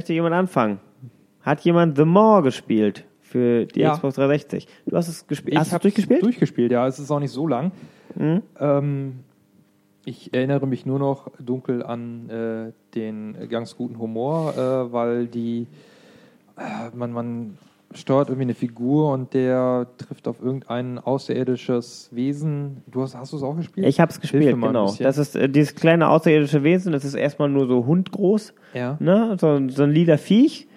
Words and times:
Möchte 0.00 0.14
jemand 0.14 0.34
anfangen? 0.34 0.80
Hat 1.42 1.60
jemand 1.60 1.94
The 1.98 2.06
More 2.06 2.42
gespielt 2.42 3.04
für 3.20 3.66
die 3.66 3.80
Ja. 3.80 3.92
Xbox 3.92 4.14
360? 4.14 4.66
Du 4.86 4.96
hast 4.96 5.08
es 5.08 5.26
gespielt. 5.26 5.58
Hast 5.58 5.72
du 5.72 5.76
es 5.76 5.82
durchgespielt? 5.82 6.22
Durchgespielt, 6.22 6.72
ja. 6.72 6.86
Es 6.86 6.98
ist 6.98 7.10
auch 7.10 7.20
nicht 7.20 7.32
so 7.32 7.46
lang. 7.46 7.70
Mhm. 8.14 8.40
Ähm, 8.58 9.20
ich 10.06 10.32
erinnere 10.32 10.66
mich 10.66 10.86
nur 10.86 10.98
noch 10.98 11.30
dunkel 11.38 11.82
an 11.82 12.30
äh, 12.30 12.72
den 12.94 13.36
ganz 13.50 13.76
guten 13.76 13.98
Humor, 13.98 14.54
äh, 14.56 14.90
weil 14.90 15.26
die 15.26 15.66
äh, 16.56 16.96
man, 16.96 17.12
man 17.12 17.58
steuert 17.92 18.28
irgendwie 18.28 18.44
eine 18.44 18.54
Figur 18.54 19.12
und 19.12 19.34
der 19.34 19.88
trifft 19.98 20.28
auf 20.28 20.40
irgendein 20.40 20.98
außerirdisches 20.98 22.10
Wesen. 22.12 22.82
Du 22.86 23.02
hast, 23.02 23.16
hast 23.16 23.32
du 23.32 23.36
es 23.36 23.42
auch 23.42 23.56
gespielt? 23.56 23.86
Ich 23.86 23.98
habe 23.98 24.10
es 24.10 24.20
gespielt, 24.20 24.54
genau. 24.60 24.94
Das 24.98 25.18
ist 25.18 25.34
äh, 25.34 25.48
dieses 25.48 25.74
kleine 25.74 26.08
außerirdische 26.08 26.62
Wesen. 26.62 26.92
Das 26.92 27.04
ist 27.04 27.14
erstmal 27.14 27.48
nur 27.48 27.66
so 27.66 27.86
hundgroß, 27.86 28.54
ja. 28.74 28.96
ne? 29.00 29.36
so, 29.40 29.68
so 29.68 29.82
ein 29.82 29.90
lila 29.90 30.16
Viech. 30.16 30.68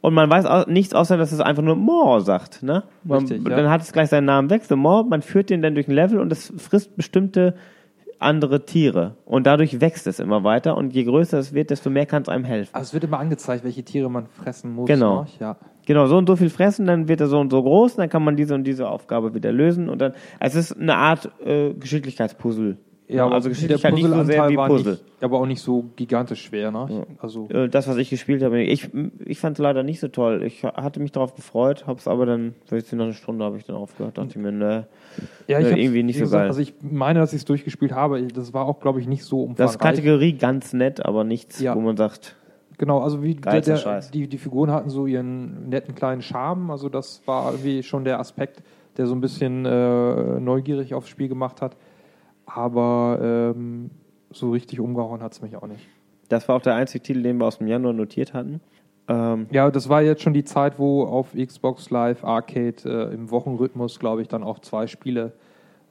Und 0.00 0.14
man 0.14 0.28
weiß 0.28 0.46
au 0.46 0.64
nichts 0.66 0.94
außer, 0.94 1.16
dass 1.16 1.30
es 1.30 1.40
einfach 1.40 1.62
nur 1.62 1.76
More 1.76 2.22
sagt. 2.22 2.62
Ne? 2.62 2.82
Man, 3.04 3.20
Richtig, 3.20 3.48
ja. 3.48 3.56
Dann 3.56 3.70
hat 3.70 3.82
es 3.82 3.92
gleich 3.92 4.08
seinen 4.08 4.24
Namen 4.24 4.50
weg, 4.50 4.62
The 4.68 4.74
More. 4.74 5.04
Man 5.04 5.22
führt 5.22 5.50
den 5.50 5.62
dann 5.62 5.74
durch 5.74 5.86
ein 5.86 5.94
Level 5.94 6.18
und 6.18 6.32
es 6.32 6.52
frisst 6.56 6.96
bestimmte 6.96 7.54
andere 8.22 8.64
Tiere. 8.64 9.16
Und 9.24 9.46
dadurch 9.46 9.80
wächst 9.80 10.06
es 10.06 10.18
immer 10.18 10.44
weiter. 10.44 10.76
Und 10.76 10.94
je 10.94 11.04
größer 11.04 11.38
es 11.38 11.52
wird, 11.52 11.70
desto 11.70 11.90
mehr 11.90 12.06
kann 12.06 12.22
es 12.22 12.28
einem 12.28 12.44
helfen. 12.44 12.74
Also 12.74 12.88
es 12.88 12.94
wird 12.94 13.04
immer 13.04 13.18
angezeigt, 13.18 13.64
welche 13.64 13.82
Tiere 13.82 14.10
man 14.10 14.26
fressen 14.26 14.72
muss. 14.72 14.86
Genau. 14.86 15.22
Ne? 15.22 15.28
Ja. 15.40 15.56
Genau, 15.84 16.06
so 16.06 16.16
und 16.16 16.28
so 16.28 16.36
viel 16.36 16.50
fressen, 16.50 16.86
dann 16.86 17.08
wird 17.08 17.20
er 17.20 17.26
so 17.26 17.40
und 17.40 17.50
so 17.50 17.60
groß, 17.60 17.96
dann 17.96 18.08
kann 18.08 18.22
man 18.22 18.36
diese 18.36 18.54
und 18.54 18.64
diese 18.64 18.88
Aufgabe 18.88 19.34
wieder 19.34 19.50
lösen 19.50 19.88
und 19.88 20.00
dann, 20.00 20.12
es 20.38 20.54
ist 20.54 20.78
eine 20.78 20.96
Art 20.96 21.32
äh, 21.44 21.74
Geschicklichkeitspuzzle. 21.74 22.76
Ja, 23.12 23.26
aber 23.26 23.34
also 23.34 23.48
Geschicklichkeit 23.48 23.96
der 23.96 24.08
so 24.08 24.24
sehr 24.24 24.48
wie 24.48 24.56
war 24.56 24.68
Puzzle. 24.68 24.92
Nicht, 24.92 25.04
aber 25.22 25.38
auch 25.40 25.46
nicht 25.46 25.60
so 25.60 25.84
gigantisch 25.96 26.42
schwer. 26.44 26.70
Ne? 26.70 27.06
Also 27.18 27.48
Äh, 27.50 27.68
Das, 27.68 27.88
was 27.88 27.96
ich 27.96 28.10
gespielt 28.10 28.42
habe, 28.42 28.62
ich, 28.62 28.88
ich 29.24 29.38
fand 29.38 29.58
es 29.58 29.62
leider 29.62 29.82
nicht 29.82 30.00
so 30.00 30.08
toll. 30.08 30.42
Ich 30.44 30.62
hatte 30.64 31.00
mich 31.00 31.12
darauf 31.12 31.34
gefreut, 31.34 31.84
hab's 31.86 32.08
aber 32.08 32.26
dann, 32.26 32.54
vielleicht 32.66 32.92
nach 32.92 33.04
einer 33.04 33.12
Stunde 33.12 33.44
habe 33.44 33.56
ich 33.56 33.64
dann 33.64 33.76
aufgehört, 33.76 34.18
dachte 34.18 34.30
ich 34.30 34.36
mir, 34.36 34.52
ne, 34.52 34.86
ja, 35.46 35.58
äh, 35.58 35.64
hab's, 35.64 35.76
irgendwie 35.76 36.02
nicht 36.02 36.16
so 36.18 36.24
gesagt, 36.24 36.40
geil. 36.42 36.48
Also 36.48 36.60
ich 36.60 36.74
meine, 36.82 37.18
dass 37.20 37.32
ich 37.32 37.38
es 37.38 37.44
durchgespielt 37.44 37.92
habe. 37.92 38.22
Das 38.28 38.52
war 38.54 38.66
auch, 38.66 38.80
glaube 38.80 39.00
ich, 39.00 39.06
nicht 39.06 39.24
so 39.24 39.52
das 39.56 39.74
umfangreich. 39.76 39.96
Kategorie 39.96 40.32
ganz 40.34 40.72
nett, 40.72 41.04
aber 41.04 41.24
nichts, 41.24 41.60
Ja. 41.60 41.74
wo 41.76 41.80
man 41.80 41.96
sagt, 41.96 42.36
Genau, 42.78 42.98
also 43.00 43.22
wie 43.22 43.34
der, 43.36 43.60
der, 43.60 44.00
die, 44.12 44.26
die 44.26 44.38
Figuren 44.38 44.72
hatten 44.72 44.90
so 44.90 45.06
ihren 45.06 45.68
netten 45.68 45.94
kleinen 45.94 46.20
Charme. 46.20 46.70
Also 46.70 46.88
das 46.88 47.22
war 47.26 47.52
irgendwie 47.52 47.84
schon 47.84 48.02
der 48.04 48.18
Aspekt, 48.18 48.62
der 48.96 49.06
so 49.06 49.14
ein 49.14 49.20
bisschen 49.20 49.64
äh, 49.66 50.40
neugierig 50.40 50.92
aufs 50.94 51.08
Spiel 51.08 51.28
gemacht 51.28 51.62
hat. 51.62 51.76
Aber 52.54 53.18
ähm, 53.22 53.90
so 54.30 54.50
richtig 54.50 54.80
umgehauen 54.80 55.22
hat 55.22 55.32
es 55.32 55.42
mich 55.42 55.56
auch 55.56 55.66
nicht. 55.66 55.86
das 56.28 56.48
war 56.48 56.56
auch 56.56 56.62
der 56.62 56.74
einzige 56.74 57.02
Titel, 57.02 57.22
den 57.22 57.38
wir 57.38 57.46
aus 57.46 57.58
dem 57.58 57.66
Januar 57.66 57.92
notiert 57.92 58.32
hatten. 58.32 58.60
Ähm, 59.08 59.46
Ja, 59.50 59.70
das 59.70 59.88
war 59.88 60.02
jetzt 60.02 60.22
schon 60.22 60.32
die 60.32 60.44
Zeit, 60.44 60.78
wo 60.78 61.04
auf 61.04 61.34
Xbox 61.34 61.90
Live 61.90 62.24
Arcade 62.24 62.76
äh, 62.84 63.14
im 63.14 63.30
Wochenrhythmus, 63.30 63.98
glaube 63.98 64.22
ich, 64.22 64.28
dann 64.28 64.42
auch 64.42 64.58
zwei 64.60 64.86
Spiele 64.86 65.32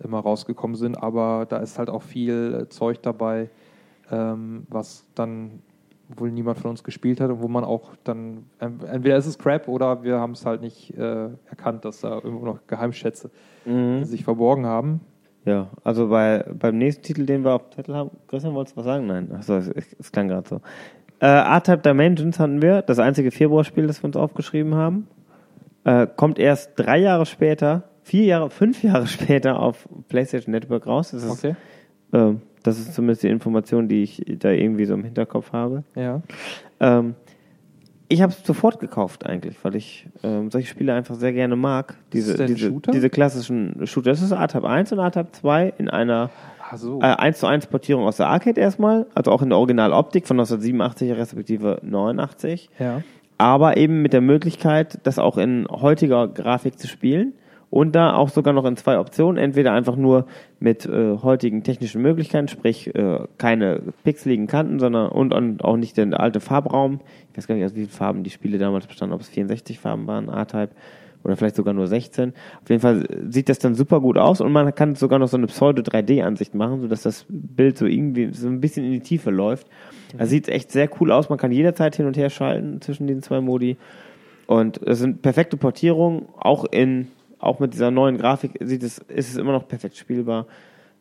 immer 0.03 0.19
rausgekommen 0.19 0.75
sind. 0.75 0.95
Aber 0.95 1.45
da 1.47 1.57
ist 1.57 1.77
halt 1.77 1.89
auch 1.89 2.01
viel 2.01 2.61
äh, 2.61 2.69
Zeug 2.69 3.01
dabei, 3.01 3.49
ähm, 4.09 4.65
was 4.69 5.05
dann 5.15 5.61
wohl 6.17 6.31
niemand 6.31 6.59
von 6.59 6.71
uns 6.71 6.83
gespielt 6.83 7.21
hat 7.21 7.29
und 7.29 7.41
wo 7.41 7.47
man 7.47 7.63
auch 7.63 7.91
dann, 8.03 8.45
entweder 8.59 9.15
ist 9.15 9.27
es 9.27 9.37
Crap 9.37 9.67
oder 9.67 10.03
wir 10.03 10.19
haben 10.19 10.33
es 10.33 10.45
halt 10.45 10.61
nicht 10.61 10.97
äh, 10.97 11.29
erkannt, 11.49 11.85
dass 11.85 12.01
da 12.01 12.15
irgendwo 12.15 12.45
noch 12.45 12.67
Geheimschätze 12.67 13.31
mhm. 13.65 14.03
sich 14.03 14.23
verborgen 14.23 14.65
haben. 14.65 15.01
Ja, 15.45 15.69
also 15.83 16.07
bei, 16.09 16.45
beim 16.53 16.77
nächsten 16.77 17.03
Titel, 17.03 17.25
den 17.25 17.43
wir 17.43 17.53
auf 17.53 17.63
dem 17.69 17.71
Zettel 17.71 17.95
haben, 17.95 18.11
Christian, 18.27 18.53
wolltest 18.53 18.75
du 18.75 18.79
was 18.79 18.85
sagen? 18.85 19.07
Nein, 19.07 19.31
achso, 19.33 19.55
es, 19.57 19.69
es 19.99 20.11
klang 20.11 20.27
gerade 20.27 20.47
so. 20.47 20.61
Äh, 21.19 21.25
R-Type 21.25 21.79
Dimensions 21.79 22.39
hatten 22.39 22.61
wir, 22.61 22.81
das 22.83 22.99
einzige 22.99 23.31
Februarspiel, 23.31 23.87
das 23.87 24.01
wir 24.03 24.05
uns 24.07 24.15
aufgeschrieben 24.15 24.75
haben. 24.75 25.07
Äh, 25.83 26.07
kommt 26.15 26.37
erst 26.37 26.71
drei 26.75 26.99
Jahre 26.99 27.25
später, 27.25 27.83
vier 28.03 28.25
Jahre, 28.25 28.49
fünf 28.51 28.83
Jahre 28.83 29.07
später 29.07 29.59
auf 29.59 29.87
PlayStation 30.09 30.51
Network 30.51 30.85
raus. 30.85 31.11
Das 31.11 31.23
ist, 31.23 31.31
Okay. 31.43 31.55
äh, 32.11 32.35
das 32.63 32.77
ist 32.77 32.93
zumindest 32.93 33.23
die 33.23 33.29
Information, 33.29 33.87
die 33.87 34.03
ich 34.03 34.23
da 34.37 34.51
irgendwie 34.51 34.85
so 34.85 34.93
im 34.93 35.03
Hinterkopf 35.03 35.51
habe. 35.53 35.83
Ja. 35.95 36.21
Ähm, 36.79 37.15
ich 38.11 38.21
habe 38.21 38.33
es 38.33 38.45
sofort 38.45 38.79
gekauft 38.79 39.25
eigentlich, 39.25 39.55
weil 39.63 39.75
ich 39.75 40.05
ähm, 40.23 40.51
solche 40.51 40.67
Spiele 40.67 40.93
einfach 40.93 41.15
sehr 41.15 41.31
gerne 41.31 41.55
mag. 41.55 41.95
Diese, 42.11 42.45
diese, 42.45 42.69
Shooter? 42.69 42.91
diese 42.91 43.09
klassischen 43.09 43.87
Shooter. 43.87 44.11
Das 44.11 44.21
ist 44.21 44.31
R-Type 44.31 44.67
1 44.67 44.91
und 44.91 44.99
R-Type 44.99 45.31
2 45.31 45.73
in 45.77 45.89
einer 45.89 46.29
so. 46.75 46.99
äh, 46.99 47.05
1 47.05 47.39
zu 47.39 47.47
1 47.47 47.67
Portierung 47.67 48.05
aus 48.05 48.17
der 48.17 48.27
Arcade 48.27 48.59
erstmal, 48.59 49.07
also 49.15 49.31
auch 49.31 49.41
in 49.41 49.49
der 49.49 49.57
Originaloptik 49.57 50.27
von 50.27 50.37
1987 50.39 51.11
respektive 51.13 51.79
89, 51.83 52.69
ja. 52.79 53.01
aber 53.37 53.77
eben 53.77 54.01
mit 54.01 54.11
der 54.11 54.21
Möglichkeit, 54.21 54.99
das 55.03 55.17
auch 55.17 55.37
in 55.37 55.65
heutiger 55.69 56.27
Grafik 56.27 56.77
zu 56.77 56.87
spielen 56.87 57.33
und 57.71 57.95
da 57.95 58.13
auch 58.13 58.29
sogar 58.29 58.53
noch 58.53 58.65
in 58.65 58.75
zwei 58.75 58.99
Optionen, 58.99 59.41
entweder 59.41 59.71
einfach 59.71 59.95
nur 59.95 60.27
mit 60.59 60.85
äh, 60.85 61.17
heutigen 61.23 61.63
technischen 61.63 62.01
Möglichkeiten, 62.01 62.49
sprich 62.49 62.93
äh, 62.93 63.19
keine 63.39 63.81
pixeligen 64.03 64.45
Kanten, 64.45 64.77
sondern 64.77 65.09
und, 65.09 65.33
und 65.33 65.63
auch 65.63 65.77
nicht 65.77 65.97
der 65.97 66.19
alte 66.19 66.41
Farbraum. 66.41 66.99
Ich 67.31 67.37
weiß 67.37 67.47
gar 67.47 67.55
nicht, 67.55 67.63
aus 67.65 67.71
wie 67.71 67.79
vielen 67.79 67.89
Farben 67.89 68.23
die 68.23 68.29
Spiele 68.29 68.57
damals 68.57 68.85
bestanden, 68.85 69.15
ob 69.15 69.21
es 69.21 69.29
64 69.29 69.79
Farben 69.79 70.05
waren, 70.05 70.29
A-Type 70.29 70.71
oder 71.23 71.37
vielleicht 71.37 71.55
sogar 71.55 71.73
nur 71.73 71.87
16. 71.87 72.33
Auf 72.61 72.69
jeden 72.69 72.81
Fall 72.81 73.07
sieht 73.29 73.47
das 73.47 73.59
dann 73.59 73.75
super 73.75 74.01
gut 74.01 74.17
aus 74.17 74.41
und 74.41 74.51
man 74.51 74.75
kann 74.75 74.95
sogar 74.95 75.19
noch 75.19 75.27
so 75.27 75.37
eine 75.37 75.47
Pseudo-3D-Ansicht 75.47 76.53
machen, 76.55 76.81
sodass 76.81 77.03
das 77.03 77.25
Bild 77.29 77.77
so 77.77 77.85
irgendwie 77.85 78.33
so 78.33 78.47
ein 78.47 78.59
bisschen 78.59 78.85
in 78.85 78.91
die 78.91 78.99
Tiefe 78.99 79.31
läuft. 79.31 79.67
Also 80.17 80.31
sieht 80.31 80.49
echt 80.49 80.71
sehr 80.71 80.89
cool 80.99 81.11
aus. 81.11 81.29
Man 81.29 81.37
kann 81.37 81.51
jederzeit 81.51 81.95
hin 81.95 82.05
und 82.05 82.17
her 82.17 82.29
schalten 82.29 82.81
zwischen 82.81 83.07
den 83.07 83.21
zwei 83.21 83.39
Modi. 83.39 83.77
Und 84.47 84.81
es 84.85 84.99
sind 84.99 85.21
perfekte 85.21 85.55
Portierungen, 85.55 86.25
auch 86.37 86.65
in, 86.65 87.07
auch 87.41 87.59
mit 87.59 87.73
dieser 87.73 87.91
neuen 87.91 88.17
Grafik 88.17 88.57
sieht 88.61 88.83
es, 88.83 88.99
ist 88.99 89.29
es 89.29 89.37
immer 89.37 89.51
noch 89.51 89.67
perfekt 89.67 89.97
spielbar. 89.97 90.45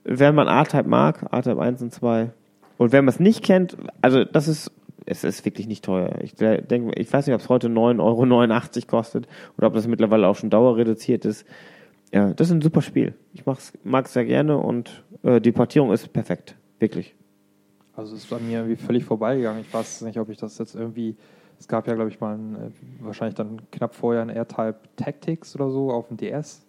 Wenn 0.05 0.35
man 0.35 0.49
R-Type 0.49 0.89
mag, 0.89 1.27
R-Type 1.31 1.61
1 1.61 1.83
und 1.83 1.93
2, 1.93 2.31
und 2.79 2.93
wenn 2.93 3.05
man 3.05 3.13
es 3.13 3.21
nicht 3.21 3.45
kennt, 3.45 3.77
also 4.01 4.25
das 4.25 4.49
ist, 4.49 4.73
es 5.05 5.23
ist 5.23 5.45
wirklich 5.45 5.67
nicht 5.67 5.85
teuer. 5.85 6.15
Ich 6.23 6.35
denke, 6.35 6.99
ich 6.99 7.13
weiß 7.13 7.27
nicht, 7.27 7.35
ob 7.35 7.43
es 7.43 7.49
heute 7.51 7.69
9,89 7.69 8.01
Euro 8.01 8.87
kostet 8.87 9.29
oder 9.59 9.67
ob 9.67 9.75
das 9.75 9.87
mittlerweile 9.87 10.27
auch 10.27 10.37
schon 10.37 10.49
dauerreduziert 10.49 11.27
ist. 11.27 11.45
Ja, 12.13 12.33
das 12.33 12.49
ist 12.49 12.55
ein 12.55 12.63
super 12.63 12.81
Spiel. 12.81 13.15
Ich 13.35 13.45
mag 13.45 14.07
es 14.07 14.13
sehr 14.13 14.25
gerne 14.25 14.57
und 14.57 15.05
äh, 15.23 15.41
die 15.41 15.53
Portierung 15.53 15.93
ist 15.93 16.13
perfekt. 16.13 16.57
Wirklich. 16.79 17.15
Also 17.95 18.17
es 18.17 18.25
ist 18.25 18.33
an 18.33 18.47
mir 18.49 18.61
irgendwie 18.61 18.77
völlig 18.77 19.05
vorbeigegangen. 19.05 19.61
Ich 19.61 19.73
weiß 19.73 20.01
nicht, 20.03 20.19
ob 20.19 20.31
ich 20.31 20.39
das 20.39 20.57
jetzt 20.57 20.75
irgendwie. 20.75 21.17
Es 21.61 21.69
gab 21.69 21.87
ja, 21.87 21.95
glaube 21.95 22.09
ich, 22.11 22.19
mal 22.21 22.35
ein, 22.37 22.55
äh, 22.57 23.05
wahrscheinlich 23.05 23.35
dann 23.37 23.61
knapp 23.71 23.95
vorher 23.95 24.23
ein 24.23 24.31
AirType 24.31 24.79
Tactics 24.97 25.55
oder 25.55 25.71
so 25.71 25.93
auf 25.93 26.09
dem 26.09 26.17
DS 26.17 26.67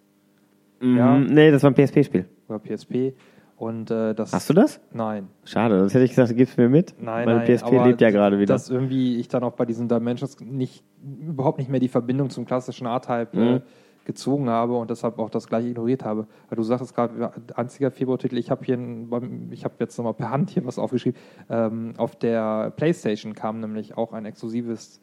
Ja. 0.81 1.16
Mhm, 1.16 1.28
nee, 1.28 1.50
das 1.50 1.63
war 1.63 1.72
ein 1.72 1.75
PSP-Spiel. 1.75 2.25
oder 2.50 2.59
PSP. 2.59 3.13
Und 3.56 3.90
äh, 3.91 4.13
das. 4.16 4.34
Hast 4.34 4.50
du 4.50 4.53
das? 4.53 4.81
Nein. 4.91 5.28
Schade, 5.46 5.78
das 5.80 5.94
hätte 5.94 6.03
ich 6.03 6.09
gesagt, 6.12 6.35
gib's 6.35 6.57
mir 6.57 6.68
mit. 6.68 6.96
Nein, 7.00 7.28
Weil 7.28 7.38
nein, 7.38 7.46
PSP 7.47 7.68
aber 7.68 7.88
lebt 7.88 8.01
ja 8.01 8.09
gerade 8.09 8.38
wieder. 8.40 8.53
Dass 8.53 8.69
irgendwie 8.69 9.18
ich 9.18 9.28
dann 9.28 9.44
auch 9.44 9.53
bei 9.53 9.66
diesen 9.66 9.88
Dimensions 9.88 10.40
nicht, 10.40 10.84
überhaupt 11.22 11.59
nicht 11.59 11.69
mehr 11.69 11.80
die 11.80 11.88
Verbindung 11.88 12.30
zum 12.31 12.46
klassischen 12.46 12.88
R-Type 12.88 13.30
äh, 13.33 13.39
Mhm. 13.39 13.62
Gezogen 14.06 14.50
habe 14.50 14.75
und 14.75 14.89
deshalb 14.89 15.19
auch 15.19 15.30
das 15.30 15.48
gleiche 15.48 15.69
ignoriert 15.69 16.03
habe. 16.03 16.27
Weil 16.50 16.56
du 16.56 16.63
sagtest 16.63 16.95
gerade, 16.95 17.31
einziger 17.56 17.92
Februartitel, 17.92 18.38
ich 18.38 18.50
habe 18.51 18.65
hier, 18.65 18.77
ein, 18.77 19.50
ich 19.51 19.63
habe 19.63 19.75
jetzt 19.80 19.98
nochmal 19.98 20.13
per 20.13 20.31
Hand 20.31 20.50
hier 20.50 20.65
was 20.65 20.80
aufgeschrieben. 20.80 21.19
Ähm, 21.50 21.94
auf 21.98 22.15
der 22.15 22.71
Playstation 22.71 23.36
kam 23.36 23.59
nämlich 23.59 23.98
auch 23.98 24.13
ein 24.13 24.25
exklusives 24.25 25.01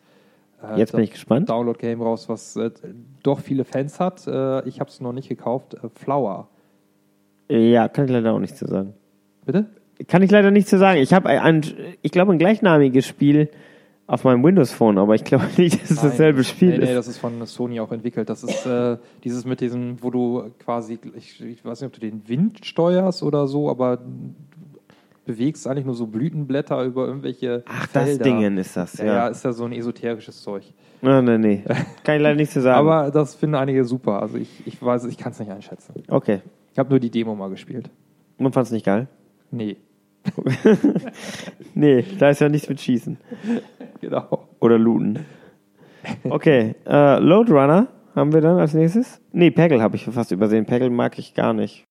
äh, 0.62 0.78
Jetzt 0.78 0.92
bin 0.92 1.02
ich 1.02 1.12
gespannt. 1.12 1.48
Download-Game 1.48 2.02
raus, 2.02 2.28
was 2.28 2.56
äh, 2.56 2.70
doch 3.22 3.40
viele 3.40 3.64
Fans 3.64 4.00
hat. 4.00 4.26
Äh, 4.26 4.66
ich 4.68 4.80
habe 4.80 4.90
es 4.90 5.00
noch 5.00 5.12
nicht 5.12 5.28
gekauft. 5.28 5.74
Äh, 5.74 5.88
Flower. 5.94 6.48
Ja, 7.48 7.88
kann 7.88 8.06
ich 8.06 8.10
leider 8.10 8.32
auch 8.32 8.40
nichts 8.40 8.58
zu 8.58 8.66
sagen. 8.66 8.94
Bitte? 9.46 9.66
Kann 10.06 10.22
ich 10.22 10.30
leider 10.30 10.50
nichts 10.50 10.70
zu 10.70 10.78
sagen. 10.78 11.00
Ich 11.00 11.12
habe 11.12 11.28
ein, 11.28 11.62
ich 12.02 12.12
glaube, 12.12 12.32
ein 12.32 12.38
gleichnamiges 12.38 13.06
Spiel 13.06 13.50
auf 14.08 14.24
meinem 14.24 14.42
Windows 14.42 14.72
Phone, 14.72 14.98
aber 14.98 15.14
ich 15.14 15.22
glaube 15.22 15.44
nicht, 15.58 15.80
dass 15.82 15.90
es 15.90 15.96
Nein. 16.02 16.10
dasselbe 16.10 16.42
Spiel 16.42 16.70
nee, 16.70 16.78
nee, 16.78 16.84
ist. 16.84 16.94
das 16.94 17.08
ist 17.08 17.18
von 17.18 17.44
Sony 17.46 17.78
auch 17.78 17.92
entwickelt. 17.92 18.28
Das 18.28 18.42
ist 18.42 18.66
äh, 18.66 18.96
dieses 19.22 19.44
mit 19.44 19.60
diesem, 19.60 20.02
wo 20.02 20.10
du 20.10 20.50
quasi, 20.58 20.98
ich, 21.14 21.40
ich 21.40 21.64
weiß 21.64 21.80
nicht, 21.82 21.88
ob 21.88 21.92
du 21.92 22.00
den 22.00 22.26
Wind 22.26 22.64
steuerst 22.64 23.22
oder 23.22 23.46
so, 23.46 23.70
aber 23.70 23.98
bewegst 25.26 25.68
eigentlich 25.68 25.84
nur 25.84 25.94
so 25.94 26.06
Blütenblätter 26.06 26.82
über 26.84 27.06
irgendwelche 27.06 27.62
Ach, 27.66 27.86
das 27.92 28.04
Felder. 28.04 28.24
Dingen 28.24 28.56
ist 28.56 28.76
das, 28.78 28.96
Ja, 28.96 29.04
ja. 29.04 29.28
ist 29.28 29.44
ja 29.44 29.52
so 29.52 29.66
ein 29.66 29.72
esoterisches 29.72 30.42
Zeug. 30.42 30.64
Ah, 31.02 31.20
nee, 31.20 31.36
nee. 31.36 31.62
Kann 32.02 32.16
ich 32.16 32.22
leider 32.22 32.34
nichts 32.34 32.54
zu 32.54 32.62
sagen. 32.62 32.78
Aber 32.78 33.10
das 33.10 33.34
finden 33.34 33.56
einige 33.56 33.84
super. 33.84 34.22
Also 34.22 34.38
ich, 34.38 34.66
ich 34.66 34.82
weiß, 34.82 35.04
ich 35.04 35.18
kann 35.18 35.32
es 35.32 35.38
nicht 35.38 35.50
einschätzen. 35.52 35.92
okay. 36.08 36.40
Ich 36.72 36.78
habe 36.78 36.90
nur 36.90 36.98
die 37.00 37.10
Demo 37.10 37.34
mal 37.34 37.50
gespielt. 37.50 37.90
Man 38.38 38.52
fand 38.52 38.66
es 38.66 38.72
nicht 38.72 38.86
geil? 38.86 39.08
Nee, 39.50 39.76
nee, 41.74 42.04
da 42.18 42.30
ist 42.30 42.40
ja 42.40 42.48
nichts 42.48 42.68
mit 42.68 42.80
Schießen. 42.80 43.18
Genau. 44.00 44.48
Oder 44.60 44.78
Looten. 44.78 45.24
Okay, 46.24 46.74
äh, 46.86 47.18
Loadrunner 47.18 47.88
haben 48.14 48.32
wir 48.32 48.40
dann 48.40 48.58
als 48.58 48.74
nächstes. 48.74 49.20
Nee, 49.32 49.50
Peggle 49.50 49.82
habe 49.82 49.96
ich 49.96 50.04
fast 50.04 50.30
übersehen. 50.32 50.66
Peggle 50.66 50.90
mag 50.90 51.18
ich 51.18 51.34
gar 51.34 51.52
nicht. 51.52 51.84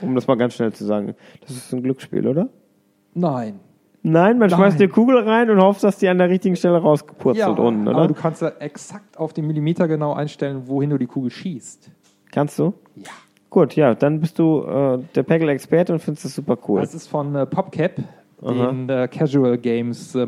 Um 0.00 0.14
das 0.14 0.26
mal 0.26 0.36
ganz 0.36 0.54
schnell 0.54 0.72
zu 0.72 0.84
sagen. 0.84 1.14
Das 1.40 1.50
ist 1.50 1.72
ein 1.72 1.82
Glücksspiel, 1.82 2.26
oder? 2.26 2.48
Nein. 3.14 3.60
Nein, 4.10 4.38
man 4.38 4.48
Nein. 4.48 4.58
schmeißt 4.58 4.78
eine 4.78 4.88
Kugel 4.88 5.18
rein 5.18 5.50
und 5.50 5.60
hofft, 5.60 5.84
dass 5.84 5.98
die 5.98 6.08
an 6.08 6.18
der 6.18 6.28
richtigen 6.28 6.56
Stelle 6.56 6.78
rausgepurzelt 6.78 7.58
unten, 7.58 7.88
oder? 7.88 7.98
aber 7.98 8.08
du 8.08 8.14
kannst 8.14 8.42
da 8.42 8.48
exakt 8.58 9.18
auf 9.18 9.32
den 9.32 9.46
Millimeter 9.46 9.88
genau 9.88 10.14
einstellen, 10.14 10.62
wohin 10.66 10.90
du 10.90 10.98
die 10.98 11.06
Kugel 11.06 11.30
schießt. 11.30 11.90
Kannst 12.30 12.58
du? 12.58 12.74
Ja. 12.96 13.10
Gut, 13.50 13.76
ja, 13.76 13.94
dann 13.94 14.20
bist 14.20 14.38
du 14.38 14.62
äh, 14.62 14.98
der 15.14 15.22
Peggle-Experte 15.22 15.92
und 15.92 16.00
findest 16.00 16.26
das 16.26 16.34
super 16.34 16.58
cool. 16.68 16.80
Das 16.80 16.94
ist 16.94 17.06
von 17.06 17.34
äh, 17.34 17.46
PopCap, 17.46 17.98
Aha. 18.42 18.52
den 18.52 18.88
äh, 18.88 19.08
Casual 19.08 19.56
Games 19.56 20.14
äh. 20.14 20.26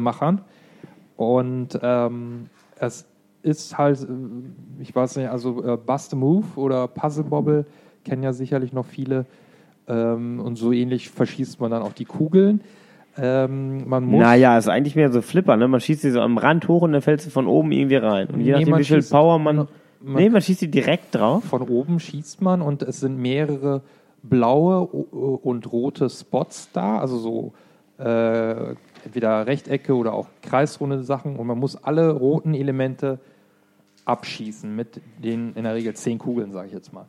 Und 1.17 1.79
ähm, 1.83 2.47
es 2.77 3.07
ist 3.43 3.77
halt, 3.77 4.01
äh, 4.01 4.07
ich 4.81 4.95
weiß 4.95 5.17
nicht, 5.17 5.29
also 5.29 5.63
äh, 5.63 5.77
Bust 5.77 6.15
a 6.15 6.17
Move 6.17 6.47
oder 6.57 6.89
Puzzle 6.89 7.25
Bobble 7.25 7.67
kennen 8.05 8.23
ja 8.23 8.33
sicherlich 8.33 8.73
noch 8.73 8.87
viele. 8.87 9.27
Ähm, 9.87 10.41
und 10.41 10.57
so 10.57 10.73
ähnlich 10.73 11.11
verschießt 11.11 11.61
man 11.61 11.71
dann 11.71 11.83
auch 11.83 11.93
die 11.93 12.07
Kugeln. 12.07 12.63
Ähm, 13.19 13.89
man 13.89 14.05
muss 14.05 14.21
Naja, 14.21 14.57
ist 14.57 14.69
eigentlich 14.69 14.95
mehr 14.97 15.11
so 15.13 15.21
Flipper, 15.23 15.57
ne? 15.57 15.67
Man 15.69 15.81
schießt 15.81 16.03
sie 16.03 16.11
so 16.11 16.21
am 16.21 16.39
Rand 16.39 16.69
hoch 16.69 16.83
und 16.83 16.93
dann 16.93 17.03
fällst 17.03 17.27
du 17.27 17.31
von 17.31 17.47
oben 17.47 17.73
irgendwie 17.73 17.97
rein. 17.97 18.29
Und 18.29 18.41
je 18.41 18.47
Nee, 18.47 18.53
nachdem, 18.53 18.71
man 18.71 18.81
wie 18.81 18.85
viel 18.85 19.03
Power 19.03 19.39
man. 19.39 19.57
man- 19.57 19.69
nee, 20.01 20.29
man 20.31 20.41
schießt 20.41 20.61
sie 20.61 20.71
direkt 20.71 21.15
drauf. 21.15 21.45
von 21.45 21.63
oben 21.63 21.99
schießt 22.01 22.41
man 22.43 22.63
und 22.63 22.83
es 22.83 23.01
sind 23.01 23.19
mehrere 23.19 23.83
blaue 24.23 24.81
und 24.87 25.71
rote 25.73 26.09
Spots 26.11 26.71
da, 26.73 26.99
also 26.99 27.19
so 27.19 27.53
äh, 27.99 28.75
entweder 29.05 29.47
Rechtecke 29.47 29.95
oder 29.97 30.13
auch 30.15 30.27
kreisrunde 30.43 31.03
Sachen 31.03 31.37
und 31.37 31.47
man 31.47 31.59
muss 31.59 31.77
alle 31.83 32.11
roten 32.13 32.55
Elemente 32.55 33.19
abschießen 34.05 34.75
mit 34.75 35.01
den 35.23 35.53
in 35.55 35.65
der 35.65 35.75
Regel 35.75 35.95
zehn 35.95 36.19
Kugeln, 36.19 36.53
sage 36.53 36.69
ich 36.69 36.73
jetzt 36.75 36.93
mal. 36.93 37.07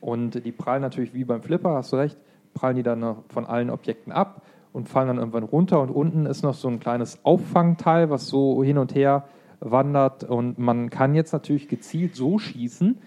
Und 0.00 0.44
die 0.44 0.52
prallen 0.52 0.82
natürlich 0.82 1.14
wie 1.14 1.24
beim 1.24 1.42
Flipper, 1.42 1.70
hast 1.74 1.92
du 1.92 1.96
recht, 1.96 2.16
prallen 2.54 2.76
die 2.76 2.82
dann 2.82 3.16
von 3.28 3.44
allen 3.46 3.70
Objekten 3.70 4.12
ab 4.12 4.42
und 4.76 4.90
fallen 4.90 5.08
dann 5.08 5.16
irgendwann 5.16 5.42
runter. 5.42 5.80
Und 5.80 5.88
unten 5.88 6.26
ist 6.26 6.42
noch 6.42 6.52
so 6.52 6.68
ein 6.68 6.80
kleines 6.80 7.24
Auffangteil, 7.24 8.10
was 8.10 8.28
so 8.28 8.62
hin 8.62 8.76
und 8.76 8.94
her 8.94 9.24
wandert. 9.58 10.24
Und 10.24 10.58
man 10.58 10.90
kann 10.90 11.14
jetzt 11.14 11.32
natürlich 11.32 11.66
gezielt 11.66 12.14
so 12.14 12.38
schießen, 12.38 12.98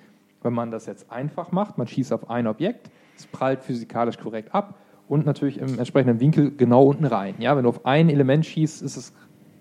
wenn 0.42 0.54
man 0.54 0.72
das 0.72 0.88
jetzt 0.88 1.12
einfach 1.12 1.52
macht, 1.52 1.78
man 1.78 1.86
schießt 1.86 2.12
auf 2.12 2.28
ein 2.32 2.48
Objekt, 2.48 2.90
es 3.16 3.28
prallt 3.28 3.62
physikalisch 3.62 4.18
korrekt 4.18 4.56
ab 4.56 4.80
und 5.08 5.28
natürlich 5.28 5.60
im 5.60 5.78
entsprechenden 5.78 6.20
Winkel 6.20 6.56
genau 6.56 6.86
unten 6.86 7.06
rein. 7.06 7.36
Ja, 7.38 7.56
wenn 7.56 7.64
du 7.64 7.70
auf 7.70 7.86
ein 7.86 8.10
Element 8.10 8.48
schießt, 8.48 8.82
ist 8.82 8.98
es 8.98 9.14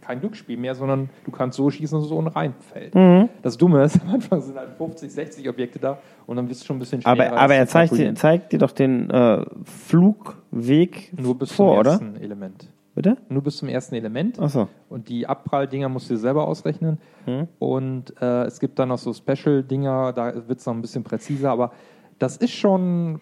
kein 0.08 0.20
Glücksspiel 0.20 0.56
mehr, 0.56 0.75
sondern 0.75 1.10
du 1.26 1.31
kannst 1.31 1.58
so 1.58 1.69
schießen, 1.69 1.96
dass 1.96 2.05
es 2.05 2.08
so 2.08 2.16
unten 2.16 2.31
reinfällt. 2.31 2.94
Mhm. 2.94 3.28
Das 3.43 3.58
Dumme 3.58 3.84
ist, 3.84 4.00
am 4.02 4.14
Anfang 4.14 4.40
sind 4.40 4.56
halt 4.56 4.70
50, 4.78 5.12
60 5.12 5.49
Objekte 5.49 5.78
da 5.78 5.99
und 6.26 6.37
dann 6.37 6.49
bist 6.49 6.62
du 6.62 6.66
schon 6.66 6.76
ein 6.76 6.78
bisschen 6.78 7.02
schwerer. 7.02 7.32
Aber, 7.32 7.38
aber 7.38 7.55
er 7.55 7.66
zeigt 7.66 7.94
dir, 7.94 8.14
zeigt 8.14 8.52
dir 8.52 8.58
doch 8.58 8.72
den 8.72 9.10
äh, 9.10 9.44
Flugweg 9.64 11.12
Nur 11.14 11.38
bis 11.38 11.52
vor, 11.52 11.72
zum 11.72 11.81
oder? 11.81 11.90
ersten 11.90 12.16
Element. 12.16 12.69
Bitte? 12.94 13.19
Nur 13.28 13.43
bis 13.43 13.58
zum 13.58 13.69
ersten 13.69 13.96
Element. 13.96 14.40
Achso. 14.40 14.69
Und 14.88 15.10
die 15.10 15.26
Abpralldinger 15.26 15.90
musst 15.90 16.08
du 16.08 16.14
dir 16.14 16.20
selber 16.20 16.49
ausrechnen. 16.49 16.99
Hm. 17.26 17.46
Und 17.58 18.14
äh, 18.20 18.44
es 18.44 18.58
gibt 18.61 18.78
dann 18.78 18.88
noch 18.88 18.99
so 18.99 19.12
Special-Dinger, 19.12 20.14
da 20.14 20.49
wird 20.49 20.58
es 20.58 20.66
noch 20.66 20.75
ein 20.75 20.81
bisschen 20.81 21.04
präziser, 21.04 21.50
aber 21.50 21.72
das 22.19 22.38
ist 22.38 22.52
schon 22.52 23.20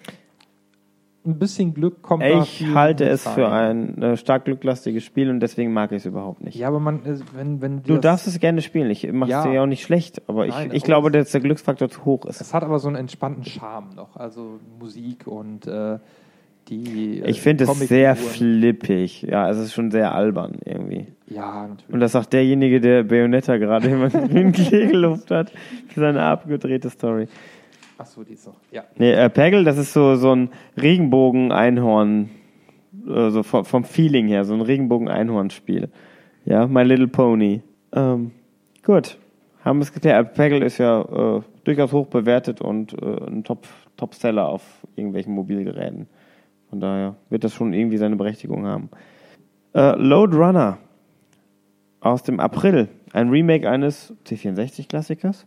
ein 1.26 1.38
bisschen 1.38 1.74
Glück 1.74 2.02
kommt 2.02 2.22
Ich 2.24 2.64
halte 2.74 3.04
es 3.08 3.26
für 3.26 3.48
rein. 3.50 3.94
ein 3.96 4.02
äh, 4.02 4.16
stark 4.16 4.44
glücklastiges 4.44 5.04
Spiel 5.04 5.28
und 5.30 5.40
deswegen 5.40 5.72
mag 5.72 5.92
ich 5.92 5.98
es 5.98 6.06
überhaupt 6.06 6.42
nicht. 6.44 6.56
Ja, 6.56 6.68
aber 6.68 6.80
man, 6.80 7.04
äh, 7.04 7.16
wenn, 7.34 7.60
wenn 7.60 7.82
Du 7.82 7.94
das- 7.94 8.00
darfst 8.00 8.26
es 8.28 8.38
gerne 8.40 8.62
spielen. 8.62 8.90
Ich 8.90 9.10
mache 9.12 9.30
es 9.30 9.32
Ja. 9.32 9.44
dir 9.46 9.52
ja 9.54 9.62
auch 9.62 9.66
nicht 9.66 9.82
schlecht, 9.82 10.22
aber 10.28 10.46
ich, 10.46 10.54
Nein, 10.54 10.70
ich 10.72 10.82
aber 10.84 10.86
glaube, 10.86 11.08
es- 11.18 11.24
dass 11.26 11.32
der 11.32 11.40
Glücksfaktor 11.40 11.88
zu 11.88 12.04
hoch 12.04 12.24
ist. 12.26 12.40
Es 12.40 12.54
hat 12.54 12.62
aber 12.62 12.78
so 12.78 12.88
einen 12.88 12.96
entspannten 12.96 13.44
Charme 13.44 13.94
noch. 13.96 14.16
Also 14.16 14.60
Musik 14.78 15.26
und 15.26 15.66
äh, 15.66 15.98
die. 16.68 17.20
äh, 17.22 17.28
Ich 17.30 17.40
finde 17.40 17.64
es 17.64 17.78
sehr 17.80 18.16
flippig. 18.16 19.22
Ja, 19.22 19.48
es 19.50 19.58
ist 19.58 19.72
schon 19.72 19.90
sehr 19.90 20.14
albern 20.14 20.58
irgendwie. 20.64 21.06
Ja, 21.28 21.66
natürlich. 21.68 21.92
Und 21.92 22.00
das 22.00 22.12
sagt 22.12 22.32
derjenige, 22.32 22.80
der 22.80 23.02
Bayonetta 23.04 23.56
gerade 23.56 23.88
jemanden 23.88 24.36
in 24.36 24.52
geluft 24.52 25.30
hat 25.30 25.52
für 25.88 26.00
seine 26.00 26.22
abgedrehte 26.22 26.90
Story. 26.90 27.28
Achso, 27.98 28.24
die 28.24 28.34
ist 28.34 28.46
noch. 28.46 28.56
Ja. 28.70 28.84
Nee, 28.96 29.12
äh, 29.12 29.30
Peggle, 29.30 29.64
das 29.64 29.78
ist 29.78 29.92
so, 29.92 30.16
so 30.16 30.32
ein 30.34 30.50
Regenbogen-Einhorn, 30.80 32.28
äh, 33.08 33.30
so 33.30 33.42
vom, 33.42 33.64
vom 33.64 33.84
Feeling 33.84 34.28
her, 34.28 34.44
so 34.44 34.54
ein 34.54 34.60
Regenbogen-Einhorn-Spiel. 34.60 35.88
Ja, 36.44 36.66
My 36.66 36.82
Little 36.82 37.08
Pony. 37.08 37.62
Ähm, 37.92 38.32
gut, 38.84 39.18
haben 39.64 39.78
wir 39.78 39.82
es 39.82 39.92
geklärt. 39.92 40.34
Peggle 40.34 40.64
ist 40.64 40.78
ja 40.78 41.00
äh, 41.38 41.42
durchaus 41.64 41.92
hoch 41.92 42.06
bewertet 42.08 42.60
und 42.60 42.92
äh, 43.02 43.26
ein 43.26 43.44
Top- 43.44 43.66
Top-Seller 43.96 44.46
auf 44.46 44.62
irgendwelchen 44.94 45.34
Mobilgeräten. 45.34 46.06
Von 46.68 46.80
daher 46.80 47.16
wird 47.30 47.44
das 47.44 47.54
schon 47.54 47.72
irgendwie 47.72 47.96
seine 47.96 48.16
Berechtigung 48.16 48.66
haben. 48.66 48.90
Äh, 49.74 49.96
Load 49.96 50.36
Runner 50.36 50.78
aus 52.00 52.22
dem 52.22 52.40
April. 52.40 52.88
Ein 53.12 53.30
Remake 53.30 53.68
eines 53.68 54.14
C64-Klassikers. 54.26 55.46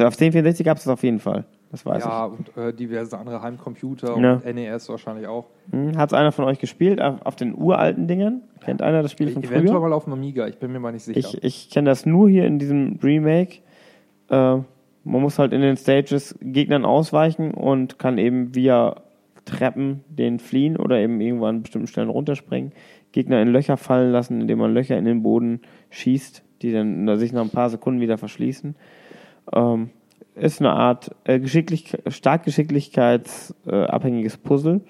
Auf 0.00 0.14
C64 0.14 0.64
gab 0.64 0.78
es 0.78 0.84
das 0.84 0.92
auf 0.92 1.02
jeden 1.02 1.20
Fall. 1.20 1.44
Das 1.70 1.84
weiß 1.84 2.04
Ja, 2.04 2.26
und 2.26 2.56
äh, 2.56 2.72
diverse 2.72 3.18
andere 3.18 3.42
Heimcomputer 3.42 4.18
Ja. 4.20 4.34
und 4.34 4.44
NES 4.54 4.88
wahrscheinlich 4.88 5.26
auch. 5.26 5.46
ich. 5.72 5.96
Hat 5.96 6.10
es 6.10 6.14
einer 6.14 6.32
von 6.32 6.44
euch 6.44 6.58
gespielt 6.58 7.00
auf, 7.00 7.20
auf 7.24 7.36
den 7.36 7.54
uralten 7.56 8.06
Dingern? 8.06 8.42
Kennt 8.64 8.82
einer 8.82 9.02
das 9.02 9.12
Spiel 9.12 9.28
von 9.30 9.42
Eventuell 9.42 9.68
früher? 9.68 9.80
mal 9.80 9.92
auf 9.92 10.04
dem 10.04 10.12
Amiga, 10.12 10.46
ich 10.46 10.58
bin 10.58 10.72
mir 10.72 10.80
mal 10.80 10.92
nicht 10.92 11.02
sicher. 11.04 11.18
Ich, 11.18 11.42
ich 11.42 11.70
kenne 11.70 11.90
das 11.90 12.06
nur 12.06 12.28
hier 12.28 12.46
in 12.46 12.58
diesem 12.58 12.98
Remake. 13.02 13.58
Äh, 14.30 14.34
man 14.36 15.22
muss 15.22 15.38
halt 15.38 15.52
in 15.52 15.60
den 15.60 15.76
Stages 15.76 16.36
Gegnern 16.40 16.84
ausweichen 16.84 17.52
und 17.52 17.98
kann 17.98 18.18
eben 18.18 18.54
via 18.54 18.96
Treppen 19.44 20.02
den 20.08 20.38
fliehen 20.40 20.76
oder 20.76 20.98
eben 20.98 21.20
irgendwo 21.20 21.46
an 21.46 21.62
bestimmten 21.62 21.86
Stellen 21.86 22.08
runterspringen. 22.10 22.72
Gegner 23.12 23.40
in 23.40 23.48
Löcher 23.48 23.76
fallen 23.76 24.10
lassen, 24.12 24.40
indem 24.40 24.58
man 24.58 24.74
Löcher 24.74 24.98
in 24.98 25.04
den 25.04 25.22
Boden 25.22 25.60
schießt, 25.90 26.42
die 26.62 26.72
dann 26.72 27.16
sich 27.18 27.32
nach 27.32 27.42
ein 27.42 27.50
paar 27.50 27.70
Sekunden 27.70 28.00
wieder 28.00 28.18
verschließen. 28.18 28.74
Ähm, 29.52 29.90
ist 30.34 30.60
eine 30.60 30.72
Art 30.72 31.10
äh, 31.24 31.40
geschicklich, 31.40 31.96
stark 32.08 32.44
geschicklichkeitsabhängiges 32.44 34.36
Puzzle 34.36 34.82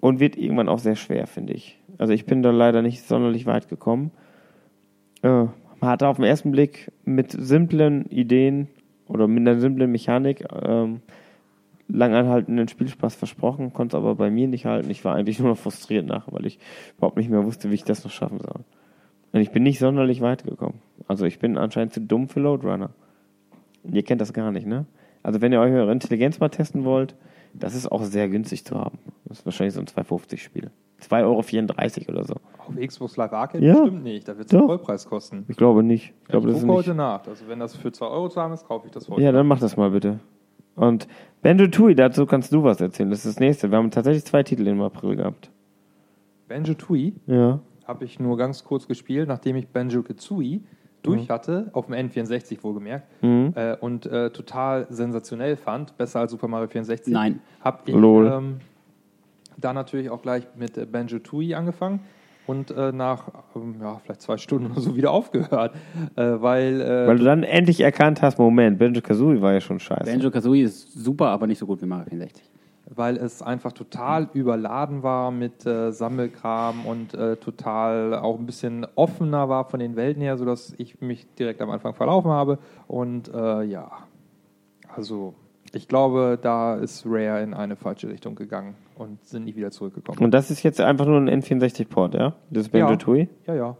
und 0.00 0.20
wird 0.20 0.36
irgendwann 0.36 0.68
auch 0.68 0.78
sehr 0.78 0.96
schwer, 0.96 1.26
finde 1.26 1.54
ich. 1.54 1.80
Also 1.96 2.12
ich 2.12 2.26
bin 2.26 2.42
da 2.42 2.50
leider 2.50 2.82
nicht 2.82 3.06
sonderlich 3.06 3.46
weit 3.46 3.68
gekommen. 3.68 4.10
Äh, 5.22 5.46
man 5.80 5.90
hatte 5.90 6.08
auf 6.08 6.16
den 6.16 6.26
ersten 6.26 6.50
Blick 6.50 6.92
mit 7.04 7.32
simplen 7.32 8.06
Ideen 8.06 8.68
oder 9.08 9.26
mit 9.28 9.40
einer 9.40 9.58
simplen 9.58 9.90
Mechanik 9.90 10.44
ähm, 10.62 11.00
langanhaltenden 11.88 12.68
Spielspaß 12.68 13.14
versprochen, 13.14 13.72
konnte 13.72 13.96
es 13.96 14.02
aber 14.02 14.14
bei 14.14 14.30
mir 14.30 14.48
nicht 14.48 14.66
halten. 14.66 14.90
Ich 14.90 15.04
war 15.04 15.14
eigentlich 15.14 15.38
nur 15.40 15.48
noch 15.48 15.58
frustriert 15.58 16.06
nach, 16.06 16.30
weil 16.30 16.46
ich 16.46 16.58
überhaupt 16.96 17.16
nicht 17.16 17.30
mehr 17.30 17.44
wusste, 17.44 17.70
wie 17.70 17.74
ich 17.74 17.84
das 17.84 18.04
noch 18.04 18.10
schaffen 18.10 18.40
soll. 18.40 18.64
Und 19.32 19.40
ich 19.40 19.50
bin 19.50 19.62
nicht 19.62 19.78
sonderlich 19.78 20.20
weit 20.20 20.44
gekommen. 20.44 20.80
Also 21.08 21.24
ich 21.26 21.38
bin 21.38 21.58
anscheinend 21.58 21.92
zu 21.92 22.00
dumm 22.00 22.28
für 22.28 22.40
Loadrunner. 22.40 22.90
Ihr 23.90 24.02
kennt 24.02 24.20
das 24.20 24.32
gar 24.32 24.50
nicht, 24.52 24.66
ne? 24.66 24.86
Also 25.22 25.40
wenn 25.40 25.52
ihr 25.52 25.60
eure 25.60 25.90
Intelligenz 25.90 26.40
mal 26.40 26.48
testen 26.48 26.84
wollt, 26.84 27.14
das 27.54 27.74
ist 27.74 27.90
auch 27.90 28.02
sehr 28.02 28.28
günstig 28.28 28.64
zu 28.64 28.76
haben. 28.78 28.98
Das 29.26 29.38
ist 29.40 29.44
wahrscheinlich 29.46 29.74
so 29.74 29.80
ein 29.80 29.86
2,50-Spiel. 29.86 30.70
2,34 31.02 32.08
Euro 32.08 32.10
oder 32.18 32.24
so. 32.24 32.34
Auf 32.58 32.74
Xbox 32.76 33.16
Live 33.16 33.32
Arcade 33.32 33.64
Ja. 33.64 33.74
bestimmt 33.80 34.02
nicht, 34.04 34.26
da 34.28 34.36
wird 34.38 34.46
es 34.46 34.50
den 34.50 34.60
Vollpreis 34.66 35.06
kosten. 35.06 35.44
Ich 35.48 35.56
glaube 35.56 35.82
nicht. 35.82 36.12
Ich 36.22 36.28
glaube, 36.28 36.46
ich 36.48 36.54
das 36.54 36.62
ist 36.62 36.66
gucke 36.68 36.78
heute 36.78 36.94
nach. 36.94 37.26
Also 37.26 37.46
wenn 37.48 37.58
das 37.58 37.76
für 37.76 37.92
2 37.92 38.06
Euro 38.06 38.28
zu 38.28 38.40
haben 38.40 38.52
ist, 38.54 38.66
kaufe 38.66 38.86
ich 38.86 38.92
das 38.92 39.08
heute. 39.08 39.22
Ja, 39.22 39.32
dann 39.32 39.46
mach 39.46 39.60
das 39.60 39.76
mal 39.76 39.90
bitte. 39.90 40.18
Und 40.76 41.06
Benjo 41.42 41.66
Tui, 41.68 41.94
dazu 41.94 42.26
kannst 42.26 42.52
du 42.52 42.62
was 42.64 42.80
erzählen. 42.80 43.10
Das 43.10 43.20
ist 43.24 43.36
das 43.36 43.40
nächste. 43.40 43.70
Wir 43.70 43.78
haben 43.78 43.90
tatsächlich 43.90 44.24
zwei 44.24 44.42
Titel 44.42 44.66
im 44.66 44.80
April 44.80 45.16
gehabt. 45.16 45.50
Banjo 46.48 46.74
Tooie 46.74 47.12
Ja. 47.26 47.60
habe 47.86 48.04
ich 48.04 48.18
nur 48.18 48.36
ganz 48.36 48.64
kurz 48.64 48.88
gespielt, 48.88 49.28
nachdem 49.28 49.56
ich 49.56 49.68
Banjo 49.68 50.02
Kazooie 50.02 50.62
durch 51.04 51.30
hatte, 51.30 51.70
auf 51.72 51.86
dem 51.86 51.94
N64 51.94 52.62
wohlgemerkt, 52.62 53.06
Mhm. 53.22 53.52
äh, 53.54 53.76
und 53.76 54.06
äh, 54.06 54.30
total 54.30 54.86
sensationell 54.90 55.56
fand, 55.56 55.96
besser 55.96 56.20
als 56.20 56.32
Super 56.32 56.48
Mario 56.48 56.68
64. 56.68 57.12
Nein. 57.12 57.40
Habe 57.62 57.78
ich 57.86 57.94
ähm, 57.94 58.56
da 59.56 59.72
natürlich 59.72 60.10
auch 60.10 60.22
gleich 60.22 60.46
mit 60.56 60.76
äh, 60.76 60.86
Banjo 60.86 61.18
Tooie 61.20 61.54
angefangen 61.54 62.00
und 62.46 62.70
äh, 62.70 62.92
nach 62.92 63.28
ähm, 63.54 63.76
ja, 63.80 63.98
vielleicht 64.02 64.22
zwei 64.22 64.36
Stunden 64.36 64.70
oder 64.72 64.80
so 64.80 64.96
wieder 64.96 65.10
aufgehört, 65.18 65.74
äh, 66.16 66.22
weil, 66.22 66.80
äh, 66.80 67.06
Weil 67.06 67.18
du 67.18 67.24
dann 67.24 67.42
endlich 67.42 67.80
erkannt 67.80 68.20
hast, 68.22 68.38
Moment, 68.38 68.78
Benjo 68.78 69.00
Kazooie 69.00 69.40
war 69.40 69.52
ja 69.52 69.60
schon 69.60 69.78
scheiße. 69.80 70.04
Banjo 70.10 70.30
Kazooie 70.30 70.62
ist 70.64 70.92
super, 70.92 71.28
aber 71.28 71.46
nicht 71.46 71.58
so 71.58 71.66
gut 71.66 71.80
wie 71.82 71.86
Mario 71.86 72.06
64. 72.08 72.44
weil 72.86 73.16
es 73.16 73.42
einfach 73.42 73.72
total 73.72 74.28
überladen 74.32 75.02
war 75.02 75.30
mit 75.30 75.64
äh, 75.66 75.92
Sammelkram 75.92 76.86
und 76.86 77.14
äh, 77.14 77.36
total 77.36 78.14
auch 78.14 78.38
ein 78.38 78.46
bisschen 78.46 78.86
offener 78.94 79.48
war 79.48 79.64
von 79.64 79.80
den 79.80 79.96
Welten 79.96 80.22
her, 80.22 80.36
sodass 80.36 80.74
ich 80.78 81.00
mich 81.00 81.26
direkt 81.34 81.62
am 81.62 81.70
Anfang 81.70 81.94
verlaufen 81.94 82.30
habe. 82.30 82.58
Und 82.86 83.32
äh, 83.32 83.62
ja, 83.62 83.90
also 84.94 85.34
ich 85.72 85.88
glaube, 85.88 86.38
da 86.40 86.76
ist 86.76 87.04
Rare 87.06 87.42
in 87.42 87.54
eine 87.54 87.76
falsche 87.76 88.08
Richtung 88.08 88.34
gegangen 88.34 88.74
und 88.96 89.24
sind 89.24 89.44
nie 89.44 89.56
wieder 89.56 89.70
zurückgekommen. 89.70 90.18
Und 90.20 90.32
das 90.32 90.50
ist 90.50 90.62
jetzt 90.62 90.80
einfach 90.80 91.06
nur 91.06 91.18
ein 91.18 91.28
N64-Port, 91.28 92.14
ja? 92.14 92.34
Das 92.50 92.68
Benjo 92.68 92.90
Ja. 92.90 92.96
Tui? 92.96 93.28
Ja, 93.46 93.54
ja. 93.54 93.76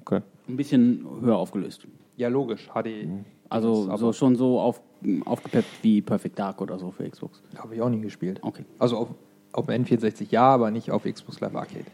Okay. 0.00 0.22
Ein 0.48 0.56
bisschen 0.56 1.06
höher 1.20 1.36
aufgelöst. 1.36 1.86
Ja, 2.16 2.28
logisch. 2.28 2.68
HD. 2.74 3.08
Also 3.48 3.96
so, 3.96 4.12
schon 4.12 4.34
so 4.36 4.60
auf, 4.60 4.80
aufgepeppt 5.24 5.68
wie 5.82 6.02
Perfect 6.02 6.38
Dark 6.38 6.60
oder 6.60 6.78
so 6.78 6.90
für 6.90 7.08
Xbox. 7.08 7.42
Habe 7.56 7.74
ich 7.74 7.82
auch 7.82 7.88
nie 7.88 8.00
gespielt. 8.00 8.38
Okay. 8.42 8.64
Also 8.78 8.96
auf, 8.96 9.08
auf 9.52 9.66
dem 9.66 9.84
N64 9.84 10.26
ja, 10.30 10.42
aber 10.42 10.70
nicht 10.70 10.90
auf 10.90 11.04
Xbox 11.04 11.40
Live 11.40 11.54
Arcade. 11.54 11.84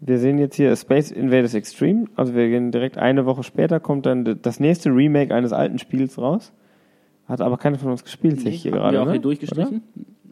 Wir 0.00 0.18
sehen 0.18 0.38
jetzt 0.38 0.56
hier 0.56 0.74
Space 0.76 1.10
Invaders 1.10 1.54
Extreme. 1.54 2.06
Also 2.16 2.34
wir 2.34 2.48
gehen 2.48 2.70
direkt 2.72 2.98
eine 2.98 3.24
Woche 3.26 3.42
später, 3.42 3.80
kommt 3.80 4.06
dann 4.06 4.38
das 4.42 4.60
nächste 4.60 4.90
Remake 4.90 5.34
eines 5.34 5.52
alten 5.52 5.78
Spiels 5.78 6.18
raus. 6.18 6.52
Hat 7.26 7.40
aber 7.40 7.56
keiner 7.56 7.78
von 7.78 7.90
uns 7.90 8.04
gespielt, 8.04 8.40
sehe 8.40 8.50
ich 8.52 8.62
hier 8.62 8.72
Haben 8.72 8.78
gerade. 8.80 8.92
wir 8.96 9.02
auch 9.02 9.06
ne? 9.06 9.12
hier 9.12 9.20
durchgestrichen? 9.22 9.82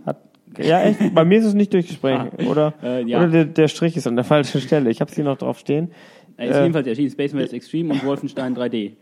Hat, 0.05 0.19
ja, 0.59 0.83
echt. 0.83 1.15
Bei 1.15 1.25
mir 1.25 1.39
ist 1.39 1.47
es 1.47 1.55
nicht 1.55 1.73
durchgesprochen. 1.73 2.47
Oder, 2.51 2.75
Äh, 2.83 3.05
ja. 3.09 3.19
oder 3.19 3.29
der, 3.29 3.45
der 3.47 3.69
Strich 3.69 3.97
ist 3.97 4.07
an 4.07 4.17
der 4.17 4.25
falschen 4.27 4.61
Stelle. 4.61 4.91
Ich 4.91 5.01
habe 5.01 5.09
es 5.09 5.15
hier 5.15 5.25
noch 5.25 5.39
drauf 5.39 5.59
stehen. 5.59 5.91
Er 6.37 6.49
ist 6.49 6.57
Äh, 6.57 6.61
jedenfalls 6.63 6.87
erschienen 6.87 7.11
Space 7.11 7.33
Invaders 7.33 7.55
Extreme 7.55 7.95
und 7.95 8.05
Wolfenstein 8.05 8.55
3D. 8.55 8.93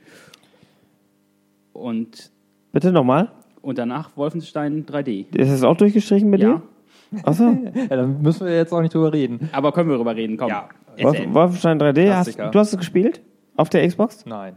Und, 1.72 2.30
Bitte 2.72 2.92
nochmal. 2.92 3.28
und 3.62 3.78
danach 3.78 4.10
Wolfenstein 4.16 4.86
3D. 4.86 5.36
Ist 5.36 5.50
es 5.50 5.62
auch 5.64 5.76
durchgestrichen 5.76 6.30
bei 6.30 6.38
Ja. 6.38 6.48
dir? 6.48 6.62
Achso. 7.24 7.44
Ja, 7.90 7.96
dann 7.96 8.22
müssen 8.22 8.46
wir 8.46 8.54
jetzt 8.56 8.72
auch 8.72 8.80
nicht 8.80 8.94
drüber 8.94 9.12
reden. 9.12 9.48
Aber 9.52 9.72
können 9.72 9.88
wir 9.88 9.94
darüber 9.96 10.14
reden, 10.16 10.36
komm. 10.36 10.48
Ja. 10.48 10.68
Wolf, 10.98 11.14
Erzähl. 11.18 11.34
Wolfenstein 11.34 11.78
3D, 11.80 12.12
hast, 12.14 12.38
du 12.38 12.58
hast 12.58 12.72
es 12.72 12.78
gespielt? 12.78 13.20
Auf 13.56 13.68
der 13.68 13.86
Xbox? 13.86 14.24
Nein. 14.26 14.54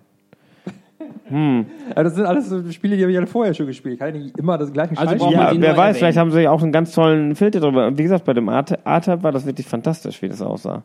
Aber 1.96 2.04
das 2.04 2.16
sind 2.16 2.26
alles 2.26 2.50
so 2.50 2.70
Spiele, 2.72 2.96
die 2.96 3.02
habe 3.02 3.12
ich 3.12 3.18
alle 3.18 3.28
vorher 3.28 3.54
schon 3.54 3.66
gespielt. 3.66 4.00
Kann 4.00 4.14
ich 4.16 4.24
nicht 4.24 4.38
immer 4.38 4.58
das 4.58 4.72
gleiche 4.72 4.98
Also 4.98 5.18
Scheiß 5.18 5.32
Ja, 5.34 5.52
wer 5.52 5.72
weiß, 5.72 5.78
erwähnen. 5.78 5.96
vielleicht 5.96 6.18
haben 6.18 6.32
sie 6.32 6.48
auch 6.48 6.62
einen 6.62 6.72
ganz 6.72 6.94
tollen 6.94 7.36
Filter 7.36 7.60
drüber. 7.60 7.88
Und 7.88 7.98
wie 7.98 8.04
gesagt, 8.04 8.24
bei 8.26 8.34
dem 8.34 8.48
Art 8.50 8.86
Art 8.86 9.08
war 9.24 9.32
das 9.32 9.46
wirklich 9.46 9.68
fantastisch, 9.68 10.22
wie 10.22 10.30
das 10.30 10.42
aussah. 10.42 10.84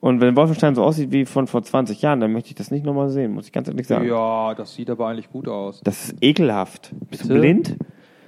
Und 0.00 0.20
wenn 0.20 0.36
Wolfenstein 0.36 0.74
so 0.76 0.84
aussieht 0.84 1.10
wie 1.10 1.24
von 1.24 1.46
vor 1.48 1.62
20 1.62 2.00
Jahren, 2.02 2.20
dann 2.20 2.32
möchte 2.32 2.50
ich 2.50 2.54
das 2.54 2.70
nicht 2.70 2.84
nochmal 2.84 3.08
sehen, 3.10 3.32
muss 3.32 3.46
ich 3.46 3.52
ganz 3.52 3.66
ehrlich 3.68 3.86
sagen. 3.86 4.06
Ja, 4.06 4.54
das 4.54 4.74
sieht 4.74 4.88
aber 4.90 5.08
eigentlich 5.08 5.30
gut 5.30 5.48
aus. 5.48 5.80
Das 5.82 6.04
ist 6.10 6.16
ekelhaft. 6.20 6.92
Bist 7.10 7.24
du 7.24 7.28
Bitte? 7.28 7.40
blind? 7.40 7.76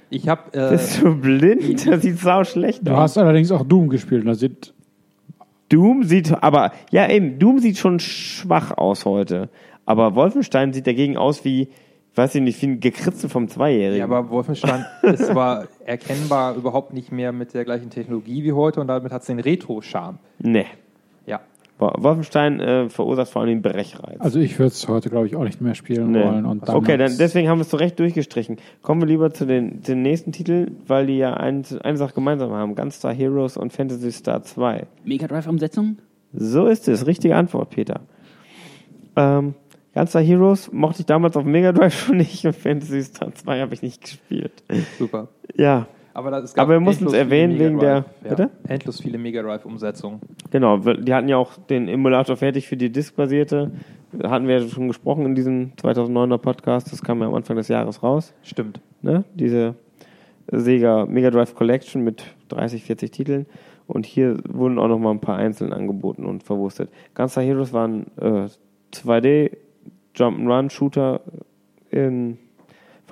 Ich 0.09 0.27
habe 0.27 0.41
äh, 0.53 0.71
Bist 0.71 1.01
du 1.01 1.15
blind? 1.15 1.87
Das 1.87 2.01
sieht 2.01 2.19
sau 2.19 2.43
schlecht 2.43 2.85
Du 2.85 2.91
aus. 2.91 2.99
hast 2.99 3.17
allerdings 3.17 3.51
auch 3.53 3.63
Doom 3.65 3.87
gespielt. 3.87 4.21
und 4.23 4.27
Da 4.27 4.35
sieht, 4.35 4.73
Doom 5.69 6.03
sieht, 6.03 6.43
aber, 6.43 6.73
ja 6.91 7.09
eben, 7.09 7.39
Doom 7.39 7.59
sieht 7.59 7.77
schon 7.77 7.99
schwach 8.01 8.71
aus 8.77 9.05
heute. 9.05 9.47
Aber 9.85 10.13
Wolfenstein 10.15 10.73
sieht 10.73 10.85
dagegen 10.87 11.15
aus 11.15 11.45
wie, 11.45 11.69
weiß 12.15 12.35
ich 12.35 12.41
nicht, 12.41 12.61
wie 12.61 12.67
ein 12.67 12.79
Gekritzel 12.81 13.29
vom 13.29 13.47
Zweijährigen. 13.47 13.99
Ja, 13.99 14.03
aber 14.03 14.29
Wolfenstein 14.29 14.85
ist 15.03 15.27
zwar 15.27 15.67
erkennbar 15.85 16.55
überhaupt 16.57 16.91
nicht 16.93 17.13
mehr 17.13 17.31
mit 17.31 17.53
der 17.53 17.63
gleichen 17.63 17.89
Technologie 17.89 18.43
wie 18.43 18.51
heute 18.51 18.81
und 18.81 18.87
damit 18.87 19.13
hat 19.13 19.21
es 19.21 19.27
den 19.27 19.39
Retro-Charme. 19.39 20.19
nee. 20.39 20.65
Wolfenstein 21.81 22.59
äh, 22.59 22.89
verursacht 22.89 23.29
vor 23.31 23.41
allem 23.41 23.49
den 23.49 23.61
Brechreiz. 23.61 24.19
also 24.19 24.39
ich 24.39 24.57
würde 24.59 24.67
es 24.67 24.87
heute, 24.87 25.09
glaube 25.09 25.27
ich, 25.27 25.35
auch 25.35 25.43
nicht 25.43 25.61
mehr 25.61 25.75
spielen 25.75 26.11
Nee. 26.11 26.23
wollen. 26.23 26.45
Und 26.45 26.67
okay, 26.69 26.97
dann 26.97 27.17
deswegen 27.17 27.49
haben 27.49 27.57
wir 27.57 27.63
es 27.63 27.69
so 27.71 27.77
recht 27.77 27.99
durchgestrichen. 27.99 28.57
Kommen 28.81 29.01
wir 29.01 29.07
lieber 29.07 29.31
zu 29.33 29.45
den, 29.45 29.81
den 29.81 30.01
nächsten 30.01 30.31
Titeln, 30.31 30.77
weil 30.87 31.07
die 31.07 31.17
ja 31.17 31.33
ein, 31.33 31.63
eine 31.83 31.97
Sache 31.97 32.13
gemeinsam 32.13 32.51
haben. 32.51 32.75
Gunstar 32.75 33.13
Heroes 33.13 33.57
und 33.57 33.73
Fantasy 33.73 34.11
Star 34.11 34.43
2. 34.43 34.85
Mega 35.05 35.27
Drive-Umsetzung? 35.27 35.97
So 36.33 36.67
ist 36.67 36.87
es. 36.87 37.07
Richtige 37.07 37.35
Antwort, 37.35 37.71
Peter. 37.71 38.01
Ähm, 39.15 39.55
Gunstar 39.93 40.21
Heroes 40.21 40.71
mochte 40.71 41.01
ich 41.01 41.05
damals 41.05 41.35
auf 41.35 41.43
Mega 41.43 41.71
Drive 41.73 41.93
schon 42.05 42.17
nicht 42.17 42.45
und 42.45 42.55
Fantasy 42.55 43.01
Star 43.03 43.33
2 43.33 43.59
habe 43.61 43.73
ich 43.73 43.81
nicht 43.81 44.01
gespielt. 44.01 44.63
Super. 44.97 45.27
Ja, 45.55 45.87
Aber, 46.13 46.31
das, 46.31 46.57
Aber 46.57 46.73
wir 46.73 46.79
mussten 46.79 47.07
es 47.07 47.13
erwähnen 47.13 47.57
wegen 47.57 47.79
der- 47.79 48.05
bitte? 48.21 48.49
Ja, 48.67 48.69
endlos 48.73 49.01
viele 49.01 49.17
Mega 49.17 49.41
Drive-Umsetzungen. 49.41 50.19
genau. 50.49 50.77
Die 50.77 51.13
hatten 51.13 51.29
ja 51.29 51.37
auch 51.37 51.57
den 51.57 51.87
Emulator 51.87 52.35
fertig 52.35 52.67
für 52.67 52.75
die 52.77 52.91
Disk-basierte. 52.91 53.71
Hatten 54.23 54.47
wir 54.47 54.59
ja 54.59 54.67
schon 54.67 54.87
gesprochen 54.89 55.25
in 55.25 55.35
diesem 55.35 55.71
2009er 55.81 56.37
Podcast. 56.37 56.91
Das 56.91 57.01
kam 57.01 57.21
ja 57.21 57.27
am 57.27 57.33
Anfang 57.33 57.55
des 57.55 57.69
Jahres 57.69 58.03
raus. 58.03 58.33
Stimmt. 58.43 58.81
ne? 59.01 59.23
diese 59.35 59.75
Sega 60.51 61.05
Mega 61.05 61.31
Drive 61.31 61.55
Collection 61.55 62.03
mit 62.03 62.23
30, 62.49 62.83
40 62.83 63.11
Titeln. 63.11 63.45
Und 63.87 64.05
hier 64.05 64.37
wurden 64.49 64.79
auch 64.79 64.87
noch 64.87 64.99
mal 64.99 65.11
ein 65.11 65.19
paar 65.21 65.37
einzeln 65.37 65.71
angeboten 65.73 66.25
und 66.25 66.43
verwurstet. 66.43 66.89
Gunstar 67.15 67.43
Heroes 67.43 67.71
waren 67.73 68.07
äh, 68.19 68.47
2D 68.93 69.51
Jump'n'Run 70.15 70.69
Shooter 70.69 71.21
in, 71.89 72.37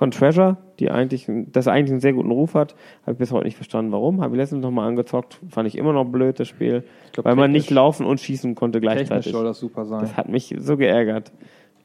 von 0.00 0.12
Treasure, 0.12 0.56
die 0.78 0.90
eigentlich, 0.90 1.26
das 1.28 1.68
eigentlich 1.68 1.90
einen 1.90 2.00
sehr 2.00 2.14
guten 2.14 2.30
Ruf 2.30 2.54
hat. 2.54 2.74
Habe 3.02 3.12
ich 3.12 3.18
bis 3.18 3.32
heute 3.32 3.44
nicht 3.44 3.56
verstanden, 3.56 3.92
warum. 3.92 4.22
Habe 4.22 4.34
ich 4.34 4.38
letztens 4.38 4.62
noch 4.62 4.70
mal 4.70 4.88
angezockt. 4.88 5.38
Fand 5.50 5.68
ich 5.68 5.76
immer 5.76 5.92
noch 5.92 6.06
blöd, 6.06 6.40
das 6.40 6.48
Spiel. 6.48 6.84
glaub, 7.12 7.26
weil 7.26 7.36
man 7.36 7.52
nicht 7.52 7.68
laufen 7.68 8.06
und 8.06 8.18
schießen 8.18 8.54
konnte 8.54 8.80
gleichzeitig. 8.80 9.30
soll 9.30 9.44
das 9.44 9.58
super 9.58 9.84
sein. 9.84 10.00
Das 10.00 10.16
hat 10.16 10.30
mich 10.30 10.54
so 10.58 10.78
geärgert. 10.78 11.32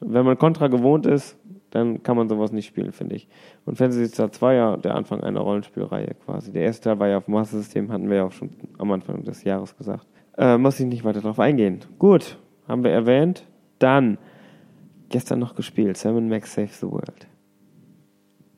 Wenn 0.00 0.24
man 0.24 0.38
Contra 0.38 0.68
gewohnt 0.68 1.04
ist, 1.04 1.36
dann 1.72 2.02
kann 2.02 2.16
man 2.16 2.30
sowas 2.30 2.52
nicht 2.52 2.64
spielen, 2.64 2.92
finde 2.92 3.16
ich. 3.16 3.28
Und 3.66 3.76
Fantasy 3.76 4.06
Star 4.06 4.32
2 4.32 4.54
ja 4.54 4.76
der 4.78 4.94
Anfang 4.94 5.20
einer 5.20 5.40
Rollenspielreihe 5.40 6.14
quasi. 6.24 6.52
Der 6.52 6.62
erste 6.62 6.84
Teil 6.88 6.98
war 6.98 7.08
ja 7.08 7.18
auf 7.18 7.26
dem 7.26 7.34
Master 7.34 7.58
System, 7.58 7.92
hatten 7.92 8.08
wir 8.08 8.16
ja 8.16 8.24
auch 8.24 8.32
schon 8.32 8.48
am 8.78 8.92
Anfang 8.92 9.24
des 9.24 9.44
Jahres 9.44 9.76
gesagt. 9.76 10.06
Äh, 10.38 10.56
muss 10.56 10.80
ich 10.80 10.86
nicht 10.86 11.04
weiter 11.04 11.20
drauf 11.20 11.38
eingehen. 11.38 11.80
Gut, 11.98 12.38
haben 12.66 12.82
wir 12.82 12.92
erwähnt. 12.92 13.46
Dann, 13.78 14.16
gestern 15.10 15.38
noch 15.38 15.54
gespielt, 15.54 15.98
Sam 15.98 16.30
Max 16.30 16.54
Save 16.54 16.68
the 16.68 16.86
World. 16.86 17.26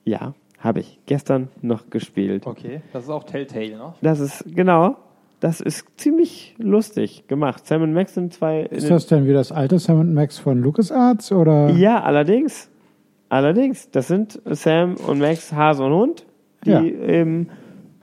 Ja, 0.09 0.33
habe 0.59 0.81
ich. 0.81 0.99
Gestern 1.07 1.49
noch 1.61 1.91
gespielt. 1.91 2.47
Okay, 2.47 2.81
das 2.93 3.05
ist 3.05 3.11
auch 3.11 3.25
Telltale, 3.25 3.77
ne? 3.77 3.93
Das 4.01 4.21
ist, 4.21 4.45
genau, 4.47 4.97
das 5.41 5.61
ist 5.61 5.85
ziemlich 5.99 6.55
lustig 6.59 7.29
gemacht. 7.29 7.67
Sam 7.67 7.93
Max 7.93 8.15
sind 8.15 8.33
zwei... 8.33 8.63
Ist 8.63 8.91
das 8.91 9.07
denn 9.07 9.27
wie 9.27 9.35
das 9.35 9.53
alte 9.53 9.79
Sam 9.79 10.15
Max 10.15 10.39
von 10.39 10.61
LucasArts? 10.61 11.31
Oder? 11.33 11.71
Ja, 11.71 12.03
allerdings. 12.03 12.71
Allerdings. 13.29 13.91
Das 13.91 14.09
sind 14.09 14.41
Sam 14.47 14.97
und 15.07 15.19
Max, 15.19 15.53
Hase 15.53 15.85
und 15.85 15.93
Hund, 15.93 16.27
die 16.65 16.71
Ja. 16.71 16.83
eben 16.83 17.51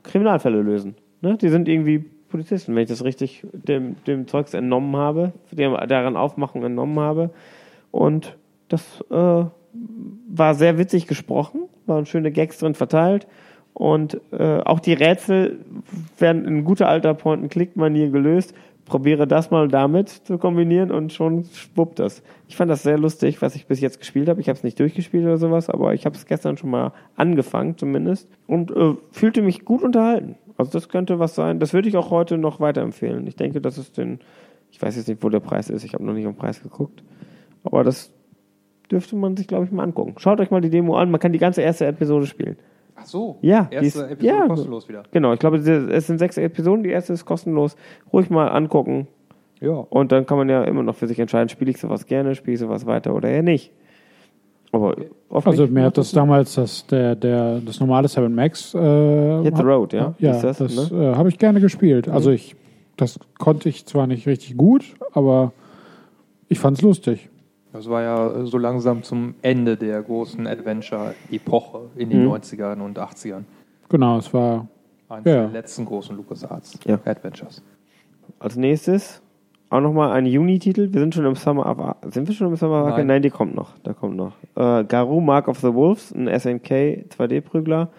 Kriminalfälle 0.03 0.62
lösen. 0.62 0.95
Ne? 1.21 1.38
Die 1.38 1.50
sind 1.50 1.67
irgendwie 1.67 2.05
Polizisten, 2.29 2.75
wenn 2.75 2.83
ich 2.83 2.89
das 2.89 3.03
richtig 3.03 3.45
dem, 3.51 3.95
dem 4.05 4.27
Zeugs 4.27 4.53
entnommen 4.53 4.95
habe, 4.95 5.33
dem, 5.51 5.75
deren 5.89 6.15
Aufmachung 6.15 6.63
entnommen 6.63 7.00
habe. 7.00 7.31
Und 7.91 8.38
das 8.69 9.03
äh, 9.09 9.45
war 10.27 10.55
sehr 10.55 10.77
witzig 10.77 11.08
gesprochen, 11.08 11.62
waren 11.86 12.05
schöne 12.05 12.32
Gags 12.32 12.60
drin 12.60 12.75
verteilt. 12.75 13.27
Und 13.74 14.22
äh, 14.32 14.60
auch 14.62 14.79
die 14.79 14.94
Rätsel 14.94 15.60
werden 16.17 16.46
in 16.46 16.63
guter 16.63 16.88
alter 16.88 17.13
Point-and-Click-Manier 17.13 18.10
gelöst. 18.10 18.53
Probiere 18.86 19.27
das 19.27 19.51
mal 19.51 19.67
damit 19.67 20.10
zu 20.10 20.38
kombinieren 20.38 20.91
und 20.91 21.12
schon 21.12 21.44
schwuppt 21.46 22.00
das. 22.00 22.24
Ich 22.48 22.55
fand 22.55 22.72
das 22.72 22.84
sehr 22.84 22.98
lustig, 22.98 23.41
was 23.41 23.55
ich 23.55 23.65
bis 23.65 23.82
jetzt 23.82 24.00
gespielt 24.00 24.29
habe. 24.29 24.39
Ich 24.39 24.48
habe 24.48 24.58
es 24.58 24.63
nicht 24.63 24.79
durchgespielt 24.79 25.25
oder 25.25 25.38
sowas, 25.38 25.70
aber 25.70 25.94
ich 25.94 26.05
habe 26.05 26.15
es 26.15 26.25
gestern 26.25 26.55
schon 26.55 26.70
mal 26.70 26.94
angefangen 27.15 27.77
zumindest 27.77 28.29
und 28.48 28.72
äh, 28.72 28.94
fühlte 29.12 29.41
mich 29.41 29.65
gut 29.65 29.82
unterhalten. 29.82 30.36
Also 30.58 30.72
das 30.72 30.88
könnte 30.88 31.20
was 31.20 31.36
sein. 31.36 31.60
Das 31.60 31.74
würde 31.74 31.89
ich 31.89 31.98
auch 31.98 32.12
heute 32.12 32.38
noch 32.38 32.60
weiterempfehlen. 32.60 33.27
Ich 33.27 33.36
denke, 33.36 33.60
das 33.60 33.77
ist 33.77 33.98
den, 33.98 34.20
ich 34.72 34.82
weiß 34.82 34.96
jetzt 34.96 35.10
nicht, 35.10 35.22
wo 35.22 35.29
der 35.29 35.41
Preis 35.41 35.70
ist. 35.70 35.84
Ich 35.84 35.94
habe 35.96 36.05
noch 36.05 36.13
nicht 36.13 36.25
den 36.25 36.36
Preis 36.36 36.63
geguckt. 36.63 37.03
Aber 37.63 37.84
das 37.84 38.13
dürfte 38.92 39.15
man 39.15 39.36
sich, 39.38 39.48
glaube 39.48 39.65
ich, 39.65 39.72
mal 39.72 39.84
angucken. 39.84 40.15
Schaut 40.18 40.39
euch 40.39 40.51
mal 40.51 40.62
die 40.62 40.70
Demo 40.70 40.96
an. 40.96 41.12
Man 41.12 41.20
kann 41.20 41.32
die 41.34 41.39
ganze 41.39 41.62
erste 41.62 41.86
Episode 41.86 42.25
spielen. 42.27 42.58
Ach 42.96 43.06
so. 43.06 43.38
Ja, 43.42 43.63
die 43.72 43.75
Erste 43.75 43.88
ist- 43.88 44.12
Episode 44.12 44.25
ja. 44.25 44.48
kostenlos 44.48 44.88
wieder. 44.89 45.04
Genau, 45.12 45.34
ich 45.34 45.39
glaube, 45.39 45.58
es 45.58 46.08
sind 46.08 46.18
sechs 46.20 46.38
Episoden. 46.38 46.84
Die 46.84 46.89
erste 46.92 47.13
ist 47.13 47.25
kostenlos. 47.25 47.75
Ruhig 48.13 48.30
mal 48.30 48.48
angucken. 48.48 49.08
Ja. 49.62 49.72
Und 49.89 50.12
dann 50.12 50.25
kann 50.25 50.38
man 50.38 50.50
ja 50.50 50.63
immer 50.63 50.84
noch 50.84 50.96
für 50.96 51.08
sich 51.08 51.20
entscheiden, 51.20 51.50
spiele 51.50 51.72
ich 51.72 51.77
sowas 51.77 52.06
gerne, 52.06 52.36
spiele 52.36 52.54
ich 52.56 52.60
sowas 52.60 52.86
weiter 52.86 53.15
oder 53.15 53.30
eher 53.30 53.44
nicht. 53.44 53.72
Aber 54.72 54.96
oft 55.30 55.48
Also 55.48 55.68
mir 55.68 55.84
hat 55.84 55.98
das 55.98 56.12
damals 56.12 56.56
das, 56.56 56.86
der, 56.88 57.15
der, 57.15 57.60
das 57.62 57.80
normale 57.80 58.10
Sam 58.10 58.34
Max 58.36 58.74
äh, 58.75 59.44
Hit 59.44 59.56
the 59.56 59.63
Road, 59.63 59.94
ja? 59.94 60.13
Ja, 60.20 60.32
Ist 60.32 60.42
das, 60.44 60.58
das, 60.58 60.92
ne? 60.92 61.12
äh, 61.12 61.15
habe 61.15 61.30
ich 61.30 61.38
gerne 61.38 61.62
gespielt. 61.62 62.10
Also 62.10 62.32
ich, 62.32 62.56
das 62.98 63.18
konnte 63.39 63.70
ich 63.70 63.86
zwar 63.86 64.08
nicht 64.08 64.27
richtig 64.27 64.58
gut, 64.58 64.84
aber 65.13 65.54
ich 66.50 66.60
fand 66.60 66.77
es 66.77 66.82
lustig. 66.84 67.30
Das 67.75 67.89
war 67.89 68.01
ja 68.01 68.46
so 68.46 68.58
langsam 68.58 69.03
zum 69.03 69.36
Ende 69.41 69.75
der 69.75 70.01
großen 70.01 70.48
Adventure-Epoche 70.48 71.89
in 71.98 72.10
den 72.10 72.22
Mhm. 72.22 72.29
90ern 72.29 72.79
und 72.79 72.98
80ern. 72.98 73.44
Genau, 73.89 74.17
es 74.17 74.34
war 74.34 74.67
Eines 75.10 75.25
Ja. 75.25 75.41
der 75.41 75.50
letzten 75.50 75.84
großen 75.86 76.15
LucasArts 76.15 76.79
Ja. 76.86 76.98
Adventures. 77.05 77.62
Als 78.39 78.55
nächstes 78.55 79.22
auch 79.70 79.82
nochmal 79.82 80.12
ein 80.13 80.25
Juni-Titel. 80.25 80.94
Wir 80.94 81.01
sind 81.01 81.13
schon 81.13 81.25
im 81.25 81.36
Summer 81.36 81.65
of 81.70 82.12
Sind 82.13 82.27
wir 82.29 82.34
schon 82.34 82.48
im 82.48 82.55
Summer 82.55 82.86
of? 82.86 82.89
Nein. 82.98 83.08
Nein, 83.08 83.22
die 83.22 83.29
kommt 83.29 83.55
noch. 83.55 83.77
Da 83.84 83.94
kommt 83.94 84.15
noch. 84.15 84.34
Äh, 84.55 84.84
Garou 84.86 85.20
Mark 85.20 85.48
of 85.50 85.60
the 85.60 85.74
Wolves, 85.74 86.12
ein 86.13 86.27
SNK 86.27 87.05
2D-Prügler. 87.10 87.89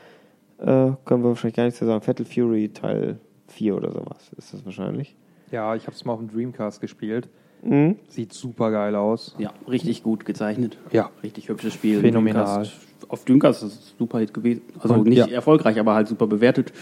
Äh, 0.58 0.64
können 1.04 1.22
wir 1.22 1.28
wahrscheinlich 1.28 1.54
gar 1.56 1.64
nicht 1.64 1.76
so 1.76 1.84
sagen. 1.84 2.00
Fatal 2.00 2.24
Fury 2.24 2.70
Teil 2.70 3.18
4 3.48 3.76
oder 3.76 3.92
sowas 3.92 4.32
ist 4.38 4.54
das 4.54 4.64
wahrscheinlich. 4.64 5.14
Ja, 5.52 5.74
ich 5.76 5.82
habe 5.86 5.94
es 5.94 6.04
mal 6.04 6.14
auf 6.14 6.18
dem 6.20 6.28
Dreamcast 6.32 6.80
gespielt. 6.80 7.28
Mhm. 7.68 7.96
Sieht 8.08 8.32
super 8.32 8.70
geil 8.70 8.94
aus. 8.94 9.34
Ja, 9.38 9.52
richtig 9.68 10.02
gut 10.02 10.24
gezeichnet. 10.24 10.78
Ja. 10.92 11.10
Richtig 11.22 11.48
hübsches 11.48 11.74
Spiel. 11.74 12.00
Phänomenal. 12.00 12.44
Dreamcast. 12.44 12.72
Auf 13.08 13.24
Dreamcast 13.24 13.62
ist 13.64 13.72
es 13.72 13.94
super 13.98 14.18
Hit 14.18 14.32
gewesen. 14.34 14.62
Also 14.80 14.94
Und, 14.94 15.08
nicht 15.08 15.18
ja. 15.18 15.26
erfolgreich, 15.26 15.78
aber 15.78 15.94
halt 15.94 16.08
super 16.08 16.26
bewertet. 16.26 16.72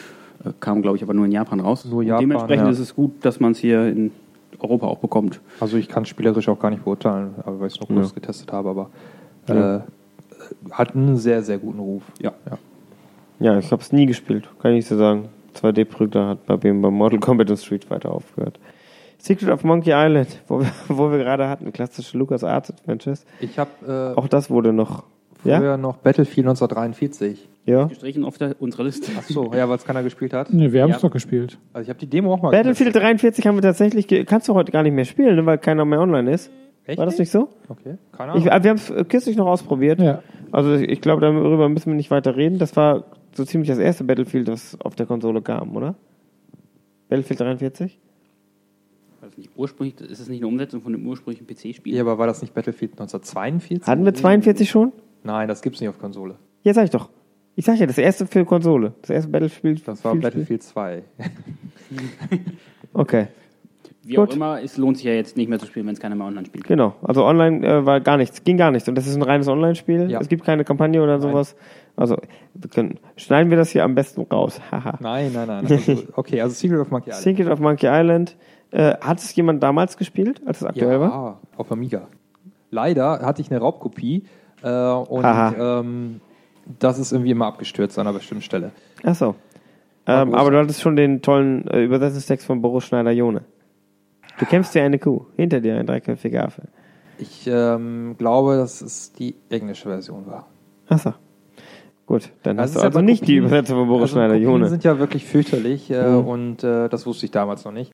Äh, 0.44 0.50
Kam, 0.60 0.82
glaube 0.82 0.96
ich, 0.96 1.02
aber 1.02 1.14
nur 1.14 1.26
in 1.26 1.32
Japan 1.32 1.60
raus. 1.60 1.84
Nur 1.84 1.98
Und 1.98 2.06
Japan, 2.06 2.20
dementsprechend 2.20 2.66
ja. 2.66 2.70
ist 2.72 2.78
es 2.78 2.94
gut, 2.94 3.12
dass 3.24 3.40
man 3.40 3.52
es 3.52 3.58
hier 3.58 3.86
in 3.88 4.10
Europa 4.58 4.86
auch 4.86 4.98
bekommt. 4.98 5.40
Also 5.60 5.76
ich 5.76 5.88
kann 5.88 6.04
es 6.04 6.08
spielerisch 6.08 6.48
auch 6.48 6.58
gar 6.58 6.70
nicht 6.70 6.84
beurteilen, 6.84 7.34
aber 7.44 7.60
weil 7.60 7.66
ich 7.68 7.74
es 7.74 7.80
noch 7.80 7.90
Ja. 7.90 7.96
kurz 7.96 8.14
getestet 8.14 8.52
habe, 8.52 8.70
aber 8.70 8.90
Ja. 9.48 9.76
äh, 9.76 9.80
hat 10.70 10.94
einen 10.94 11.16
sehr, 11.16 11.42
sehr 11.42 11.58
guten 11.58 11.80
Ruf. 11.80 12.02
Ja. 12.20 12.32
ja. 12.48 12.58
Ja, 13.40 13.58
ich 13.58 13.72
habe 13.72 13.82
es 13.82 13.92
nie 13.92 14.06
gespielt, 14.06 14.48
kann 14.60 14.70
ich 14.72 14.76
nicht 14.76 14.88
so 14.88 14.96
sagen. 14.96 15.28
2D-Prügler 15.54 16.28
hat 16.28 16.46
bei 16.46 16.56
mir 16.56 16.80
bei 16.80 16.90
Mortal 16.90 17.18
Kombat 17.18 17.50
und 17.50 17.56
Street 17.58 17.84
Fighter 17.84 18.12
aufgehört. 18.12 18.58
Secret 19.24 19.48
of 19.50 19.64
Monkey 19.64 19.90
Island, 19.94 20.42
wo 20.48 20.60
wir, 20.60 20.66
wo 20.88 21.10
wir 21.10 21.16
gerade 21.18 21.48
hatten, 21.48 21.72
klassische 21.72 22.18
LucasArts 22.18 22.70
Adventures. 22.70 23.24
Ich 23.40 23.58
habe 23.58 23.70
äh, 24.14 24.18
Auch 24.18 24.28
das 24.28 24.50
wurde 24.50 24.72
noch. 24.74 25.04
früher 25.40 25.62
Ja? 25.62 25.76
noch 25.78 25.96
Battlefield 25.96 26.46
1943. 26.46 27.48
Ja. 27.64 27.84
Gestrichen 27.86 28.24
auf 28.24 28.36
der, 28.36 28.56
unserer 28.60 28.84
Liste. 28.84 29.10
Ach 29.18 29.22
so, 29.22 29.50
ja, 29.54 29.66
weil 29.66 29.76
es 29.76 29.84
keiner 29.86 30.02
gespielt 30.02 30.34
hat. 30.34 30.52
Nee, 30.52 30.72
wir 30.72 30.82
haben 30.82 30.90
es 30.90 30.96
Ja. 31.00 31.08
doch 31.08 31.12
gespielt. 31.12 31.56
Also 31.72 31.84
ich 31.84 31.88
habe 31.88 31.98
die 31.98 32.06
Demo 32.06 32.34
auch 32.34 32.42
mal 32.42 32.50
Battlefield 32.50 32.94
43 32.94 33.46
haben 33.46 33.54
wir 33.56 33.62
tatsächlich, 33.62 34.06
kannst 34.26 34.46
du 34.48 34.54
heute 34.54 34.70
gar 34.70 34.82
nicht 34.82 34.92
mehr 34.92 35.06
spielen, 35.06 35.36
ne, 35.36 35.46
weil 35.46 35.56
keiner 35.56 35.86
mehr 35.86 36.00
online 36.00 36.30
ist. 36.30 36.50
Echt 36.84 36.98
War 36.98 37.06
das 37.06 37.16
nicht 37.18 37.30
so? 37.30 37.48
Okay, 37.70 37.96
keine 38.12 38.32
Ahnung. 38.32 38.44
Ich, 38.46 38.52
äh, 38.52 38.62
wir 38.62 38.68
haben 38.70 38.76
es 38.76 38.92
kürzlich 39.08 39.36
noch 39.38 39.46
ausprobiert. 39.46 40.00
Ja. 40.00 40.20
Also 40.52 40.74
ich 40.74 41.00
glaube, 41.00 41.22
darüber 41.22 41.70
müssen 41.70 41.86
wir 41.92 41.96
nicht 41.96 42.10
weiter 42.10 42.36
reden. 42.36 42.58
Das 42.58 42.76
war 42.76 43.04
so 43.32 43.46
ziemlich 43.46 43.70
das 43.70 43.78
erste 43.78 44.04
Battlefield, 44.04 44.48
das 44.48 44.78
auf 44.82 44.94
der 44.94 45.06
Konsole 45.06 45.40
kam, 45.40 45.74
oder? 45.74 45.94
Battlefield 47.08 47.40
43? 47.40 47.98
Das 49.34 49.38
nicht 49.38 49.50
ursprünglich, 49.56 50.00
ist 50.00 50.20
es 50.20 50.28
nicht 50.28 50.40
eine 50.42 50.46
Umsetzung 50.48 50.80
von 50.80 50.94
einem 50.94 51.06
ursprünglichen 51.06 51.46
PC-Spiel? 51.46 51.94
ja, 51.94 52.02
aber 52.02 52.18
war 52.18 52.26
das 52.26 52.40
nicht 52.42 52.54
Battlefield 52.54 52.92
1942? 52.92 53.86
Hatten 53.86 54.04
wir 54.04 54.14
42 54.14 54.68
schon? 54.70 54.92
Nein, 55.22 55.48
das 55.48 55.62
gibt's 55.62 55.80
nicht 55.80 55.88
auf 55.88 55.98
Konsole. 55.98 56.36
Ja, 56.62 56.74
sag 56.74 56.84
ich 56.84 56.90
doch. 56.90 57.08
Ich 57.56 57.64
sag 57.64 57.78
ja, 57.78 57.86
das 57.86 57.98
erste 57.98 58.26
für 58.26 58.44
Konsole. 58.44 58.94
Das 59.00 59.10
erste 59.10 59.30
Battlefield. 59.30 59.86
Das 59.86 60.04
war 60.04 60.12
Spiel- 60.12 60.22
Battlefield 60.22 60.62
2. 60.62 61.02
Okay, 62.92 63.26
Wie 64.04 64.14
Gut. 64.14 64.30
auch 64.30 64.34
immer, 64.36 64.62
es 64.62 64.76
lohnt 64.76 64.98
sich 64.98 65.06
ja 65.06 65.12
jetzt 65.14 65.36
nicht 65.36 65.48
mehr 65.48 65.58
zu 65.58 65.66
spielen, 65.66 65.86
wenn 65.86 65.94
es 65.94 66.00
keiner 66.00 66.14
mehr 66.14 66.26
online 66.26 66.46
spielt. 66.46 66.64
genau. 66.64 66.94
Also 67.02 67.24
online 67.24 67.66
äh, 67.66 67.84
war 67.86 68.00
gar 68.00 68.16
nichts, 68.18 68.44
ging 68.44 68.56
gar 68.56 68.70
nichts. 68.70 68.88
Und 68.88 68.94
das 68.94 69.06
ist 69.08 69.16
ein 69.16 69.22
reines 69.22 69.48
Online-Spiel. 69.48 70.10
Ja. 70.10 70.20
Es 70.20 70.28
gibt 70.28 70.44
keine 70.44 70.62
Kampagne 70.64 71.02
oder 71.02 71.20
sowas. 71.20 71.56
Also 71.96 72.16
wir 72.54 72.70
können, 72.70 72.98
schneiden 73.16 73.50
wir 73.50 73.56
das 73.56 73.70
hier 73.70 73.82
am 73.84 73.94
besten 73.96 74.22
raus. 74.22 74.60
Nein, 75.00 75.32
nein, 75.32 75.46
nein. 75.48 75.66
Also, 75.68 76.02
okay, 76.14 76.40
also 76.40 76.54
Secret 76.54 76.78
of 76.80 76.90
Monkey 76.90 77.10
Island. 77.10 77.24
Secret 77.24 77.48
of 77.48 77.58
Monkey 77.60 77.86
Island. 77.88 78.36
Äh, 78.74 78.96
hat 79.00 79.18
es 79.20 79.34
jemand 79.36 79.62
damals 79.62 79.96
gespielt, 79.96 80.42
als 80.46 80.60
es 80.62 80.66
aktuell 80.66 80.98
war? 81.00 81.08
Ja, 81.08 81.38
auf 81.56 81.70
Amiga. 81.70 82.08
Leider 82.70 83.20
hatte 83.20 83.40
ich 83.40 83.50
eine 83.50 83.60
Raubkopie 83.60 84.24
äh, 84.62 84.68
und 84.68 85.24
ähm, 85.24 86.20
das 86.80 86.98
ist 86.98 87.12
irgendwie 87.12 87.30
immer 87.30 87.46
abgestürzt 87.46 87.98
an 87.98 88.06
einer 88.06 88.16
bestimmten 88.16 88.42
Stelle. 88.42 88.72
Ach 89.04 89.14
so. 89.14 89.34
War 90.06 90.22
Ähm, 90.22 90.34
aber 90.34 90.50
du 90.50 90.58
hattest 90.58 90.80
schon 90.82 90.96
den 90.96 91.22
tollen 91.22 91.68
äh, 91.68 91.84
Übersetzungstext 91.84 92.46
von 92.46 92.60
Boris 92.62 92.84
Schneider-Jone. 92.86 93.42
Du 94.38 94.44
kämpfst 94.46 94.74
dir 94.74 94.82
eine 94.82 94.98
Kuh, 94.98 95.26
hinter 95.36 95.60
dir 95.60 95.76
ein 95.78 95.86
dreiköpfiger 95.86 96.44
Affe. 96.44 96.62
Ich 97.18 97.46
ähm, 97.46 98.16
glaube, 98.18 98.56
dass 98.56 98.80
es 98.80 99.12
die 99.12 99.36
englische 99.50 99.88
Version 99.88 100.26
war. 100.26 100.48
Ach 100.88 100.98
so. 100.98 101.14
Gut, 102.06 102.30
dann 102.42 102.58
Also 102.58 102.74
hast 102.74 102.82
du 102.82 102.86
also 102.86 102.98
aber 102.98 103.02
nicht 103.02 103.22
die 103.28 103.36
Kopien- 103.36 103.46
Übersetzung 103.46 103.78
von 103.78 103.88
Boris 103.88 104.02
also 104.02 104.16
Schneider-Jone. 104.16 104.68
sind 104.68 104.82
ja 104.82 104.98
wirklich 104.98 105.24
fürchterlich 105.24 105.90
äh, 105.92 106.02
Mhm. 106.06 106.26
und 106.26 106.64
äh, 106.64 106.88
das 106.88 107.06
wusste 107.06 107.24
ich 107.26 107.30
damals 107.30 107.64
noch 107.64 107.72
nicht. 107.72 107.92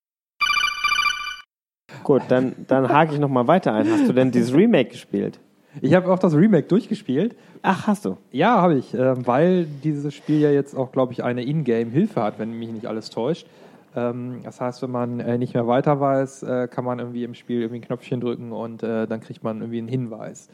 Gut, 2.11 2.23
dann, 2.27 2.57
dann 2.67 2.89
hake 2.89 3.13
ich 3.15 3.21
nochmal 3.21 3.47
weiter 3.47 3.73
ein. 3.73 3.89
Hast 3.89 4.09
du 4.09 4.13
denn 4.13 4.33
dieses 4.33 4.53
Remake 4.53 4.91
gespielt? 4.91 5.39
Ich 5.81 5.95
habe 5.95 6.13
auch 6.13 6.19
das 6.19 6.35
Remake 6.35 6.67
durchgespielt. 6.67 7.37
Ach, 7.63 7.87
hast 7.87 8.05
du. 8.05 8.17
Ja, 8.33 8.61
habe 8.61 8.75
ich, 8.75 8.93
ähm, 8.95 9.25
weil 9.29 9.65
dieses 9.85 10.13
Spiel 10.13 10.41
ja 10.41 10.51
jetzt 10.51 10.75
auch, 10.75 10.91
glaube 10.91 11.13
ich, 11.13 11.23
eine 11.23 11.45
Ingame-Hilfe 11.45 12.21
hat, 12.21 12.41
wenn 12.41 12.59
mich 12.59 12.73
nicht 12.73 12.87
alles 12.87 13.11
täuscht. 13.11 13.47
Ähm, 13.95 14.41
das 14.43 14.61
heißt, 14.61 14.83
wenn 14.83 14.91
man 14.91 15.21
äh, 15.21 15.39
nicht 15.39 15.55
mehr 15.55 15.69
weiter 15.69 16.01
weiß, 16.01 16.43
äh, 16.43 16.67
kann 16.69 16.85
man 16.85 16.99
irgendwie 16.99 17.23
im 17.23 17.35
Spiel 17.35 17.61
irgendwie 17.61 17.79
ein 17.79 17.87
Knöpfchen 17.87 18.21
drücken 18.21 18.51
und 18.51 18.83
äh, 18.83 19.07
dann 19.07 19.21
kriegt 19.21 19.45
man 19.45 19.61
irgendwie 19.61 19.79
einen 19.79 19.87
Hinweis. 19.87 20.49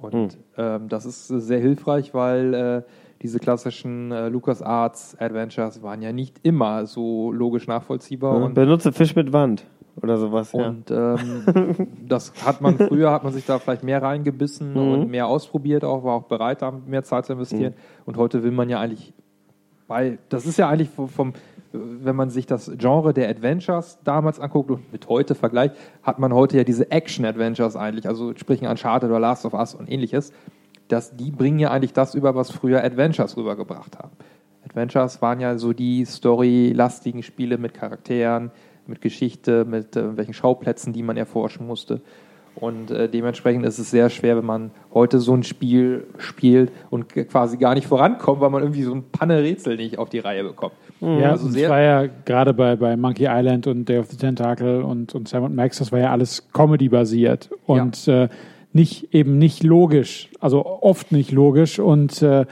Und 0.00 0.38
ähm, 0.56 0.88
das 0.88 1.04
ist 1.04 1.28
sehr 1.28 1.60
hilfreich, 1.60 2.14
weil 2.14 2.54
äh, 2.54 2.82
diese 3.20 3.40
klassischen 3.40 4.10
äh, 4.10 4.28
LucasArts 4.30 5.18
Adventures 5.18 5.82
waren 5.82 6.00
ja 6.00 6.12
nicht 6.12 6.40
immer 6.42 6.86
so 6.86 7.30
logisch 7.30 7.66
nachvollziehbar. 7.66 8.42
Und 8.42 8.54
Benutze 8.54 8.90
Fisch 8.90 9.14
mit 9.14 9.34
Wand 9.34 9.66
oder 10.02 10.18
sowas. 10.18 10.52
Ja. 10.52 10.68
und 10.68 10.90
ähm, 10.90 11.86
das 12.08 12.32
hat 12.44 12.60
man 12.60 12.76
früher, 12.78 13.10
hat 13.12 13.24
man 13.24 13.32
sich 13.32 13.46
da 13.46 13.58
vielleicht 13.58 13.84
mehr 13.84 14.02
reingebissen 14.02 14.72
Mhm. 14.72 14.92
und 14.92 15.10
mehr 15.10 15.26
ausprobiert, 15.26 15.84
auch 15.84 16.04
war 16.04 16.14
auch 16.14 16.24
bereit, 16.24 16.62
da 16.62 16.70
mehr 16.70 17.04
Zeit 17.04 17.26
zu 17.26 17.32
investieren. 17.34 17.72
Mhm. 17.74 18.02
Und 18.06 18.16
heute 18.16 18.42
will 18.42 18.50
man 18.50 18.68
ja 18.68 18.80
eigentlich, 18.80 19.12
weil 19.86 20.18
das 20.28 20.46
ist 20.46 20.58
ja 20.58 20.68
eigentlich 20.68 20.90
vom, 20.90 21.08
vom, 21.08 21.32
wenn 21.72 22.16
man 22.16 22.30
sich 22.30 22.46
das 22.46 22.70
Genre 22.78 23.12
der 23.12 23.28
Adventures 23.28 23.98
damals 24.04 24.38
anguckt 24.40 24.70
und 24.70 24.92
mit 24.92 25.08
heute 25.08 25.34
vergleicht, 25.34 25.74
hat 26.02 26.18
man 26.18 26.32
heute 26.32 26.56
ja 26.56 26.64
diese 26.64 26.90
Action-Adventures 26.90 27.76
eigentlich, 27.76 28.06
also 28.08 28.32
sprich 28.36 28.62
Uncharted 28.62 29.10
oder 29.10 29.20
Last 29.20 29.44
of 29.44 29.54
Us 29.54 29.74
und 29.74 29.90
ähnliches. 29.90 30.32
Das, 30.88 31.16
die 31.16 31.30
bringen 31.30 31.58
ja 31.58 31.70
eigentlich 31.70 31.92
das 31.94 32.14
über, 32.14 32.34
was 32.34 32.50
früher 32.50 32.84
Adventures 32.84 33.36
rübergebracht 33.36 33.98
haben. 33.98 34.12
Adventures 34.66 35.20
waren 35.22 35.40
ja 35.40 35.56
so 35.58 35.72
die 35.72 36.04
storylastigen 36.04 37.22
Spiele 37.22 37.58
mit 37.58 37.74
Charakteren, 37.74 38.50
mit 38.86 39.00
Geschichte, 39.00 39.64
mit 39.64 39.96
äh, 39.96 40.16
welchen 40.16 40.34
Schauplätzen, 40.34 40.92
die 40.92 41.02
man 41.02 41.16
erforschen 41.16 41.66
musste. 41.66 42.00
Und 42.54 42.90
äh, 42.92 43.08
dementsprechend 43.08 43.66
ist 43.66 43.78
es 43.78 43.90
sehr 43.90 44.10
schwer, 44.10 44.36
wenn 44.36 44.44
man 44.44 44.70
heute 44.92 45.18
so 45.18 45.34
ein 45.34 45.42
Spiel 45.42 46.06
spielt 46.18 46.70
und 46.88 47.08
quasi 47.08 47.56
gar 47.56 47.74
nicht 47.74 47.88
vorankommt, 47.88 48.40
weil 48.40 48.50
man 48.50 48.62
irgendwie 48.62 48.82
so 48.82 48.94
ein 48.94 49.04
Panne-Rätsel 49.10 49.76
nicht 49.76 49.98
auf 49.98 50.08
die 50.08 50.20
Reihe 50.20 50.44
bekommt. 50.44 50.74
Ja, 51.00 51.32
also 51.32 51.46
und 51.46 51.56
es 51.56 51.68
war 51.68 51.80
ja 51.80 52.06
gerade 52.24 52.54
bei, 52.54 52.76
bei 52.76 52.96
Monkey 52.96 53.26
Island 53.28 53.66
und 53.66 53.88
Day 53.88 53.98
of 53.98 54.06
the 54.06 54.16
Tentacle 54.16 54.84
und, 54.84 55.14
und 55.14 55.28
Sam 55.28 55.54
Max, 55.54 55.78
das 55.78 55.90
war 55.90 55.98
ja 55.98 56.12
alles 56.12 56.48
Comedy-basiert 56.52 57.50
und 57.66 58.06
äh, 58.06 58.28
nicht 58.72 59.12
eben 59.12 59.38
nicht 59.38 59.62
logisch, 59.62 60.30
also 60.40 60.64
oft 60.64 61.12
nicht 61.12 61.32
logisch 61.32 61.78
und 61.78 62.22
äh, 62.22 62.46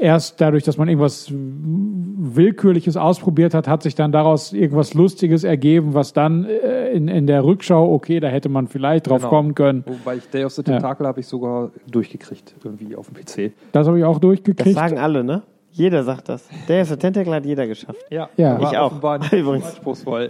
erst 0.00 0.40
dadurch, 0.40 0.64
dass 0.64 0.78
man 0.78 0.88
irgendwas 0.88 1.28
Willkürliches 1.32 2.96
ausprobiert 2.96 3.54
hat, 3.54 3.68
hat 3.68 3.82
sich 3.82 3.94
dann 3.94 4.12
daraus 4.12 4.52
irgendwas 4.52 4.94
Lustiges 4.94 5.44
ergeben, 5.44 5.94
was 5.94 6.12
dann 6.12 6.44
äh, 6.44 6.90
in, 6.92 7.08
in 7.08 7.26
der 7.26 7.44
Rückschau, 7.44 7.92
okay, 7.92 8.20
da 8.20 8.28
hätte 8.28 8.48
man 8.48 8.68
vielleicht 8.68 9.08
drauf 9.08 9.18
Genau. 9.18 9.28
kommen 9.30 9.54
können. 9.54 9.84
Wobei 9.86 10.16
ich 10.16 10.28
Day 10.30 10.44
of 10.44 10.52
the 10.52 10.62
Tentacle 10.62 11.06
habe 11.06 11.20
ich 11.20 11.26
sogar 11.26 11.70
durchgekriegt, 11.90 12.54
irgendwie 12.64 12.96
auf 12.96 13.08
dem 13.10 13.14
PC. 13.16 13.52
Das 13.72 13.86
habe 13.86 13.98
ich 13.98 14.04
auch 14.04 14.14
Das 14.14 14.20
durchgekriegt. 14.20 14.74
sagen 14.76 14.98
alle, 14.98 15.22
ne? 15.24 15.42
Jeder 15.74 16.02
sagt 16.04 16.28
das. 16.28 16.48
Der 16.68 16.82
ist 16.82 16.90
der 16.90 16.98
Tentacle 16.98 17.32
hat 17.34 17.46
jeder 17.46 17.66
geschafft. 17.66 17.98
Ja, 18.10 18.28
Ja. 18.36 18.58
Ich 18.60 18.76
auch. 18.76 18.92
Übrigens. 19.32 19.64
anspruchsvoll. 19.66 20.26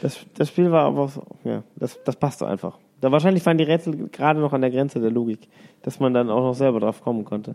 Das, 0.00 0.18
das 0.36 0.48
Spiel 0.48 0.70
war 0.70 0.84
aber 0.84 1.08
so, 1.08 1.22
ja, 1.44 1.62
das, 1.76 1.98
das 2.04 2.14
passte 2.16 2.46
einfach. 2.46 2.78
Da 3.00 3.10
wahrscheinlich 3.12 3.44
waren 3.44 3.58
die 3.58 3.64
Rätsel 3.64 4.08
gerade 4.10 4.40
noch 4.40 4.52
an 4.52 4.60
der 4.60 4.70
Grenze 4.70 5.00
der 5.00 5.10
Logik, 5.10 5.48
dass 5.82 5.98
man 6.00 6.14
dann 6.14 6.30
auch 6.30 6.40
noch 6.40 6.54
selber 6.54 6.80
drauf 6.80 7.02
kommen 7.02 7.24
konnte. 7.24 7.54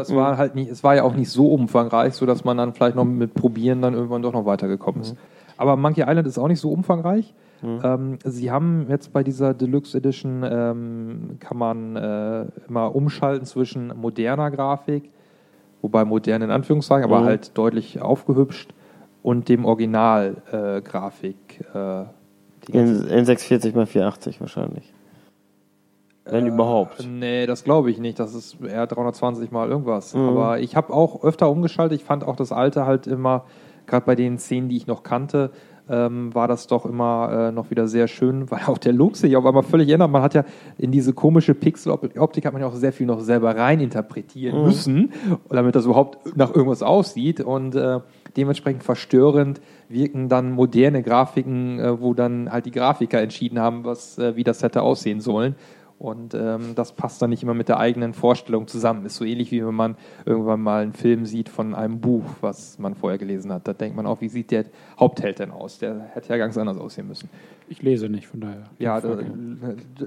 Es 0.00 0.14
war 0.14 0.36
halt 0.38 0.54
nicht, 0.54 0.70
es 0.70 0.82
war 0.84 0.94
ja 0.96 1.02
auch 1.02 1.14
nicht 1.14 1.30
so 1.30 1.48
umfangreich, 1.52 2.14
so 2.14 2.26
dass 2.26 2.44
man 2.44 2.56
dann 2.56 2.72
vielleicht 2.74 2.96
noch 2.96 3.04
mit 3.04 3.34
Probieren 3.34 3.82
dann 3.82 3.94
irgendwann 3.94 4.22
doch 4.22 4.32
noch 4.32 4.44
weitergekommen 4.46 5.02
ist. 5.02 5.16
Aber 5.56 5.76
Monkey 5.76 6.02
Island 6.02 6.26
ist 6.26 6.38
auch 6.38 6.48
nicht 6.48 6.60
so 6.60 6.70
umfangreich. 6.70 7.32
Ähm, 7.62 8.18
sie 8.24 8.50
haben 8.50 8.86
jetzt 8.90 9.12
bei 9.14 9.22
dieser 9.22 9.54
Deluxe 9.54 9.96
Edition 9.96 10.44
ähm, 10.46 11.36
kann 11.40 11.56
man 11.56 11.96
äh, 11.96 12.44
immer 12.68 12.94
umschalten 12.94 13.46
zwischen 13.46 13.92
moderner 13.96 14.50
Grafik, 14.50 15.10
wobei 15.80 16.04
modern 16.04 16.42
in 16.42 16.50
Anführungszeichen, 16.50 17.04
aber 17.04 17.20
Mhm. 17.22 17.24
halt 17.24 17.56
deutlich 17.56 18.02
aufgehübscht 18.02 18.74
und 19.22 19.48
dem 19.48 19.64
Original 19.64 20.36
äh, 20.52 20.82
Grafik. 20.82 21.64
Äh, 21.74 22.02
In, 22.70 23.06
in 23.08 23.24
640 23.24 23.74
x 23.74 23.90
480 23.90 24.40
wahrscheinlich. 24.42 24.92
Wenn 26.24 26.46
überhaupt. 26.46 27.00
Äh, 27.00 27.06
Nee, 27.06 27.46
das 27.46 27.64
glaube 27.64 27.90
ich 27.90 27.98
nicht. 27.98 28.18
Das 28.18 28.34
ist 28.34 28.56
eher 28.62 28.86
320 28.86 29.50
mal 29.50 29.68
irgendwas. 29.68 30.14
Mhm. 30.14 30.28
Aber 30.28 30.60
ich 30.60 30.74
habe 30.76 30.92
auch 30.92 31.22
öfter 31.22 31.50
umgeschaltet. 31.50 32.00
Ich 32.00 32.04
fand 32.04 32.24
auch 32.24 32.36
das 32.36 32.50
alte 32.52 32.86
halt 32.86 33.06
immer, 33.06 33.44
gerade 33.86 34.06
bei 34.06 34.14
den 34.14 34.38
Szenen, 34.38 34.68
die 34.68 34.76
ich 34.76 34.86
noch 34.86 35.02
kannte, 35.02 35.50
ähm, 35.86 36.34
war 36.34 36.48
das 36.48 36.66
doch 36.66 36.86
immer 36.86 37.48
äh, 37.50 37.52
noch 37.52 37.68
wieder 37.68 37.86
sehr 37.88 38.08
schön, 38.08 38.50
weil 38.50 38.60
auch 38.68 38.78
der 38.78 38.94
Look 38.94 39.16
sich 39.16 39.36
auf 39.36 39.44
einmal 39.44 39.62
völlig 39.62 39.90
ändert. 39.90 40.10
Man 40.10 40.22
hat 40.22 40.32
ja 40.32 40.44
in 40.78 40.90
diese 40.92 41.12
komische 41.12 41.54
Pixel-Optik 41.54 42.46
hat 42.46 42.54
man 42.54 42.62
ja 42.62 42.68
auch 42.68 42.74
sehr 42.74 42.94
viel 42.94 43.06
noch 43.06 43.20
selber 43.20 43.54
reininterpretieren 43.54 44.58
Mhm. 44.60 44.64
müssen, 44.64 45.12
damit 45.50 45.74
das 45.74 45.84
überhaupt 45.84 46.36
nach 46.38 46.54
irgendwas 46.54 46.82
aussieht. 46.82 47.42
Und 47.42 47.74
äh, 47.74 48.00
dementsprechend 48.34 48.82
verstörend 48.82 49.60
wirken 49.90 50.30
dann 50.30 50.52
moderne 50.52 51.02
Grafiken, 51.02 51.78
äh, 51.78 52.00
wo 52.00 52.14
dann 52.14 52.50
halt 52.50 52.64
die 52.64 52.70
Grafiker 52.70 53.20
entschieden 53.20 53.58
haben, 53.58 53.84
was, 53.84 54.16
äh, 54.18 54.36
wie 54.36 54.42
das 54.44 54.62
hätte 54.62 54.80
aussehen 54.80 55.20
sollen. 55.20 55.54
Und 55.98 56.34
ähm, 56.34 56.74
das 56.74 56.92
passt 56.92 57.22
dann 57.22 57.30
nicht 57.30 57.42
immer 57.42 57.54
mit 57.54 57.68
der 57.68 57.78
eigenen 57.78 58.14
Vorstellung 58.14 58.66
zusammen. 58.66 59.06
Ist 59.06 59.16
so 59.16 59.24
ähnlich 59.24 59.50
wie 59.52 59.64
wenn 59.64 59.74
man 59.74 59.96
irgendwann 60.26 60.60
mal 60.60 60.82
einen 60.82 60.92
Film 60.92 61.24
sieht 61.24 61.48
von 61.48 61.74
einem 61.74 62.00
Buch, 62.00 62.24
was 62.40 62.78
man 62.78 62.94
vorher 62.94 63.18
gelesen 63.18 63.52
hat. 63.52 63.66
Da 63.68 63.72
denkt 63.72 63.96
man 63.96 64.06
auch, 64.06 64.20
wie 64.20 64.28
sieht 64.28 64.50
der 64.50 64.64
Hauptheld 64.98 65.38
denn 65.38 65.50
aus? 65.50 65.78
Der 65.78 66.00
hätte 66.12 66.28
ja 66.30 66.36
ganz 66.36 66.58
anders 66.58 66.78
aussehen 66.78 67.08
müssen. 67.08 67.30
Ich 67.68 67.80
lese 67.82 68.08
nicht, 68.08 68.26
von 68.26 68.40
daher. 68.40 68.64
Ja, 68.78 69.00
da, 69.00 69.16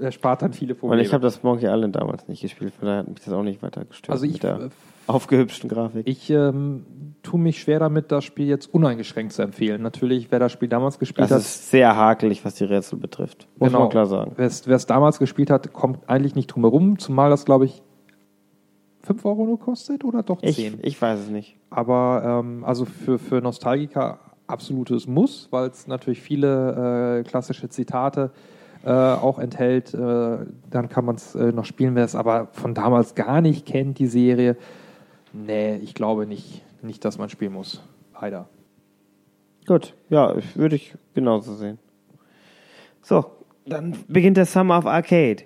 er 0.00 0.12
spart 0.12 0.42
dann 0.42 0.52
viele 0.52 0.74
Und 0.74 0.80
Probleme. 0.80 1.02
ich 1.02 1.12
habe 1.12 1.22
das 1.22 1.42
Monkey 1.42 1.66
Island 1.66 1.96
damals 1.96 2.28
nicht 2.28 2.42
gespielt, 2.42 2.72
von 2.74 2.86
daher 2.86 3.00
hat 3.00 3.08
mich 3.08 3.20
das 3.24 3.34
auch 3.34 3.42
nicht 3.42 3.62
weiter 3.62 3.84
gestört. 3.84 4.10
also 4.12 4.26
ich, 4.26 4.42
äh, 4.44 4.68
aufgehübschten 5.08 5.68
Grafik. 5.68 6.06
ich 6.06 6.30
ähm, 6.30 6.84
tue 7.22 7.40
mich 7.40 7.60
schwer 7.60 7.80
damit, 7.80 8.12
das 8.12 8.24
Spiel 8.24 8.46
jetzt 8.46 8.72
uneingeschränkt 8.72 9.32
zu 9.32 9.42
empfehlen. 9.42 9.82
Natürlich, 9.82 10.30
wer 10.30 10.38
das 10.38 10.52
Spiel 10.52 10.68
damals 10.68 10.98
gespielt 10.98 11.24
das 11.24 11.30
hat, 11.32 11.38
ist 11.40 11.70
sehr 11.70 11.96
hakelig, 11.96 12.44
was 12.44 12.54
die 12.54 12.64
Rätsel 12.64 12.98
betrifft. 12.98 13.48
Muss 13.58 13.68
Genau. 13.68 13.80
man 13.80 13.88
klar 13.88 14.06
sagen. 14.06 14.32
Wer 14.36 14.46
es 14.46 14.86
damals 14.86 15.18
gespielt 15.18 15.50
hat, 15.50 15.72
kommt 15.72 16.08
eigentlich 16.08 16.34
nicht 16.34 16.46
drum 16.48 16.62
herum, 16.62 16.98
zumal 16.98 17.30
das, 17.30 17.44
glaube 17.44 17.64
ich, 17.64 17.82
5 19.02 19.24
Euro 19.24 19.46
nur 19.46 19.58
kostet 19.58 20.04
oder 20.04 20.22
doch 20.22 20.38
Ich, 20.42 20.56
10? 20.56 20.80
ich 20.82 21.00
weiß 21.00 21.20
es 21.20 21.30
nicht. 21.30 21.56
Aber 21.70 22.42
ähm, 22.44 22.64
also 22.64 22.84
für, 22.84 23.18
für 23.18 23.40
Nostalgiker 23.40 24.18
absolutes 24.46 25.06
Muss, 25.06 25.48
weil 25.50 25.68
es 25.68 25.86
natürlich 25.86 26.20
viele 26.20 27.18
äh, 27.20 27.28
klassische 27.28 27.68
Zitate 27.68 28.30
äh, 28.84 28.90
auch 28.90 29.38
enthält. 29.38 29.94
Äh, 29.94 29.98
dann 30.70 30.88
kann 30.88 31.04
man 31.04 31.16
es 31.16 31.34
äh, 31.34 31.52
noch 31.52 31.64
spielen, 31.64 31.94
wer 31.94 32.04
es 32.04 32.14
aber 32.14 32.48
von 32.52 32.74
damals 32.74 33.14
gar 33.14 33.40
nicht 33.40 33.66
kennt, 33.66 33.98
die 33.98 34.06
Serie. 34.06 34.56
Nee, 35.32 35.76
ich 35.76 35.94
glaube 35.94 36.26
nicht, 36.26 36.62
nicht 36.82 37.04
dass 37.04 37.18
man 37.18 37.28
spielen 37.28 37.52
muss. 37.52 37.82
Leider. 38.20 38.48
Gut, 39.66 39.94
ja, 40.08 40.34
würde 40.54 40.76
ich 40.76 40.94
genauso 41.14 41.54
sehen. 41.54 41.78
So, 43.02 43.26
dann 43.66 43.96
beginnt 44.08 44.36
der 44.36 44.46
Summer 44.46 44.78
of 44.78 44.86
Arcade. 44.86 45.44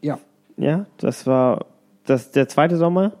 Ja. 0.00 0.18
Ja, 0.56 0.86
das 0.98 1.26
war 1.26 1.66
das, 2.04 2.30
der 2.30 2.48
zweite 2.48 2.76
Sommer. 2.76 3.12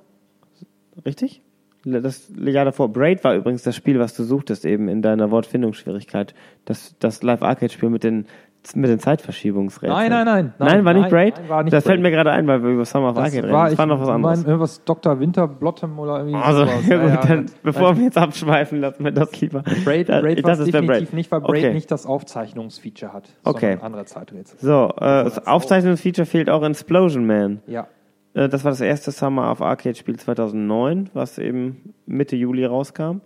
Richtig? 1.04 1.40
Das 1.84 2.30
Jahr 2.34 2.64
davor. 2.64 2.90
Braid 2.90 3.24
war 3.24 3.34
übrigens 3.34 3.62
das 3.62 3.76
Spiel, 3.76 3.98
was 3.98 4.14
du 4.14 4.24
suchtest 4.24 4.64
eben 4.64 4.88
in 4.88 5.02
deiner 5.02 5.30
Wortfindungsschwierigkeit. 5.30 6.34
Das, 6.64 6.94
das 6.98 7.22
Live-Arcade-Spiel 7.22 7.90
mit 7.90 8.04
den, 8.04 8.26
mit 8.74 8.88
den 8.88 8.98
Zeitverschiebungsrätseln. 8.98 9.92
Nein, 9.92 10.10
nein, 10.10 10.24
nein. 10.24 10.54
Nein, 10.58 10.84
war 10.84 10.92
nicht 10.94 11.02
nein, 11.02 11.10
Braid? 11.10 11.34
nein, 11.38 11.48
war 11.48 11.62
nicht 11.62 11.72
das 11.74 11.84
fällt 11.84 11.96
Braid. 11.96 12.02
mir 12.02 12.10
gerade 12.10 12.30
ein, 12.32 12.46
weil 12.46 12.62
wir 12.62 12.70
über 12.70 12.84
Summer 12.84 13.10
of 13.10 13.16
Das 13.16 13.24
Arcade 13.34 13.52
war, 13.52 13.64
reden. 13.66 13.70
Das 13.72 13.78
war 13.78 13.86
noch 13.86 14.00
was 14.00 14.08
anderes. 14.08 14.38
mein, 14.40 14.46
irgendwas 14.46 14.84
Dr. 14.84 15.20
Winterbottom 15.20 15.98
oder 15.98 16.18
irgendwie 16.18 16.36
Also, 16.38 16.60
sowas. 16.64 16.86
ja, 16.88 16.96
gut, 16.98 17.08
Ja, 17.08 17.14
ja, 17.14 17.20
dann, 17.26 17.46
ja. 17.46 17.52
bevor 17.62 17.96
wir 17.96 18.04
jetzt 18.04 18.16
abschweifen, 18.18 18.80
lassen 18.80 19.04
wir 19.04 19.12
das 19.12 19.40
lieber. 19.40 19.62
Braid, 19.84 20.08
Da- 20.08 20.20
Braid 20.20 20.38
das 20.38 20.44
war 20.58 20.66
ist 20.66 20.72
definitiv 20.74 20.86
Braid. 21.08 21.12
nicht, 21.12 21.30
weil 21.30 21.40
Braid 21.40 21.64
Okay. 21.64 21.74
nicht 21.74 21.90
das 21.90 22.06
Aufzeichnungsfeature 22.06 23.12
hat, 23.12 23.28
Okay. 23.44 23.76
andere 23.82 24.04
Zeiträtsel. 24.06 24.58
So, 24.60 24.88
äh, 24.96 25.24
das 25.24 25.46
Aufzeichnungsfeature 25.46 26.26
fehlt 26.26 26.48
auch 26.48 26.62
in 26.62 26.70
Explosion 26.72 27.26
Man. 27.26 27.60
Ja. 27.66 27.86
Äh, 28.34 28.48
das 28.48 28.64
war 28.64 28.70
das 28.72 28.80
erste 28.80 29.10
Summer 29.10 29.50
of 29.50 29.60
Arcade 29.62 29.94
Spiel 29.94 30.16
2009, 30.16 31.10
was 31.12 31.38
eben 31.38 31.94
Mitte 32.06 32.36
Juli 32.36 32.64
rauskam. 32.64 33.20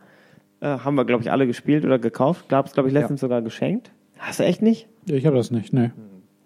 Äh, 0.61 0.67
haben 0.79 0.97
wir, 0.97 1.05
glaube 1.05 1.23
ich, 1.23 1.31
alle 1.31 1.47
gespielt 1.47 1.85
oder 1.85 2.01
gekauft. 2.01 2.49
Gab 2.49 2.67
es, 2.67 2.73
glaube 2.73 2.89
ich, 2.89 2.93
letztens 2.93 3.21
sogar 3.21 3.43
geschenkt. 3.43 3.93
Hast 4.19 4.41
du 4.41 4.45
echt 4.45 4.63
nicht? 4.63 4.89
Ja, 5.07 5.15
ich 5.17 5.27
habe 5.27 5.37
das 5.37 5.51
nicht, 5.51 5.73
ne. 5.73 5.93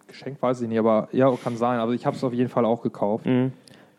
Geschenk 0.07 0.41
weiß 0.43 0.61
ich 0.63 0.69
nicht, 0.69 0.79
aber 0.79 1.09
ja, 1.13 1.31
kann 1.43 1.57
sein. 1.57 1.81
Also 1.81 1.95
ich 1.95 2.05
habe 2.07 2.17
es 2.17 2.23
auf 2.25 2.33
jeden 2.35 2.51
Fall 2.51 2.65
auch 2.65 2.83
gekauft. 2.83 3.25
Mhm. 3.27 3.53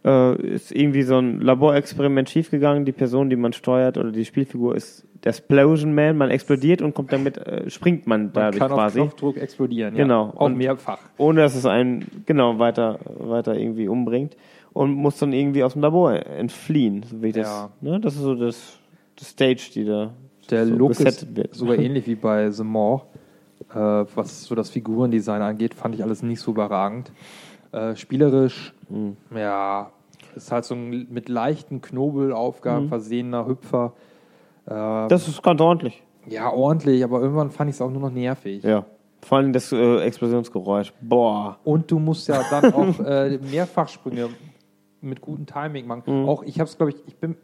Äh, 0.05 0.35
ist 0.53 0.71
irgendwie 0.71 1.03
so 1.03 1.17
ein 1.17 1.39
Laborexperiment 1.41 2.29
schiefgegangen. 2.29 2.85
Die 2.85 2.91
Person, 2.91 3.29
die 3.29 3.35
man 3.35 3.53
steuert 3.53 3.97
oder 3.97 4.11
die 4.11 4.25
Spielfigur 4.25 4.75
ist 4.75 5.05
der 5.23 5.29
Explosion 5.29 5.95
Man. 5.95 6.17
Man 6.17 6.29
explodiert 6.29 6.81
und 6.81 6.93
kommt 6.93 7.11
damit, 7.13 7.37
äh, 7.37 7.69
springt 7.69 8.05
man 8.05 8.25
Man 8.25 8.33
dadurch 8.33 8.59
kann 8.59 8.71
auf 8.71 8.77
quasi. 8.77 8.99
Knopfdruck 8.99 9.37
explodieren. 9.37 9.95
Genau. 9.95 10.27
Ja. 10.27 10.33
Auch 10.35 10.45
Und- 10.45 10.57
mehrfach. 10.57 10.99
ohne 11.17 11.41
dass 11.41 11.55
es 11.55 11.65
einen 11.65 12.05
genau 12.25 12.59
weiter, 12.59 12.99
weiter 13.17 13.55
irgendwie 13.57 13.87
umbringt 13.87 14.35
und 14.73 14.91
muss 14.93 15.17
dann 15.17 15.31
irgendwie 15.33 15.63
aus 15.63 15.73
dem 15.73 15.81
Labor 15.81 16.13
entfliehen, 16.13 17.03
so 17.09 17.23
wie 17.23 17.31
das. 17.31 17.47
Ja. 17.47 17.69
Ne? 17.81 17.99
Das 18.01 18.15
ist 18.15 18.21
so 18.21 18.35
das, 18.35 18.77
das 19.17 19.29
Stage, 19.29 19.71
die 19.73 19.85
da 19.85 20.11
Der 20.51 20.65
so 20.67 20.75
Look 20.75 20.91
ist 20.91 21.35
wird. 21.35 21.55
sogar 21.55 21.77
ähnlich 21.79 22.05
wie 22.07 22.15
bei 22.15 22.51
The 22.51 22.63
Maw. 22.65 23.03
Äh, 23.73 23.75
was 24.15 24.43
so 24.43 24.55
das 24.55 24.69
Figurendesign 24.69 25.41
angeht, 25.41 25.73
fand 25.73 25.95
ich 25.95 26.03
alles 26.03 26.23
nicht 26.23 26.39
so 26.41 26.51
überragend. 26.51 27.11
Äh, 27.71 27.95
spielerisch, 27.95 28.73
Hm. 28.89 29.17
ja, 29.35 29.91
ist 30.35 30.51
halt 30.51 30.65
so 30.65 30.75
ein 30.75 31.07
mit 31.11 31.29
leichten 31.29 31.81
Knobelaufgaben 31.81 32.87
versehener 32.89 33.47
Hüpfer. 33.47 33.93
Äh, 34.65 35.07
Das 35.07 35.27
ist 35.27 35.41
ganz 35.43 35.59
ordentlich. 35.61 36.03
ja, 36.27 36.51
ordentlich, 36.51 37.03
aber 37.03 37.21
irgendwann 37.21 37.49
fand 37.51 37.69
ich 37.69 37.75
es 37.75 37.81
auch 37.81 37.89
nur 37.89 38.01
noch 38.01 38.11
nervig. 38.11 38.63
Ja. 38.63 38.85
Vor 39.21 39.37
allem 39.37 39.53
das 39.53 39.71
äh, 39.71 39.99
Explosionsgeräusch. 40.01 40.91
Boah. 41.01 41.57
Und 41.63 41.89
du 41.89 41.97
musst 41.99 42.27
ja 42.27 42.41
dann 42.49 42.73
auch 42.73 42.99
äh, 43.05 43.37
Mehrfachsprünge 43.37 44.29
mit 45.01 45.21
gutem 45.21 45.45
Timing 45.45 45.87
machen. 45.87 46.03
Mhm. 46.23 46.29
Auch 46.29 46.43
ich 46.43 46.59
habe 46.59 46.69
es, 46.69 46.77
glaube 46.77 46.91
ich, 46.91 46.97
ich 47.07 47.15
bin, 47.15 47.35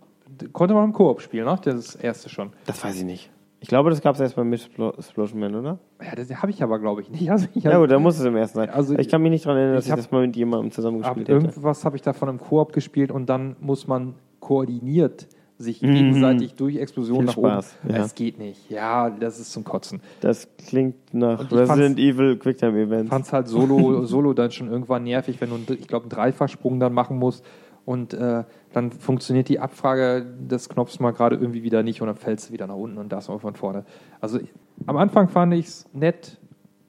konnte 0.54 0.74
man 0.74 0.86
im 0.86 0.94
Koop 0.94 1.22
spielen, 1.22 1.46
ne? 1.46 1.58
Das 1.64 1.96
erste 1.96 2.30
schon. 2.30 2.52
Das 2.66 2.84
weiß 2.84 2.98
ich 2.98 3.04
nicht. 3.06 3.30
Ich 3.62 3.68
glaube, 3.68 3.90
das 3.90 4.02
gab 4.02 4.16
es 4.16 4.22
erst 4.22 4.38
Explo- 4.38 4.98
Explosion 4.98 5.40
Man, 5.40 5.54
oder? 5.56 5.80
Ja, 6.02 6.16
das 6.16 6.34
habe 6.42 6.52
ich 6.52 6.64
aber, 6.64 6.80
glaube 6.80 7.02
ich, 7.02 7.10
nicht. 7.12 7.30
Also 7.30 7.48
ich 7.54 7.64
Ja 7.64 7.78
gut, 7.78 7.92
da 7.92 8.00
muss 8.00 8.18
es 8.18 8.26
im 8.26 8.36
ersten 8.38 8.58
sein. 8.60 8.70
Also 8.70 8.98
ich 8.98 9.10
kann 9.10 9.22
mich 9.22 9.32
nicht 9.32 9.46
daran 9.46 9.58
erinnern, 9.58 9.76
dass 9.76 9.86
ich 9.86 9.92
ich, 9.92 9.96
das 9.98 10.12
mal 10.12 10.26
mit 10.26 10.36
jemandem 10.36 10.72
zusammengespielt 10.72 11.28
hätte. 11.28 11.46
irgendwas 11.46 11.84
habe 11.84 11.96
ich 11.98 12.02
davon 12.02 12.30
im 12.30 12.40
Koop 12.40 12.72
gespielt 12.72 13.12
und 13.12 13.28
dann 13.30 13.56
muss 13.60 13.88
man 13.88 14.16
koordiniert 14.40 15.28
sich 15.58 15.82
Mhm. 15.82 15.94
gegenseitig 15.94 16.54
durch 16.56 16.78
Explosionen 16.78 17.26
nach 17.26 17.34
Spaß, 17.34 17.76
oben. 17.84 17.92
ja. 17.94 17.98
Das 18.00 18.16
geht 18.16 18.40
nicht. 18.40 18.70
Ja, 18.70 19.10
das 19.10 19.42
ist 19.42 19.52
zum 19.52 19.66
Kotzen. 19.66 20.00
Das 20.22 20.48
klingt 20.58 21.14
nach 21.14 21.52
Resident 21.52 22.00
Evil 22.00 22.38
Quicktime 22.38 22.80
Events. 22.80 23.10
fand 23.10 23.26
es 23.26 23.34
halt 23.34 23.50
solo, 23.50 24.06
solo 24.06 24.32
dann 24.34 24.52
schon 24.52 24.72
irgendwann 24.72 25.04
nervig, 25.04 25.42
wenn 25.42 25.50
du, 25.50 25.74
ich 25.74 25.88
glaube, 25.90 26.04
einen 26.04 26.12
Dreifachsprung 26.12 26.80
dann 26.80 26.94
machen 26.94 27.18
musst 27.20 27.44
und 27.84 28.14
äh, 28.14 28.46
dann 28.74 28.92
funktioniert 28.92 29.50
die 29.50 29.60
Abfrage 29.60 30.26
des 30.40 30.70
Knopfs 30.70 31.00
mal 31.00 31.12
gerade 31.12 31.36
irgendwie 31.36 31.64
wieder 31.64 31.84
nicht 31.84 32.02
und 32.02 32.08
dann 32.08 32.16
fällst 32.18 32.50
du 32.50 32.54
wieder 32.54 32.68
nach 32.68 32.76
unten 32.76 32.98
und 32.98 33.10
das 33.12 33.28
mal 33.28 33.40
von 33.40 33.56
vorne. 33.56 33.84
Also 34.22 34.40
am 34.86 34.98
Anfang 34.98 35.28
fand 35.30 35.54
ich 35.54 35.66
es 35.68 35.90
nett, 35.94 36.38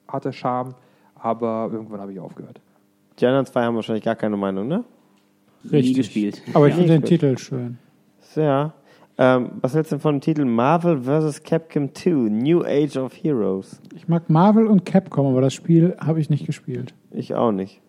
hatte 0.07 0.31
Charme, 0.33 0.75
aber 1.15 1.69
irgendwann 1.71 1.99
habe 2.01 2.13
ich 2.13 2.19
aufgehört. 2.19 2.61
Die 3.19 3.25
anderen 3.25 3.45
zwei 3.45 3.63
haben 3.63 3.75
wahrscheinlich 3.75 4.03
gar 4.03 4.15
keine 4.15 4.37
Meinung, 4.37 4.67
ne? 4.67 4.83
Nie 5.63 5.69
Richtig. 5.77 5.95
gespielt. 5.97 6.41
Aber 6.53 6.67
ich 6.67 6.73
Ja. 6.73 6.77
finde 6.77 6.93
den 6.93 7.01
gut. 7.01 7.09
Titel 7.09 7.37
schön. 7.37 7.77
Ja. 8.35 8.73
Ähm, 9.17 9.51
was 9.61 9.75
hältst 9.75 9.91
du 9.91 9.95
denn 9.97 10.01
von 10.01 10.15
dem 10.15 10.21
Titel 10.21 10.45
Marvel 10.45 11.01
vs. 11.03 11.43
Capcom 11.43 11.93
2 11.93 12.09
New 12.29 12.63
Age 12.63 12.97
of 12.97 13.13
Heroes? 13.13 13.79
Ich 13.93 14.07
mag 14.07 14.29
Marvel 14.29 14.65
und 14.65 14.85
Capcom, 14.85 15.27
aber 15.27 15.41
das 15.41 15.53
Spiel 15.53 15.95
habe 15.99 16.19
ich 16.19 16.29
nicht 16.29 16.45
gespielt. 16.45 16.93
Ich 17.11 17.35
auch 17.35 17.51
nicht. 17.51 17.81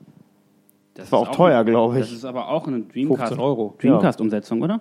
Das 0.95 1.11
war 1.11 1.23
ist 1.23 1.29
auch 1.29 1.35
teuer, 1.35 1.65
glaube 1.65 1.95
ich. 1.95 2.01
Das 2.01 2.13
ist 2.13 2.25
aber 2.25 2.49
auch 2.49 2.67
eine 2.67 2.83
15 2.83 3.09
Dreamcast- 3.09 3.39
Euro. 3.39 3.75
Dreamcast-Umsetzung, 3.81 4.61
oder? 4.63 4.81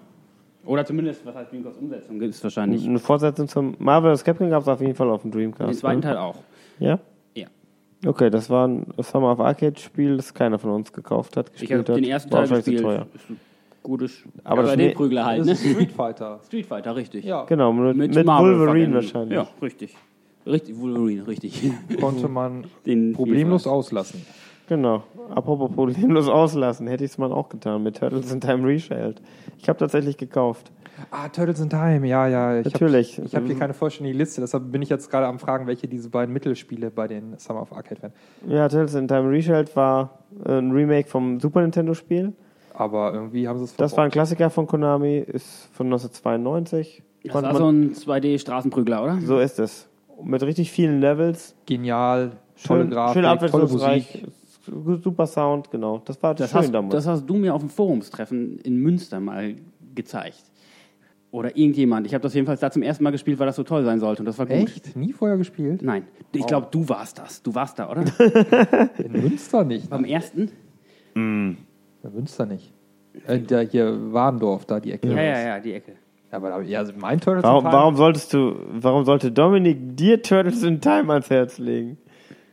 Oder 0.65 0.86
zumindest, 0.86 1.26
was 1.26 1.34
heißt 1.36 1.52
Dreamcast-Umsetzung? 1.52 2.19
Gibt 2.19 2.34
es 2.36 2.43
wahrscheinlich. 2.43 2.86
Eine 2.88 3.00
Fortsetzung 3.00 3.47
zum 3.47 3.76
Marvel 3.80 4.15
vs. 4.15 4.24
Capcom 4.24 4.50
gab 4.50 4.62
es 4.62 4.67
auf 4.67 4.82
jeden 4.82 4.95
Fall 4.95 5.10
auf 5.10 5.21
dem 5.24 5.32
Dreamcast. 5.32 5.69
Den 5.69 5.78
zweiten 5.78 6.00
ne? 6.02 6.06
Teil 6.06 6.17
auch. 6.17 6.36
Ja? 6.80 7.00
Ja. 7.34 7.47
Okay, 8.06 8.30
das 8.30 8.50
war 8.50 8.67
ein 8.67 8.86
Summer 9.00 9.32
of 9.32 9.39
Arcade 9.39 9.80
Spiel, 9.80 10.17
das 10.17 10.34
keiner 10.34 10.60
von 10.60 10.71
uns 10.71 10.91
gekauft 10.91 11.38
hat, 11.38 11.47
Ich 11.54 11.62
gespielt 11.62 11.80
habe 11.88 11.93
hat. 11.93 11.97
den 12.04 12.10
ersten 12.10 12.32
War 12.32 12.41
Teil 12.41 12.50
wahrscheinlich 12.52 12.65
zu 12.65 12.71
gespielt. 12.71 12.97
teuer. 12.97 13.08
Ist 13.15 13.30
ein 13.30 13.39
gutes. 13.84 14.24
Aber 14.43 14.56
ja, 14.58 14.62
das 14.63 14.71
bei 14.71 14.76
den 14.76 14.88
ne- 14.89 14.93
Prügler 14.93 15.26
halt, 15.26 15.39
Das 15.39 15.47
ne? 15.47 15.56
Street 15.56 15.91
Fighter. 15.91 16.39
Street 16.45 16.65
Fighter, 16.65 16.95
richtig. 16.95 17.26
Ja, 17.26 17.43
Genau, 17.45 17.71
mit, 17.74 17.95
mit, 18.13 18.26
Marvel 18.26 18.60
Wolverine 18.60 18.95
wahrscheinlich. 18.95 19.34
Ja, 19.36 19.47
richtig. 19.62 19.95
Richtig, 20.45 20.80
Wolverine, 20.80 21.26
richtig. 21.28 21.71
konnte 22.00 22.28
man 22.28 22.65
Den 22.86 23.13
problemlos 23.13 23.65
auslassen. 23.67 24.26
Genau. 24.71 25.03
Apropos 25.36 25.69
problemlos 25.69 26.29
auslassen, 26.29 26.88
hätte 26.88 27.03
ich 27.03 27.12
es 27.12 27.17
mal 27.17 27.34
auch 27.34 27.49
getan 27.49 27.84
mit 27.84 27.97
Turtles 27.97 28.31
in 28.31 28.39
Time 28.39 28.65
Reshelled. 28.65 29.21
Ich 29.57 29.67
habe 29.67 29.77
tatsächlich 29.77 30.15
gekauft. 30.15 30.71
Ah, 31.10 31.27
Turtles 31.27 31.60
in 31.60 31.69
Time, 31.69 32.07
ja, 32.07 32.25
ja. 32.29 32.57
Ich 32.57 32.71
Natürlich. 32.71 33.17
Hab, 33.17 33.25
ich 33.25 33.36
habe 33.36 33.47
hier 33.47 33.57
keine 33.57 33.73
vollständige 33.73 34.17
Liste, 34.17 34.39
deshalb 34.39 34.71
bin 34.71 34.81
ich 34.81 34.88
jetzt 34.88 35.12
gerade 35.12 35.27
am 35.27 35.39
Fragen, 35.39 35.67
welche 35.67 35.89
diese 35.89 36.10
beiden 36.10 36.31
Mittelspiele 36.31 36.89
bei 36.89 37.10
den 37.10 37.38
Summer 37.38 37.63
of 37.63 37.73
Arcade 37.73 38.01
wären. 38.01 38.13
Ja, 38.47 38.69
Turtles 38.69 38.95
in 38.95 39.10
Time 39.10 39.29
Reshelled 39.29 39.75
war 39.75 40.19
äh, 40.45 40.60
ein 40.60 40.71
Remake 40.71 41.10
vom 41.10 41.41
Super 41.41 41.63
Nintendo 41.63 41.93
Spiel. 41.93 42.31
Aber 42.73 43.13
irgendwie 43.13 43.49
haben 43.49 43.57
sie 43.57 43.65
es 43.65 43.75
Das 43.75 43.97
war 43.97 44.05
ein. 44.05 44.12
Klassiker 44.12 44.49
von 44.49 44.67
Konami, 44.67 45.17
ist 45.17 45.67
von 45.73 45.88
1992. 45.88 47.03
Das 47.23 47.34
Konnte 47.34 47.49
war 47.49 47.57
so 47.57 47.67
ein 47.67 47.93
2D-Straßenprügler, 47.93 49.03
oder? 49.03 49.19
so 49.19 49.38
ist 49.38 49.60
es. 49.60 49.89
Mit 50.23 50.41
richtig 50.43 50.71
vielen 50.71 51.01
Levels. 51.01 51.55
genial, 51.65 52.38
tolle 52.63 52.84
Schön, 52.84 52.89
Grafik, 52.91 53.13
schön 53.15 53.23
tolle 53.23 53.34
abwechslungsreich. 53.34 54.21
Musik. 54.21 54.40
Super 54.63 55.28
Sound, 55.28 55.71
genau. 55.71 56.02
Das 56.06 56.21
war 56.21 56.36
Das 56.36 56.52
schön 56.52 56.60
hast, 56.62 56.71
damals. 56.74 56.93
das 56.93 57.08
hast 57.08 57.26
du 57.26 57.36
mir 57.36 57.54
auf 57.54 57.62
dem 57.62 57.69
Forumstreffen 57.69 58.60
in 58.60 58.78
Münster 58.78 59.19
mal 59.19 59.56
gezeigt. 59.95 60.43
Oder 61.32 61.56
irgendjemand. 61.56 62.06
Ich 62.08 62.13
habe 62.13 62.21
das 62.21 62.34
jedenfalls 62.34 62.60
da 62.60 62.69
zum 62.69 62.82
ersten 62.82 63.04
Mal 63.06 63.12
gespielt, 63.12 63.39
weil 63.39 63.47
das 63.47 63.56
so 63.56 63.63
toll 63.63 63.86
sein 63.86 64.00
sollte. 64.00 64.21
Und 64.21 64.26
das 64.26 64.38
war 64.38 64.45
gut. 64.45 64.58
Echt? 64.58 64.95
Nie 64.97 65.13
vorher 65.13 65.38
gespielt? 65.38 65.82
Nein, 65.82 66.06
ich 66.34 66.45
glaube, 66.45 66.67
du 66.71 66.88
warst 66.89 67.19
das. 67.19 67.41
Du 67.41 67.56
warst 67.56 67.80
da, 67.80 67.89
oder? 67.89 68.04
In 68.97 69.13
Münster 69.13 69.63
nicht. 69.63 69.89
Beim 69.89 70.04
ersten? 70.04 70.52
In 71.15 71.58
Münster 72.04 72.45
nicht. 72.45 72.74
Äh, 73.28 73.39
der 73.39 73.62
hier 73.62 74.13
Warndorf, 74.13 74.65
da 74.65 74.80
die 74.80 74.91
Ecke. 74.91 75.10
Ja, 75.10 75.21
ja, 75.21 75.39
ja, 75.39 75.60
die 75.60 75.74
Ecke. 75.74 75.93
Aber 76.32 76.50
da, 76.50 76.62
ja, 76.62 76.80
also 76.80 76.93
mein 76.97 77.19
Turtles 77.19 77.43
warum, 77.43 77.65
in 77.65 77.71
Time, 77.71 77.82
warum 77.82 77.95
solltest 77.95 78.34
du, 78.34 78.56
warum 78.71 79.04
sollte 79.04 79.32
Dominik 79.32 79.97
dir 79.97 80.21
Turtles 80.21 80.63
in 80.63 80.80
Time 80.80 81.12
ans 81.12 81.30
Herz 81.30 81.58
legen? 81.58 81.97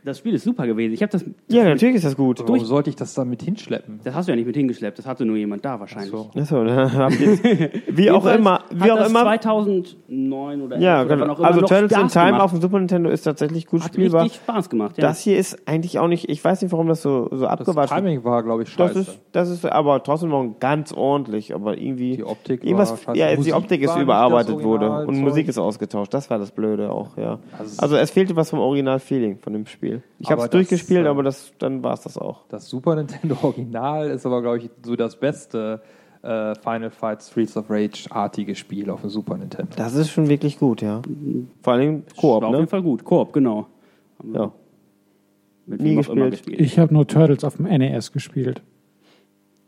Das 0.05 0.19
Spiel 0.19 0.33
ist 0.35 0.45
super 0.45 0.67
gewesen. 0.67 0.93
Ich 0.95 1.03
habe 1.03 1.11
das. 1.13 1.25
Ja, 1.49 1.65
natürlich 1.65 1.97
ist 1.97 2.05
das 2.05 2.17
gut. 2.17 2.41
warum 2.41 2.65
sollte 2.65 2.89
ich 2.89 2.97
das 2.97 3.15
dann 3.15 3.29
mit 3.29 3.43
hinschleppen? 3.43 4.01
Das 4.05 4.15
hast 4.15 4.27
du 4.29 4.33
ja 4.33 4.37
nicht 4.37 4.47
mit 4.47 4.57
hingeschleppt. 4.57 4.99
Das 4.99 5.07
hatte 5.07 5.25
nur 5.25 5.37
jemand 5.37 5.65
da 5.65 5.79
wahrscheinlich. 5.81 6.11
So. 6.11 6.31
Achso, 6.35 6.65
dann 6.65 6.93
habt 6.97 7.21
ihr 7.21 7.71
wie 7.89 8.11
auch 8.11 8.25
immer, 8.27 8.61
wie 8.71 8.83
hat 8.83 8.91
auch 8.93 8.97
das 8.99 9.11
immer. 9.11 9.21
2009 9.25 10.63
oder 10.63 10.79
Ja, 10.79 11.01
11 11.03 11.07
oder 11.07 11.11
wann 11.11 11.21
genau. 11.21 11.33
auch 11.33 11.39
immer 11.39 11.49
Also 11.49 11.61
noch 11.61 11.69
Turtles 11.69 11.93
in 11.93 12.09
Time 12.09 12.27
gemacht. 12.27 12.43
auf 12.43 12.51
dem 12.53 12.61
Super 12.61 12.79
Nintendo 12.79 13.11
ist 13.11 13.23
tatsächlich 13.23 13.67
gut 13.67 13.83
Hat 13.83 13.93
spielbar. 13.95 14.25
richtig 14.25 14.41
Spaß 14.43 14.71
gemacht. 14.71 14.97
Ja. 14.99 15.03
Das 15.09 15.21
hier 15.21 15.37
ist 15.37 15.59
eigentlich 15.69 15.99
auch 15.99 16.09
nicht, 16.09 16.29
ich 16.29 16.43
weiß 16.43 16.63
nicht, 16.63 16.73
warum 16.73 16.89
das 16.89 17.03
so, 17.03 17.29
so 17.31 17.41
Das 17.43 17.51
abgewatscht 17.51 17.93
ist. 17.93 17.99
Timing 17.99 18.25
war, 18.25 18.43
glaube 18.43 18.63
ich, 18.63 18.75
Das 18.77 18.93
scheiße. 18.95 19.01
ist, 19.11 19.21
das 19.33 19.51
ist 19.51 19.65
aber 19.67 20.03
trotzdem 20.03 20.31
noch 20.31 20.55
ganz 20.61 20.93
ordentlich, 20.93 21.55
aber 21.55 21.77
irgendwie. 21.77 22.17
Die 22.17 22.25
Optik 22.25 22.65
irgendwas, 22.65 22.91
war 22.91 22.99
scheiße. 22.99 23.19
Ja, 23.19 23.31
die 23.31 23.37
Musik 23.39 23.55
Optik 23.57 23.83
ist 23.83 23.97
überarbeitet 23.97 24.57
das 24.57 24.63
wurde 24.63 24.91
und. 25.07 25.19
Musik 25.19 25.49
ist 25.49 25.59
ausgetauscht. 25.59 26.15
Das 26.15 26.31
war 26.31 26.39
das 26.39 26.51
Blöde 26.53 26.91
auch, 26.91 27.17
ja. 27.17 27.39
Also- 27.59 27.83
Also 27.83 27.97
es 27.97 28.11
fehlte 28.11 28.37
was 28.37 28.51
vom 28.51 28.61
Original-Feeling 28.61 29.39
von 29.39 29.53
dem 29.53 29.67
Spiel. 29.67 29.88
Spiel. 29.89 30.03
Ich 30.19 30.31
habe 30.31 30.43
es 30.43 30.51
durchgespielt, 30.51 31.07
äh, 31.07 31.09
aber 31.09 31.23
das, 31.23 31.53
dann 31.59 31.83
war 31.83 31.95
es 31.95 32.03
das 32.03 32.19
auch. 32.19 32.45
Das 32.49 32.69
Super 32.69 32.95
Nintendo 32.97 33.37
Original 33.43 34.09
ist 34.11 34.27
aber, 34.27 34.43
glaube 34.43 34.59
ich, 34.59 34.71
so 34.85 34.97
das 34.97 35.17
beste 35.17 35.81
äh, 36.23 36.55
Final 36.57 36.91
Fight 36.91 37.23
Streets 37.23 37.57
of 37.57 37.71
Rage-artige 37.71 38.55
Spiel 38.55 38.91
auf 38.91 39.01
dem 39.03 39.11
Super 39.11 39.37
Nintendo. 39.37 39.71
Das 39.77 39.95
ist 39.95 40.11
schon 40.11 40.29
wirklich 40.29 40.59
gut, 40.59 40.83
ja. 40.83 41.03
Vor 41.63 41.73
allem 41.75 42.03
Koop, 42.17 42.43
War 42.43 42.49
auf 42.49 42.53
ne? 42.53 42.59
jeden 42.59 42.69
Fall 42.71 42.83
gut. 42.83 43.05
Koop, 43.05 43.33
genau. 43.33 43.67
Ja. 44.35 44.53
Mit 45.67 45.81
Nie 45.81 45.91
wem 45.91 46.01
auch 46.01 46.09
immer 46.09 46.31
gespielt. 46.31 46.59
gespielt. 46.59 46.61
Ich 46.73 46.79
habe 46.79 46.93
nur 46.95 47.07
Turtles 47.07 47.45
auf 47.45 47.57
dem 47.57 47.67
NES 47.67 48.13
gespielt. 48.13 48.63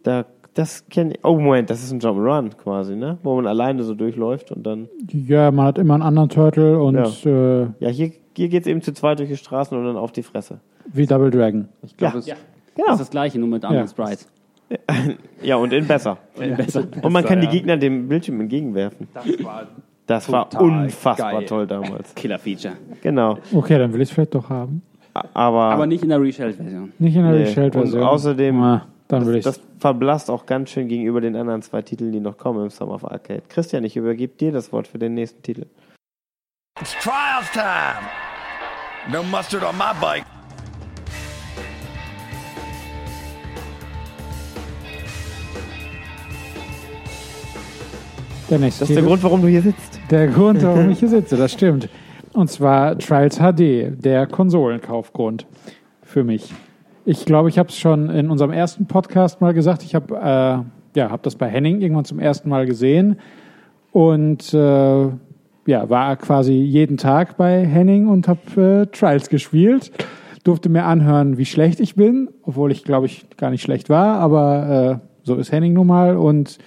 Da, 0.02 0.24
das 0.54 0.88
kenne 0.88 1.12
ich. 1.12 1.24
Oh, 1.24 1.38
Moment, 1.38 1.68
das 1.70 1.84
ist 1.84 1.92
ein 1.92 2.00
Jump'n'Run 2.00 2.56
quasi, 2.56 2.96
ne? 2.96 3.18
Wo 3.22 3.36
man 3.36 3.46
alleine 3.46 3.84
so 3.84 3.94
durchläuft 3.94 4.50
und 4.50 4.64
dann. 4.64 4.88
Ja, 5.12 5.50
man 5.50 5.66
hat 5.66 5.78
immer 5.78 5.94
einen 5.94 6.02
anderen 6.02 6.30
Turtle 6.30 6.80
und 6.80 6.96
äh, 7.26 7.60
Ja, 7.80 7.88
hier, 7.90 8.12
hier 8.40 8.48
geht 8.48 8.62
es 8.62 8.66
eben 8.66 8.80
zu 8.82 8.92
zweit 8.92 9.18
durch 9.18 9.28
die 9.28 9.36
Straßen 9.36 9.76
und 9.76 9.84
dann 9.84 9.96
auf 9.96 10.12
die 10.12 10.22
Fresse. 10.22 10.60
wie 10.86 11.06
Double 11.06 11.30
Dragon. 11.30 11.68
Ich 11.82 11.96
glaube, 11.96 12.14
Ja. 12.14 12.18
es 12.20 12.26
Ja. 12.26 12.34
Genau. 12.74 12.86
Das 12.88 12.94
ist 12.96 13.00
das 13.00 13.10
gleiche, 13.10 13.38
nur 13.38 13.48
mit 13.48 13.64
anderen 13.64 13.84
Ja. 13.86 13.90
Sprites. 13.90 14.26
Ja, 15.42 15.56
und 15.56 15.72
in 15.72 15.86
besser. 15.86 16.16
Besser. 16.36 16.84
Und 17.02 17.12
man 17.12 17.24
kann 17.24 17.40
die 17.40 17.46
ja. 17.46 17.52
Gegner 17.52 17.76
dem 17.76 18.08
Bildschirm 18.08 18.40
entgegenwerfen. 18.40 19.08
das 19.14 19.42
war 19.44 19.66
Das 20.06 20.30
war 20.32 20.60
unfassbar 20.62 21.32
geil. 21.32 21.46
toll 21.46 21.66
damals. 21.66 22.14
Killer-Feature. 22.14 22.74
Genau. 23.02 23.38
Okay, 23.52 23.78
dann 23.78 23.92
will 23.92 24.00
ich 24.00 24.08
es 24.08 24.14
vielleicht 24.14 24.34
doch 24.34 24.48
haben. 24.48 24.82
Aber, 25.12 25.62
Aber 25.64 25.86
nicht 25.86 26.02
in 26.04 26.08
der 26.10 26.20
Reshelled-Version. 26.22 26.92
Nicht 26.98 27.16
in 27.16 27.22
der 27.24 27.32
Nee. 27.32 27.38
Reshelled-Version. 27.42 28.00
Und 28.02 28.08
außerdem- 28.08 28.62
Ah, 28.62 28.86
dann 29.08 29.26
will 29.26 29.40
das, 29.40 29.56
das 29.56 29.60
verblasst 29.80 30.30
auch 30.30 30.46
ganz 30.46 30.70
schön 30.70 30.86
gegenüber 30.86 31.20
den 31.20 31.34
anderen 31.34 31.62
zwei 31.62 31.82
Titeln, 31.82 32.12
die 32.12 32.20
noch 32.20 32.38
kommen 32.38 32.62
im 32.62 32.70
Summer 32.70 32.94
of 32.94 33.04
Arcade. 33.04 33.42
Christian, 33.48 33.82
ich 33.84 33.96
übergebe 33.96 34.34
dir 34.36 34.52
das 34.52 34.72
Wort 34.72 34.86
für 34.86 34.98
den 35.00 35.14
nächsten 35.14 35.42
Titel. 35.42 35.66
It's 36.80 36.94
trials 37.02 37.50
time. 37.52 38.06
No 39.08 39.22
mustard 39.22 39.64
on 39.64 39.76
my 39.76 39.92
bike. 40.00 40.24
Der 48.50 48.58
nächste 48.58 48.80
Das 48.80 48.90
ist 48.90 48.96
der. 48.96 49.04
Grund, 49.04 49.22
warum 49.22 49.42
du 49.42 49.48
hier 49.48 49.62
sitzt. 49.62 50.00
Der 50.10 50.26
Grund, 50.26 50.62
warum 50.64 50.90
ich 50.90 50.98
hier 50.98 51.08
sitze, 51.08 51.36
das 51.36 51.52
stimmt. 51.52 51.88
Und 52.32 52.50
zwar 52.50 52.98
Trials 52.98 53.38
HD, 53.38 54.04
der 54.04 54.26
Konsolenkaufgrund 54.26 55.46
für 56.02 56.22
mich. 56.22 56.52
Ich 57.04 57.24
glaube, 57.24 57.48
ich 57.48 57.58
habe 57.58 57.70
es 57.70 57.78
schon 57.78 58.10
in 58.10 58.30
unserem 58.30 58.52
ersten 58.52 58.86
Podcast 58.86 59.40
mal 59.40 59.54
gesagt. 59.54 59.82
Ich 59.82 59.94
habe 59.94 60.14
äh, 60.14 60.98
ja, 60.98 61.10
hab 61.10 61.22
das 61.22 61.36
bei 61.36 61.48
Henning 61.48 61.80
irgendwann 61.80 62.04
zum 62.04 62.18
ersten 62.18 62.48
Mal 62.48 62.66
gesehen 62.66 63.18
und 63.92 64.52
äh, 64.52 65.08
ja, 65.66 65.88
war 65.90 66.16
quasi 66.16 66.52
jeden 66.52 66.96
Tag 66.96 67.36
bei 67.36 67.64
Henning 67.64 68.08
und 68.08 68.28
habe 68.28 68.86
äh, 68.90 68.96
Trials 68.96 69.28
gespielt. 69.28 69.92
Durfte 70.44 70.68
mir 70.68 70.84
anhören, 70.84 71.36
wie 71.36 71.44
schlecht 71.44 71.80
ich 71.80 71.94
bin, 71.94 72.30
obwohl 72.42 72.72
ich, 72.72 72.84
glaube 72.84 73.06
ich, 73.06 73.26
gar 73.36 73.50
nicht 73.50 73.62
schlecht 73.62 73.90
war, 73.90 74.18
aber 74.18 75.00
äh, 75.02 75.06
so 75.22 75.36
ist 75.36 75.52
Henning 75.52 75.74
nun 75.74 75.86
mal 75.86 76.16
und 76.16 76.58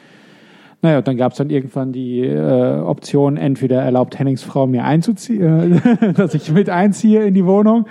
naja, 0.84 0.98
und 0.98 1.08
dann 1.08 1.16
gab 1.16 1.32
es 1.32 1.38
dann 1.38 1.50
irgendwann 1.50 1.94
die 1.94 2.20
äh, 2.20 2.80
Option, 2.82 3.38
entweder 3.38 3.82
erlaubt 3.82 4.20
Hennings 4.20 4.44
Frau 4.44 4.68
mir 4.68 4.84
einzuziehen, 4.84 5.82
äh, 5.82 6.14
dass 6.14 6.34
ich 6.34 6.52
mit 6.52 6.70
einziehe 6.70 7.24
in 7.24 7.34
die 7.34 7.46
Wohnung, 7.46 7.88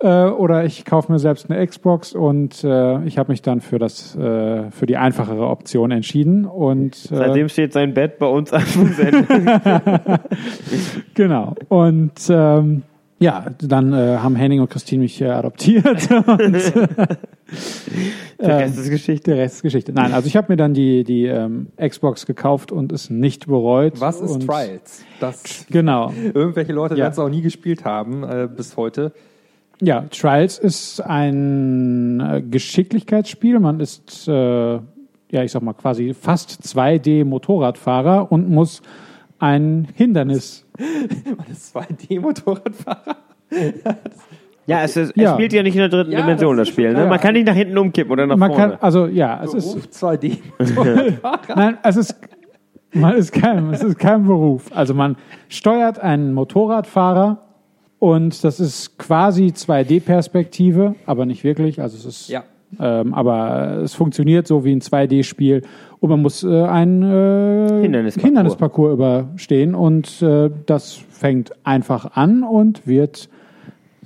äh, 0.00 0.24
oder 0.26 0.66
ich 0.66 0.84
kaufe 0.84 1.10
mir 1.10 1.18
selbst 1.18 1.50
eine 1.50 1.66
Xbox 1.66 2.12
und 2.12 2.62
äh, 2.64 3.02
ich 3.04 3.16
habe 3.16 3.32
mich 3.32 3.40
dann 3.40 3.62
für 3.62 3.78
das 3.78 4.14
äh, 4.14 4.70
für 4.70 4.84
die 4.84 4.98
einfachere 4.98 5.48
Option 5.48 5.90
entschieden 5.90 6.44
und 6.44 6.96
äh, 7.10 7.16
Seitdem 7.16 7.48
steht 7.48 7.72
sein 7.72 7.94
Bett 7.94 8.18
bei 8.18 8.26
uns 8.26 8.52
an 8.52 8.60
Fußende. 8.60 9.24
genau 11.14 11.54
und 11.68 12.12
ähm, 12.28 12.82
ja, 13.20 13.46
dann 13.60 13.92
äh, 13.92 14.18
haben 14.18 14.36
Henning 14.36 14.60
und 14.60 14.70
Christine 14.70 15.02
mich 15.02 15.20
äh, 15.20 15.26
adoptiert 15.28 16.08
und 16.26 16.52
Der 18.40 18.58
Rest 18.58 18.78
ist 18.78 18.90
Geschichte. 18.90 19.30
der 19.32 19.42
Rest 19.42 19.56
ist 19.56 19.62
Geschichte. 19.62 19.92
Nein, 19.92 20.12
also 20.12 20.26
ich 20.28 20.36
habe 20.36 20.52
mir 20.52 20.56
dann 20.56 20.74
die 20.74 21.02
die 21.02 21.24
ähm, 21.24 21.68
Xbox 21.76 22.26
gekauft 22.26 22.70
und 22.70 22.92
es 22.92 23.10
nicht 23.10 23.46
bereut. 23.46 24.00
Was 24.00 24.20
ist 24.20 24.30
und, 24.30 24.46
Trials? 24.46 25.02
Das, 25.18 25.66
Genau. 25.70 26.12
irgendwelche 26.34 26.72
Leute 26.72 26.94
Ja. 26.94 27.04
werden 27.04 27.12
es 27.12 27.18
auch 27.18 27.28
nie 27.28 27.40
gespielt 27.42 27.84
haben 27.84 28.22
äh, 28.22 28.48
bis 28.54 28.76
heute. 28.76 29.12
Ja, 29.80 30.02
Trials 30.10 30.58
ist 30.58 31.00
ein 31.00 32.20
äh, 32.20 32.42
Geschicklichkeitsspiel. 32.42 33.58
Man 33.60 33.80
ist, 33.80 34.28
äh, 34.28 34.32
ja, 34.32 34.82
ich 35.42 35.52
sag 35.52 35.62
mal, 35.62 35.72
quasi 35.72 36.14
fast 36.14 36.60
2D-Motorradfahrer 36.62 38.30
und 38.30 38.48
muss 38.50 38.82
ein 39.38 39.88
Hindernis. 39.94 40.64
Das 41.48 41.74
2D-Motorradfahrer. 41.74 43.16
Ja, 44.66 44.82
es, 44.82 44.96
ist, 44.96 45.10
es 45.10 45.22
Ja. 45.22 45.34
spielt 45.34 45.52
ja 45.52 45.62
nicht 45.62 45.74
in 45.74 45.80
der 45.80 45.88
dritten 45.88 46.12
Ja, 46.12 46.20
Dimension, 46.20 46.56
das 46.56 46.62
das 46.64 46.68
ist 46.68 46.74
Spiel. 46.74 46.92
Ne? 46.92 47.06
Man 47.06 47.18
kann 47.18 47.32
nicht 47.34 47.46
nach 47.46 47.54
hinten 47.54 47.78
umkippen 47.78 48.12
oder 48.12 48.26
nach 48.26 48.36
Man 48.36 48.50
vorne. 48.52 48.70
kann, 48.72 48.78
also 48.82 49.06
ja, 49.06 49.42
es 49.42 49.54
ist, 49.54 49.72
Beruf 49.72 49.86
2D-Motorradfahrer. 49.86 51.56
nein, 51.56 51.78
es 51.82 51.96
ist, 51.96 52.14
man 52.92 53.14
ist 53.16 53.32
kein, 53.32 53.70
es 53.72 53.82
ist 53.82 53.98
kein 53.98 54.24
Beruf. 54.26 54.70
Also 54.74 54.92
man 54.94 55.16
steuert 55.48 55.98
einen 55.98 56.34
Motorradfahrer 56.34 57.42
und 57.98 58.44
das 58.44 58.60
ist 58.60 58.98
quasi 58.98 59.46
2D-Perspektive, 59.54 60.94
aber 61.06 61.24
nicht 61.26 61.44
wirklich. 61.44 61.80
Also 61.80 61.96
es 61.96 62.04
ist 62.04 62.28
Ja. 62.28 62.44
Ähm, 62.78 63.14
aber 63.14 63.78
es 63.82 63.94
funktioniert 63.94 64.46
so 64.46 64.64
wie 64.64 64.72
ein 64.72 64.80
2D-Spiel 64.80 65.62
und 66.00 66.10
man 66.10 66.20
muss 66.20 66.44
äh, 66.44 66.62
einen 66.64 67.02
äh, 67.02 67.82
Hindernisparcours. 67.82 68.24
Hindernisparcours 68.24 68.92
überstehen 68.92 69.74
und 69.74 70.22
äh, 70.22 70.50
das 70.66 70.94
fängt 70.94 71.52
einfach 71.64 72.16
an 72.16 72.42
und 72.42 72.86
wird 72.86 73.28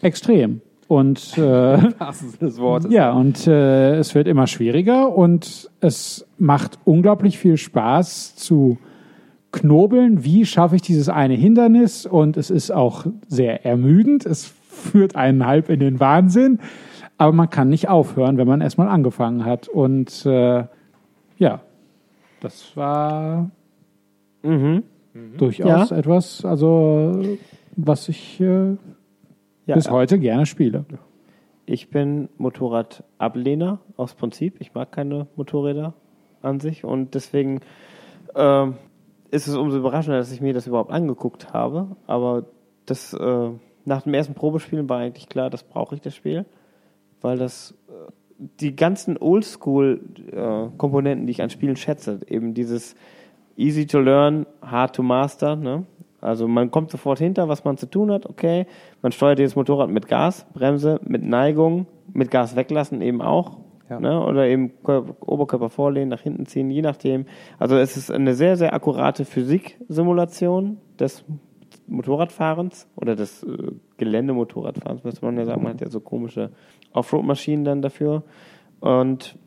extrem. 0.00 0.60
Und 0.88 1.38
äh, 1.38 1.78
Das 1.98 2.22
ist 2.22 2.42
das 2.42 2.58
Wort. 2.58 2.90
ja, 2.90 3.12
und 3.12 3.46
äh, 3.46 3.96
es 3.96 4.14
wird 4.14 4.28
immer 4.28 4.46
schwieriger 4.46 5.14
und 5.14 5.70
es 5.80 6.26
macht 6.38 6.78
unglaublich 6.84 7.38
viel 7.38 7.56
Spaß 7.56 8.36
zu 8.36 8.78
knobeln, 9.52 10.24
wie 10.24 10.46
schaffe 10.46 10.76
ich 10.76 10.82
dieses 10.82 11.08
eine 11.08 11.34
Hindernis 11.34 12.06
und 12.06 12.36
es 12.36 12.50
ist 12.50 12.70
auch 12.70 13.06
sehr 13.28 13.64
ermüdend, 13.64 14.24
es 14.26 14.52
führt 14.68 15.14
einen 15.16 15.46
halb 15.46 15.68
in 15.68 15.80
den 15.80 16.00
Wahnsinn, 16.00 16.58
aber 17.22 17.32
man 17.32 17.48
kann 17.50 17.68
nicht 17.68 17.88
aufhören, 17.88 18.36
wenn 18.36 18.48
man 18.48 18.60
erstmal 18.60 18.88
angefangen 18.88 19.44
hat 19.44 19.68
und 19.68 20.26
äh, 20.26 20.64
ja, 21.38 21.60
das 22.40 22.76
war 22.76 23.48
Mhm. 24.42 24.82
durchaus 25.38 25.90
Ja. 25.90 25.96
etwas, 25.96 26.44
also 26.44 27.38
was 27.76 28.08
ich 28.08 28.40
äh, 28.40 28.76
Ja, 29.66 29.76
bis 29.76 29.88
heute 29.88 30.18
gerne 30.18 30.46
spiele. 30.46 30.84
Ich 31.64 31.90
bin 31.90 32.28
Motorradablehner 32.38 33.78
aus 33.96 34.14
Prinzip. 34.14 34.56
Ich 34.58 34.74
mag 34.74 34.90
keine 34.90 35.28
Motorräder 35.36 35.94
an 36.42 36.58
sich 36.58 36.82
und 36.84 37.14
deswegen 37.14 37.60
ähm, 38.34 38.74
ist 39.30 39.46
es 39.46 39.54
umso 39.56 39.78
überraschender, 39.78 40.18
dass 40.18 40.32
ich 40.32 40.40
mir 40.40 40.54
das 40.54 40.66
überhaupt 40.66 40.90
angeguckt 40.90 41.52
habe. 41.52 41.94
Aber 42.08 42.46
das 42.86 43.14
äh, 43.14 43.50
nach 43.84 44.02
dem 44.02 44.12
ersten 44.12 44.34
Probespielen 44.34 44.88
war 44.88 44.98
eigentlich 44.98 45.28
klar, 45.28 45.50
das 45.50 45.62
brauche 45.62 45.94
ich 45.94 46.00
das 46.00 46.16
Spiel, 46.16 46.46
weil 47.22 47.38
das 47.38 47.74
äh, 47.88 47.92
die 48.60 48.76
ganzen 48.76 49.16
Oldschool-Komponenten, 49.16 51.26
die 51.26 51.32
ich 51.32 51.42
an 51.42 51.50
Spielen 51.50 51.76
schätze, 51.76 52.20
eben 52.26 52.54
dieses 52.54 52.94
easy 53.56 53.86
to 53.86 54.00
learn, 54.00 54.46
hard 54.60 54.96
to 54.96 55.02
master, 55.02 55.56
ne? 55.56 55.84
Also 56.20 56.46
man 56.46 56.70
kommt 56.70 56.90
sofort 56.90 57.18
hinter, 57.18 57.48
was 57.48 57.64
man 57.64 57.76
zu 57.76 57.86
tun 57.86 58.12
hat, 58.12 58.26
okay. 58.26 58.66
Man 59.02 59.10
steuert 59.10 59.40
dieses 59.40 59.56
Motorrad 59.56 59.90
mit 59.90 60.06
Gas, 60.06 60.46
Bremse, 60.54 61.00
mit 61.04 61.24
Neigung, 61.24 61.86
mit 62.12 62.30
Gas 62.30 62.54
weglassen 62.54 63.02
eben 63.02 63.20
auch. 63.20 63.58
Ja. 63.90 63.98
Ne? 63.98 64.24
Oder 64.24 64.46
eben 64.46 64.70
Kör- 64.84 65.16
Oberkörper 65.20 65.68
vorlehnen, 65.68 66.10
nach 66.10 66.20
hinten 66.20 66.46
ziehen, 66.46 66.70
je 66.70 66.80
nachdem. 66.80 67.26
Also 67.58 67.76
es 67.76 67.96
ist 67.96 68.12
eine 68.12 68.34
sehr, 68.34 68.56
sehr 68.56 68.72
akkurate 68.72 69.24
Physik-Simulation 69.24 70.78
des 70.98 71.24
Motorradfahrens 71.86 72.88
oder 72.96 73.16
des 73.16 73.42
äh, 73.42 73.72
Geländemotorradfahrens, 73.96 75.04
müsste 75.04 75.24
man 75.24 75.36
ja 75.36 75.44
sagen. 75.44 75.62
Man 75.62 75.74
hat 75.74 75.80
ja 75.80 75.90
so 75.90 76.00
komische 76.00 76.50
Offroad-Maschinen 76.92 77.64
dann 77.64 77.82
dafür. 77.82 78.22
Und 78.80 79.38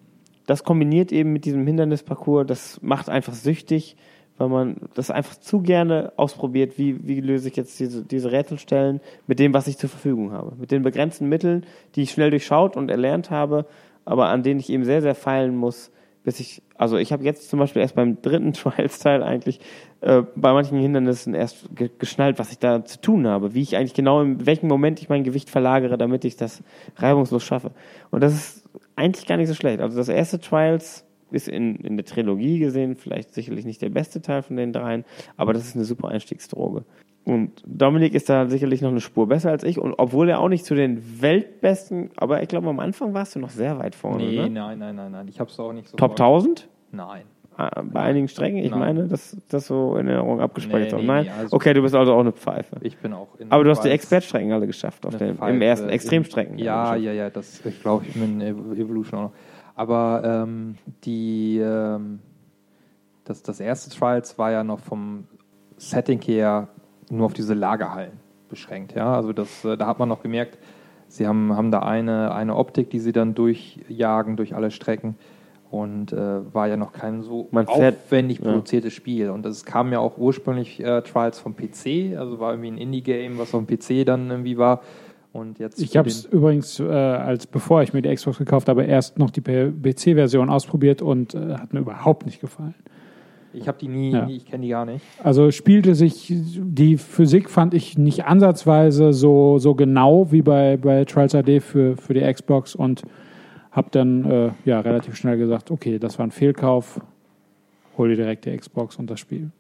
das 0.45 0.63
kombiniert 0.63 1.11
eben 1.11 1.33
mit 1.33 1.45
diesem 1.45 1.65
Hindernisparcours, 1.65 2.47
das 2.47 2.81
macht 2.81 3.09
einfach 3.09 3.33
süchtig, 3.33 3.97
weil 4.38 4.49
man 4.49 4.75
das 4.93 5.11
einfach 5.11 5.35
zu 5.38 5.61
gerne 5.61 6.11
ausprobiert, 6.17 6.77
wie, 6.77 7.07
wie 7.07 7.21
löse 7.21 7.47
ich 7.47 7.55
jetzt 7.55 7.79
diese, 7.79 8.03
diese 8.03 8.31
Rätselstellen 8.31 8.99
mit 9.27 9.39
dem, 9.39 9.53
was 9.53 9.67
ich 9.67 9.77
zur 9.77 9.89
Verfügung 9.89 10.31
habe. 10.31 10.55
Mit 10.57 10.71
den 10.71 10.83
begrenzten 10.83 11.29
Mitteln, 11.29 11.65
die 11.95 12.03
ich 12.03 12.11
schnell 12.11 12.31
durchschaut 12.31 12.75
und 12.75 12.91
erlernt 12.91 13.31
habe, 13.31 13.65
aber 14.03 14.27
an 14.27 14.43
denen 14.43 14.59
ich 14.59 14.69
eben 14.69 14.83
sehr, 14.83 15.01
sehr 15.01 15.15
feilen 15.15 15.55
muss, 15.55 15.91
bis 16.25 16.39
ich, 16.39 16.61
also 16.75 16.97
ich 16.97 17.13
habe 17.13 17.23
jetzt 17.23 17.49
zum 17.49 17.59
Beispiel 17.59 17.81
erst 17.81 17.95
beim 17.95 18.21
dritten 18.21 18.51
Trials-Teil 18.53 19.23
eigentlich 19.23 19.61
äh, 20.01 20.23
bei 20.35 20.51
manchen 20.51 20.77
Hindernissen 20.79 21.33
erst 21.33 21.73
ge 21.73 21.89
geschnallt, 21.97 22.39
was 22.39 22.51
ich 22.51 22.59
da 22.59 22.83
zu 22.83 22.99
tun 22.99 23.27
habe, 23.27 23.53
wie 23.53 23.61
ich 23.61 23.77
eigentlich 23.77 23.93
genau 23.93 24.21
in 24.21 24.45
welchem 24.45 24.67
Moment 24.67 25.01
ich 25.01 25.07
mein 25.07 25.23
Gewicht 25.23 25.49
verlagere, 25.49 25.97
damit 25.97 26.25
ich 26.25 26.35
das 26.35 26.63
reibungslos 26.97 27.43
schaffe. 27.43 27.71
Und 28.11 28.21
das 28.21 28.33
ist 28.33 28.69
eigentlich 28.95 29.27
gar 29.27 29.38
nicht 29.38 29.47
so 29.47 29.53
schlecht. 29.53 29.79
Also 29.79 29.97
das 29.97 30.09
erste 30.09 30.39
Trials 30.39 31.05
ist 31.31 31.47
in, 31.47 31.75
in 31.77 31.97
der 31.97 32.05
Trilogie 32.05 32.59
gesehen 32.59 32.95
vielleicht 32.95 33.33
sicherlich 33.33 33.65
nicht 33.65 33.81
der 33.81 33.89
beste 33.89 34.21
Teil 34.21 34.41
von 34.41 34.57
den 34.57 34.73
dreien, 34.73 35.05
aber 35.38 35.53
das 35.53 35.65
ist 35.65 35.75
eine 35.75 35.85
super 35.85 36.09
Einstiegsdroge. 36.09 36.85
Und 37.25 37.63
Dominik 37.65 38.13
ist 38.13 38.29
da 38.29 38.47
sicherlich 38.47 38.81
noch 38.81 38.91
eine 38.91 39.01
Spur 39.01 39.27
besser 39.27 39.49
als 39.49 39.63
ich. 39.63 39.79
Und 39.79 39.95
obwohl 39.97 40.29
er 40.29 40.39
auch 40.39 40.47
nicht 40.49 40.63
zu 40.63 40.75
den 40.75 41.21
Weltbesten, 41.21 42.11
aber 42.17 42.41
ich 42.43 42.47
glaube, 42.47 42.69
am 42.69 42.79
Anfang 42.79 43.13
warst 43.15 43.35
du 43.35 43.39
noch 43.39 43.49
sehr 43.49 43.79
weit 43.79 43.95
vorne. 43.95 44.23
Nee, 44.23 44.35
ne? 44.43 44.49
nein, 44.49 44.79
nein, 44.79 44.95
nein, 44.95 45.11
nein. 45.11 45.27
Ich 45.27 45.39
habe 45.39 45.49
es 45.49 45.59
auch 45.59 45.73
nicht 45.73 45.89
so. 45.89 45.97
Top 45.97 46.11
1000? 46.11 46.69
Nein. 46.91 47.23
Ah, 47.57 47.81
Bei 47.83 48.01
einigen 48.01 48.27
Strecken? 48.27 48.57
Ich 48.57 48.69
Nein. 48.69 48.79
meine, 48.79 49.07
dass 49.07 49.38
das 49.47 49.65
so 49.67 49.95
in 49.95 50.07
Erinnerung 50.07 50.41
abgespeichert 50.41 50.91
Nee, 50.91 50.97
ist. 50.97 51.01
nee, 51.01 51.07
Nein? 51.07 51.23
nee, 51.25 51.31
also- 51.31 51.55
okay, 51.55 51.73
du 51.73 51.81
bist 51.81 51.95
also 51.95 52.13
auch 52.13 52.19
eine 52.19 52.33
Pfeife. 52.33 52.75
Ich 52.81 52.97
bin 52.97 53.13
auch 53.13 53.29
in 53.39 53.49
Aber 53.49 53.63
du 53.63 53.69
hast 53.69 53.81
die 53.85 53.89
Expertstrecken 53.89 54.51
alle 54.51 54.67
geschafft 54.67 55.05
auf 55.05 55.13
Pfeife 55.15 55.49
im 55.49 55.61
ersten 55.61 55.85
in- 55.88 55.93
Extremstrecken. 55.93 56.57
Ja, 56.59 56.95
ja, 56.95 57.13
ja, 57.13 57.29
das 57.29 57.65
ich 57.65 57.81
glaube 57.81 58.05
ich 58.07 58.13
bin 58.13 58.41
Ev- 58.41 58.77
Evolution 58.77 59.19
auch 59.19 59.23
noch. 59.23 59.31
Aber 59.73 60.21
ähm, 60.43 60.75
die 61.05 61.59
ähm, 61.59 62.19
das, 63.23 63.41
das 63.41 63.59
erste 63.61 63.89
Trials 63.97 64.38
war 64.38 64.51
ja 64.51 64.63
noch 64.65 64.79
vom 64.81 65.23
Setting 65.77 66.21
her 66.23 66.67
nur 67.09 67.25
auf 67.25 67.33
diese 67.33 67.53
Lagerhallen 67.53 68.13
beschränkt. 68.49 68.93
Ja, 68.95 69.13
also 69.15 69.33
das, 69.33 69.63
äh, 69.65 69.77
da 69.77 69.87
hat 69.87 69.99
man 69.99 70.09
noch 70.09 70.21
gemerkt, 70.21 70.57
sie 71.07 71.27
haben, 71.27 71.55
haben 71.55 71.71
da 71.71 71.79
eine, 71.79 72.33
eine 72.33 72.55
Optik, 72.55 72.89
die 72.89 72.99
sie 72.99 73.11
dann 73.11 73.35
durchjagen 73.35 74.35
durch 74.37 74.55
alle 74.55 74.71
Strecken. 74.71 75.15
Und 75.71 76.13
äh, 76.13 76.53
war 76.53 76.67
ja 76.67 76.77
noch 76.77 76.93
kein 76.93 77.21
so 77.21 77.49
Man 77.51 77.65
fährt- 77.67 77.95
aufwendig 78.05 78.37
ja. 78.39 78.45
produziertes 78.45 78.93
Spiel. 78.93 79.29
Und 79.29 79.45
es 79.45 79.65
kam 79.65 79.91
ja 79.91 79.99
auch 79.99 80.17
ursprünglich 80.17 80.79
äh, 80.81 81.01
Trials 81.01 81.39
vom 81.39 81.55
PC, 81.55 82.15
also 82.17 82.39
war 82.39 82.51
irgendwie 82.53 82.71
ein 82.71 82.77
Indie-Game, 82.77 83.37
was 83.39 83.53
auf 83.53 83.65
dem 83.65 83.67
PC 83.77 84.05
dann 84.05 84.29
irgendwie 84.29 84.57
war. 84.57 84.81
Und 85.33 85.59
jetzt 85.59 85.81
Ich 85.81 85.97
habe 85.97 86.07
es 86.07 86.23
übrigens, 86.25 86.79
äh, 86.79 86.83
als 86.85 87.45
bevor 87.47 87.81
ich 87.81 87.93
mir 87.93 88.01
die 88.01 88.13
Xbox 88.13 88.37
gekauft 88.37 88.69
habe, 88.69 88.83
erst 88.85 89.19
noch 89.19 89.31
die 89.31 89.41
PC-Version 89.41 90.49
ausprobiert 90.49 91.01
und 91.01 91.33
äh, 91.33 91.55
hat 91.55 91.73
mir 91.73 91.79
überhaupt 91.81 92.25
nicht 92.25 92.39
gefallen. 92.39 92.75
Ich 93.55 93.67
habe 93.67 93.77
die 93.79 93.87
nie, 93.87 94.11
Ja. 94.11 94.25
nie 94.25 94.37
ich 94.37 94.45
kenne 94.45 94.63
die 94.63 94.69
gar 94.69 94.85
nicht. 94.85 95.03
Also 95.23 95.51
spielte 95.51 95.95
sich, 95.95 96.31
die 96.31 96.97
Physik 96.97 97.49
fand 97.49 97.73
ich 97.73 97.97
nicht 97.97 98.25
ansatzweise 98.25 99.13
so, 99.13 99.57
so 99.57 99.75
genau 99.75 100.31
wie 100.31 100.41
bei, 100.41 100.77
bei 100.77 101.05
Trials 101.05 101.35
AD 101.35 101.59
für, 101.61 101.97
für 101.97 102.13
die 102.13 102.21
Xbox 102.21 102.75
und 102.75 103.03
habe 103.71 103.89
dann 103.91 104.25
äh, 104.29 104.51
ja, 104.65 104.79
relativ 104.79 105.15
schnell 105.15 105.37
gesagt, 105.37 105.69
okay, 105.71 105.99
das 105.99 106.17
war 106.17 106.25
ein 106.25 106.31
Fehlkauf, 106.31 107.01
hol 107.97 108.09
dir 108.09 108.15
direkt 108.15 108.45
die 108.45 108.55
Xbox 108.55 108.95
und 108.97 109.09
das 109.09 109.19
Spiel. 109.19 109.51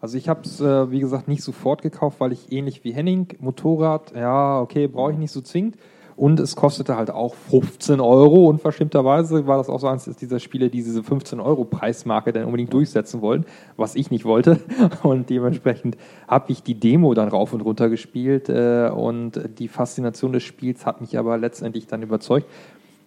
Also 0.00 0.18
ich 0.18 0.28
habe 0.28 0.40
es, 0.44 0.60
äh, 0.60 0.90
wie 0.90 0.98
gesagt, 0.98 1.28
nicht 1.28 1.44
sofort 1.44 1.80
gekauft, 1.80 2.18
weil 2.18 2.32
ich 2.32 2.50
ähnlich 2.50 2.82
wie 2.82 2.92
Henning, 2.92 3.28
Motorrad, 3.38 4.12
ja, 4.16 4.60
okay, 4.60 4.88
brauche 4.88 5.12
ich 5.12 5.18
nicht 5.18 5.30
so 5.30 5.40
zwingend. 5.40 5.76
Und 6.16 6.40
es 6.40 6.56
kostete 6.56 6.96
halt 6.96 7.10
auch 7.10 7.34
15 7.34 8.00
Euro. 8.00 8.48
Unverschämterweise 8.48 9.46
war 9.46 9.58
das 9.58 9.68
auch 9.68 9.80
so 9.80 9.88
eins 9.88 10.04
dieser 10.04 10.38
Spiele, 10.40 10.68
die 10.68 10.82
diese 10.82 11.02
15 11.02 11.40
Euro 11.40 11.64
Preismarke 11.64 12.32
dann 12.32 12.44
unbedingt 12.44 12.72
durchsetzen 12.72 13.20
wollen, 13.22 13.46
was 13.76 13.94
ich 13.94 14.10
nicht 14.10 14.24
wollte. 14.24 14.58
Und 15.02 15.30
dementsprechend 15.30 15.96
habe 16.28 16.52
ich 16.52 16.62
die 16.62 16.78
Demo 16.78 17.14
dann 17.14 17.28
rauf 17.28 17.52
und 17.52 17.60
runter 17.62 17.88
gespielt. 17.88 18.48
Äh, 18.48 18.90
und 18.94 19.58
die 19.58 19.68
Faszination 19.68 20.32
des 20.32 20.42
Spiels 20.42 20.86
hat 20.86 21.00
mich 21.00 21.18
aber 21.18 21.38
letztendlich 21.38 21.86
dann 21.86 22.02
überzeugt. 22.02 22.46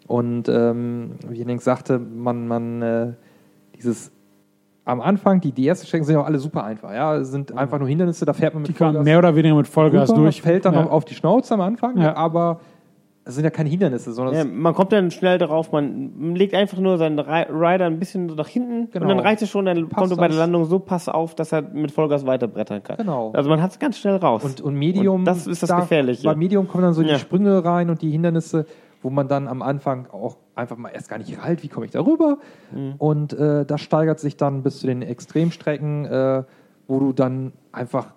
Und 0.08 0.50
ähm, 0.50 1.12
wie 1.30 1.40
Henning 1.40 1.60
sagte, 1.60 2.00
man, 2.00 2.48
man 2.48 2.82
äh, 2.82 3.14
dieses 3.76 4.12
am 4.86 5.02
Anfang, 5.02 5.42
die, 5.42 5.52
die 5.52 5.68
ersten 5.68 5.88
Strecken 5.88 6.06
sind 6.06 6.14
ja 6.14 6.22
auch 6.22 6.28
alle 6.28 6.38
super 6.38 6.64
einfach. 6.64 6.94
Ja, 6.94 7.16
es 7.18 7.32
sind 7.32 7.52
einfach 7.58 7.80
nur 7.80 7.88
Hindernisse, 7.88 8.24
da 8.26 8.34
fährt 8.34 8.54
man 8.54 8.62
mit 8.62 8.70
Die 8.70 8.74
Vollgas 8.74 9.04
mehr 9.04 9.18
oder 9.18 9.36
weniger 9.36 9.56
mit 9.56 9.68
Vollgas 9.68 10.12
rüber, 10.12 10.22
durch. 10.22 10.44
fällt 10.44 10.66
dann 10.66 10.76
ja. 10.76 10.86
auf 10.86 11.06
die 11.06 11.16
Schnauze 11.16 11.56
am 11.56 11.62
Anfang, 11.62 12.00
Ja. 12.00 12.16
aber 12.16 12.60
es 13.28 13.34
sind 13.36 13.44
ja 13.44 13.50
keine 13.50 13.70
Hindernisse, 13.70 14.14
sondern 14.14 14.36
Ja, 14.36 14.44
man 14.46 14.74
kommt 14.76 14.92
dann 14.92 15.10
schnell 15.10 15.40
darauf, 15.40 15.72
man 15.72 16.36
legt 16.36 16.54
einfach 16.54 16.78
nur 16.78 16.98
seinen 17.00 17.20
Ri- 17.20 17.48
Rider 17.50 17.86
ein 17.88 17.98
bisschen 18.00 18.28
nach 18.28 18.48
hinten 18.48 18.92
Genau. 18.92 19.04
und 19.04 19.10
dann 19.10 19.20
reicht 19.20 19.42
es 19.42 19.50
schon, 19.50 19.66
dann 19.66 19.90
kommt 19.90 20.12
er 20.12 20.18
bei 20.18 20.28
der 20.28 20.30
das. 20.30 20.38
Landung 20.38 20.66
so 20.66 20.78
pass 20.80 21.10
auf, 21.10 21.34
dass 21.34 21.52
er 21.52 21.64
mit 21.64 21.92
Vollgas 21.92 22.26
weiterbrettern 22.26 22.84
kann. 22.84 22.98
Genau. 22.98 23.32
Also 23.34 23.50
man 23.50 23.62
hat 23.64 23.72
es 23.72 23.80
ganz 23.80 23.98
schnell 23.98 24.18
raus. 24.18 24.44
und, 24.44 24.62
und 24.62 24.76
Medium, 24.76 25.22
Und 25.22 25.26
das 25.26 25.48
ist 25.48 25.64
das 25.64 25.70
da, 25.70 25.80
Gefährliche. 25.80 26.24
Bei 26.24 26.36
Medium 26.36 26.68
kommen 26.68 26.84
dann 26.84 26.94
so 26.94 27.02
Ja. 27.02 27.14
die 27.16 27.20
Sprünge 27.20 27.66
rein 27.66 27.90
und 27.90 28.02
die 28.04 28.12
Hindernisse, 28.12 28.66
wo 29.02 29.10
man 29.10 29.28
dann 29.28 29.48
am 29.48 29.62
Anfang 29.62 30.08
auch 30.12 30.38
einfach 30.56 30.78
mal 30.78 30.90
erst 30.90 31.10
gar 31.10 31.18
nicht 31.18 31.42
halt, 31.44 31.64
wie 31.64 31.68
komme 31.68 31.86
ich 31.88 31.92
da 31.92 32.02
rüber? 32.06 32.38
Mhm. 32.72 32.94
Und 33.00 33.34
äh, 33.34 33.66
das 33.66 33.82
steigert 33.82 34.20
sich 34.20 34.38
dann 34.38 34.62
bis 34.64 34.80
zu 34.80 34.88
den 34.88 35.02
Extremstrecken, 35.02 36.06
äh, 36.06 36.44
wo 36.88 37.00
du 37.00 37.12
dann 37.14 37.54
einfach 37.72 38.14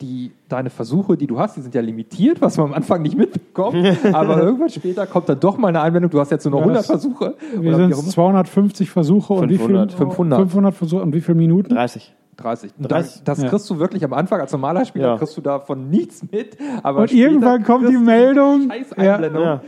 die, 0.00 0.32
deine 0.48 0.70
Versuche, 0.70 1.16
die 1.16 1.26
du 1.26 1.38
hast, 1.38 1.56
die 1.56 1.60
sind 1.60 1.74
ja 1.74 1.80
limitiert, 1.80 2.40
was 2.40 2.56
man 2.56 2.68
am 2.68 2.74
Anfang 2.74 3.02
nicht 3.02 3.16
mitbekommt. 3.16 3.76
aber 4.12 4.42
irgendwann 4.42 4.68
später 4.70 5.06
kommt 5.06 5.28
dann 5.28 5.38
doch 5.40 5.58
mal 5.58 5.68
eine 5.68 5.80
Einwendung, 5.80 6.10
du 6.10 6.18
hast 6.20 6.30
jetzt 6.30 6.44
nur 6.44 6.52
noch 6.52 6.58
Ja, 6.60 6.64
100 6.64 6.80
das- 6.80 6.86
Versuche. 6.86 7.34
Wir 7.60 7.74
sind 7.76 7.90
wie 7.90 7.94
auch 7.94 7.98
immer. 8.00 8.08
250 8.08 8.90
Versuche 8.90 9.32
und 9.34 9.48
wie 9.50 9.58
500. 9.58 9.92
viel? 9.92 9.98
500. 10.06 10.40
500 10.40 10.74
Versuche 10.74 11.02
und 11.02 11.14
wie 11.14 11.20
viele 11.20 11.36
Minuten? 11.36 11.74
30. 11.74 12.14
30. 12.38 12.72
Und 12.78 12.90
30? 12.90 13.12
Das, 13.14 13.24
das 13.24 13.42
Ja. 13.42 13.48
kriegst 13.50 13.68
du 13.70 13.78
wirklich 13.78 14.04
am 14.04 14.12
Anfang 14.14 14.40
als 14.40 14.50
normaler 14.52 14.84
Spieler, 14.84 15.08
Ja. 15.10 15.18
kriegst 15.18 15.36
du 15.36 15.40
davon 15.40 15.90
nichts 15.90 16.22
mit. 16.32 16.56
Aber 16.82 17.02
Und 17.02 17.12
irgendwann 17.12 17.62
kommt 17.62 17.88
die 17.88 17.96
Meldung. 17.98 18.70
Scheiß 18.70 18.90
Ja. 18.96 19.14
Einblendung. 19.14 19.42
Ja, 19.42 19.60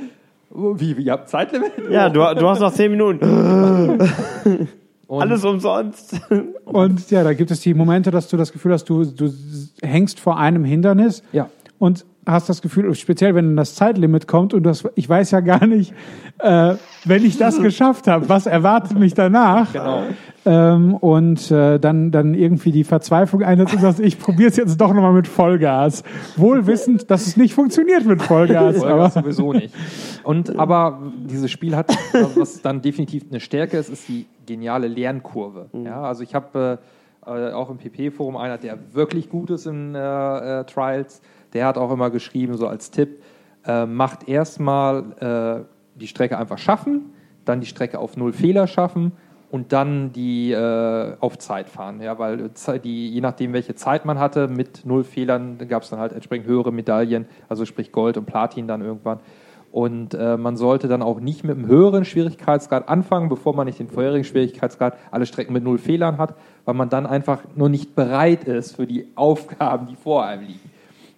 Oh, 0.57 0.75
Wie, 0.77 0.97
wie, 0.97 1.03
ihr 1.03 1.13
habt 1.13 1.29
Zeitlimit? 1.29 1.73
ja 1.91 2.09
du, 2.09 2.21
du 2.21 2.49
hast 2.49 2.61
noch 2.61 2.73
10 2.73 2.91
Minuten. 2.93 3.99
Und 5.07 5.23
Alles 5.23 5.45
umsonst. 5.45 6.21
Und 6.65 7.11
ja, 7.11 7.23
da 7.25 7.35
gibt 7.35 7.51
es 7.51 7.61
die 7.61 7.75
Momente, 7.75 8.11
dass 8.11 8.29
du 8.29 8.37
das 8.37 8.53
Gefühl 8.53 8.73
hast, 8.73 8.85
du, 8.89 9.05
du 9.05 9.33
hängst 9.83 10.19
vor 10.21 10.39
einem 10.39 10.65
Hindernis 10.65 11.23
Ja. 11.33 11.51
und 11.79 12.05
hast 12.27 12.49
das 12.49 12.63
Gefühl, 12.63 12.95
speziell 12.95 13.35
wenn 13.35 13.57
das 13.57 13.75
Zeitlimit 13.75 14.27
kommt 14.27 14.55
und 14.55 14.63
das, 14.63 14.85
ich 14.95 15.09
weiß 15.09 15.31
ja 15.33 15.41
gar 15.41 15.67
nicht, 15.67 15.93
äh, 16.39 16.75
wenn 17.05 17.25
ich 17.25 17.37
das 17.39 17.59
geschafft 17.63 18.07
habe, 18.07 18.29
was 18.29 18.47
erwartet 18.47 18.99
mich 18.99 19.15
danach? 19.15 19.73
Genau. 19.73 20.05
Ähm, 20.47 20.95
und 20.95 21.51
äh, 21.51 21.79
dann, 21.79 22.11
dann 22.11 22.35
irgendwie 22.35 22.71
die 22.71 22.85
Verzweiflung 22.85 23.43
einsetzt 23.43 23.75
und 23.75 23.81
sagst, 23.81 24.01
ich 24.01 24.19
probiere 24.19 24.51
es 24.51 24.57
jetzt 24.57 24.79
doch 24.79 24.93
nochmal 24.93 25.15
mit 25.15 25.27
Vollgas. 25.27 26.03
Wohl 26.37 26.67
wissend, 26.67 27.11
dass 27.11 27.27
es 27.27 27.37
nicht 27.37 27.55
funktioniert 27.55 28.05
mit 28.05 28.23
Vollgas. 28.23 28.77
Vollgas 28.77 29.17
aber 29.17 29.23
sowieso 29.23 29.53
nicht. 29.55 29.75
Und 30.23 30.59
aber 30.59 31.01
dieses 31.17 31.51
Spiel 31.51 31.75
hat, 31.75 31.97
also 32.13 32.41
was 32.41 32.61
dann 32.61 32.83
definitiv 32.83 33.25
eine 33.31 33.41
Stärke 33.41 33.79
ist, 33.79 33.89
ist 33.89 34.09
die 34.09 34.27
geniale 34.45 34.87
Lernkurve. 34.87 35.71
Ja, 35.73 36.03
also 36.03 36.23
ich 36.23 36.35
habe 36.35 36.79
äh, 36.79 36.85
äh, 37.27 37.53
auch 37.53 37.71
im 37.71 37.79
PP-Forum 37.79 38.37
einer, 38.37 38.59
der 38.59 38.79
wirklich 38.93 39.31
gut 39.31 39.51
ist 39.51 39.67
in 39.67 39.95
äh, 39.95 40.61
äh, 40.61 40.65
Trials, 40.65 41.23
der 41.55 41.67
hat 41.67 41.79
auch 41.79 41.91
immer 41.91 42.11
geschrieben, 42.11 42.57
so 42.57 42.67
als 42.69 42.91
Tipp, 42.91 43.23
äh, 43.67 43.87
macht 43.87 44.29
erstmal 44.29 45.65
äh, 45.65 45.99
die 45.99 46.09
Strecke 46.09 46.37
einfach 46.37 46.59
schaffen, 46.59 47.13
dann 47.45 47.61
die 47.61 47.67
Strecke 47.67 47.99
auf 47.99 48.17
null 48.17 48.33
Fehler 48.33 48.67
schaffen 48.67 49.13
und 49.51 49.73
dann 49.73 50.13
die 50.13 50.51
äh, 50.53 51.17
auf 51.21 51.39
Zeit 51.39 51.69
fahren. 51.69 52.03
Ja, 52.03 52.19
weil 52.19 52.53
Ze- 52.55 52.81
die, 52.81 53.09
je 53.11 53.21
nachdem, 53.21 53.53
welche 53.53 53.75
Zeit 53.75 54.05
man 54.05 54.19
hatte, 54.19 54.49
mit 54.49 54.85
null 54.85 55.05
Fehlern 55.05 55.59
gab 55.69 55.85
es 55.85 55.91
dann 55.91 56.01
halt 56.01 56.13
entsprechend 56.13 56.47
höhere 56.47 56.73
Medaillen, 56.73 57.27
also 57.49 57.65
sprich 57.65 57.93
Gold 57.93 58.17
und 58.17 58.27
Platin 58.27 58.67
dann 58.67 58.83
irgendwann. 58.83 59.21
Und 59.71 60.15
äh, 60.15 60.37
man 60.37 60.57
sollte 60.57 60.87
dann 60.87 61.03
auch 61.03 61.19
nicht 61.19 61.43
mit 61.43 61.57
einem 61.57 61.67
höheren 61.67 62.05
Schwierigkeitsgrad 62.05 62.89
anfangen, 62.89 63.29
bevor 63.29 63.57
man 63.57 63.67
nicht 63.67 63.79
den 63.81 63.89
vorherigen 63.89 64.25
Schwierigkeitsgrad 64.25 64.97
alle 65.11 65.27
Strecken 65.27 65.53
mit 65.53 65.65
null 65.65 65.79
Fehlern 65.79 66.19
hat, 66.19 66.35
weil 66.65 66.75
man 66.75 66.89
dann 66.89 67.07
einfach 67.07 67.41
nur 67.57 67.69
nicht 67.69 67.95
bereit 67.97 68.45
ist 68.45 68.77
für 68.77 68.87
die 68.87 69.09
Aufgaben, 69.17 69.87
die 69.87 69.97
vor 69.97 70.25
einem 70.25 70.47
liegen. 70.47 70.71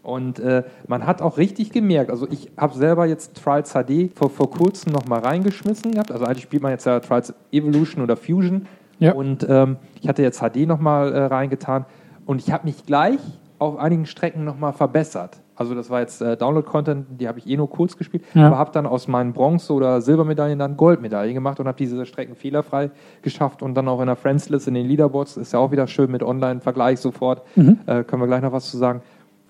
Und 0.06 0.38
äh, 0.38 0.62
man 0.86 1.04
hat 1.04 1.20
auch 1.20 1.36
richtig 1.36 1.72
gemerkt, 1.72 2.10
also 2.12 2.28
ich 2.30 2.52
habe 2.56 2.74
selber 2.76 3.06
jetzt 3.06 3.42
Trials 3.42 3.72
HD 3.72 4.10
vor, 4.14 4.30
vor 4.30 4.48
kurzem 4.50 4.92
nochmal 4.92 5.18
reingeschmissen 5.18 5.90
gehabt. 5.90 6.12
Also 6.12 6.24
eigentlich 6.24 6.44
spielt 6.44 6.62
man 6.62 6.70
jetzt 6.70 6.86
ja 6.86 7.00
Trials 7.00 7.34
Evolution 7.50 8.04
oder 8.04 8.16
Fusion. 8.16 8.66
Ja. 9.00 9.14
Und 9.14 9.44
ähm, 9.48 9.78
ich 10.00 10.08
hatte 10.08 10.22
jetzt 10.22 10.40
HD 10.40 10.58
nochmal 10.66 11.12
äh, 11.12 11.24
reingetan. 11.24 11.86
Und 12.24 12.40
ich 12.40 12.52
habe 12.52 12.66
mich 12.66 12.86
gleich 12.86 13.18
auf 13.58 13.78
einigen 13.78 14.06
Strecken 14.06 14.44
nochmal 14.44 14.72
verbessert. 14.74 15.38
Also 15.56 15.74
das 15.74 15.88
war 15.90 16.00
jetzt 16.00 16.20
äh, 16.20 16.36
Download-Content, 16.36 17.06
die 17.18 17.26
habe 17.26 17.38
ich 17.38 17.48
eh 17.48 17.56
nur 17.56 17.68
kurz 17.70 17.96
gespielt, 17.96 18.22
Ja. 18.34 18.46
aber 18.48 18.58
habe 18.58 18.70
dann 18.72 18.86
aus 18.86 19.08
meinen 19.08 19.32
Bronze- 19.32 19.72
oder 19.72 20.02
Silbermedaillen 20.02 20.58
dann 20.58 20.76
Goldmedaillen 20.76 21.32
gemacht 21.34 21.58
und 21.58 21.66
habe 21.66 21.78
diese 21.78 22.04
Strecken 22.04 22.36
fehlerfrei 22.36 22.90
geschafft 23.22 23.62
und 23.62 23.74
dann 23.74 23.88
auch 23.88 24.00
in 24.00 24.06
der 24.06 24.16
Friends-List 24.16 24.68
in 24.68 24.74
den 24.74 24.86
Leaderboards, 24.86 25.38
ist 25.38 25.52
ja 25.54 25.58
auch 25.58 25.72
wieder 25.72 25.86
schön 25.86 26.10
mit 26.10 26.22
Online-Vergleich 26.22 27.00
sofort, 27.00 27.42
äh, 27.56 28.04
können 28.04 28.20
wir 28.22 28.26
gleich 28.26 28.42
noch 28.42 28.52
was 28.52 28.70
zu 28.70 28.76
sagen, 28.76 29.00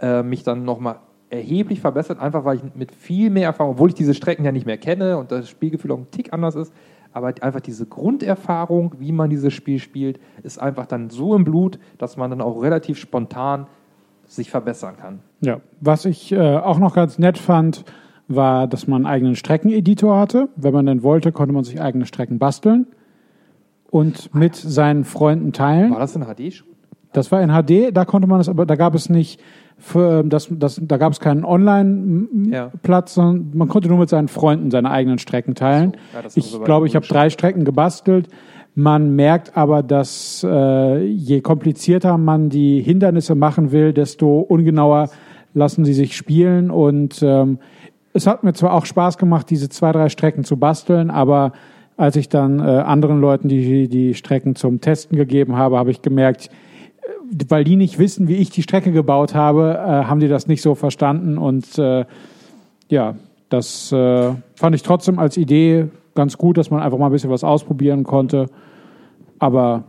äh, 0.01 0.23
mich 0.23 0.43
dann 0.43 0.65
nochmal 0.65 0.97
erheblich 1.31 1.81
verbessert, 1.81 2.21
einfach 2.21 2.45
weil 2.45 2.57
ich 2.57 2.63
mit 2.75 2.93
viel 2.93 3.31
mehr 3.31 3.45
Erfahrung, 3.47 3.73
obwohl 3.73 3.89
ich 3.89 3.95
diese 3.95 4.15
Strecken 4.15 4.45
ja 4.45 4.53
nicht 4.53 4.67
mehr 4.67 4.79
kenne 4.79 5.19
und 5.19 5.33
das 5.33 5.49
Spielgefühl 5.49 5.93
auch 5.93 5.99
ein 5.99 6.11
Tick 6.11 6.33
anders 6.33 6.55
ist, 6.55 6.73
aber 7.13 7.33
einfach 7.41 7.61
diese 7.61 7.87
Grunderfahrung, 7.87 8.95
wie 8.99 9.11
man 9.11 9.31
dieses 9.31 9.53
Spiel 9.53 9.79
spielt, 9.79 10.21
ist 10.43 10.61
einfach 10.61 10.87
dann 10.87 11.11
so 11.11 11.35
im 11.35 11.45
Blut, 11.45 11.79
dass 11.99 12.17
man 12.17 12.31
dann 12.31 12.41
auch 12.41 12.63
relativ 12.63 12.99
spontan 12.99 13.67
sich 14.27 14.51
verbessern 14.51 14.97
kann. 15.01 15.21
Ja, 15.41 15.61
was 15.81 16.05
ich 16.05 16.33
äh, 16.33 16.57
auch 16.57 16.79
noch 16.79 16.95
ganz 16.95 17.19
nett 17.19 17.39
fand, 17.39 17.85
war, 18.29 18.67
dass 18.67 18.87
man 18.87 19.07
einen 19.07 19.15
eigenen 19.15 19.37
Streckeneditor 19.37 20.19
hatte. 20.19 20.49
Wenn 20.57 20.75
man 20.75 20.87
denn 20.87 21.03
wollte, 21.03 21.33
konnte 21.33 21.55
man 21.55 21.65
sich 21.65 21.81
eigene 21.81 22.07
Strecken 22.07 22.39
basteln 22.39 22.87
und 23.91 24.35
mit 24.35 24.57
seinen 24.57 25.05
Freunden 25.05 25.53
teilen. 25.53 25.93
War 25.93 26.01
das 26.01 26.17
in 26.17 26.25
HD 26.25 26.53
schon? 26.53 26.69
Das 27.17 27.33
war 27.33 27.41
in 27.41 27.49
HD, 27.49 27.97
da 27.97 28.05
konnte 28.05 28.29
man 28.29 28.41
es, 28.41 28.49
aber 28.49 28.67
da 28.67 28.77
gab 28.77 28.95
es 28.95 29.09
nicht, 29.09 29.41
für, 29.79 30.23
das, 30.23 30.49
das, 30.51 30.79
da 30.83 30.99
gab 30.99 31.13
es 31.13 31.21
keinen 31.21 31.43
Ja. 31.43 31.49
Online-Platz, 31.49 33.15
sondern 33.15 33.53
man 33.55 33.69
konnte 33.69 33.89
nur 33.89 33.99
mit 33.99 34.11
seinen 34.11 34.29
Freunden 34.29 34.71
seine 34.71 34.91
eigenen 34.91 35.19
Strecken 35.19 35.55
teilen. 35.55 35.93
So, 36.13 36.19
ja, 36.19 36.27
ich 36.35 36.65
glaube, 36.65 36.87
ich 36.87 36.95
habe 36.95 37.07
drei 37.07 37.31
Strecken 37.31 37.65
gebastelt. 37.65 38.29
Man 38.75 39.17
merkt 39.17 39.57
aber, 39.57 39.83
dass 39.83 40.47
äh, 40.47 41.05
je 41.07 41.41
komplizierter 41.41 42.19
man 42.19 42.51
die 42.51 42.83
Hindernisse 42.83 43.35
machen 43.35 43.73
will, 43.73 43.95
desto 43.95 44.41
ungenauer 44.41 45.09
lassen 45.55 45.87
sie 45.87 45.95
sich 45.95 46.15
spielen. 46.15 46.71
Und 46.71 47.23
ähm, 47.23 47.59
es 48.13 48.27
hat 48.27 48.45
mir 48.45 48.53
zwar 48.53 48.75
auch 48.75 48.85
Spaß 48.85 49.17
gemacht, 49.17 49.49
diese 49.49 49.71
zwei, 49.71 49.93
drei 49.93 50.11
Strecken 50.11 50.45
zu 50.45 50.59
basteln, 50.59 51.11
aber 51.11 51.53
als 51.97 52.17
ich 52.17 52.29
dann 52.29 52.59
äh, 52.59 52.63
anderen 52.63 53.23
Leuten 53.23 53.49
die, 53.49 53.89
die 53.89 54.13
Strecken 54.13 54.55
zum 54.55 54.83
Testen 54.83 55.17
gegeben 55.17 55.57
habe, 55.57 55.79
habe 55.79 55.91
ich 55.91 56.03
gemerkt, 56.03 56.51
weil 57.49 57.65
die 57.65 57.77
nicht 57.77 57.99
wissen, 57.99 58.29
wie 58.29 58.37
ich 58.37 58.51
die 58.51 58.63
Strecke 58.63 58.93
gebaut 58.93 59.35
habe, 59.35 59.75
äh, 59.75 60.05
haben 60.05 60.21
die 60.21 60.29
das 60.29 60.47
nicht 60.47 60.63
so 60.63 60.75
verstanden. 60.75 61.39
Und 61.39 61.79
äh, 61.79 62.05
ja, 62.89 63.17
das 63.49 63.93
äh, 63.93 64.33
fand 64.55 64.75
ich 64.75 64.83
trotzdem 64.83 65.19
als 65.19 65.37
Idee 65.37 65.89
ganz 66.15 66.39
gut, 66.39 66.57
dass 66.57 66.71
man 66.71 66.83
einfach 66.83 66.99
mal 66.99 67.07
ein 67.07 67.13
bisschen 67.13 67.31
was 67.31 67.45
ausprobieren 67.45 68.05
konnte. 68.05 68.47
Aber 69.39 69.85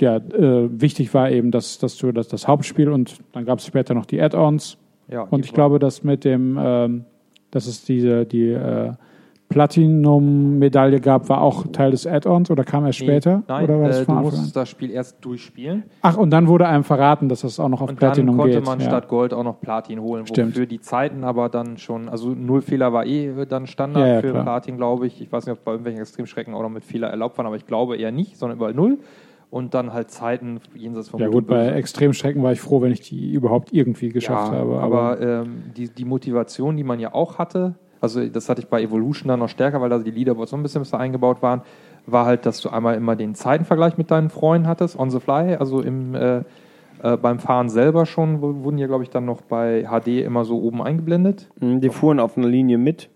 ja, 0.00 0.16
äh, 0.16 0.68
wichtig 0.80 1.12
war 1.14 1.30
eben 1.30 1.50
das, 1.50 1.78
das, 1.78 1.96
das, 1.96 2.28
das 2.28 2.48
Hauptspiel 2.48 2.90
und 2.90 3.18
dann 3.32 3.44
gab 3.44 3.58
es 3.58 3.66
später 3.66 3.94
noch 3.94 4.06
die 4.06 4.20
Add-ons. 4.20 4.76
Ja, 5.10 5.22
Und 5.22 5.44
ich 5.44 5.52
glaube, 5.52 5.78
dass 5.78 6.04
mit 6.04 6.24
dem, 6.24 6.58
ähm, 6.60 7.04
dass 7.50 7.66
es 7.66 7.84
diese, 7.84 8.26
die 8.26 8.50
äh, 8.50 8.92
Platinum-Medaille 9.48 11.00
gab, 11.00 11.28
war 11.28 11.40
auch 11.40 11.66
Teil 11.68 11.90
des 11.90 12.06
Add-ons 12.06 12.50
oder 12.50 12.64
kam 12.64 12.84
erst 12.84 13.00
Nee, 13.00 13.06
später? 13.06 13.42
Nein, 13.48 13.64
oder 13.64 13.80
war 13.80 13.88
das 13.88 14.00
äh, 14.00 14.04
du 14.06 14.12
musstest 14.12 14.56
das 14.56 14.68
Spiel 14.68 14.90
erst 14.90 15.24
durchspielen. 15.24 15.84
Ach, 16.02 16.16
und 16.16 16.30
dann 16.30 16.48
wurde 16.48 16.66
einem 16.66 16.84
verraten, 16.84 17.28
dass 17.28 17.40
das 17.40 17.58
auch 17.58 17.68
noch 17.68 17.80
auf 17.80 17.88
Und 17.88 18.02
dann 18.02 18.12
Platinum 18.12 18.36
konnte 18.36 18.56
geht. 18.56 18.66
man 18.66 18.80
ja. 18.80 18.86
statt 18.86 19.08
Gold 19.08 19.32
auch 19.32 19.44
noch 19.44 19.60
Platin 19.60 20.00
holen, 20.00 20.26
Stimmt. 20.26 20.54
wofür 20.54 20.66
die 20.66 20.80
Zeiten 20.80 21.24
aber 21.24 21.48
dann 21.48 21.78
schon, 21.78 22.08
also 22.08 22.30
null 22.30 22.60
Fehler 22.60 22.92
war 22.92 23.06
eh 23.06 23.32
dann 23.46 23.66
Standard 23.66 24.06
Ja, 24.06 24.14
ja, 24.14 24.20
für 24.20 24.30
klar. 24.30 24.42
Platin, 24.42 24.76
glaube 24.76 25.06
ich. 25.06 25.20
Ich 25.22 25.32
weiß 25.32 25.46
nicht, 25.46 25.52
ob 25.52 25.64
bei 25.64 25.72
irgendwelchen 25.72 26.00
Extremschrecken 26.02 26.54
auch 26.54 26.62
noch 26.62 26.70
mit 26.70 26.84
Fehler 26.84 27.08
erlaubt 27.08 27.38
waren, 27.38 27.46
aber 27.46 27.56
ich 27.56 27.66
glaube 27.66 27.96
eher 27.96 28.12
nicht, 28.12 28.36
sondern 28.36 28.58
überall 28.58 28.74
null. 28.74 28.98
Und 29.50 29.72
dann 29.72 29.94
halt 29.94 30.10
Zeiten 30.10 30.60
jenseits 30.74 31.08
von 31.08 31.20
ja 31.20 31.28
Gut 31.28 31.46
bei. 31.46 31.68
Extremstrecken 31.68 32.42
war 32.42 32.52
ich 32.52 32.60
froh, 32.60 32.82
wenn 32.82 32.92
ich 32.92 33.00
die 33.00 33.32
überhaupt 33.32 33.72
irgendwie 33.72 34.10
geschafft 34.10 34.52
ja, 34.52 34.58
habe. 34.58 34.78
Aber, 34.80 35.18
ähm, 35.22 35.62
die, 35.74 35.88
die 35.88 36.04
Motivation, 36.04 36.76
die 36.76 36.84
man 36.84 37.00
ja 37.00 37.14
auch 37.14 37.38
hatte, 37.38 37.74
also 38.00 38.26
das 38.26 38.48
hatte 38.48 38.60
ich 38.60 38.68
bei 38.68 38.82
Evolution 38.82 39.28
dann 39.28 39.40
noch 39.40 39.48
stärker, 39.48 39.80
weil 39.80 39.90
da 39.90 39.98
die 39.98 40.10
Leaderboards 40.10 40.50
so 40.50 40.56
ein 40.56 40.62
bisschen 40.62 40.82
besser 40.82 40.98
eingebaut 40.98 41.42
waren, 41.42 41.62
war 42.06 42.26
halt, 42.26 42.46
dass 42.46 42.60
du 42.60 42.70
einmal 42.70 42.94
immer 42.94 43.16
den 43.16 43.34
Zeitenvergleich 43.34 43.98
mit 43.98 44.10
deinen 44.10 44.30
Freunden 44.30 44.66
hattest, 44.66 44.98
on 44.98 45.10
the 45.10 45.20
fly, 45.20 45.56
also 45.56 45.80
im, 45.80 46.14
äh, 46.14 46.42
äh, 47.02 47.16
beim 47.16 47.38
Fahren 47.38 47.68
selber 47.68 48.06
schon, 48.06 48.40
wurden 48.40 48.78
ja, 48.78 48.86
glaube 48.86 49.02
ich, 49.04 49.10
dann 49.10 49.24
noch 49.24 49.42
bei 49.42 49.84
HD 49.84 50.24
immer 50.24 50.44
so 50.44 50.60
oben 50.60 50.82
eingeblendet. 50.82 51.48
Mhm, 51.60 51.80
Die 51.80 51.90
fuhren 51.90 52.20
auf 52.20 52.36
einer 52.36 52.48
Linie 52.48 52.78
mit. 52.78 53.10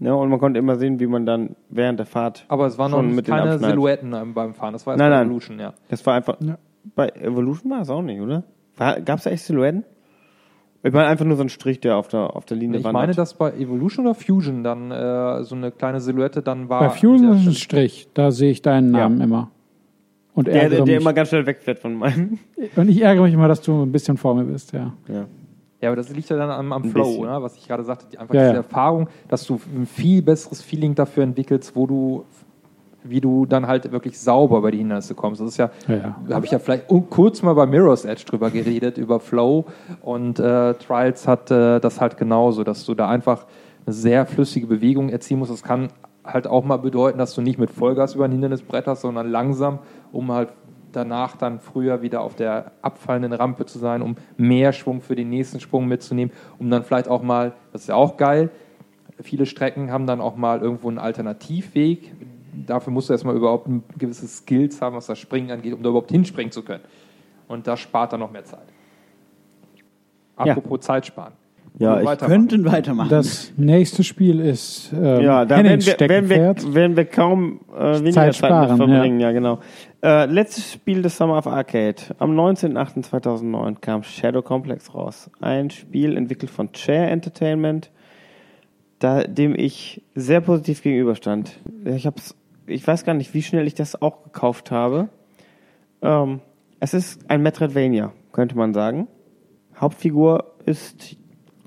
Ja, 0.00 0.12
und 0.12 0.28
man 0.28 0.38
konnte 0.40 0.58
immer 0.58 0.76
sehen, 0.76 1.00
wie 1.00 1.06
man 1.06 1.24
dann 1.24 1.56
während 1.70 1.98
der 1.98 2.06
Fahrt. 2.06 2.44
Aber 2.48 2.66
es 2.66 2.78
waren 2.78 2.90
noch 2.90 3.02
mit 3.02 3.26
keine. 3.26 3.58
Silhouetten 3.58 4.12
ähm, 4.12 4.34
beim 4.34 4.54
Fahren, 4.54 4.72
das 4.72 4.86
war 4.86 4.94
erst 4.94 4.98
Nein, 4.98 5.10
bei 5.10 5.16
nein. 5.16 5.26
Evolution, 5.26 5.58
ja. 5.58 5.72
Das 5.88 6.04
war 6.04 6.14
einfach. 6.14 6.36
Ja. 6.40 6.58
Bei 6.94 7.08
Evolution 7.08 7.70
war 7.70 7.80
es 7.80 7.90
auch 7.90 8.02
nicht, 8.02 8.20
oder? 8.20 8.42
Gab 8.76 9.18
es 9.18 9.24
da 9.24 9.30
echt 9.30 9.44
Silhouetten? 9.44 9.84
Ich 10.86 10.92
meine 10.92 11.06
einfach 11.06 11.24
nur 11.24 11.36
so 11.36 11.42
ein 11.42 11.48
Strich, 11.48 11.80
der 11.80 11.96
auf 11.96 12.08
der, 12.08 12.36
auf 12.36 12.44
der 12.44 12.56
Linie 12.58 12.78
Ich 12.78 12.84
wandert. 12.84 13.00
meine, 13.02 13.14
dass 13.14 13.34
bei 13.34 13.52
Evolution 13.52 14.06
oder 14.06 14.14
Fusion 14.14 14.62
dann 14.62 14.90
äh, 14.90 15.42
so 15.42 15.54
eine 15.54 15.70
kleine 15.72 15.98
Silhouette 16.00 16.42
dann 16.42 16.68
war. 16.68 16.80
bei 16.80 16.90
Fusion 16.90 17.32
Ja, 17.32 17.40
ist 17.40 17.46
ein. 17.46 17.54
Strich, 17.54 18.08
da 18.12 18.30
sehe 18.30 18.50
ich 18.50 18.60
deinen 18.60 18.90
Namen 18.90 19.20
immer. 19.22 19.50
Und 20.34 20.46
der, 20.48 20.68
der, 20.68 20.82
der 20.84 20.98
immer 20.98 21.12
ganz 21.14 21.28
schnell 21.30 21.46
wegfährt 21.46 21.78
von 21.78 21.94
meinem. 21.94 22.38
und 22.76 22.88
ich 22.90 23.00
ärgere 23.00 23.22
mich 23.24 23.32
immer, 23.34 23.48
dass 23.48 23.62
du 23.62 23.82
ein 23.82 23.92
bisschen 23.92 24.16
vor 24.18 24.34
mir 24.34 24.44
bist, 24.44 24.72
ja. 24.72 24.92
Ja. 25.08 25.24
Ja, 25.80 25.90
aber 25.90 25.96
das 25.96 26.08
liegt 26.10 26.28
ja 26.30 26.36
dann 26.36 26.50
am, 26.50 26.72
am 26.72 26.84
Flow, 26.84 27.16
oder? 27.18 27.42
was 27.42 27.56
ich 27.56 27.68
gerade 27.68 27.84
sagte, 27.84 28.06
die, 28.10 28.18
einfach 28.18 28.34
Ja, 28.34 28.40
diese 28.40 28.52
ja. 28.52 28.56
Erfahrung, 28.58 29.08
dass 29.28 29.44
du 29.46 29.60
ein 29.76 29.86
viel 29.86 30.22
besseres 30.22 30.62
Feeling 30.62 30.94
dafür 30.94 31.22
entwickelst, 31.24 31.76
wo 31.76 31.86
du, 31.86 32.24
wie 33.04 33.20
du 33.20 33.46
dann 33.46 33.66
halt 33.66 33.92
wirklich 33.92 34.18
sauber 34.18 34.58
über 34.58 34.70
die 34.70 34.78
Hindernisse 34.78 35.14
kommst. 35.14 35.40
Das 35.40 35.48
ist 35.48 35.56
ja, 35.58 35.70
Ja, 36.28 36.34
habe 36.34 36.46
ich 36.46 36.52
ja 36.52 36.58
vielleicht 36.58 36.88
kurz 37.10 37.42
mal 37.42 37.54
bei 37.54 37.66
Mirror's 37.66 38.04
Edge 38.04 38.24
drüber 38.24 38.50
geredet, 38.50 38.98
über 38.98 39.20
Flow 39.20 39.66
und 40.02 40.40
äh, 40.40 40.74
Trials 40.74 41.28
hat 41.28 41.50
äh, 41.50 41.80
das 41.80 42.00
halt 42.00 42.16
genauso, 42.16 42.64
dass 42.64 42.84
du 42.84 42.94
da 42.94 43.08
einfach 43.08 43.46
eine 43.86 43.92
sehr 43.92 44.26
flüssige 44.26 44.66
Bewegung 44.66 45.10
erzielen 45.10 45.40
musst. 45.40 45.52
Das 45.52 45.62
kann 45.62 45.90
halt 46.24 46.46
auch 46.46 46.64
mal 46.64 46.78
bedeuten, 46.78 47.18
dass 47.18 47.34
du 47.34 47.42
nicht 47.42 47.58
mit 47.58 47.70
Vollgas 47.70 48.14
über 48.14 48.24
ein 48.24 48.32
Hindernis 48.32 48.62
bretterst, 48.62 49.02
sondern 49.02 49.30
langsam, 49.30 49.80
um 50.10 50.32
halt 50.32 50.48
danach 50.92 51.36
dann 51.36 51.60
früher 51.60 52.02
wieder 52.02 52.22
auf 52.22 52.34
der 52.34 52.72
abfallenden 52.80 53.32
Rampe 53.32 53.66
zu 53.66 53.78
sein, 53.78 54.00
um 54.00 54.16
mehr 54.36 54.72
Schwung 54.72 55.00
für 55.00 55.16
den 55.16 55.28
nächsten 55.28 55.60
Sprung 55.60 55.86
mitzunehmen, 55.86 56.32
um 56.58 56.70
dann 56.70 56.84
vielleicht 56.84 57.08
auch 57.08 57.22
mal, 57.22 57.52
das 57.72 57.82
ist 57.82 57.88
ja 57.88 57.96
auch 57.96 58.16
geil, 58.16 58.50
viele 59.20 59.46
Strecken 59.46 59.90
haben 59.90 60.06
dann 60.06 60.20
auch 60.20 60.36
mal 60.36 60.60
irgendwo 60.60 60.88
einen 60.88 60.98
Alternativweg. 60.98 62.14
Dafür 62.66 62.92
musst 62.92 63.08
du 63.08 63.12
erstmal 63.12 63.36
überhaupt 63.36 63.68
ein 63.68 63.82
gewisses 63.98 64.38
Skills 64.38 64.80
haben, 64.80 64.96
was 64.96 65.06
das 65.06 65.18
Springen 65.18 65.50
angeht, 65.50 65.72
um 65.74 65.82
da 65.82 65.88
überhaupt 65.88 66.10
hinspringen 66.10 66.52
zu 66.52 66.62
können. 66.62 66.84
Und 67.48 67.66
das 67.66 67.80
spart 67.80 68.12
dann 68.12 68.20
noch 68.20 68.30
mehr 68.30 68.44
Zeit. 68.44 68.66
Apropos 70.36 70.80
Zeit 70.80 71.06
sparen. 71.06 71.32
Ja, 71.78 71.96
Wir 71.96 72.02
ich 72.02 72.06
weitermachen. 72.06 72.48
Könnten 72.48 72.64
weitermachen. 72.64 73.10
Das 73.10 73.52
nächste 73.56 74.04
Spiel 74.04 74.38
ist 74.38 74.92
ähm, 74.92 75.22
Ja, 75.22 75.44
da 75.44 75.56
werden 75.56 75.84
wir, 75.84 75.98
werden, 76.08 76.28
wir, 76.28 76.36
Steckenpferd. 76.36 76.74
werden 76.74 76.96
wir 76.96 77.04
kaum 77.04 77.60
äh, 77.76 77.94
weniger 77.98 78.12
Zeit 78.12 78.34
Zeit, 78.34 78.36
sparen, 78.36 78.78
mit 78.78 78.88
verbringen. 78.88 79.20
Ja, 79.20 79.32
genau. 79.32 79.58
Äh, 80.00 80.26
letztes 80.26 80.72
Spiel 80.72 81.02
des 81.02 81.16
Summer 81.16 81.36
of 81.36 81.48
Arcade. 81.48 81.96
Am 82.18 82.38
19.08.2009 82.38 83.80
kam 83.80 84.04
Shadow 84.04 84.42
Complex 84.42 84.94
raus. 84.94 85.28
Ein 85.40 85.70
Spiel 85.70 86.16
entwickelt 86.16 86.52
von 86.52 86.70
Chair 86.72 87.10
Entertainment, 87.10 87.90
da, 89.00 89.24
dem 89.24 89.56
ich 89.56 90.02
sehr 90.14 90.40
positiv 90.42 90.80
gegenüberstand. 90.82 91.58
Ich, 91.86 92.06
hab's, 92.06 92.36
ich 92.66 92.86
weiß 92.86 93.04
gar 93.04 93.14
nicht, 93.14 93.34
wie 93.34 93.42
schnell 93.42 93.66
ich 93.66 93.74
das 93.74 94.00
auch 94.00 94.22
gekauft 94.24 94.70
habe. 94.70 95.08
Ähm, 96.02 96.40
es 96.80 96.94
ist 96.94 97.30
ein 97.30 97.42
Metroidvania, 97.42 98.12
könnte 98.32 98.56
man 98.56 98.74
sagen. 98.74 99.08
Hauptfigur 99.76 100.54
ist 100.66 101.16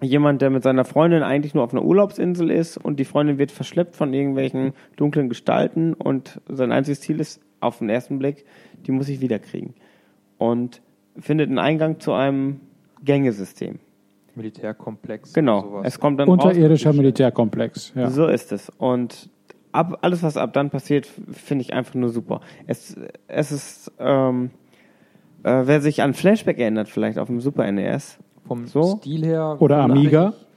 jemand, 0.02 0.42
der 0.42 0.50
mit 0.50 0.64
seiner 0.64 0.86
Freundin 0.86 1.24
eigentlich 1.24 1.54
nur 1.54 1.64
auf 1.64 1.74
einer 1.74 1.84
Urlaubsinsel 1.84 2.52
ist 2.52 2.78
und 2.78 3.00
die 3.00 3.06
Freundin 3.06 3.38
wird 3.38 3.52
verschleppt 3.52 3.96
von 3.96 4.14
irgendwelchen 4.14 4.74
dunklen 4.96 5.30
Gestalten 5.30 5.94
und 5.94 6.40
sein 6.48 6.72
einziges 6.72 7.02
Ziel 7.02 7.20
ist, 7.20 7.42
auf 7.60 7.80
den 7.80 7.90
ersten 7.90 8.20
Blick, 8.20 8.46
die 8.86 8.92
muss 8.92 9.10
ich 9.10 9.20
wiederkriegen. 9.20 9.74
Und 10.38 10.84
findet 11.18 11.50
einen 11.50 11.58
Eingang 11.58 12.00
zu 12.00 12.14
einem 12.14 12.60
Gängesystem. 13.04 13.80
Militärkomplex. 14.36 15.34
Genau. 15.34 15.82
Es 15.84 16.00
kommt 16.00 16.20
dann 16.20 16.30
Unterirdischer 16.30 16.94
Militärkomplex. 16.94 17.94
Ja. 17.96 18.12
so 18.12 18.28
ist 18.28 18.52
es. 18.52 18.70
Und 18.78 19.32
ab, 19.78 20.00
alles, 20.02 20.24
was 20.24 20.36
ab 20.38 20.54
dann 20.54 20.70
passiert, 20.70 21.08
finde 21.32 21.62
ich 21.64 21.74
einfach 21.74 21.94
nur 21.96 22.10
super. 22.10 22.42
Es, 22.66 22.96
es 23.28 23.52
ist, 23.52 23.92
ähm, 24.00 24.52
äh, 25.44 25.62
wer 25.66 25.82
sich 25.82 26.02
an 26.02 26.14
Flashback 26.14 26.60
erinnert, 26.60 26.90
vielleicht 26.90 27.18
auf 27.20 27.28
dem 27.28 27.40
Super 27.40 27.72
NES, 27.72 28.18
Vom 28.48 28.68
so? 28.68 28.98
Stil 28.98 29.26
her. 29.26 29.58
Oder 29.60 29.78
Amiga. 29.80 30.34
ich- 30.38 30.48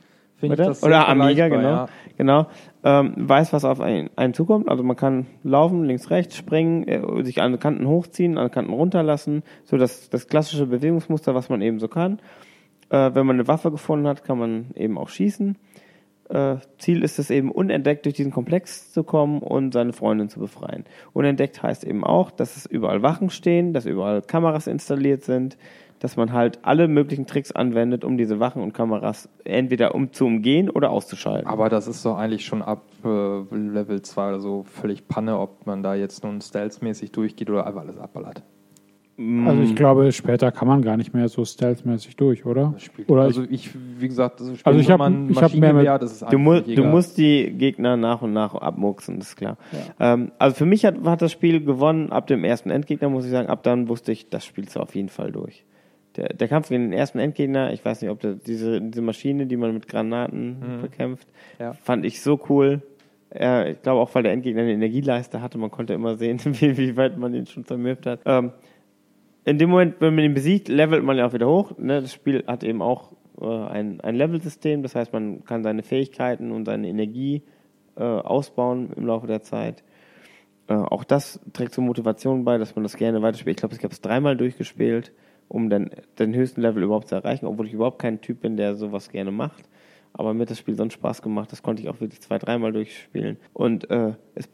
Finde 0.40 0.54
ich 0.54 0.68
Oder, 0.68 0.86
Oder 0.86 1.08
Amiga, 1.08 1.48
genau. 1.48 1.68
ja. 1.68 1.88
genau. 2.16 2.46
Ähm, 2.82 3.12
weiß, 3.18 3.52
was 3.52 3.66
auf 3.66 3.78
einen, 3.82 4.08
einen 4.16 4.32
zukommt. 4.32 4.70
Also 4.70 4.82
man 4.82 4.96
kann 4.96 5.26
laufen, 5.42 5.84
links, 5.84 6.08
rechts, 6.08 6.34
springen, 6.34 6.88
äh, 6.88 7.22
sich 7.24 7.42
an 7.42 7.58
Kanten 7.58 7.86
hochziehen, 7.86 8.38
an 8.38 8.50
Kanten 8.50 8.72
runterlassen. 8.72 9.42
So 9.66 9.76
das, 9.76 10.08
das 10.08 10.28
klassische 10.28 10.64
Bewegungsmuster, 10.64 11.34
was 11.34 11.50
man 11.50 11.60
eben 11.60 11.78
so 11.78 11.88
kann. 11.88 12.20
Äh, 12.88 13.10
wenn 13.14 13.26
man 13.26 13.36
eine 13.36 13.48
Waffe 13.48 13.70
gefunden 13.70 14.06
hat, 14.08 14.24
kann 14.24 14.38
man 14.38 14.70
eben 14.76 14.96
auch 14.96 15.10
schießen. 15.10 15.56
Äh, 16.30 16.58
Ziel 16.78 17.02
ist 17.02 17.18
es 17.18 17.30
eben, 17.30 17.50
unentdeckt 17.50 18.04
durch 18.04 18.14
diesen 18.14 18.30
Komplex 18.30 18.92
zu 18.92 19.02
kommen 19.02 19.40
und 19.42 19.72
seine 19.72 19.92
Freundin 19.92 20.28
zu 20.28 20.38
befreien. 20.38 20.84
Unentdeckt 21.12 21.62
heißt 21.62 21.84
eben 21.84 22.04
auch, 22.04 22.30
dass 22.30 22.56
es 22.56 22.66
überall 22.66 23.02
Wachen 23.02 23.30
stehen, 23.30 23.72
dass 23.72 23.84
überall 23.84 24.22
Kameras 24.22 24.68
installiert 24.68 25.24
sind, 25.24 25.58
dass 25.98 26.16
man 26.16 26.32
halt 26.32 26.60
alle 26.62 26.86
möglichen 26.86 27.26
Tricks 27.26 27.50
anwendet, 27.52 28.04
um 28.04 28.16
diese 28.16 28.38
Wachen 28.38 28.62
und 28.62 28.72
Kameras 28.72 29.28
entweder 29.44 29.94
um 29.94 30.12
zu 30.12 30.24
umgehen 30.24 30.70
oder 30.70 30.90
auszuschalten. 30.90 31.48
Aber 31.48 31.68
das 31.68 31.88
ist 31.88 32.04
doch 32.06 32.16
eigentlich 32.16 32.46
schon 32.46 32.62
ab 32.62 32.84
äh, 33.04 33.08
Level 33.08 34.00
2 34.00 34.28
oder 34.28 34.40
so 34.40 34.62
völlig 34.62 35.08
Panne, 35.08 35.38
ob 35.38 35.66
man 35.66 35.82
da 35.82 35.94
jetzt 35.94 36.22
nun 36.22 36.40
stealth-mäßig 36.40 37.10
durchgeht 37.10 37.50
oder 37.50 37.66
einfach 37.66 37.82
alles 37.82 37.98
abballert. 37.98 38.42
Also 39.46 39.62
ich 39.62 39.76
glaube, 39.76 40.10
später 40.12 40.50
kann 40.50 40.66
man 40.66 40.80
gar 40.80 40.96
nicht 40.96 41.12
mehr 41.12 41.28
so 41.28 41.44
stealthmäßig 41.44 42.16
durch, 42.16 42.46
oder? 42.46 42.70
Das 42.72 42.84
Spiel. 42.84 43.04
Oder 43.06 43.22
also 43.22 43.42
ich, 43.50 43.70
wie 43.98 44.08
gesagt, 44.08 44.40
das 44.40 44.48
ist 44.48 44.66
Also 44.66 44.80
ich 44.80 44.90
hab- 44.90 44.98
man 44.98 45.28
ich 45.28 45.36
hab 45.42 45.52
mehr 45.52 45.74
mit- 45.74 45.84
Maschinengewehr, 45.84 45.98
das 45.98 46.12
ist 46.12 46.22
Du, 46.22 46.26
eigentlich 46.38 46.66
mu 46.68 46.74
du 46.74 46.84
musst 46.84 47.18
die 47.18 47.50
Gegner 47.50 47.98
nach 47.98 48.22
und 48.22 48.32
nach 48.32 48.54
abmurksen, 48.54 49.18
das 49.18 49.28
ist 49.30 49.36
klar. 49.36 49.58
Ähm, 49.98 50.32
also 50.38 50.56
für 50.56 50.64
mich 50.64 50.86
hat, 50.86 50.94
hat 51.04 51.20
das 51.20 51.32
Spiel 51.32 51.62
gewonnen 51.62 52.12
ab 52.12 52.28
dem 52.28 52.44
ersten 52.44 52.70
Endgegner, 52.70 53.10
muss 53.10 53.26
ich 53.26 53.30
sagen. 53.30 53.48
Ab 53.48 53.62
dann 53.62 53.88
wusste 53.88 54.10
ich, 54.12 54.30
das 54.30 54.46
spielst 54.46 54.76
du 54.76 54.80
auf 54.80 54.94
jeden 54.94 55.10
Fall 55.10 55.32
durch. 55.32 55.64
Der, 56.16 56.30
der 56.30 56.48
Kampf 56.48 56.70
gegen 56.70 56.84
den 56.84 56.92
ersten 56.94 57.18
Endgegner, 57.18 57.72
ich 57.74 57.84
weiß 57.84 58.00
nicht, 58.00 58.10
ob 58.10 58.20
der, 58.20 58.34
diese, 58.34 58.80
diese 58.80 59.02
Maschine, 59.02 59.46
die 59.46 59.56
man 59.58 59.74
mit 59.74 59.86
Granaten 59.86 60.56
bekämpft, 60.80 61.28
Ja. 61.58 61.74
fand 61.74 62.06
ich 62.06 62.22
so 62.22 62.40
cool. 62.48 62.80
Ich 63.32 63.38
glaube 63.82 64.00
auch, 64.00 64.12
weil 64.14 64.24
der 64.24 64.32
Endgegner 64.32 64.62
eine 64.62 64.72
Energieleiste 64.72 65.40
hatte, 65.40 65.56
man 65.58 65.70
konnte 65.70 65.92
immer 65.94 66.16
sehen, 66.16 66.40
wie, 66.44 66.76
wie 66.78 66.96
weit 66.96 67.16
man 67.18 67.32
ihn 67.34 67.46
schon 67.46 67.64
zermürbt 67.64 68.06
hat. 68.06 68.20
Ähm, 68.24 68.50
in 69.50 69.58
dem 69.58 69.70
Moment, 69.70 69.96
wenn 70.00 70.14
man 70.14 70.24
ihn 70.24 70.34
besiegt, 70.34 70.68
levelt 70.68 71.04
man 71.04 71.16
ja 71.16 71.26
auch 71.26 71.32
wieder 71.32 71.48
hoch. 71.48 71.76
Ne? 71.76 72.00
Das 72.00 72.12
Spiel 72.12 72.44
hat 72.46 72.62
eben 72.64 72.82
auch 72.82 73.12
äh, 73.40 73.46
ein, 73.46 74.00
ein 74.00 74.14
Level-System, 74.14 74.82
das 74.82 74.94
heißt, 74.94 75.12
man 75.12 75.44
kann 75.44 75.62
seine 75.62 75.82
Fähigkeiten 75.82 76.52
und 76.52 76.64
seine 76.64 76.88
Energie 76.88 77.42
äh, 77.96 78.02
ausbauen 78.02 78.90
im 78.96 79.06
Laufe 79.06 79.26
der 79.26 79.42
Zeit. 79.42 79.82
äh, 80.68 80.74
auch 80.74 81.04
das 81.04 81.40
trägt 81.52 81.74
zur 81.74 81.84
Motivation 81.84 82.44
bei, 82.44 82.56
dass 82.56 82.76
man 82.76 82.84
das 82.84 82.96
gerne 82.96 83.20
weiterspielt. 83.22 83.58
Ich 83.58 83.60
glaube, 83.60 83.74
ich 83.74 83.82
habe 83.82 83.92
es 83.92 84.00
dreimal 84.00 84.36
durchgespielt, 84.36 85.12
um 85.48 85.68
dann 85.68 85.90
den 86.18 86.34
höchsten 86.34 86.62
Level 86.62 86.84
überhaupt 86.84 87.08
zu 87.08 87.16
erreichen, 87.16 87.46
obwohl 87.46 87.66
ich 87.66 87.72
überhaupt 87.72 87.98
kein 87.98 88.20
Typ 88.20 88.40
bin, 88.40 88.56
der 88.56 88.76
sowas 88.76 89.10
gerne 89.10 89.32
macht. 89.32 89.68
Aber 90.12 90.32
mir 90.32 90.42
hat 90.42 90.50
das 90.50 90.58
Spiel 90.58 90.76
sonst 90.76 90.94
Spaß 90.94 91.22
gemacht, 91.22 91.52
das 91.52 91.62
konnte 91.62 91.82
ich 91.82 91.88
auch 91.88 92.00
wirklich 92.00 92.20
zwei, 92.20 92.38
dreimal 92.38 92.72
durchspielen. 92.72 93.36
Und 93.52 93.90
äh, 93.90 94.14
es 94.34 94.48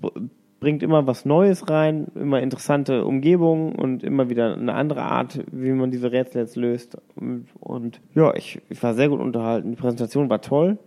bringt 0.60 0.82
immer 0.82 1.06
was 1.06 1.24
Neues 1.24 1.68
rein, 1.68 2.06
immer 2.14 2.40
interessante 2.40 3.04
Umgebungen 3.04 3.74
und 3.74 4.02
immer 4.02 4.30
wieder 4.30 4.54
eine 4.54 4.74
andere 4.74 5.02
Art, 5.02 5.44
wie 5.52 5.70
man 5.72 5.90
diese 5.90 6.12
Rätsel 6.12 6.42
jetzt 6.42 6.56
löst. 6.56 6.96
Und, 7.14 7.46
und 7.60 8.00
ja, 8.14 8.34
ich, 8.34 8.60
ich 8.68 8.82
war 8.82 8.94
sehr 8.94 9.08
gut 9.08 9.20
unterhalten. 9.20 9.70
Die 9.70 9.76
Präsentation 9.76 10.30
war 10.30 10.40
toll. 10.40 10.78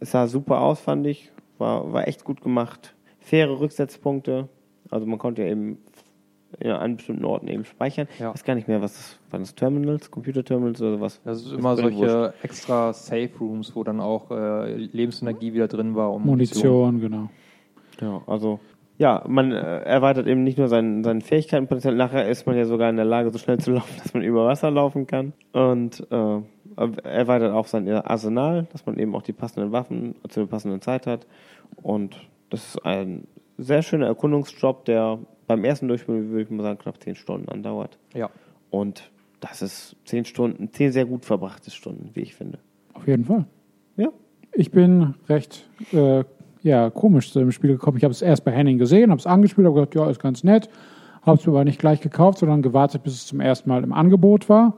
Es 0.00 0.10
sah 0.10 0.26
super 0.26 0.60
aus, 0.60 0.80
fand 0.80 1.06
ich. 1.06 1.32
War, 1.58 1.92
war 1.92 2.06
echt 2.06 2.24
gut 2.24 2.42
gemacht. 2.42 2.94
Faire 3.18 3.58
Rücksetzpunkte. 3.58 4.48
Also 4.90 5.06
man 5.06 5.18
konnte 5.18 5.42
ja 5.42 5.48
eben 5.48 5.78
ja, 6.62 6.78
an 6.78 6.96
bestimmten 6.96 7.24
Orten 7.24 7.48
eben 7.48 7.64
speichern. 7.64 8.08
Ja. 8.18 8.28
Ich 8.28 8.34
weiß 8.34 8.44
gar 8.44 8.54
nicht 8.54 8.68
mehr, 8.68 8.80
was 8.82 8.94
das, 8.94 9.18
waren 9.30 9.40
das 9.40 9.54
Terminals, 9.54 10.10
Computer-Terminals 10.10 10.80
oder 10.80 11.00
was? 11.00 11.20
Das 11.24 11.42
ist 11.42 11.52
immer 11.52 11.76
wurscht. 11.76 11.96
solche 11.98 12.34
extra 12.42 12.92
Safe 12.92 13.30
Rooms, 13.40 13.74
wo 13.74 13.82
dann 13.82 14.00
auch 14.00 14.30
äh, 14.30 14.74
Lebensenergie 14.74 15.52
wieder 15.54 15.68
drin 15.68 15.94
war 15.94 16.12
und 16.12 16.24
Munition. 16.24 16.92
Munition, 16.92 17.00
genau. 17.00 17.30
Ja, 18.00 18.22
also 18.26 18.60
ja, 18.98 19.24
man 19.28 19.52
äh, 19.52 19.80
erweitert 19.82 20.26
eben 20.26 20.42
nicht 20.42 20.58
nur 20.58 20.68
seinen, 20.68 21.04
seinen 21.04 21.20
Fähigkeitenpotenzial, 21.20 21.94
nachher 21.94 22.28
ist 22.28 22.46
man 22.46 22.56
ja 22.56 22.64
sogar 22.64 22.88
in 22.88 22.96
der 22.96 23.04
Lage, 23.04 23.30
so 23.30 23.38
schnell 23.38 23.58
zu 23.58 23.70
laufen, 23.72 23.94
dass 24.02 24.14
man 24.14 24.22
über 24.22 24.46
Wasser 24.46 24.70
laufen 24.70 25.06
kann. 25.06 25.32
Und 25.52 26.06
äh, 26.10 26.40
erweitert 26.76 27.52
auch 27.52 27.66
sein 27.66 27.88
Arsenal, 27.88 28.66
dass 28.72 28.86
man 28.86 28.98
eben 28.98 29.14
auch 29.14 29.22
die 29.22 29.32
passenden 29.32 29.72
Waffen 29.72 30.14
zu 30.28 30.40
der 30.40 30.46
passenden 30.46 30.80
Zeit 30.80 31.06
hat. 31.06 31.26
Und 31.82 32.16
das 32.50 32.68
ist 32.68 32.86
ein 32.86 33.26
sehr 33.58 33.82
schöner 33.82 34.06
Erkundungsjob, 34.06 34.84
der 34.84 35.18
beim 35.46 35.64
ersten 35.64 35.88
Durchspielen, 35.88 36.30
würde 36.30 36.42
ich 36.42 36.50
mal 36.50 36.62
sagen, 36.62 36.78
knapp 36.78 37.02
zehn 37.02 37.14
Stunden 37.14 37.48
andauert. 37.48 37.98
Ja. 38.14 38.30
Und 38.70 39.10
das 39.40 39.62
ist 39.62 39.96
zehn 40.04 40.24
Stunden, 40.24 40.72
zehn 40.72 40.92
sehr 40.92 41.06
gut 41.06 41.24
verbrachte 41.24 41.70
Stunden, 41.70 42.10
wie 42.14 42.20
ich 42.20 42.34
finde. 42.34 42.58
Auf 42.94 43.06
jeden 43.06 43.24
Fall. 43.24 43.46
Ja. 43.96 44.08
Ich 44.52 44.70
bin 44.70 45.14
recht 45.28 45.68
äh, 45.92 46.24
ja, 46.66 46.90
komisch 46.90 47.32
zu 47.32 47.38
dem 47.38 47.52
Spiel 47.52 47.70
gekommen. 47.70 47.96
Ich 47.96 48.02
habe 48.02 48.12
es 48.12 48.22
erst 48.22 48.44
bei 48.44 48.50
Henning 48.50 48.76
gesehen, 48.76 49.10
habe 49.10 49.20
es 49.20 49.26
angespielt, 49.26 49.66
habe 49.66 49.76
gedacht, 49.76 49.94
ja, 49.94 50.10
ist 50.10 50.20
ganz 50.20 50.42
nett. 50.42 50.68
Habe 51.22 51.38
es 51.38 51.46
mir 51.46 51.52
aber 51.52 51.64
nicht 51.64 51.78
gleich 51.78 52.00
gekauft, 52.00 52.38
sondern 52.38 52.60
gewartet, 52.60 53.04
bis 53.04 53.14
es 53.14 53.26
zum 53.26 53.40
ersten 53.40 53.68
Mal 53.68 53.84
im 53.84 53.92
Angebot 53.92 54.48
war. 54.48 54.74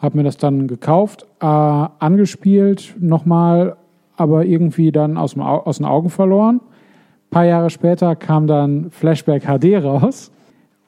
Habe 0.00 0.16
mir 0.16 0.24
das 0.24 0.36
dann 0.36 0.66
gekauft, 0.66 1.26
äh, 1.40 1.46
angespielt, 1.46 2.96
nochmal, 2.98 3.76
aber 4.16 4.44
irgendwie 4.44 4.90
dann 4.90 5.16
aus, 5.16 5.34
dem 5.34 5.42
Au 5.42 5.58
aus 5.58 5.78
den 5.78 5.86
Augen 5.86 6.10
verloren. 6.10 6.56
Ein 6.56 7.30
paar 7.30 7.44
Jahre 7.44 7.70
später 7.70 8.16
kam 8.16 8.48
dann 8.48 8.90
Flashback 8.90 9.44
HD 9.44 9.82
raus. 9.82 10.32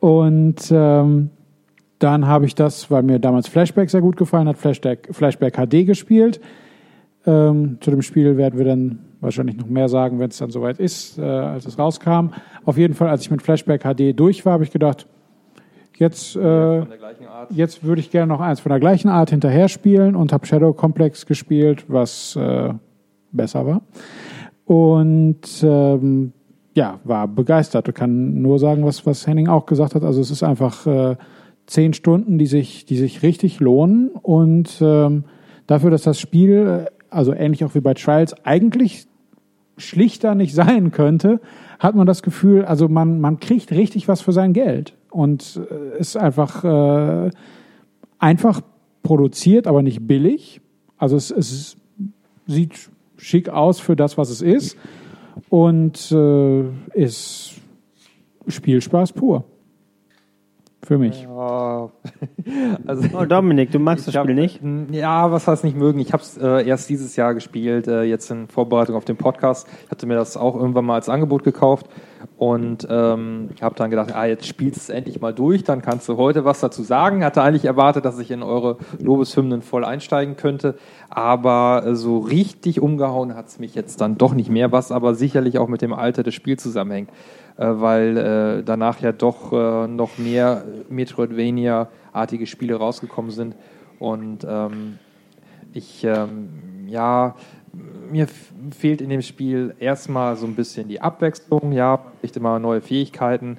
Und 0.01 0.71
ähm, 0.73 1.31
dann 2.01 2.27
habe 2.27 2.47
ich 2.47 2.57
das, 2.57 2.91
weil 2.91 3.05
mir 3.05 3.21
damals 3.21 3.47
Flashback 3.47 3.89
sehr 3.89 4.01
gut 4.01 4.17
gefallen 4.17 4.49
hat, 4.49 4.59
Flashback, 4.59 5.09
Flashback 5.13 5.55
HD 5.55 5.87
gespielt. 5.87 6.41
Ähm, 7.27 7.79
zu 7.81 7.91
dem 7.91 8.03
Spiel 8.03 8.37
werden 8.37 8.59
wir 8.59 8.67
dann 8.67 8.99
wahrscheinlich 9.21 9.57
noch 9.57 9.67
mehr 9.67 9.89
sagen, 9.89 10.19
wenn 10.19 10.31
es 10.31 10.39
dann 10.39 10.51
soweit 10.51 10.79
ist, 10.79 11.19
äh, 11.19 11.23
als 11.23 11.67
es 11.67 11.79
rauskam. 11.79 12.31
Auf 12.65 12.77
jeden 12.77 12.95
Fall, 12.95 13.09
als 13.09 13.23
ich 13.23 13.31
mit 13.31 13.43
Flashback 13.43 13.83
HD 13.83 14.19
durch 14.19 14.45
war, 14.45 14.55
habe 14.55 14.65
ich 14.65 14.71
gedacht, 14.71 15.07
jetzt, 15.97 16.37
äh, 16.37 16.83
jetzt 17.51 17.85
würde 17.85 18.01
ich 18.01 18.11
gerne 18.11 18.27
noch 18.27 18.41
eins 18.41 18.61
von 18.61 18.71
der 18.71 18.81
gleichen 18.81 19.09
Art 19.09 19.31
hinterher 19.31 19.69
spielen 19.69 20.17
und 20.17 20.33
habe 20.33 20.47
Shadow 20.47 20.73
Complex 20.73 21.27
gespielt, 21.27 21.87
was 21.89 22.37
äh, 22.37 22.75
besser 23.33 23.67
war. 23.67 23.83
Und 24.67 25.63
ähm, 25.63 26.33
ja, 26.75 26.99
war 27.05 27.29
begeistert. 27.29 27.89
Ich 27.89 27.95
kann 27.95 28.43
nur 28.43 28.59
sagen, 28.59 28.85
was, 28.85 29.07
was 29.07 29.27
Henning 29.27 29.49
auch 29.49 29.67
gesagt 29.67 29.95
hat. 29.95 30.03
Also 30.03 30.21
es 30.21 30.31
ist 30.31 30.43
einfach 30.43 30.87
äh, 30.87 31.17
zehn 31.67 31.93
Stunden, 31.93 32.39
die 32.39 32.47
sich, 32.47 32.85
die 32.85 32.97
sich 32.97 33.23
richtig 33.23 33.61
lohnen. 33.61 34.11
Und 34.11 34.79
ähm, 34.81 35.25
dafür, 35.67 35.91
dass 35.91 36.03
das 36.03 36.19
Spiel, 36.19 36.87
äh, 36.87 36.91
also 37.15 37.33
ähnlich 37.33 37.65
auch 37.65 37.75
wie 37.75 37.81
bei 37.81 37.95
Trials, 37.95 38.35
eigentlich 38.45 39.07
schlichter 39.77 40.35
nicht 40.35 40.55
sein 40.55 40.91
könnte, 40.91 41.41
hat 41.79 41.95
man 41.95 42.07
das 42.07 42.23
Gefühl, 42.23 42.65
also 42.65 42.89
man, 42.89 43.21
man 43.21 43.41
kriegt 43.41 43.71
richtig 43.73 44.09
was 44.09 44.21
für 44.21 44.33
sein 44.33 44.53
Geld. 44.53 44.95
Und 45.11 45.61
äh, 45.71 45.99
ist 45.99 46.17
einfach 46.17 46.65
äh, 46.65 47.31
einfach 48.19 48.61
produziert, 49.03 49.67
aber 49.67 49.83
nicht 49.83 50.07
billig. 50.07 50.61
Also 50.99 51.17
es, 51.17 51.31
es 51.31 51.77
sieht 52.47 52.91
schick 53.17 53.49
aus 53.49 53.79
für 53.79 53.95
das, 53.95 54.19
was 54.19 54.31
es 54.31 54.43
ist. 54.43 54.77
Und 55.51 56.11
äh, 56.11 56.65
ist 56.95 57.55
Spielspaß 58.49 59.13
pur. 59.13 59.45
Für 60.87 60.99
mich. 60.99 61.23
Ja, 61.23 61.89
also 62.87 63.09
Oh, 63.19 63.25
Dominik, 63.25 63.71
du 63.71 63.79
magst 63.79 64.07
das 64.07 64.15
hab- 64.17 64.25
Spiel 64.25 64.35
nicht? 64.35 64.61
Ja, 64.91 65.33
was 65.33 65.49
heißt 65.49 65.65
nicht 65.65 65.77
mögen? 65.77 65.99
Ich 65.99 66.13
habe 66.13 66.23
es 66.23 66.37
äh, 66.37 66.67
erst 66.67 66.91
dieses 66.91 67.17
Jahr 67.17 67.33
gespielt, 67.35 67.89
äh, 67.89 68.03
jetzt 68.03 68.31
in 68.31 68.49
Vorbereitung 68.49 68.95
auf 68.95 69.05
den 69.07 69.17
Podcast. 69.17 69.67
Ich 69.85 69.91
hatte 69.91 70.07
mir 70.07 70.15
das 70.15 70.37
auch 70.37 70.55
irgendwann 70.55 70.85
mal 70.85 70.97
als 70.97 71.09
Angebot 71.09 71.43
gekauft 71.43 71.87
und 72.37 72.87
ähm, 72.91 73.49
habe 73.63 73.75
dann 73.77 73.91
gedacht, 73.91 74.15
ah, 74.15 74.27
jetzt 74.27 74.47
spielst 74.47 74.77
du 74.77 74.81
es 74.81 74.89
endlich 74.91 75.21
mal 75.21 75.33
durch, 75.33 75.65
dann 75.65 75.81
kannst 75.81 76.09
du 76.09 76.17
heute 76.19 76.45
was 76.45 76.61
dazu 76.61 76.83
sagen. 76.83 77.25
Hatte 77.25 77.41
eigentlich 77.43 77.65
erwartet, 77.65 78.05
dass 78.05 78.19
ich 78.19 78.31
in 78.31 78.43
eure 78.43 78.77
Lobeshymnen 78.99 79.63
voll 79.63 79.85
einsteigen 79.85 80.37
könnte, 80.37 80.75
aber 81.09 81.85
äh, 81.87 81.95
so 81.95 82.19
richtig 82.19 82.81
umgehauen 82.83 83.35
hat 83.37 83.47
es 83.49 83.59
mich 83.59 83.75
jetzt 83.75 84.01
dann 84.03 84.19
doch 84.19 84.35
nicht 84.35 84.51
mehr, 84.51 84.71
was 84.73 84.93
aber 84.93 85.15
sicherlich 85.15 85.59
auch 85.59 85.69
mit 85.69 85.81
dem 85.81 85.95
Alter 85.95 86.23
des 86.23 86.35
Spiels 86.35 86.63
zusammenhängt 86.63 87.09
äh, 87.11 87.13
weil 87.57 88.17
äh, 88.17 88.63
danach 88.65 89.01
ja 89.01 89.13
doch 89.13 89.53
äh, 89.53 89.87
noch 89.87 90.19
mehr 90.19 90.65
Metroidvania-artige 90.89 92.47
Spiele 92.47 92.77
rausgekommen 92.77 93.31
sind. 93.31 93.55
Und 93.99 94.47
ähm, 94.49 94.99
ich, 95.73 96.05
ähm, 96.05 96.49
ja, 96.89 97.37
mir 98.11 98.27
fehlt 98.71 99.01
in 99.01 99.09
dem 99.09 99.23
Spiel 99.23 99.75
erstmal 99.79 100.37
so 100.37 100.47
ein 100.47 100.55
bisschen 100.55 100.89
die 100.89 101.01
Abwechslung, 101.01 101.73
ja, 101.73 102.01
echt 102.23 102.37
immer 102.37 102.59
neue 102.59 102.81
Fähigkeiten, 102.81 103.57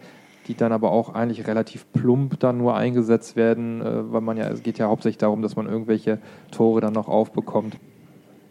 die 0.48 0.56
dann 0.56 0.72
aber 0.72 0.92
auch 0.92 1.14
eigentlich 1.14 1.48
relativ 1.48 1.86
plump 1.94 2.40
dann 2.40 2.58
nur 2.58 2.76
eingesetzt 2.76 3.36
werden, 3.36 3.82
äh, 3.82 4.12
weil 4.12 4.22
man 4.22 4.38
ja, 4.38 4.48
es 4.50 4.62
geht 4.62 4.78
ja 4.78 4.88
hauptsächlich 4.88 5.18
darum, 5.18 5.42
dass 5.42 5.56
man 5.56 5.68
irgendwelche 5.68 6.20
Tore 6.52 6.82
dann 6.82 6.94
noch 6.94 7.08
aufbekommt, 7.08 7.78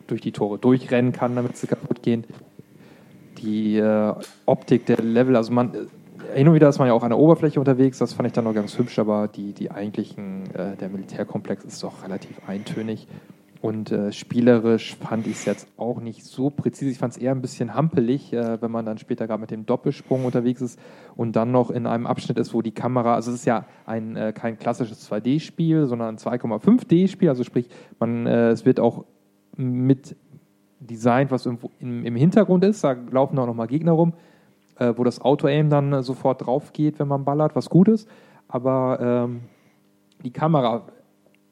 durch 0.07 0.21
die 0.21 0.33
Tore 0.33 0.59
durchrennen 0.59 1.13
kann, 1.13 1.37
damit 1.37 1.57
sie 1.57 1.67
kaputt 1.67 2.03
gehen 2.03 2.25
die 3.45 3.77
äh, 3.79 4.15
Optik 4.47 4.87
der 4.87 4.99
Level, 4.99 5.37
also 5.37 5.53
man 5.53 5.75
äh, 5.75 6.39
hin 6.39 6.49
und 6.49 6.55
wieder 6.55 6.69
ist 6.69 6.79
man 6.79 6.89
ja 6.89 6.95
auch 6.95 7.03
an 7.03 7.11
der 7.11 7.19
Oberfläche 7.19 7.61
unterwegs, 7.61 7.99
das 7.99 8.13
fand 8.15 8.27
ich 8.27 8.33
dann 8.33 8.45
noch 8.45 8.55
ganz 8.55 8.79
hübsch, 8.79 8.99
aber 8.99 9.29
die, 9.29 9.53
die 9.53 9.71
eigentlichen, 9.71 10.45
äh, 10.55 10.77
der 10.77 10.89
Militärkomplex 10.89 11.65
ist 11.65 11.83
doch 11.83 12.03
relativ 12.05 12.41
eintönig. 12.47 13.07
Und 13.61 13.93
äh, 13.93 14.13
spielerisch 14.13 14.95
fand 14.97 15.27
ich 15.27 15.37
es 15.37 15.45
jetzt 15.47 15.69
auch 15.79 15.99
nicht 15.99 16.23
so 16.23 16.51
präzise. 16.51 16.91
Ich 16.91 16.99
fand 16.99 17.15
es 17.15 17.19
eher 17.19 17.31
ein 17.31 17.41
bisschen 17.41 17.73
hampelig, 17.73 18.31
äh, 18.31 18.61
wenn 18.61 18.71
man 18.71 18.85
dann 18.85 18.99
später 18.99 19.27
gerade 19.27 19.41
mit 19.41 19.51
dem 19.51 19.65
Doppelsprung 19.65 20.27
unterwegs 20.27 20.61
ist 20.61 20.79
und 21.17 21.35
dann 21.35 21.51
noch 21.51 21.71
in 21.71 21.87
einem 21.87 22.07
Abschnitt 22.07 22.39
ist, 22.39 22.53
wo 22.53 22.61
die 22.61 22.73
Kamera, 22.73 23.15
also 23.15 23.31
es 23.31 23.39
ist 23.39 23.47
ja 23.47 23.65
ein, 23.87 24.17
äh, 24.17 24.35
kein 24.35 24.59
klassisches 24.59 25.11
2D-Spiel, 25.11 25.87
sondern 25.87 26.17
ein 26.17 26.19
2,5D-Spiel, 26.19 27.31
also 27.31 27.43
sprich, 27.43 27.71
man, 27.99 28.27
äh, 28.27 28.51
es 28.51 28.67
wird 28.67 28.81
auch 28.81 29.07
mit 29.57 30.15
designt, 30.81 31.31
was 31.31 31.47
irgendwo 31.47 31.71
im, 31.81 32.05
im 32.05 32.17
Hintergrund 32.17 32.65
ist. 32.65 32.85
Da 32.85 32.97
laufen 33.11 33.39
auch 33.39 33.47
nochmal 33.47 33.67
Gegner 33.67 33.93
rum, 33.93 34.13
äh, 34.79 34.93
wo 34.97 35.05
das 35.05 35.21
Auto-Aim 35.21 35.71
dann 35.71 35.93
äh, 35.93 36.03
sofort 36.03 36.47
drauf 36.47 36.73
geht, 36.73 36.99
wenn 36.99 37.09
man 37.09 37.25
ballert, 37.25 37.57
was 37.57 37.71
gut 37.71 37.89
ist. 37.89 38.09
Aber 38.49 38.99
ähm, 39.01 39.41
die 40.23 40.33
Kamera 40.33 40.87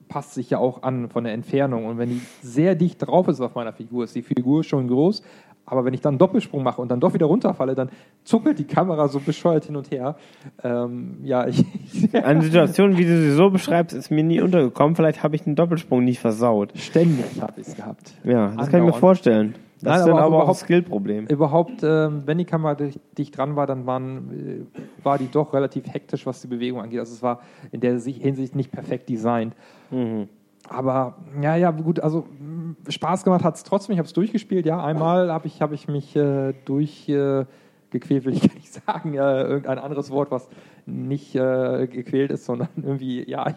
passt 0.08 0.34
sich 0.34 0.50
ja 0.50 0.58
auch 0.58 0.82
an 0.82 1.08
von 1.08 1.24
der 1.24 1.32
Entfernung. 1.32 1.86
Und 1.86 1.98
wenn 1.98 2.10
die 2.10 2.20
sehr 2.42 2.74
dicht 2.74 2.98
drauf 3.06 3.28
ist 3.28 3.40
auf 3.40 3.54
meiner 3.54 3.72
Figur, 3.72 4.04
ist 4.04 4.14
die 4.14 4.22
Figur 4.22 4.62
schon 4.62 4.88
groß. 4.88 5.22
Aber 5.64 5.84
wenn 5.84 5.94
ich 5.94 6.00
dann 6.00 6.12
einen 6.14 6.18
Doppelsprung 6.18 6.62
mache 6.62 6.80
und 6.82 6.90
dann 6.90 7.00
doch 7.00 7.14
wieder 7.14 7.26
runterfalle, 7.26 7.74
dann 7.74 7.88
zuckelt 8.24 8.58
die 8.58 8.64
Kamera 8.64 9.08
so 9.08 9.20
bescheuert 9.20 9.64
hin 9.66 9.76
und 9.76 9.90
her. 9.90 10.16
Ähm, 10.62 11.18
ja, 11.22 11.46
ich, 11.46 11.64
Eine 12.12 12.42
Situation, 12.42 12.98
wie 12.98 13.04
du 13.04 13.16
sie 13.16 13.30
so 13.32 13.48
beschreibst, 13.50 13.96
ist 13.96 14.10
mir 14.10 14.24
nie 14.24 14.40
untergekommen. 14.40 14.96
Vielleicht 14.96 15.22
habe 15.22 15.36
ich 15.36 15.42
den 15.42 15.54
Doppelsprung 15.54 16.04
nicht 16.04 16.18
versaut. 16.18 16.72
ständig 16.76 17.40
habe 17.40 17.60
ich 17.60 17.68
es 17.68 17.76
gehabt. 17.76 18.12
Ja, 18.24 18.48
das 18.48 18.56
kann 18.56 18.64
ich 18.66 18.72
mir 18.72 18.76
Andauernd. 18.78 18.96
vorstellen. 18.96 19.54
Das 19.80 19.88
Nein, 19.90 19.98
ist 20.00 20.06
dann 20.06 20.16
aber 20.16 20.22
auch 20.22 20.26
aber 20.34 20.44
auch 20.44 20.48
ein 20.50 20.54
Skillproblem. 20.54 21.26
Überhaupt, 21.26 21.82
ähm, 21.82 22.22
wenn 22.24 22.38
die 22.38 22.44
Kamera 22.44 22.76
dicht, 23.18 23.36
dran 23.36 23.56
war, 23.56 23.66
dann 23.66 23.84
waren, 23.84 24.66
äh, 24.70 25.04
war 25.04 25.18
die 25.18 25.28
doch 25.28 25.52
relativ 25.54 25.92
hektisch, 25.92 26.24
was 26.24 26.40
die 26.40 26.46
Bewegung 26.46 26.80
angeht. 26.80 27.00
Also 27.00 27.14
es 27.14 27.22
war 27.22 27.40
in 27.72 27.80
der 27.80 27.98
Sich- 27.98 28.18
Hinsicht 28.18 28.54
nicht 28.54 28.70
perfekt 28.70 29.08
designt. 29.08 29.54
Mhm. 29.90 30.28
Aber 30.72 31.16
ja, 31.40 31.56
ja, 31.56 31.70
gut, 31.70 32.00
also 32.00 32.26
mh, 32.38 32.74
Spaß 32.88 33.24
gemacht 33.24 33.44
hat 33.44 33.56
es 33.56 33.62
trotzdem. 33.62 33.92
Ich 33.92 33.98
habe 33.98 34.06
es 34.06 34.12
durchgespielt. 34.12 34.66
Ja, 34.66 34.82
einmal 34.82 35.32
habe 35.32 35.46
ich, 35.46 35.62
hab 35.62 35.72
ich 35.72 35.88
mich 35.88 36.16
äh, 36.16 36.54
durchgequält, 36.64 38.22
äh, 38.22 38.24
will 38.24 38.34
ich 38.34 38.42
gar 38.48 38.54
nicht 38.54 38.72
sagen. 38.72 39.14
Äh, 39.14 39.42
irgendein 39.42 39.78
anderes 39.78 40.10
Wort, 40.10 40.30
was 40.30 40.48
nicht 40.86 41.34
äh, 41.34 41.86
gequält 41.86 42.30
ist, 42.30 42.44
sondern 42.44 42.68
irgendwie, 42.76 43.28
ja, 43.28 43.50
ich 43.50 43.56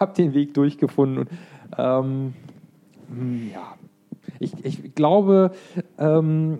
habe 0.00 0.14
den 0.14 0.34
Weg 0.34 0.54
durchgefunden. 0.54 1.18
Und, 1.18 1.28
ähm, 1.78 2.34
mh, 3.08 3.52
ja, 3.52 3.74
ich, 4.38 4.64
ich 4.64 4.94
glaube, 4.94 5.52
ähm, 5.98 6.58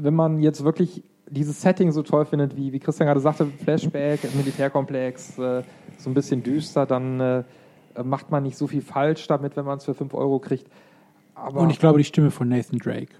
wenn 0.00 0.14
man 0.14 0.40
jetzt 0.40 0.64
wirklich 0.64 1.02
dieses 1.30 1.60
Setting 1.60 1.90
so 1.92 2.02
toll 2.02 2.24
findet, 2.24 2.56
wie, 2.56 2.72
wie 2.72 2.78
Christian 2.78 3.06
gerade 3.06 3.20
sagte, 3.20 3.46
Flashback, 3.46 4.20
Militärkomplex, 4.34 5.38
äh, 5.38 5.62
so 5.98 6.10
ein 6.10 6.14
bisschen 6.14 6.42
düster, 6.42 6.86
dann 6.86 7.20
äh, 7.20 7.44
macht 8.02 8.30
man 8.30 8.42
nicht 8.42 8.56
so 8.56 8.66
viel 8.66 8.82
falsch 8.82 9.26
damit, 9.26 9.56
wenn 9.56 9.64
man 9.64 9.78
es 9.78 9.84
für 9.84 9.94
5 9.94 10.14
Euro 10.14 10.38
kriegt. 10.38 10.68
Aber 11.34 11.60
Und 11.60 11.70
ich 11.70 11.78
glaube, 11.78 11.98
die 11.98 12.04
Stimme 12.04 12.30
von 12.30 12.48
Nathan 12.48 12.78
Drake. 12.78 13.14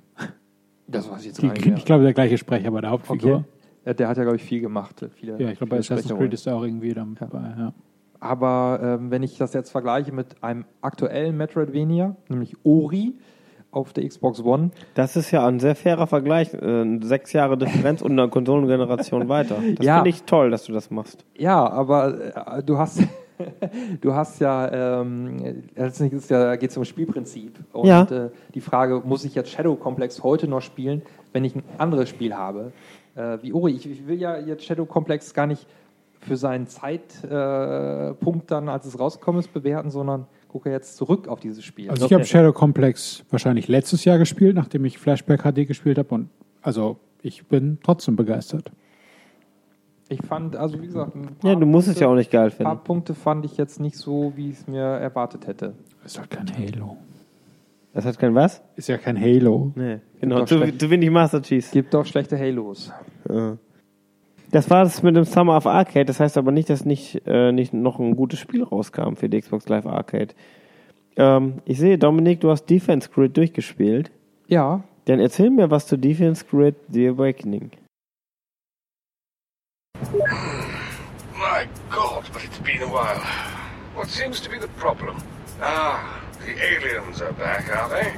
das 0.87 1.11
weiß 1.11 1.21
ich 1.21 1.27
jetzt 1.29 1.43
Die, 1.43 1.47
gar 1.47 1.55
nicht 1.55 1.67
mehr. 1.67 1.77
ich 1.77 1.85
glaube, 1.85 2.05
der 2.05 2.15
gleiche 2.15 2.39
Sprecher 2.39 2.71
bei 2.71 2.81
der 2.81 2.91
Hauptfigur. 2.91 3.37
Okay. 3.37 3.45
Ja, 3.87 3.95
der 3.95 4.09
hat 4.09 4.17
ja, 4.17 4.23
glaube 4.23 4.37
ich, 4.37 4.43
viel 4.45 4.61
gemacht. 4.61 5.05
Viele, 5.17 5.39
Ja, 5.41 5.51
ich 5.51 5.59
glaube, 5.59 5.71
bei 5.71 5.79
Assassin's. 5.79 6.17
Creed 6.17 6.33
ist 6.33 6.47
er 6.47 6.57
auch 6.57 6.63
irgendwie 6.65 6.95
dabei. 6.95 7.55
Ja. 7.59 7.73
Aber 8.21 8.81
ähm, 8.83 9.11
wenn 9.11 9.23
ich 9.23 9.37
das 9.37 9.53
jetzt 9.53 9.71
vergleiche 9.71 10.11
mit 10.13 10.43
einem 10.43 10.65
aktuellen 10.81 11.37
Metroidvania, 11.37 12.17
nämlich 12.29 12.57
Ori 12.65 13.15
auf 13.71 13.93
der 13.93 14.09
Xbox 14.09 14.41
One, 14.41 14.71
Das 14.95 15.17
ist 15.17 15.31
ja 15.33 15.47
ein 15.47 15.61
sehr 15.61 15.75
fairer 15.75 16.07
Vergleich. 16.07 16.55
Äh, 16.55 17.01
sechs 17.03 17.33
Jahre 17.35 17.59
Differenz 17.59 18.01
und 18.01 18.13
eine 18.19 18.31
Konsolengeneration 18.31 19.29
weiter. 19.29 19.57
Das 19.77 19.85
Ja. 19.85 19.97
finde 19.97 20.11
ich 20.11 20.23
toll, 20.23 20.51
dass 20.51 20.65
du 20.65 20.73
das 20.73 20.91
machst. 20.91 21.25
ja, 21.37 21.69
aber 21.69 22.57
äh, 22.59 22.63
du 22.63 22.79
hast, 22.79 23.03
du 24.01 24.15
hast 24.15 24.41
ja, 24.41 25.01
ähm, 25.01 25.65
letztendlich 25.75 26.21
ist 26.23 26.31
ja, 26.31 26.57
geht 26.57 26.71
es 26.71 26.77
um 26.77 26.85
Spielprinzip. 26.85 27.59
Und 27.73 27.87
Ja. 27.87 28.03
äh, 28.05 28.31
die 28.55 28.61
Frage, 28.61 29.03
muss 29.05 29.25
ich 29.25 29.35
jetzt 29.35 29.51
Shadow 29.51 29.77
Complex 29.77 30.23
heute 30.23 30.49
noch 30.49 30.63
spielen, 30.63 31.03
wenn 31.33 31.45
ich 31.45 31.55
ein 31.55 31.63
anderes 31.79 32.09
Spiel 32.09 32.35
habe? 32.35 32.73
Äh, 33.15 33.39
wie 33.43 33.53
Ori, 33.53 33.73
ich, 33.73 33.91
ich 33.91 34.07
will 34.07 34.21
ja 34.21 34.39
jetzt 34.39 34.65
Shadow 34.65 34.87
Complex 34.87 35.35
gar 35.35 35.47
nicht 35.47 35.67
für 36.21 36.37
seinen 36.37 36.67
Zeitpunkt 36.67 38.45
äh, 38.45 38.47
dann, 38.47 38.69
als 38.69 38.87
es 38.87 38.99
rausgekommen 38.99 39.41
ist, 39.41 39.53
bewerten, 39.53 39.91
sondern 39.91 40.27
gucke 40.49 40.71
jetzt 40.71 40.97
zurück 40.97 41.29
auf 41.29 41.41
dieses 41.41 41.65
Spiel. 41.65 41.91
Also 41.91 42.07
ich 42.07 42.13
habe 42.13 42.25
Shadow 42.25 42.53
Complex 42.53 43.25
wahrscheinlich 43.31 43.69
letztes 43.69 44.05
Jahr 44.05 44.19
gespielt, 44.19 44.55
nachdem 44.55 44.85
ich 44.85 44.99
Flashback 44.99 45.43
HD 45.43 45.67
gespielt 45.67 45.99
habe. 45.99 46.15
Und 46.15 46.31
also 46.63 46.97
ich 47.23 47.47
bin 47.47 47.79
trotzdem 47.83 48.17
begeistert. 48.17 48.71
Ich 50.21 50.27
fand, 50.27 50.57
also 50.57 50.81
wie 50.81 50.87
gesagt, 50.87 51.15
ein 51.15 51.23
paar 51.41 51.51
Ja, 51.51 51.57
du 51.59 51.67
musst 51.67 51.89
es 51.89 51.95
Punkte- 51.95 52.01
ja 52.05 52.09
auch 52.11 52.15
nicht 52.15 52.31
geil 52.31 52.45
Ein 52.45 52.51
paar 52.51 52.73
finden. 52.73 52.85
Punkte 52.85 53.15
fand 53.15 53.45
ich 53.45 53.57
jetzt 53.57 53.81
nicht 53.81 53.97
so, 53.97 54.33
wie 54.37 54.51
ich 54.51 54.57
es 54.57 54.67
mir 54.67 54.83
erwartet 54.83 55.47
hätte. 55.47 55.75
Ist 56.05 56.19
halt 56.19 56.31
kein 56.31 56.47
Halo. 56.57 56.97
Das 57.93 58.05
hat 58.05 58.19
kein 58.19 58.35
was? 58.35 58.63
Ist 58.77 58.89
ja 58.89 58.99
kein 58.99 59.21
Halo. 59.21 59.73
Nee, 59.77 59.99
genau. 60.21 60.45
schlecht. 60.47 60.81
zu 60.81 60.91
wenig 60.91 61.11
Master 61.11 61.41
Chiefs. 61.41 61.71
Gibt 61.71 61.95
doch 61.95 62.05
schlechte 62.05 62.37
Halos. 62.39 62.93
Ja. 63.29 63.57
Das 64.51 64.69
war 64.71 64.83
es 64.85 65.03
mit 65.03 65.17
dem 65.17 65.25
Summer 65.25 65.57
of 65.57 65.67
Arcade. 65.67 66.05
Das 66.05 66.21
heißt 66.21 66.37
aber 66.39 66.53
nicht, 66.53 66.71
dass 66.71 66.85
nicht, 66.85 67.23
äh, 67.27 67.53
nicht 67.53 67.73
noch 67.73 67.99
ein 67.99 68.15
gutes 68.17 68.39
Spiel 68.39 68.63
rauskam 68.63 69.15
für 69.15 69.29
die 69.29 69.41
Xbox 69.41 69.69
Live 69.69 69.87
Arcade. 69.87 70.29
Ähm, 71.17 71.55
ich 71.65 71.79
sehe, 71.79 71.99
Dominik, 71.99 72.41
du 72.41 72.51
hast 72.51 72.67
Defense 72.67 73.09
Grid 73.09 73.37
durchgespielt. 73.37 74.11
Ja, 74.49 74.83
Dann 75.07 75.21
erzähl 75.21 75.51
mir 75.51 75.71
was 75.71 75.87
zu 75.87 75.97
Defense 75.99 76.45
Grid 76.51 76.77
The 76.89 77.09
Awakening. 77.09 77.71
My 81.37 81.69
God, 81.91 82.29
but 82.33 82.45
it's 82.45 82.59
been 82.59 82.83
a 82.83 82.89
while. 82.89 83.21
What 83.95 84.09
seems 84.09 84.41
to 84.41 84.51
be 84.51 84.59
the 84.59 84.69
problem? 84.69 85.17
Ah, 85.61 86.21
the 86.45 86.55
aliens 86.63 87.21
are 87.21 87.33
back, 87.33 87.69
are 87.75 87.89
they? 87.89 88.17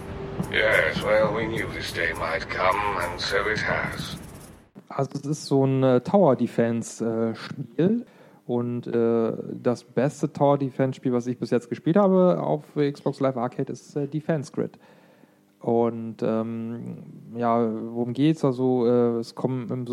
Yes, 0.51 1.03
well, 1.03 1.35
we 1.35 1.47
knew 1.47 1.67
this 1.73 1.93
day 1.93 2.13
might 2.15 2.49
come, 2.49 2.79
and 3.03 3.21
so 3.21 3.47
it 3.49 3.59
has. 3.59 4.17
also 4.89 5.11
es 5.15 5.27
ist 5.27 5.47
so 5.47 5.65
ein 5.65 5.83
äh, 5.83 6.01
Tower 6.01 6.37
Defense 6.37 7.35
äh, 7.77 7.89
und 8.47 8.87
äh, 8.87 9.33
das 9.63 9.85
beste 9.85 10.33
Tower 10.33 10.59
Defense 10.59 10.97
Spiel, 10.97 11.13
was 11.13 11.27
ich 11.27 11.39
bis 11.39 11.51
jetzt 11.51 11.69
gespielt 11.69 11.97
habe 11.97 12.41
auf 12.41 12.65
Xbox 12.75 13.21
Live 13.21 13.37
Arcade, 13.37 13.73
ist 13.73 13.97
äh, 13.97 14.07
Defense 14.07 14.53
Grid. 14.53 14.79
Und 15.61 16.23
ähm, 16.23 17.03
ja, 17.35 17.59
worum 17.59 18.13
geht's? 18.13 18.45
Also 18.45 18.87
äh, 18.87 19.19
es 19.19 19.35
kommen 19.35 19.69
ähm, 19.71 19.85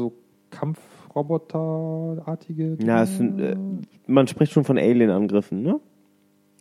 so 1.13 1.23
Kampfroboterartige. 1.23 2.77
Ja, 2.85 3.03
es 3.03 3.17
sind, 3.17 3.39
äh, 3.39 3.55
man 4.07 4.27
spricht 4.27 4.51
schon 4.53 4.63
von 4.63 4.77
Alien-Angriffen, 4.77 5.61
ne? 5.61 5.79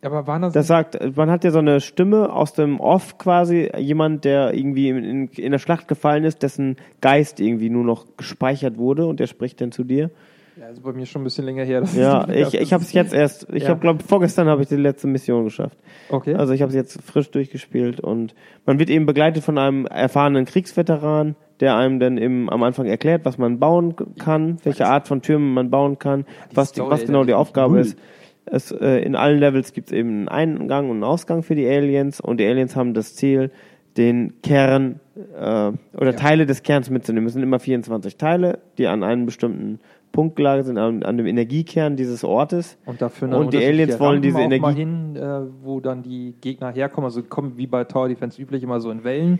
aber 0.05 0.27
waren 0.27 0.41
das, 0.41 0.53
Das 0.53 0.67
sagt, 0.67 0.99
man 1.15 1.31
hat 1.31 1.43
ja 1.45 1.51
so 1.51 1.59
eine 1.59 1.79
Stimme 1.79 2.31
aus 2.33 2.53
dem 2.53 2.79
Off 2.81 3.17
quasi, 3.17 3.71
jemand, 3.77 4.25
der 4.25 4.53
irgendwie 4.53 4.89
in, 4.89 5.03
in, 5.03 5.27
in 5.29 5.51
der 5.53 5.59
Schlacht 5.59 5.87
gefallen 5.87 6.25
ist, 6.25 6.43
dessen 6.43 6.75
Geist 6.99 7.39
irgendwie 7.39 7.69
nur 7.69 7.85
noch 7.85 8.17
gespeichert 8.17 8.77
wurde 8.77 9.05
und 9.05 9.19
der 9.21 9.27
spricht 9.27 9.61
dann 9.61 9.71
zu 9.71 9.83
dir. 9.85 10.11
Ja, 10.59 10.65
also 10.67 10.81
bei 10.81 10.91
mir 10.93 11.05
schon 11.05 11.21
ein 11.21 11.23
bisschen 11.23 11.45
länger 11.45 11.63
her. 11.63 11.81
dass 11.81 11.95
Ja, 11.95 12.27
ich, 12.29 12.53
ich 12.53 12.73
habe 12.73 12.83
es 12.83 12.91
jetzt 12.93 13.13
erst, 13.13 13.47
ich 13.53 13.63
Ja. 13.63 13.69
habe 13.69 13.79
glaube 13.79 14.03
vorgestern 14.03 14.47
habe 14.49 14.61
ich 14.61 14.67
die 14.67 14.75
letzte 14.75 15.07
Mission 15.07 15.45
geschafft. 15.45 15.77
Okay. 16.09 16.35
Also 16.35 16.53
ich 16.53 16.61
habe 16.61 16.69
es 16.69 16.75
jetzt 16.75 17.01
frisch 17.01 17.31
durchgespielt 17.31 17.99
und 18.01 18.35
man 18.65 18.77
wird 18.79 18.89
eben 18.89 19.05
begleitet 19.05 19.43
von 19.43 19.57
einem 19.57 19.85
erfahrenen 19.87 20.45
Kriegsveteran, 20.45 21.35
der 21.63 21.77
einem 21.77 21.97
dann 21.97 22.17
eben 22.17 22.49
am 22.49 22.61
Anfang 22.61 22.87
erklärt, 22.87 23.23
was 23.23 23.37
man 23.37 23.57
bauen 23.57 23.95
kann, 24.19 24.57
welche 24.65 24.85
Art 24.85 25.07
von 25.07 25.21
Türmen 25.21 25.53
man 25.53 25.69
bauen 25.69 25.97
kann, 25.97 26.25
was, 26.53 26.73
die, 26.73 26.81
Story 26.81 26.91
was 26.91 27.05
genau 27.05 27.23
die 27.23 27.33
Aufgabe 27.33 27.79
ist. 27.79 27.97
Es, 28.43 28.73
äh, 28.73 28.97
in 28.97 29.15
allen 29.15 29.39
Levels 29.39 29.71
gibt 29.71 29.87
es 29.87 29.93
eben 29.93 30.27
einen 30.27 30.59
Eingang 30.59 30.89
und 30.89 30.97
einen 30.97 31.05
Ausgang 31.05 31.41
für 31.41 31.55
die 31.55 31.65
Aliens 31.65 32.19
und 32.19 32.41
die 32.41 32.45
Aliens 32.45 32.75
haben 32.75 32.93
das 32.93 33.15
Ziel, 33.15 33.49
den 33.95 34.41
Kern 34.41 34.99
äh, 35.15 35.71
oder 35.95 36.15
Teile 36.17 36.45
des 36.45 36.63
Kerns 36.63 36.89
mitzunehmen. 36.89 37.27
Es 37.27 37.33
sind 37.33 37.43
immer 37.43 37.59
24 37.59 38.17
Teile, 38.17 38.59
die 38.77 38.87
an 38.87 39.01
einem 39.01 39.25
bestimmten 39.25 39.79
Punkt 40.11 40.35
gelagert 40.35 40.65
sind, 40.65 40.77
an, 40.77 41.03
an 41.03 41.15
dem 41.15 41.25
Energiekern 41.25 41.95
dieses 41.95 42.25
Ortes. 42.25 42.77
Und 42.85 43.01
dafür 43.01 43.33
Und 43.37 43.53
die 43.53 43.65
Aliens 43.65 44.01
wollen 44.01 44.21
diese 44.21 44.39
auch 44.39 44.49
mal 44.49 44.53
Energie- 44.53 44.79
hin, 44.79 45.15
äh, 45.15 45.43
wo 45.63 45.79
dann 45.79 46.03
die 46.03 46.35
Gegner 46.41 46.73
herkommen. 46.73 47.05
Also 47.05 47.23
kommen 47.23 47.53
wie 47.55 47.67
bei 47.67 47.85
Tower 47.85 48.09
Defense 48.09 48.41
üblich 48.41 48.63
immer 48.63 48.81
so 48.81 48.91
in 48.91 49.05
Wellen 49.05 49.39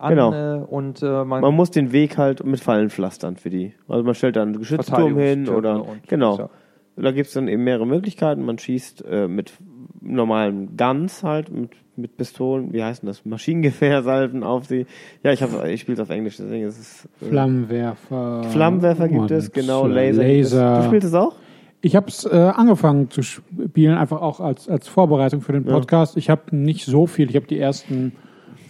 an. 0.00 0.10
Genau. 0.10 0.32
Äh, 0.32 0.64
und 0.64 1.02
äh, 1.02 1.24
man, 1.24 1.40
Man 1.42 1.54
muss 1.54 1.70
den 1.70 1.92
Weg 1.92 2.18
halt 2.18 2.44
mit 2.44 2.60
Fallen 2.60 2.90
pflastern 2.90 3.36
für 3.36 3.50
die. 3.50 3.74
Also 3.88 4.04
man 4.04 4.14
stellt 4.14 4.36
dann 4.36 4.48
einen 4.48 4.58
Geschützturm 4.58 5.18
hin 5.18 5.48
oder 5.48 5.84
genau. 6.08 6.38
ja. 6.38 6.50
Da 6.96 7.12
gibt's 7.12 7.32
dann 7.32 7.48
eben 7.48 7.64
mehrere 7.64 7.86
Möglichkeiten. 7.86 8.42
Man 8.42 8.58
schießt 8.58 9.04
äh, 9.08 9.28
mit 9.28 9.52
normalen 10.00 10.76
Guns 10.76 11.22
halt, 11.22 11.50
mit, 11.50 11.70
mit 11.96 12.16
Pistolen, 12.16 12.72
wie 12.72 12.82
heißen 12.82 13.06
das? 13.06 13.24
Maschinengewehrsalven 13.24 14.42
auf 14.42 14.66
sie. 14.66 14.86
Ja, 15.22 15.32
ich 15.32 15.42
habe 15.42 15.70
ich 15.70 15.80
spiele 15.80 15.94
es 15.94 16.00
auf 16.00 16.10
Englisch, 16.10 16.36
deswegen 16.38 16.66
ist 16.66 16.78
es. 16.78 17.08
Äh, 17.22 17.30
Flammenwerfer. 17.30 18.44
Flammenwerfer 18.44 19.08
gibt 19.08 19.30
es, 19.30 19.52
genau, 19.52 19.86
äh, 19.86 19.92
Laser. 19.92 20.24
Gibt 20.24 20.44
es. 20.44 20.52
Laser. 20.52 20.78
Du 20.78 20.86
spielst 20.86 21.06
es 21.08 21.14
auch? 21.14 21.34
Ich 21.82 21.96
habe 21.96 22.08
es 22.08 22.26
äh, 22.26 22.36
angefangen 22.36 23.08
zu 23.08 23.22
spielen, 23.22 23.96
einfach 23.96 24.20
auch 24.20 24.40
als, 24.40 24.68
als 24.68 24.86
Vorbereitung 24.86 25.40
für 25.40 25.52
den 25.52 25.64
Podcast. 25.64 26.18
Ich 26.18 26.28
habe 26.28 26.54
nicht 26.54 26.84
so 26.84 27.06
viel, 27.06 27.30
ich 27.30 27.36
habe 27.36 27.46
die 27.46 27.58
ersten 27.58 28.12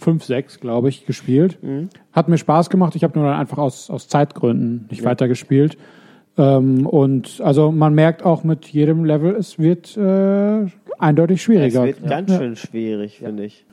fünf, 0.01 0.23
sechs, 0.25 0.59
glaube 0.59 0.89
ich, 0.89 1.05
gespielt. 1.05 1.59
Hat 2.11 2.27
mir 2.27 2.37
Spaß 2.37 2.69
gemacht, 2.69 2.95
ich 2.95 3.03
habe 3.03 3.17
nur 3.17 3.27
dann 3.29 3.39
einfach 3.39 3.57
aus, 3.59 3.89
aus 3.89 4.07
Zeitgründen 4.07 4.87
nicht 4.89 5.03
weitergespielt. 5.05 5.77
Ähm, 6.37 6.85
und 6.87 7.39
also 7.41 7.71
man 7.71 7.93
merkt 7.93 8.23
auch 8.23 8.43
mit 8.43 8.65
jedem 8.67 9.05
Level, 9.05 9.35
es 9.35 9.59
wird 9.59 9.95
äh, 9.97 10.65
eindeutig 10.97 11.37
Es 11.37 11.41
schwieriger. 11.43 11.83
wird 11.85 12.05
ganz 12.07 12.31
Ja. 12.31 12.37
schön 12.37 12.55
schwierig, 12.55 13.19
finde 13.19 13.45
ich. 13.45 13.65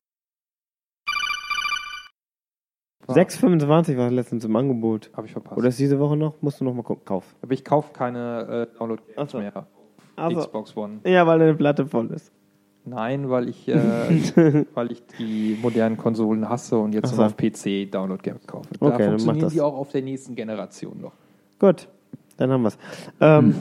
6,25 3.08 3.96
war 3.96 4.10
letztens 4.10 4.44
im 4.44 4.54
Angebot. 4.54 5.10
habe 5.16 5.26
ich 5.26 5.32
verpasst. 5.32 5.56
Oder 5.56 5.68
ist 5.68 5.78
diese 5.78 5.98
Woche 5.98 6.16
noch? 6.16 6.42
Musst 6.42 6.60
du 6.60 6.64
noch 6.64 6.74
mal 6.74 6.82
gucken. 6.82 7.04
Kauf. 7.06 7.24
Aber 7.40 7.52
ich 7.54 7.64
kaufe 7.64 7.92
keine 7.94 8.68
äh, 8.70 8.78
Download-Games 8.78 9.30
so. 9.32 9.38
mehr. 9.38 9.66
Also- 10.16 10.40
Xbox 10.40 10.76
One. 10.76 10.98
Ja, 11.06 11.26
weil 11.26 11.38
deine 11.38 11.54
Platte 11.54 11.86
voll 11.86 12.10
ist. 12.10 12.32
Nein, 12.90 13.28
weil 13.30 13.48
ich, 13.48 13.68
äh, 13.68 14.64
weil 14.74 14.92
ich 14.92 15.02
die 15.18 15.58
modernen 15.60 15.96
Konsolen 15.96 16.48
hasse 16.48 16.78
und 16.78 16.92
jetzt 16.94 17.14
nur 17.16 17.26
auf 17.26 17.36
PC 17.36 17.90
Download-Games 17.90 18.46
kaufe. 18.46 18.68
Okay, 18.80 18.80
dann 18.80 18.98
da 18.98 19.04
mach 19.04 19.10
funktionieren 19.10 19.50
die 19.50 19.60
auch 19.60 19.76
auf 19.76 19.90
der 19.92 20.02
nächsten 20.02 20.34
Generation 20.34 21.00
noch. 21.00 21.12
Gut, 21.58 21.88
dann 22.36 22.50
haben 22.50 22.62
wir's. 22.62 22.78
Ähm, 23.20 23.54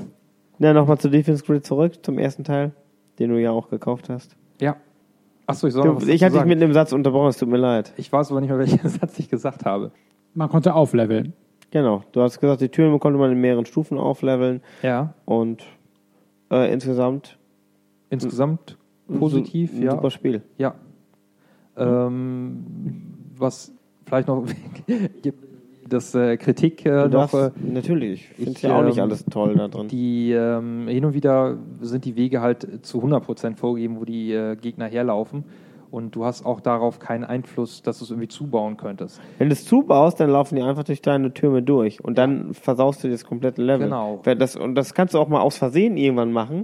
Ja, 0.60 0.74
nochmal 0.74 0.98
zu 0.98 1.10
Defense 1.10 1.44
Grid 1.44 1.66
zurück, 1.66 2.04
zum 2.04 2.18
ersten 2.18 2.44
Teil, 2.44 2.72
den 3.20 3.30
du 3.30 3.40
ja 3.40 3.52
auch 3.52 3.70
gekauft 3.70 4.10
hast. 4.10 4.36
Ja. 4.60 4.76
Achso, 5.46 5.68
ich 5.68 5.74
soll 5.74 5.84
Du, 5.84 5.90
noch 5.94 6.02
was 6.02 6.08
ich 6.08 6.24
hatte 6.24 6.34
dich 6.38 6.46
mit 6.46 6.62
einem 6.62 6.74
Satz 6.74 6.92
unterbrochen, 6.94 7.28
es 7.30 7.38
tut 7.38 7.48
mir 7.50 7.58
leid. 7.58 7.94
Ich 7.98 8.12
weiß 8.12 8.32
aber 8.32 8.42
nicht 8.42 8.50
mehr, 8.50 8.58
welchen 8.68 8.88
Satz 8.90 9.20
ich 9.20 9.30
gesagt 9.30 9.66
habe. 9.66 9.92
Man 10.34 10.50
konnte 10.50 10.74
aufleveln. 10.74 11.34
Genau, 11.72 12.04
du 12.14 12.22
hast 12.22 12.40
gesagt, 12.40 12.62
die 12.62 12.70
Türme 12.70 12.98
konnte 13.00 13.20
man 13.20 13.32
in 13.32 13.40
mehreren 13.42 13.66
Stufen 13.66 13.98
aufleveln 13.98 14.62
Ja. 14.82 15.14
und 15.26 15.64
äh, 16.52 16.72
insgesamt 16.72 17.38
Insgesamt 18.10 18.78
positiv, 19.08 19.74
ein 19.74 19.84
ja. 19.84 19.92
super 19.92 20.12
Spiel. 20.12 20.42
Ja. 20.58 20.76
Ähm, 21.78 22.66
was 23.38 23.74
vielleicht 24.06 24.28
noch 24.28 24.46
das 25.90 26.16
äh, 26.16 26.38
Kritik 26.38 26.86
äh, 26.86 26.90
Du 26.90 27.10
noch 27.10 27.32
darfst, 27.32 27.36
äh, 27.36 27.52
natürlich, 27.62 28.30
ich 28.38 28.46
finde 28.46 28.60
ja 28.62 28.80
auch 28.80 28.84
nicht 28.84 28.98
ähm, 28.98 29.04
alles 29.04 29.26
toll 29.26 29.56
da 29.56 29.68
drin. 29.68 29.88
die 29.88 30.32
ähm, 30.32 30.88
hin 30.88 31.06
und 31.06 31.14
wieder 31.14 31.58
sind 31.82 32.06
die 32.06 32.16
Wege 32.16 32.42
halt 32.42 32.86
zu 32.86 33.04
100% 33.04 33.56
vorgegeben, 33.56 34.00
wo 34.00 34.06
die 34.06 34.34
äh, 34.34 34.56
Gegner 34.56 34.86
herlaufen 34.86 35.46
und 35.92 36.16
du 36.16 36.26
hast 36.26 36.46
auch 36.46 36.60
darauf 36.60 37.00
keinen 37.00 37.24
Einfluss, 37.24 37.82
dass 37.82 38.00
du 38.00 38.06
es 38.06 38.12
irgendwie 38.12 38.28
zubauen 38.28 38.78
könntest. 38.78 39.22
Wenn 39.38 39.50
du 39.50 39.54
es 39.54 39.66
zubaust, 39.66 40.20
dann 40.20 40.30
laufen 40.30 40.56
die 40.56 40.62
einfach 40.62 40.84
durch 40.84 41.02
deine 41.02 41.34
Türme 41.34 41.64
durch 41.64 42.04
und 42.04 42.18
dann 42.18 42.54
versaust 42.54 43.04
du 43.04 43.10
das 43.10 43.24
komplette 43.24 43.62
Level. 43.62 43.88
Genau. 43.88 44.22
Das, 44.24 44.56
und 44.56 44.76
das 44.76 44.94
kannst 44.94 45.14
du 45.14 45.20
auch 45.20 45.28
mal 45.28 45.42
aus 45.42 45.58
Versehen 45.58 45.98
irgendwann 45.98 46.32
machen. 46.32 46.64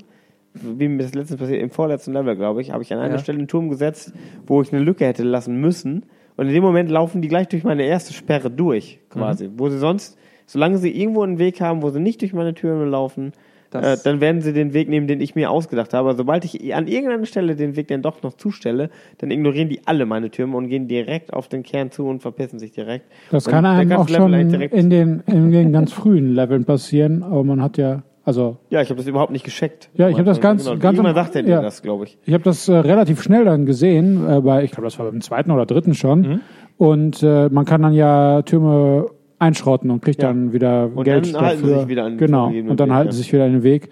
Wie 0.54 0.88
mir 0.88 1.02
das 1.04 1.14
letztens 1.16 1.40
passiert, 1.40 1.62
im 1.62 1.72
vorletzten 1.72 2.14
Level, 2.14 2.36
glaube 2.36 2.62
ich, 2.62 2.72
habe 2.72 2.84
ich 2.84 2.94
an 2.94 3.00
einer 3.00 3.16
Ja. 3.16 3.20
Stelle 3.20 3.40
einen 3.40 3.48
Turm 3.48 3.70
gesetzt, 3.70 4.14
wo 4.46 4.62
ich 4.62 4.72
eine 4.74 4.84
Lücke 4.84 5.06
hätte 5.06 5.24
lassen 5.24 5.60
müssen. 5.60 6.06
Und 6.38 6.48
in 6.48 6.54
dem 6.54 6.64
Moment 6.64 6.90
laufen 6.90 7.22
die 7.22 7.28
gleich 7.28 7.48
durch 7.48 7.64
meine 7.64 7.84
erste 7.84 8.14
Sperre 8.14 8.50
durch, 8.52 9.00
quasi. 9.10 9.48
Mhm. 9.48 9.54
Wo 9.60 9.70
sie 9.70 9.78
sonst 9.80 10.18
Solange 10.46 10.78
sie 10.78 10.92
irgendwo 10.92 11.24
einen 11.24 11.40
Weg 11.40 11.62
haben, 11.62 11.82
wo 11.82 11.90
sie 11.90 12.02
nicht 12.02 12.22
durch 12.22 12.34
meine 12.34 12.54
Türme 12.54 12.84
laufen, 12.84 13.32
äh, 13.74 13.96
dann 14.04 14.20
werden 14.20 14.42
sie 14.42 14.52
den 14.52 14.74
Weg 14.74 14.90
nehmen, 14.90 15.08
den 15.08 15.22
ich 15.22 15.36
mir 15.36 15.50
ausgedacht 15.50 15.94
habe. 15.94 16.14
Sobald 16.16 16.44
ich 16.44 16.76
an 16.76 16.86
irgendeiner 16.86 17.26
Stelle 17.26 17.56
den 17.56 17.78
Weg 17.78 17.88
dann 17.88 18.02
doch 18.02 18.22
noch 18.24 18.34
zustelle, 18.34 18.90
dann 19.20 19.32
ignorieren 19.32 19.70
die 19.70 19.80
alle 19.86 20.06
meine 20.06 20.30
Türme 20.32 20.58
und 20.58 20.68
gehen 20.68 20.90
direkt 20.90 21.32
auf 21.34 21.48
den 21.48 21.64
Kern 21.64 21.92
zu 21.92 22.06
und 22.08 22.22
verpissen 22.22 22.60
sich 22.60 22.74
direkt. 22.74 23.06
Das 23.32 23.48
Und 23.48 23.54
kann 23.54 23.66
einem 23.66 23.92
auch 23.94 24.10
Level 24.10 24.22
schon 24.22 24.34
eigentlich 24.34 24.52
direkt- 24.52 24.74
in 24.76 24.90
den, 24.90 25.24
in 25.28 25.50
den 25.52 25.72
ganz 25.72 25.94
frühen 25.94 26.36
Leveln 26.36 26.66
passieren, 26.66 27.24
aber 27.24 27.44
man 27.46 27.62
hat 27.62 27.78
ja, 27.78 28.04
also 28.26 28.58
Ja, 28.70 28.82
ich 28.82 28.90
habe 28.90 28.98
das 28.98 29.08
überhaupt 29.08 29.32
nicht 29.32 29.44
gescheckt. 29.46 29.90
Ja, 29.96 30.10
ich 30.10 30.18
hab 30.18 30.26
das 30.26 30.40
ganz- 30.42 30.64
genau. 30.66 30.78
ganz 30.78 31.00
am- 31.00 31.14
sagt 31.14 31.36
dir 31.36 31.46
ja. 31.48 31.62
das, 31.62 31.82
glaube 31.82 32.06
ich. 32.06 32.18
Ich 32.26 32.34
habe 32.34 32.44
das 32.44 32.68
äh, 32.70 32.74
relativ 32.76 33.22
schnell 33.22 33.46
dann 33.46 33.66
gesehen, 33.66 34.28
äh, 34.30 34.42
bei, 34.42 34.64
ich 34.64 34.72
glaube, 34.72 34.86
das 34.86 34.98
war 35.00 35.06
beim 35.10 35.22
zweiten 35.22 35.52
oder 35.52 35.66
dritten 35.66 35.94
schon. 35.94 36.22
Mhm. 36.22 36.40
Und 36.78 37.22
äh, 37.24 37.50
man 37.50 37.66
kann 37.66 37.82
dann 37.82 37.94
ja 37.94 38.42
Türme 38.44 39.08
einschrotten 39.40 39.92
und 39.92 40.02
kriegt 40.02 40.22
Ja. 40.22 40.30
dann 40.30 40.54
wieder 40.54 40.90
Und 40.96 41.04
Geld 41.04 41.34
dann 41.34 41.42
halten 41.42 41.58
sie 41.58 41.64
dafür. 41.70 41.80
sich 41.82 41.88
wieder 41.90 42.06
an 42.06 42.12
den 42.14 42.18
genau. 42.18 42.48
Und 42.48 42.80
dann 42.80 42.90
Weg, 42.90 42.96
halten 42.96 43.08
ja. 43.10 43.12
sie 43.12 43.18
sich 43.20 43.34
wieder 43.34 43.44
einen 43.44 43.64
Weg. 43.64 43.90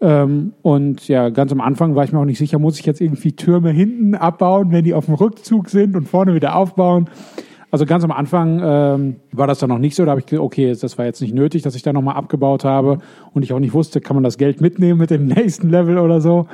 Ähm, 0.00 0.52
und 0.62 1.06
ja, 1.08 1.28
ganz 1.30 1.52
am 1.52 1.60
Anfang 1.60 1.94
war 1.94 2.04
ich 2.04 2.12
mir 2.12 2.18
auch 2.18 2.24
nicht 2.24 2.38
sicher, 2.38 2.58
muss 2.58 2.78
ich 2.80 2.86
jetzt 2.86 3.00
irgendwie 3.00 3.32
Türme 3.32 3.70
hinten 3.70 4.14
abbauen, 4.16 4.72
wenn 4.72 4.84
die 4.84 4.94
auf 4.94 5.06
dem 5.06 5.14
Rückzug 5.14 5.68
sind 5.70 5.94
und 5.96 6.08
vorne 6.08 6.34
wieder 6.34 6.56
aufbauen. 6.56 7.08
Also 7.72 7.86
ganz 7.86 8.04
am 8.04 8.12
Anfang 8.12 8.60
ähm, 8.62 9.16
war 9.32 9.46
das 9.46 9.58
dann 9.58 9.70
noch 9.70 9.78
nicht 9.78 9.96
so. 9.96 10.04
Da 10.04 10.10
habe 10.10 10.20
ich 10.20 10.26
gesagt, 10.26 10.44
okay, 10.44 10.74
das 10.78 10.98
war 10.98 11.06
jetzt 11.06 11.22
nicht 11.22 11.34
nötig, 11.34 11.62
dass 11.62 11.74
ich 11.74 11.82
da 11.82 11.92
nochmal 11.92 12.16
abgebaut 12.16 12.64
habe 12.64 12.98
und 13.32 13.42
ich 13.44 13.52
auch 13.54 13.58
nicht 13.60 13.72
wusste, 13.72 14.00
kann 14.02 14.14
man 14.14 14.22
das 14.22 14.36
Geld 14.36 14.60
mitnehmen 14.60 15.00
mit 15.00 15.10
dem 15.10 15.26
nächsten 15.26 15.70
Level 15.70 15.98
oder 15.98 16.20
so. 16.20 16.46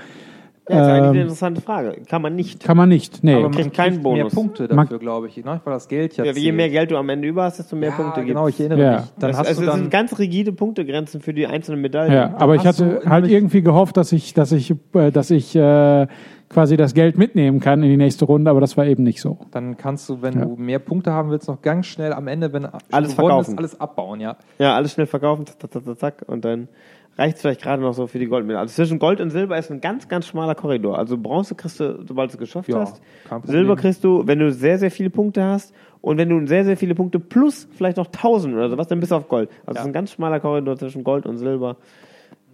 Ja, 0.71 0.77
das 0.77 0.87
ist 0.87 0.93
eigentlich 0.93 1.03
Ähm, 1.05 1.11
eine 1.13 1.21
interessante 1.23 1.61
Frage. 1.63 1.97
Kann 2.09 2.23
man 2.23 2.37
nicht. 2.37 2.63
Kann 2.63 2.77
man 2.77 2.89
nicht. 2.91 3.25
Nee. 3.25 3.33
Aber 3.33 3.45
man 3.45 3.51
kriegt 3.53 3.65
kriegt 3.65 3.77
keinen 3.77 3.95
mehr 3.95 4.03
Bonus. 4.03 4.35
Punkte 4.35 4.69
Man- 4.69 4.87
dafür, 4.87 4.99
glaube 5.01 5.27
ich, 5.27 5.37
ne? 5.43 5.61
weil 5.65 5.73
das 5.75 5.89
Geld 5.89 6.17
ja 6.19 6.25
Ja, 6.25 6.33
je 6.33 6.53
mehr 6.53 6.69
Geld 6.69 6.91
du 6.93 6.97
am 6.99 7.09
Ende 7.09 7.27
über 7.27 7.43
hast, 7.45 7.59
desto 7.59 7.75
mehr 7.75 7.89
ja, 7.89 7.97
Punkte 7.97 8.23
genau, 8.25 8.45
gibt's. 8.45 8.61
ich 8.61 8.67
erinnere 8.69 8.87
Ja. 8.93 9.01
mich. 9.01 9.11
Dann 9.19 9.31
das, 9.31 9.39
hast 9.41 9.49
also 9.49 9.63
du 9.63 9.67
es 9.67 9.73
dann 9.73 9.81
sind 9.81 9.91
ganz 9.91 10.19
rigide 10.21 10.53
Punktegrenzen 10.53 11.21
für 11.23 11.33
die 11.35 11.47
einzelnen 11.49 11.81
Medaillen. 11.81 12.13
Ja, 12.13 12.35
aber 12.37 12.55
ich 12.55 12.65
hatte 12.67 13.01
halt 13.07 13.27
irgendwie 13.29 13.63
gehofft, 13.63 13.97
dass 13.97 14.13
ich, 14.13 14.35
dass 14.35 14.53
ich, 14.53 14.73
äh, 14.95 15.11
dass 15.11 15.31
ich 15.31 15.57
äh, 15.57 16.07
quasi 16.49 16.77
das 16.77 16.95
Geld 16.95 17.19
mitnehmen 17.19 17.61
kann 17.61 17.83
in 17.83 17.91
die 17.91 17.97
nächste 17.97 18.25
Runde, 18.25 18.51
aber 18.51 18.61
das 18.61 18.77
war 18.77 18.87
eben 18.87 19.03
nicht 19.03 19.21
so. 19.21 19.39
Dann 19.51 19.77
kannst 19.77 20.09
du, 20.09 20.23
wenn 20.23 20.35
Ja. 20.39 20.45
du 20.47 20.57
mehr 20.57 20.79
Punkte 20.79 21.13
haben 21.13 21.31
willst, 21.31 21.49
noch 21.49 21.61
ganz 21.63 21.87
schnell 21.87 22.13
am 22.13 22.27
Ende, 22.29 22.53
wenn 22.53 22.67
Alles 22.91 23.13
verkaufen. 23.15 23.53
ist, 23.53 23.59
alles 23.59 23.81
abbauen, 23.81 24.21
ja. 24.21 24.37
Ja, 24.59 24.75
alles 24.75 24.93
schnell 24.93 25.07
verkaufen, 25.07 25.47
zack, 25.47 25.61
zack, 25.73 25.85
zack, 25.85 25.99
zack, 25.99 26.25
und 26.27 26.45
dann 26.45 26.69
reicht 27.19 27.37
es 27.37 27.43
vielleicht 27.43 27.63
gerade 27.63 27.83
noch 27.83 27.93
so 27.95 28.07
für 28.07 28.19
die 28.21 28.27
Goldmedaille. 28.27 28.61
Also 28.61 28.75
zwischen 28.75 28.99
Gold 28.99 29.21
und 29.21 29.31
Silber 29.31 29.59
ist 29.59 29.71
ein 29.73 29.81
ganz, 29.81 30.09
ganz 30.09 30.27
schmaler 30.27 30.55
Korridor. 30.55 30.97
Also 30.99 31.19
Bronze 31.19 31.55
kriegst 31.57 31.81
du, 31.81 32.05
sobald 32.07 32.31
du 32.31 32.35
es 32.35 32.39
geschafft 32.39 32.69
Ja, 32.69 32.79
hast. 32.81 33.03
Silber 33.45 33.75
kriegst 33.77 34.05
du, 34.05 34.27
wenn 34.27 34.39
du 34.39 34.53
sehr, 34.53 34.79
sehr 34.79 34.91
viele 34.93 35.11
Punkte 35.11 35.43
hast. 35.45 35.75
Und 36.01 36.17
wenn 36.17 36.29
du 36.29 36.47
sehr, 36.47 36.65
sehr 36.65 36.77
viele 36.77 36.95
Punkte 36.95 37.19
plus 37.19 37.67
vielleicht 37.73 37.97
noch 37.97 38.07
1000 38.07 38.55
oder 38.55 38.71
sowas, 38.71 38.87
dann 38.87 39.01
bist 39.01 39.11
du 39.11 39.17
auf 39.17 39.27
Gold. 39.29 39.51
Also 39.67 39.71
es 39.71 39.75
Ja. 39.75 39.81
ist 39.81 39.87
ein 39.89 39.93
ganz 39.93 40.13
schmaler 40.13 40.39
Korridor 40.39 40.77
zwischen 40.77 41.03
Gold 41.03 41.27
und 41.27 41.39
Silber. 41.39 41.77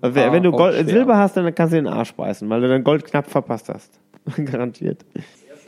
Also 0.04 0.16
wenn 0.16 0.42
du 0.42 0.50
auch 0.52 0.58
Gold, 0.58 0.74
schwer. 0.74 0.84
Silber 0.86 1.16
hast, 1.16 1.34
dann 1.36 1.54
kannst 1.54 1.72
du 1.72 1.76
den 1.76 1.86
Arsch 1.86 2.12
beißen, 2.14 2.48
weil 2.50 2.60
du 2.60 2.68
dann 2.68 2.84
Gold 2.84 3.04
knapp 3.06 3.30
verpasst 3.30 3.70
hast. 3.70 3.98
Garantiert. 4.44 5.04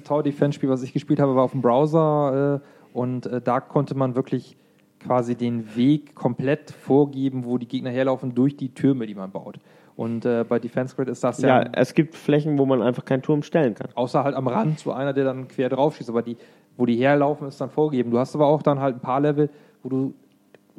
Tower 0.05 0.23
Defense 0.23 0.57
Spiel, 0.57 0.69
was 0.69 0.83
ich 0.83 0.93
gespielt 0.93 1.21
habe, 1.21 1.35
war 1.35 1.45
auf 1.45 1.53
dem 1.53 1.63
Browser 1.63 2.61
äh, 2.63 2.97
und 2.99 3.25
äh, 3.27 3.41
da 3.41 3.61
konnte 3.61 3.95
man 3.95 4.15
wirklich 4.15 4.57
quasi 5.01 5.37
den 5.37 5.75
Weg 5.75 6.15
komplett 6.15 6.71
vorgeben, 6.71 7.47
wo 7.47 7.57
die 7.57 7.67
Gegner 7.67 7.91
herlaufen 7.91 8.35
durch 8.35 8.57
die 8.57 8.75
Türme, 8.75 9.07
die 9.07 9.15
man 9.15 9.31
baut. 9.31 9.59
Und 9.97 10.27
äh, 10.27 10.45
bei 10.47 10.59
Defense 10.59 10.95
Grid 10.95 11.09
ist 11.09 11.25
das 11.25 11.41
ja, 11.41 11.63
Ja, 11.63 11.71
es 11.73 11.95
gibt 11.95 12.15
Flächen, 12.15 12.59
wo 12.59 12.67
man 12.67 12.83
einfach 12.83 13.07
keinen 13.07 13.23
Turm 13.23 13.43
stellen 13.43 13.75
kann. 13.75 13.89
außer 13.95 14.23
halt 14.23 14.37
am 14.37 14.49
Rand 14.49 14.81
so 14.81 14.93
einer, 14.93 15.15
der 15.15 15.25
dann 15.25 15.49
quer 15.49 15.71
drauf 15.71 15.97
schießt, 15.97 16.11
aber 16.11 16.21
die, 16.21 16.37
wo 16.77 16.85
die 16.85 16.97
herlaufen, 16.97 17.49
ist 17.49 17.59
dann 17.59 17.71
vorgegeben. 17.71 18.11
Du 18.11 18.19
hast 18.19 18.35
aber 18.35 18.47
auch 18.47 18.63
dann 18.63 18.81
halt 18.81 18.97
ein 18.97 19.01
paar 19.01 19.21
Level, 19.21 19.49
wo 19.83 19.89
du 19.89 20.15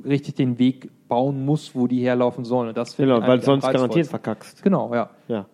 richtig 0.05 0.35
den 0.35 0.59
Weg 0.59 0.91
bauen 1.07 1.45
musst, 1.45 1.75
wo 1.75 1.87
die 1.87 2.01
herlaufen 2.03 2.45
sollen. 2.45 2.69
Und 2.69 2.77
das 2.77 2.95
Genau, 2.97 3.21
weil 3.21 3.41
sonst 3.41 3.69
garantiert 3.69 4.07
verkackst. 4.07 4.63
Genau, 4.63 4.93
ja. 4.93 5.09
Ja. 5.27 5.45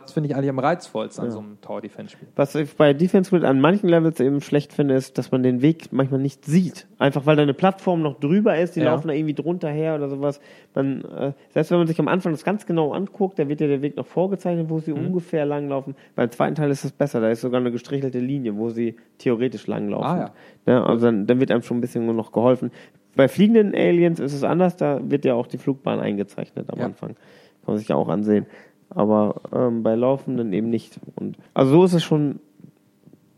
Das 0.00 0.14
finde 0.14 0.28
ich 0.28 0.34
eigentlich 0.34 0.50
am 0.50 0.58
reizvollsten 0.58 1.26
an 1.26 1.30
so 1.30 1.38
einem 1.38 1.60
Tower 1.60 1.80
Defense 1.80 2.10
Spiel. 2.14 2.26
Was 2.34 2.56
ich 2.56 2.74
bei 2.76 2.92
Defense 2.92 3.30
Grid 3.30 3.44
an 3.44 3.60
manchen 3.60 3.88
Levels 3.88 4.18
eben 4.18 4.40
schlecht 4.40 4.72
finde, 4.72 4.94
ist, 4.94 5.16
dass 5.16 5.30
man 5.30 5.44
den 5.44 5.62
Weg 5.62 5.92
manchmal 5.92 6.18
nicht 6.20 6.44
sieht. 6.44 6.88
Einfach 6.98 7.24
weil 7.24 7.36
da 7.36 7.42
eine 7.42 7.54
Plattform 7.54 8.02
noch 8.02 8.18
drüber 8.18 8.58
ist, 8.58 8.74
die 8.74 8.80
Ja. 8.80 8.86
laufen 8.86 9.06
da 9.06 9.14
irgendwie 9.14 9.34
drunter 9.34 9.68
her 9.68 9.94
oder 9.94 10.08
sowas. 10.08 10.40
Man, 10.74 11.04
äh, 11.04 11.32
selbst 11.50 11.70
wenn 11.70 11.78
man 11.78 11.86
sich 11.86 12.00
am 12.00 12.08
Anfang 12.08 12.32
das 12.32 12.42
ganz 12.42 12.66
genau 12.66 12.90
anguckt, 12.92 13.38
da 13.38 13.46
wird 13.46 13.60
ja 13.60 13.68
der 13.68 13.80
Weg 13.80 13.96
noch 13.96 14.06
vorgezeichnet, 14.06 14.68
wo 14.70 14.78
Mhm. 14.78 14.80
sie 14.80 14.92
ungefähr 14.92 15.46
langlaufen. 15.46 15.94
Beim 16.16 16.32
zweiten 16.32 16.56
Teil 16.56 16.72
ist 16.72 16.84
es 16.84 16.90
besser, 16.90 17.20
da 17.20 17.30
ist 17.30 17.40
sogar 17.40 17.60
eine 17.60 17.70
gestrichelte 17.70 18.18
Linie, 18.18 18.56
wo 18.56 18.70
sie 18.70 18.96
theoretisch 19.18 19.68
langlaufen. 19.68 20.04
Ah, 20.22 20.32
ja. 20.66 20.84
also 20.84 21.06
dann, 21.06 21.28
dann 21.28 21.38
wird 21.38 21.52
einem 21.52 21.62
schon 21.62 21.76
ein 21.78 21.80
bisschen 21.80 22.06
nur 22.06 22.14
noch 22.14 22.32
geholfen. 22.32 22.72
Bei 23.14 23.28
fliegenden 23.28 23.74
Aliens 23.74 24.20
ist 24.20 24.32
es 24.32 24.44
anders, 24.44 24.76
da 24.76 25.00
wird 25.02 25.24
ja 25.24 25.34
auch 25.34 25.46
die 25.46 25.58
Flugbahn 25.58 26.00
eingezeichnet 26.00 26.66
am 26.70 26.78
Ja. 26.78 26.86
Anfang. 26.86 27.10
Kann 27.10 27.74
man 27.74 27.78
sich 27.78 27.88
ja 27.88 27.96
auch 27.96 28.08
ansehen. 28.08 28.46
Aber 28.90 29.40
ähm, 29.54 29.82
bei 29.82 29.94
Laufenden 29.94 30.52
eben 30.52 30.70
nicht. 30.70 30.98
Und, 31.16 31.36
also 31.54 31.72
so 31.72 31.84
ist 31.84 31.92
es 31.94 32.02
schon 32.02 32.40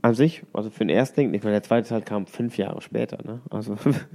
an 0.03 0.12
sich, 0.14 0.43
also 0.53 0.68
für 0.68 0.81
den 0.81 0.91
Erstling, 0.91 1.33
ich 1.33 1.43
meine, 1.43 1.55
der 1.55 1.62
zweite 1.62 1.89
Teil 1.89 2.03
kam 2.03 2.27
fünf 2.27 2.59
Jahre 2.59 2.83
später, 2.83 3.16
ne? 3.25 3.41
Also 3.49 3.75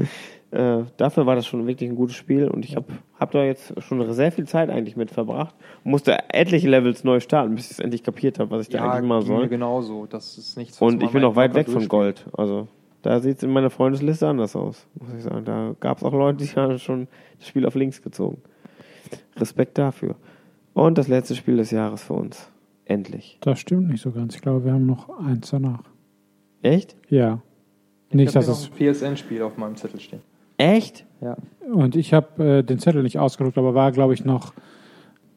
äh, 0.52 0.84
dafür 0.98 1.26
war 1.26 1.36
das 1.36 1.48
schon 1.48 1.66
wirklich 1.66 1.90
ein 1.90 1.96
gutes 1.96 2.16
Spiel 2.16 2.48
und 2.48 2.64
ich 2.64 2.76
habe 2.76 2.86
hab 3.20 3.32
da 3.32 3.44
jetzt 3.44 3.74
schon 3.82 4.14
sehr 4.14 4.32
viel 4.32 4.46
Zeit 4.46 4.70
eigentlich 4.70 4.96
mit 4.96 5.10
verbracht 5.10 5.56
musste 5.84 6.16
etliche 6.32 6.70
Levels 6.70 7.04
neu 7.04 7.20
starten, 7.20 7.56
bis 7.56 7.66
ich 7.66 7.72
es 7.72 7.80
endlich 7.80 8.04
kapiert 8.04 8.38
habe, 8.38 8.52
was 8.52 8.64
ich 8.64 8.70
da 8.70 8.88
eigentlich 8.88 9.08
mal 9.10 9.24
soll. 9.24 9.48
genauso. 9.48 10.06
Das 10.06 10.38
ist 10.38 10.58
nichts, 10.58 10.80
Und 10.80 11.02
ich 11.02 11.10
bin 11.10 11.24
auch 11.24 11.36
weit 11.36 11.56
weg 11.56 11.68
von. 11.68 11.88
Gold. 11.88 12.24
Also 12.34 12.68
da 13.02 13.20
sieht 13.20 13.38
es 13.38 13.44
in 13.44 13.52
meiner 13.52 13.70
Freundesliste 13.70 14.28
anders 14.28 14.56
aus, 14.56 14.88
muss 15.00 15.14
ich 15.14 15.24
sagen. 15.24 15.46
Da 15.46 15.76
gab 15.80 15.98
es 15.98 16.04
auch 16.04 16.14
Leute, 16.14 16.44
die 16.44 16.50
haben 16.56 16.78
schon 16.80 17.08
das 17.38 17.48
Spiel 17.48 17.66
auf 17.66 17.76
links 17.76 18.02
gezogen. 18.02 18.42
Respekt 19.38 19.78
dafür. 19.78 20.16
Und 20.74 20.98
das 20.98 21.08
letzte 21.08 21.36
Spiel 21.36 21.58
des 21.58 21.72
Jahres 21.72 22.04
für 22.04 22.14
uns. 22.14 22.50
Endlich. 22.86 23.38
Das 23.42 23.60
stimmt 23.60 23.90
nicht 23.90 24.02
so 24.02 24.12
ganz. 24.12 24.36
Ich 24.36 24.42
glaube, 24.42 24.66
wir 24.66 24.74
haben 24.74 24.86
noch 24.86 25.10
eins 25.20 25.50
danach. 25.52 25.84
Echt? 26.62 26.96
Ja. 27.10 27.42
Ich 28.10 28.16
Nicht, 28.16 28.36
dass 28.36 28.48
ein 28.50 28.72
PSN-Spiel 28.94 29.42
auf 29.44 29.58
meinem 29.58 29.76
Zettel 29.76 30.00
stehen. 30.00 30.22
Echt? 30.58 31.06
Ja. 31.22 31.38
Und 31.72 31.96
ich 31.96 32.14
habe 32.14 32.44
äh, 32.60 32.64
den 32.64 32.80
Zettel 32.80 33.04
nicht 33.04 33.20
ausgedruckt, 33.20 33.58
aber 33.58 33.76
war, 33.76 33.92
glaube 33.92 34.14
ich, 34.14 34.26
noch. 34.26 34.54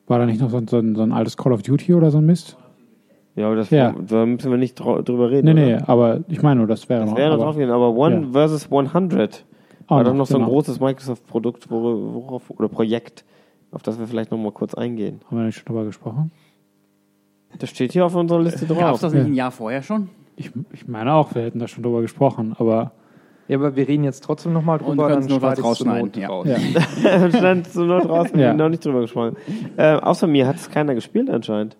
War 0.06 0.18
da 0.18 0.26
nicht 0.26 0.40
noch 0.40 0.50
so, 0.50 0.56
ein- 0.56 0.66
so, 0.68 0.78
ein, 0.78 0.94
so 0.96 1.02
ein 1.02 1.12
altes 1.12 1.36
Call 1.36 1.52
of 1.52 1.62
Duty 1.62 1.94
oder 1.94 2.10
so 2.10 2.18
ein 2.18 2.26
Mist? 2.26 2.56
Ja, 3.34 3.46
aber 3.46 3.56
das 3.56 3.70
Ja. 3.70 3.94
da 4.06 4.26
müssen 4.26 4.50
wir 4.50 4.58
nicht 4.58 4.74
drüber 4.78 5.30
reden. 5.30 5.46
Nee, 5.46 5.54
nee, 5.54 5.74
oder? 5.76 5.88
aber 5.88 6.20
ich 6.28 6.42
meine 6.42 6.58
nur, 6.58 6.66
das 6.66 6.88
wäre 6.88 7.00
Das 7.00 7.10
noch. 7.10 7.16
wäre 7.16 7.28
noch 7.30 7.34
aber 7.36 7.44
drauf 7.44 7.56
gehen, 7.56 7.70
aber 7.70 7.94
One 7.94 8.22
Ja. 8.26 8.32
versus 8.32 8.70
100 8.70 9.44
auch 9.86 9.96
war 9.96 10.04
doch 10.04 10.14
noch 10.14 10.26
so 10.26 10.36
ein 10.36 10.40
genau. 10.42 10.50
großes 10.52 10.80
Microsoft-Produkt, 10.80 11.70
wor- 11.70 12.14
worauf, 12.14 12.50
oder 12.50 12.68
Projekt, 12.68 13.24
auf 13.72 13.82
das 13.82 13.98
wir 13.98 14.06
vielleicht 14.06 14.30
noch 14.30 14.38
mal 14.38 14.52
kurz 14.52 14.74
eingehen. 14.74 15.20
Haben 15.26 15.38
wir 15.38 15.44
nicht 15.46 15.56
schon 15.56 15.64
drüber 15.66 15.84
gesprochen? 15.84 16.30
Das 17.58 17.70
steht 17.70 17.92
hier 17.92 18.04
auf 18.06 18.14
unserer 18.14 18.40
Liste 18.42 18.66
Gab 18.66 18.78
drauf. 18.78 18.94
es 18.96 19.00
das 19.00 19.12
nicht 19.12 19.22
Ja. 19.22 19.26
ein 19.28 19.34
Jahr 19.34 19.50
vorher 19.50 19.82
schon? 19.82 20.08
Ich, 20.36 20.50
ich 20.72 20.88
meine 20.88 21.12
auch, 21.12 21.34
wir 21.34 21.42
hätten 21.42 21.58
da 21.58 21.68
schon 21.68 21.82
drüber 21.82 22.00
gesprochen, 22.00 22.54
aber 22.58 22.92
Ja, 23.48 23.58
aber 23.58 23.76
wir 23.76 23.86
reden 23.88 24.04
jetzt 24.04 24.22
trotzdem 24.24 24.52
nochmal 24.54 24.78
Und 24.78 24.88
drüber, 24.96 25.08
wir 25.08 25.16
notfalls 25.16 25.58
schneide 25.58 25.60
ich's 25.68 25.78
zur 25.78 25.86
rausschneiden, 25.88 26.06
Not 26.06 26.16
ja. 26.16 26.28
raus. 26.28 26.46
ja. 27.02 27.30
stand 27.30 27.66
so 27.66 27.84
nur 27.84 28.00
draußen, 28.00 28.34
wir 28.36 28.42
Ja. 28.44 28.50
haben 28.50 28.56
noch 28.58 28.68
nicht 28.70 28.84
drüber 28.84 29.00
gesprochen. 29.00 29.36
Äh, 29.76 29.96
außer 29.96 30.26
mir 30.26 30.46
hat 30.46 30.56
es 30.56 30.70
keiner 30.70 30.94
gespielt 30.94 31.28
anscheinend. 31.28 31.76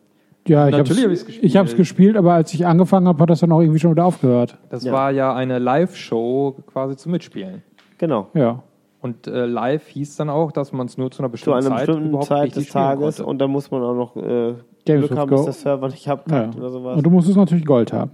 Ja, 0.49 0.67
ich 0.69 0.73
Natürlich 0.77 0.99
hab 0.99 1.05
habe 1.05 1.13
es 1.15 1.25
gespielt. 1.27 1.45
ich 1.45 1.57
hab's 1.57 1.77
gespielt, 1.77 2.17
aber 2.17 2.33
als 2.35 2.53
ich 2.53 2.67
angefangen 2.67 3.07
habe, 3.07 3.23
hat 3.23 3.31
das 3.31 3.41
dann 3.41 3.53
auch 3.53 3.61
irgendwie 3.61 3.79
schon 3.79 3.93
wieder 3.93 4.05
aufgehört. 4.05 4.59
Das 4.71 4.83
Ja. 4.85 4.93
war 4.93 5.11
ja 5.13 5.35
eine 5.35 5.59
Live-Show 5.61 6.57
quasi 6.67 6.97
zum 6.97 7.13
Mitspielen. 7.13 7.63
Genau. 7.99 8.29
Ja. 8.35 8.63
Und 9.01 9.27
äh, 9.27 9.47
live 9.47 9.87
hieß 9.89 10.17
dann 10.17 10.31
auch, 10.31 10.53
dass 10.53 10.73
man 10.73 10.87
es 10.87 10.97
nur 10.99 11.11
zu 11.11 11.23
einer 11.23 11.29
Zu 11.29 11.33
bestimmten 11.33 11.59
einer 11.67 11.77
Zeit 11.77 11.87
bestimmten 11.87 12.09
überhaupt 12.11 12.27
Zeit 12.29 12.57
des 12.57 12.69
Tages 12.69 13.17
konnte. 13.17 13.27
und 13.31 13.39
da 13.41 13.49
muss 13.49 13.71
man 13.71 13.83
auch 13.83 13.95
noch 13.95 14.17
äh, 14.17 14.55
Games 14.85 15.07
Glück 15.09 15.19
haben, 15.19 15.29
Go. 15.31 15.37
bis 15.37 15.45
der 15.45 15.53
Server 15.55 15.89
nicht 15.89 16.07
ja. 16.07 16.13
abkackt 16.15 16.57
oder 16.57 16.71
sowas. 16.71 16.97
Und 16.99 17.07
du 17.07 17.11
musstest 17.11 17.37
natürlich 17.37 17.65
Gold 17.65 17.93
haben. 17.93 18.11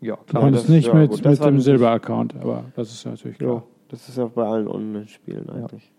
ja, 0.00 0.16
Du 0.16 0.22
klar. 0.24 0.42
konntest 0.42 0.64
das- 0.64 0.70
nicht 0.74 0.88
ja, 0.88 0.94
mit, 0.94 1.10
gut, 1.10 1.24
mit 1.24 1.44
dem 1.44 1.60
Silber-Account, 1.60 2.34
aber 2.40 2.64
das 2.76 2.90
ist 2.92 3.04
natürlich 3.06 3.38
klar. 3.38 3.54
ja, 3.56 3.62
das 3.88 4.08
ist 4.08 4.16
ja 4.18 4.26
bei 4.34 4.44
allen 4.46 4.68
Online-Spielen 4.68 5.48
eigentlich. 5.50 5.90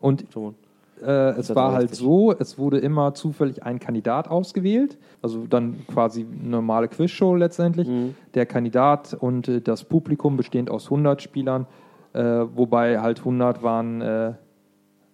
Und 0.00 0.24
So. 0.32 0.54
Äh, 1.02 1.30
es 1.38 1.54
war 1.54 1.72
halt 1.72 1.94
so, 1.94 2.32
es 2.32 2.58
wurde 2.58 2.78
immer 2.78 3.14
zufällig 3.14 3.62
ein 3.62 3.78
Kandidat 3.78 4.28
ausgewählt, 4.28 4.98
also 5.20 5.46
dann 5.46 5.86
quasi 5.86 6.24
eine 6.24 6.50
normale 6.50 6.88
Quizshow 6.88 7.34
letztendlich. 7.34 7.88
Mhm. 7.88 8.14
Der 8.34 8.46
Kandidat 8.46 9.14
und 9.18 9.48
äh, 9.48 9.60
das 9.60 9.84
Publikum 9.84 10.36
bestehend 10.36 10.70
aus 10.70 10.84
100 10.84 11.20
Spielern, 11.22 11.66
äh, 12.12 12.22
wobei 12.22 13.00
halt 13.00 13.20
100 13.20 13.62
waren 13.62 14.00
äh, 14.00 14.32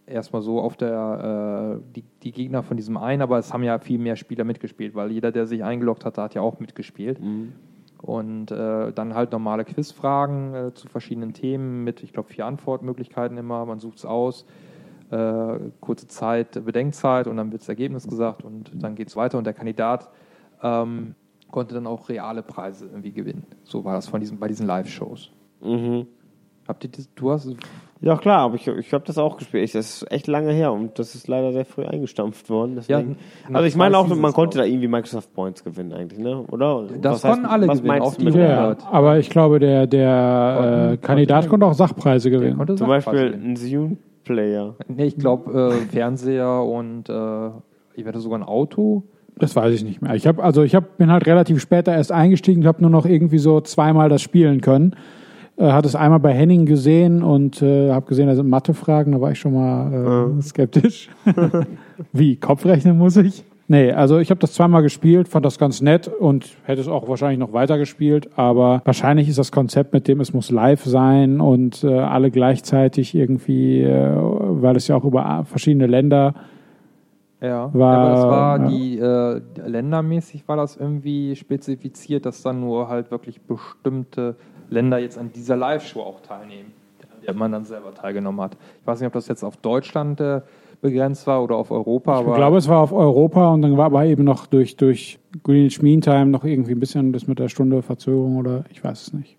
erstmal 0.06 0.42
so 0.42 0.60
auf 0.60 0.76
der 0.76 1.78
äh, 1.78 1.92
die, 1.94 2.04
die 2.22 2.32
Gegner 2.32 2.62
von 2.62 2.76
diesem 2.76 2.96
einen, 2.96 3.22
aber 3.22 3.38
es 3.38 3.52
haben 3.52 3.62
ja 3.62 3.78
viel 3.78 3.98
mehr 3.98 4.16
Spieler 4.16 4.44
mitgespielt, 4.44 4.94
weil 4.94 5.10
jeder, 5.12 5.32
der 5.32 5.46
sich 5.46 5.62
eingeloggt 5.62 6.04
hatte, 6.04 6.22
hat 6.22 6.34
ja 6.34 6.42
auch 6.42 6.60
mitgespielt. 6.60 7.20
Mhm. 7.20 7.52
Und 8.00 8.52
äh, 8.52 8.92
dann 8.92 9.14
halt 9.14 9.32
normale 9.32 9.64
Quizfragen 9.64 10.54
äh, 10.54 10.74
zu 10.74 10.86
verschiedenen 10.86 11.32
Themen 11.32 11.82
mit, 11.82 12.04
ich 12.04 12.12
glaube, 12.12 12.28
vier 12.28 12.46
Antwortmöglichkeiten 12.46 13.36
immer. 13.36 13.66
Man 13.66 13.80
sucht 13.80 13.98
es 13.98 14.04
aus. 14.04 14.46
Äh, 15.10 15.58
kurze 15.80 16.06
Zeit, 16.06 16.62
Bedenkzeit 16.64 17.26
und 17.28 17.38
dann 17.38 17.50
wird 17.50 17.62
das 17.62 17.68
Ergebnis 17.68 18.06
gesagt 18.06 18.44
und 18.44 18.70
dann 18.74 18.94
geht 18.94 19.08
es 19.08 19.16
weiter. 19.16 19.38
Und 19.38 19.44
der 19.44 19.54
Kandidat 19.54 20.10
ähm, 20.62 21.14
konnte 21.50 21.74
dann 21.74 21.86
auch 21.86 22.08
reale 22.08 22.42
Preise 22.42 22.86
irgendwie 22.86 23.12
gewinnen. 23.12 23.46
So 23.64 23.84
war 23.84 23.94
das 23.94 24.08
von 24.08 24.20
diesen, 24.20 24.38
bei 24.38 24.48
diesen 24.48 24.66
Live-Shows. 24.66 25.30
Mhm. 25.62 26.06
Habt 26.68 26.84
ihr 26.84 26.90
das, 26.90 27.08
du 27.14 27.30
hast, 27.30 27.48
Ja, 28.02 28.18
klar, 28.18 28.40
aber 28.40 28.56
ich, 28.56 28.68
ich 28.68 28.92
habe 28.92 29.02
das 29.06 29.16
auch 29.16 29.38
gespielt. 29.38 29.74
Das 29.74 30.02
ist 30.02 30.12
echt 30.12 30.26
lange 30.26 30.52
her 30.52 30.70
und 30.70 30.98
das 30.98 31.14
ist 31.14 31.26
leider 31.26 31.52
sehr 31.54 31.64
früh 31.64 31.84
eingestampft 31.84 32.50
worden. 32.50 32.74
Deswegen. 32.76 33.16
nach 33.48 33.60
also 33.60 33.66
ich 33.66 33.74
meine 33.74 33.96
auch, 33.96 34.06
man 34.06 34.34
konnte 34.34 34.56
glaub 34.56 34.66
da 34.66 34.70
irgendwie 34.70 34.88
Microsoft 34.88 35.32
Points 35.32 35.64
gewinnen 35.64 35.94
eigentlich, 35.94 36.18
ne? 36.18 36.44
Oder? 36.50 36.84
Das 37.00 37.24
Was 37.24 37.30
konnten 37.32 37.46
alle 37.46 37.66
was 37.66 37.78
gewinnen, 37.78 38.02
auch 38.02 38.14
die 38.14 38.24
mit 38.26 38.34
Ja, 38.34 38.40
Ja, 38.42 38.70
ja, 38.72 38.76
aber 38.90 39.18
ich 39.18 39.30
glaube, 39.30 39.58
der, 39.58 39.86
der 39.86 40.90
äh, 40.92 40.96
Kandidat 40.98 41.48
konnte 41.48 41.64
auch 41.64 41.72
Sachpreise 41.72 42.30
gewinnen. 42.30 42.58
Zum 42.58 42.76
Sachpreise 42.76 42.86
Beispiel 42.86 43.30
gewinnen. 43.30 43.52
ein 43.52 43.56
Zune-Player. 44.28 44.74
Nee, 44.88 45.06
ich 45.06 45.16
glaube 45.16 45.72
äh, 45.72 45.92
Fernseher 45.92 46.62
und 46.62 47.08
äh, 47.08 47.50
ich 47.94 48.04
werde 48.04 48.20
sogar 48.20 48.38
ein 48.38 48.44
Auto. 48.44 49.02
Das 49.36 49.54
weiß 49.54 49.74
ich 49.74 49.84
nicht 49.84 50.02
mehr. 50.02 50.14
Ich 50.14 50.26
habe 50.26 50.42
also 50.42 50.62
ich 50.62 50.74
hab, 50.74 50.98
bin 50.98 51.10
halt 51.10 51.26
relativ 51.26 51.60
später 51.60 51.94
erst 51.94 52.12
eingestiegen, 52.12 52.66
habe 52.66 52.82
nur 52.82 52.90
noch 52.90 53.06
irgendwie 53.06 53.38
so 53.38 53.60
zweimal 53.60 54.08
das 54.08 54.22
spielen 54.22 54.60
können. 54.60 54.94
Äh, 55.56 55.72
hatte 55.72 55.88
es 55.88 55.94
einmal 55.94 56.20
bei 56.20 56.32
Henning 56.32 56.66
gesehen 56.66 57.22
und 57.22 57.62
äh, 57.62 57.90
habe 57.90 58.06
gesehen, 58.06 58.26
da 58.26 58.34
sind 58.34 58.48
Mathefragen, 58.48 59.12
da 59.12 59.20
war 59.20 59.32
ich 59.32 59.38
schon 59.38 59.54
mal 59.54 60.36
äh, 60.38 60.42
skeptisch. 60.42 61.08
Wie, 62.12 62.36
Kopfrechnen 62.36 62.98
muss 62.98 63.16
ich? 63.16 63.44
Nee, 63.70 63.92
also 63.92 64.18
ich 64.18 64.30
habe 64.30 64.40
das 64.40 64.54
zweimal 64.54 64.80
gespielt, 64.82 65.28
fand 65.28 65.44
das 65.44 65.58
ganz 65.58 65.82
nett 65.82 66.08
und 66.08 66.46
hätte 66.64 66.80
es 66.80 66.88
auch 66.88 67.06
wahrscheinlich 67.06 67.38
noch 67.38 67.52
weiter 67.52 67.76
gespielt, 67.76 68.30
aber 68.36 68.80
wahrscheinlich 68.86 69.28
ist 69.28 69.38
das 69.38 69.52
Konzept 69.52 69.92
mit 69.92 70.08
dem, 70.08 70.20
es 70.20 70.32
muss 70.32 70.50
live 70.50 70.82
sein 70.84 71.38
und 71.42 71.84
äh, 71.84 71.98
alle 71.98 72.30
gleichzeitig 72.30 73.14
irgendwie, 73.14 73.82
äh, 73.82 74.10
weil 74.16 74.74
es 74.76 74.88
ja 74.88 74.96
auch 74.96 75.04
über 75.04 75.44
verschiedene 75.44 75.86
Länder 75.86 76.32
Ja, 77.42 77.68
War- 77.74 77.96
aber 77.98 78.14
es 78.14 78.24
war 78.24 78.58
ja. 78.60 78.68
die 78.68 78.98
äh, 78.98 79.68
ländermäßig 79.68 80.48
war 80.48 80.56
das 80.56 80.76
irgendwie 80.78 81.36
spezifiziert, 81.36 82.24
dass 82.24 82.42
dann 82.42 82.60
nur 82.60 82.88
halt 82.88 83.10
wirklich 83.10 83.38
bestimmte 83.42 84.36
Länder 84.70 84.98
jetzt 84.98 85.18
an 85.18 85.30
dieser 85.34 85.56
Live-Show 85.58 86.00
auch 86.00 86.20
teilnehmen, 86.22 86.72
an 87.02 87.18
der 87.22 87.34
man 87.34 87.52
dann 87.52 87.64
selber 87.66 87.92
teilgenommen 87.94 88.40
hat. 88.40 88.56
Ich 88.80 88.86
weiß 88.86 88.98
nicht, 89.00 89.06
ob 89.08 89.12
das 89.12 89.28
jetzt 89.28 89.44
auf 89.44 89.58
Deutschland 89.58 90.20
äh, 90.22 90.40
begrenzt 90.80 91.26
war 91.26 91.42
oder 91.42 91.56
auf 91.56 91.70
Europa, 91.70 92.18
aber 92.18 92.30
Ich 92.30 92.36
glaube, 92.36 92.56
es 92.58 92.68
war 92.68 92.80
auf 92.80 92.92
Europa 92.92 93.52
und 93.52 93.62
dann 93.62 93.76
war 93.76 93.86
aber 93.86 94.04
eben 94.04 94.24
noch 94.24 94.46
durch, 94.46 94.76
durch 94.76 95.18
Greenwich 95.42 95.82
Mean 95.82 96.00
Time 96.00 96.26
noch 96.26 96.44
irgendwie 96.44 96.72
ein 96.72 96.80
bisschen 96.80 97.12
das 97.12 97.26
mit 97.26 97.38
der 97.38 97.48
Stunde 97.48 97.82
Verzögerung 97.82 98.36
oder 98.36 98.64
ich 98.70 98.82
weiß 98.82 99.02
es 99.02 99.12
nicht. 99.12 99.36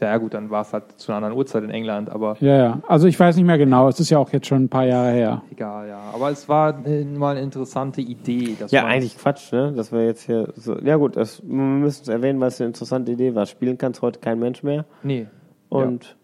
ja 0.00 0.16
gut, 0.18 0.34
dann 0.34 0.50
war 0.50 0.62
es 0.62 0.72
halt 0.72 0.92
zu 0.98 1.12
einer 1.12 1.16
anderen 1.18 1.36
Uhrzeit 1.36 1.64
in 1.64 1.70
England, 1.70 2.10
aber 2.10 2.36
Ja, 2.40 2.56
ja. 2.56 2.80
Also 2.86 3.08
ich 3.08 3.18
weiß 3.18 3.36
nicht 3.36 3.46
mehr 3.46 3.58
genau. 3.58 3.88
Es 3.88 3.98
ist 4.00 4.10
ja 4.10 4.18
auch 4.18 4.30
jetzt 4.32 4.46
schon 4.46 4.64
ein 4.64 4.68
paar 4.68 4.84
Jahre 4.84 5.12
her. 5.12 5.42
egal, 5.50 5.88
ja. 5.88 6.00
Aber 6.12 6.30
es 6.30 6.48
war 6.48 6.74
mal 7.16 7.30
eine 7.30 7.40
interessante 7.40 8.00
Idee. 8.02 8.54
Dass 8.58 8.70
Ja, 8.70 8.84
eigentlich 8.84 9.16
Quatsch, 9.16 9.52
ne? 9.52 9.72
Dass 9.74 9.92
wir 9.92 10.04
jetzt 10.04 10.22
hier 10.26 10.52
so. 10.56 10.78
Ja 10.78 10.96
gut, 10.96 11.16
das, 11.16 11.42
wir 11.42 11.54
müssen 11.54 12.02
es 12.02 12.08
erwähnen, 12.08 12.38
weil 12.38 12.48
es 12.48 12.60
eine 12.60 12.68
interessante 12.68 13.12
Idee 13.12 13.34
war. 13.34 13.46
Spielen 13.46 13.78
kann 13.78 13.92
es 13.92 14.02
heute 14.02 14.20
kein 14.20 14.38
Mensch 14.38 14.62
mehr. 14.62 14.84
Nee. 15.02 15.26
Und 15.70 16.16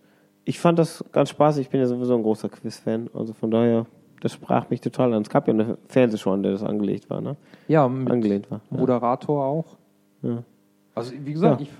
ich 0.44 0.58
fand 0.58 0.78
das 0.78 1.04
ganz 1.12 1.30
spaßig. 1.30 1.66
Ich 1.66 1.70
bin 1.70 1.80
ja 1.80 1.86
sowieso 1.86 2.14
ein 2.16 2.22
großer 2.22 2.48
Quiz-Fan. 2.48 3.08
Also 3.14 3.32
von 3.32 3.50
daher, 3.50 3.86
das 4.20 4.32
sprach 4.32 4.70
mich 4.70 4.80
total 4.80 5.12
an. 5.14 5.22
Es 5.22 5.30
gab 5.30 5.46
ja 5.48 5.54
eine 5.54 5.78
Fernsehshow, 5.88 6.32
an 6.32 6.42
der 6.42 6.52
das 6.52 6.62
angelegt 6.62 7.08
war, 7.10 7.20
ne? 7.20 7.36
Ja, 7.68 7.88
mit 7.88 8.10
Angelehnt 8.10 8.50
war. 8.50 8.60
Ja. 8.70 8.78
Moderator 8.78 9.44
auch. 9.44 9.76
Ja. 10.22 10.42
Also 10.94 11.12
wie 11.24 11.32
gesagt, 11.32 11.60
Ja. 11.60 11.66
ich, 11.66 11.70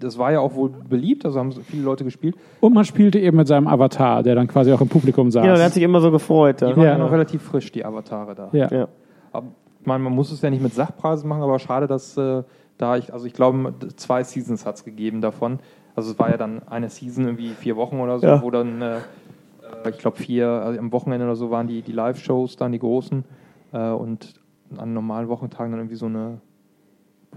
das 0.00 0.18
war 0.18 0.32
ja 0.32 0.40
auch 0.40 0.54
wohl 0.54 0.70
beliebt, 0.70 1.24
also 1.24 1.38
haben 1.38 1.52
viele 1.52 1.82
Leute 1.82 2.04
gespielt. 2.04 2.34
Und 2.60 2.74
man 2.74 2.84
spielte 2.84 3.18
eben 3.18 3.36
mit 3.36 3.46
seinem 3.46 3.68
Avatar, 3.68 4.22
der 4.22 4.34
dann 4.34 4.48
quasi 4.48 4.72
auch 4.72 4.80
im 4.80 4.88
Publikum 4.88 5.30
saß. 5.30 5.42
Genau, 5.42 5.54
der 5.56 5.64
hat 5.66 5.72
sich 5.72 5.82
immer 5.82 6.00
so 6.00 6.10
gefreut. 6.10 6.60
Die 6.60 6.64
Ja. 6.64 6.70
waren 6.76 6.82
ja 6.84 6.90
Ja. 6.92 6.98
noch 6.98 7.12
relativ 7.12 7.42
frisch, 7.42 7.70
die 7.72 7.84
Avatare 7.84 8.34
da. 8.34 8.48
ja. 8.52 8.68
Ja. 8.72 8.88
Aber, 9.32 9.48
ich 9.80 9.86
meine, 9.86 10.02
man 10.02 10.14
muss 10.14 10.32
es 10.32 10.40
ja 10.42 10.50
nicht 10.50 10.62
mit 10.62 10.74
Sachpreisen 10.74 11.28
machen, 11.28 11.42
aber 11.42 11.58
schade, 11.58 11.86
dass 11.86 12.16
äh, 12.16 12.42
da 12.78 12.96
ich, 12.96 13.12
also 13.12 13.26
ich 13.26 13.32
glaube, 13.34 13.74
zwei 13.96 14.24
Seasons 14.24 14.66
hat 14.66 14.76
es 14.76 14.84
gegeben 14.84 15.20
davon. 15.20 15.58
Also 15.94 16.10
es 16.10 16.18
war 16.18 16.30
ja 16.30 16.36
dann 16.36 16.62
eine 16.68 16.88
Season, 16.90 17.24
irgendwie 17.24 17.50
vier 17.50 17.76
Wochen 17.76 18.00
oder 18.00 18.18
so, 18.18 18.26
Ja. 18.26 18.42
wo 18.42 18.50
dann, 18.50 18.82
äh, 18.82 18.96
ich 19.88 19.98
glaube, 19.98 20.16
vier, 20.16 20.48
also 20.48 20.78
am 20.78 20.92
Wochenende 20.92 21.26
oder 21.26 21.36
so 21.36 21.50
waren 21.50 21.66
die, 21.66 21.82
die 21.82 21.92
Live-Shows 21.92 22.56
dann, 22.56 22.72
die 22.72 22.78
großen. 22.78 23.24
Äh, 23.72 23.90
und 23.90 24.40
an 24.76 24.92
normalen 24.92 25.28
Wochentagen 25.28 25.70
dann 25.70 25.80
irgendwie 25.80 25.96
so 25.96 26.06
eine 26.06 26.40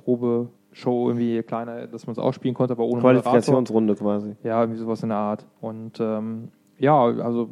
Probeshow, 0.04 1.10
irgendwie 1.10 1.44
kleiner, 1.44 1.88
dass 1.88 2.08
man 2.08 2.14
es 2.14 2.20
auch 2.20 2.34
spielen 2.34 2.54
konnte, 2.54 2.74
aber 2.74 2.86
ohne. 2.86 3.02
Qualifikationsrunde 3.02 3.96
quasi. 3.96 4.36
Ja, 4.44 4.62
irgendwie 4.62 4.80
sowas 4.80 5.04
in 5.04 5.10
der 5.10 5.18
Art. 5.18 5.46
Und 5.62 6.00
ähm, 6.00 6.50
ja, 6.78 7.04
also 7.04 7.50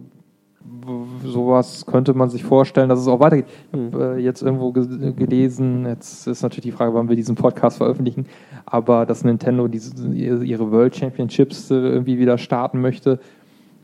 sowas 1.24 1.86
könnte 1.86 2.14
man 2.14 2.30
sich 2.30 2.44
vorstellen, 2.44 2.90
dass 2.90 3.00
es 3.00 3.08
auch 3.08 3.20
weitergeht. 3.20 3.46
Ich 3.72 3.94
habe 3.94 4.18
äh, 4.18 4.20
jetzt 4.20 4.42
irgendwo 4.42 4.72
ge 4.72 5.14
gelesen, 5.14 5.86
jetzt 5.86 6.28
ist 6.28 6.42
natürlich 6.42 6.64
die 6.64 6.72
Frage, 6.72 6.94
wann 6.94 7.10
wir 7.10 7.16
diesen 7.16 7.36
Podcast 7.36 7.78
veröffentlichen, 7.78 8.26
aber 8.66 9.06
dass 9.06 9.24
Nintendo 9.24 9.68
diese, 9.68 10.08
ihre 10.14 10.72
World 10.72 10.96
Championships 10.96 11.72
äh, 11.72 11.76
irgendwie 11.76 12.20
wieder 12.20 12.38
starten 12.38 12.82
möchte. 12.82 13.20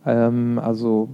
Ähm, 0.06 0.60
also 0.62 1.10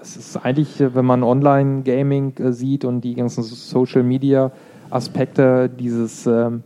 es 0.00 0.16
ist 0.16 0.36
eigentlich, 0.36 0.80
äh, 0.80 0.94
wenn 0.94 1.04
man 1.04 1.22
Online-Gaming 1.22 2.36
äh, 2.38 2.52
sieht 2.52 2.84
und 2.84 3.02
die 3.02 3.14
ganzen 3.14 3.42
Social-Media-Aspekte, 3.42 5.68
dieses 5.68 6.26
ähm, 6.26 6.62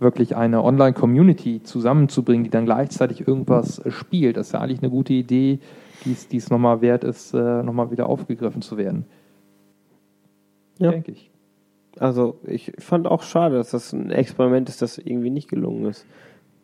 wirklich 0.00 0.36
eine 0.36 0.62
Online-Community 0.62 1.62
zusammenzubringen, 1.62 2.44
die 2.44 2.50
dann 2.50 2.64
gleichzeitig 2.64 3.26
irgendwas 3.26 3.78
äh, 3.80 3.90
spielt, 3.90 4.36
das 4.36 4.48
ist 4.48 4.52
ja 4.52 4.60
eigentlich 4.60 4.82
eine 4.82 4.90
gute 4.90 5.12
Idee, 5.12 5.58
die 6.04 6.12
es- 6.12 6.28
die 6.28 6.36
es 6.36 6.50
nochmal 6.50 6.80
wert 6.80 7.04
ist, 7.04 7.34
äh, 7.34 7.62
nochmal 7.62 7.90
wieder 7.90 8.08
aufgegriffen 8.08 8.62
zu 8.62 8.76
werden. 8.76 9.04
Ja. 10.78 10.92
Denke 10.92 11.12
ich. 11.12 11.30
Also 11.98 12.38
ich 12.46 12.72
fand 12.78 13.08
auch 13.08 13.22
schade, 13.22 13.56
dass 13.56 13.70
das 13.70 13.92
ein 13.92 14.10
Experiment 14.10 14.68
ist, 14.68 14.82
das 14.82 14.98
irgendwie 14.98 15.30
nicht 15.30 15.48
gelungen 15.48 15.86
ist. 15.86 16.06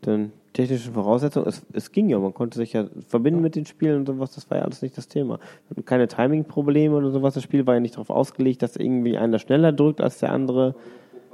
Denn 0.06 0.30
technische 0.54 0.92
Voraussetzungen, 0.92 1.46
es, 1.46 1.62
es 1.72 1.92
ging 1.92 2.08
ja, 2.08 2.18
man 2.18 2.32
konnte 2.32 2.56
sich 2.56 2.72
ja 2.72 2.86
verbinden 3.06 3.42
mit 3.42 3.56
den 3.56 3.66
Spielen 3.66 3.98
und 3.98 4.06
sowas, 4.06 4.34
das 4.34 4.48
war 4.50 4.58
ja 4.58 4.64
alles 4.64 4.80
nicht 4.80 4.96
das 4.96 5.08
Thema. 5.08 5.38
Keine 5.84 6.08
Timing-Probleme 6.08 6.94
oder 6.94 7.10
sowas, 7.10 7.34
das 7.34 7.42
Spiel 7.42 7.66
war 7.66 7.74
ja 7.74 7.80
nicht 7.80 7.94
darauf 7.94 8.08
ausgelegt, 8.08 8.62
dass 8.62 8.76
irgendwie 8.76 9.18
einer 9.18 9.38
schneller 9.38 9.72
drückt 9.72 10.00
als 10.00 10.20
der 10.20 10.32
andere. 10.32 10.74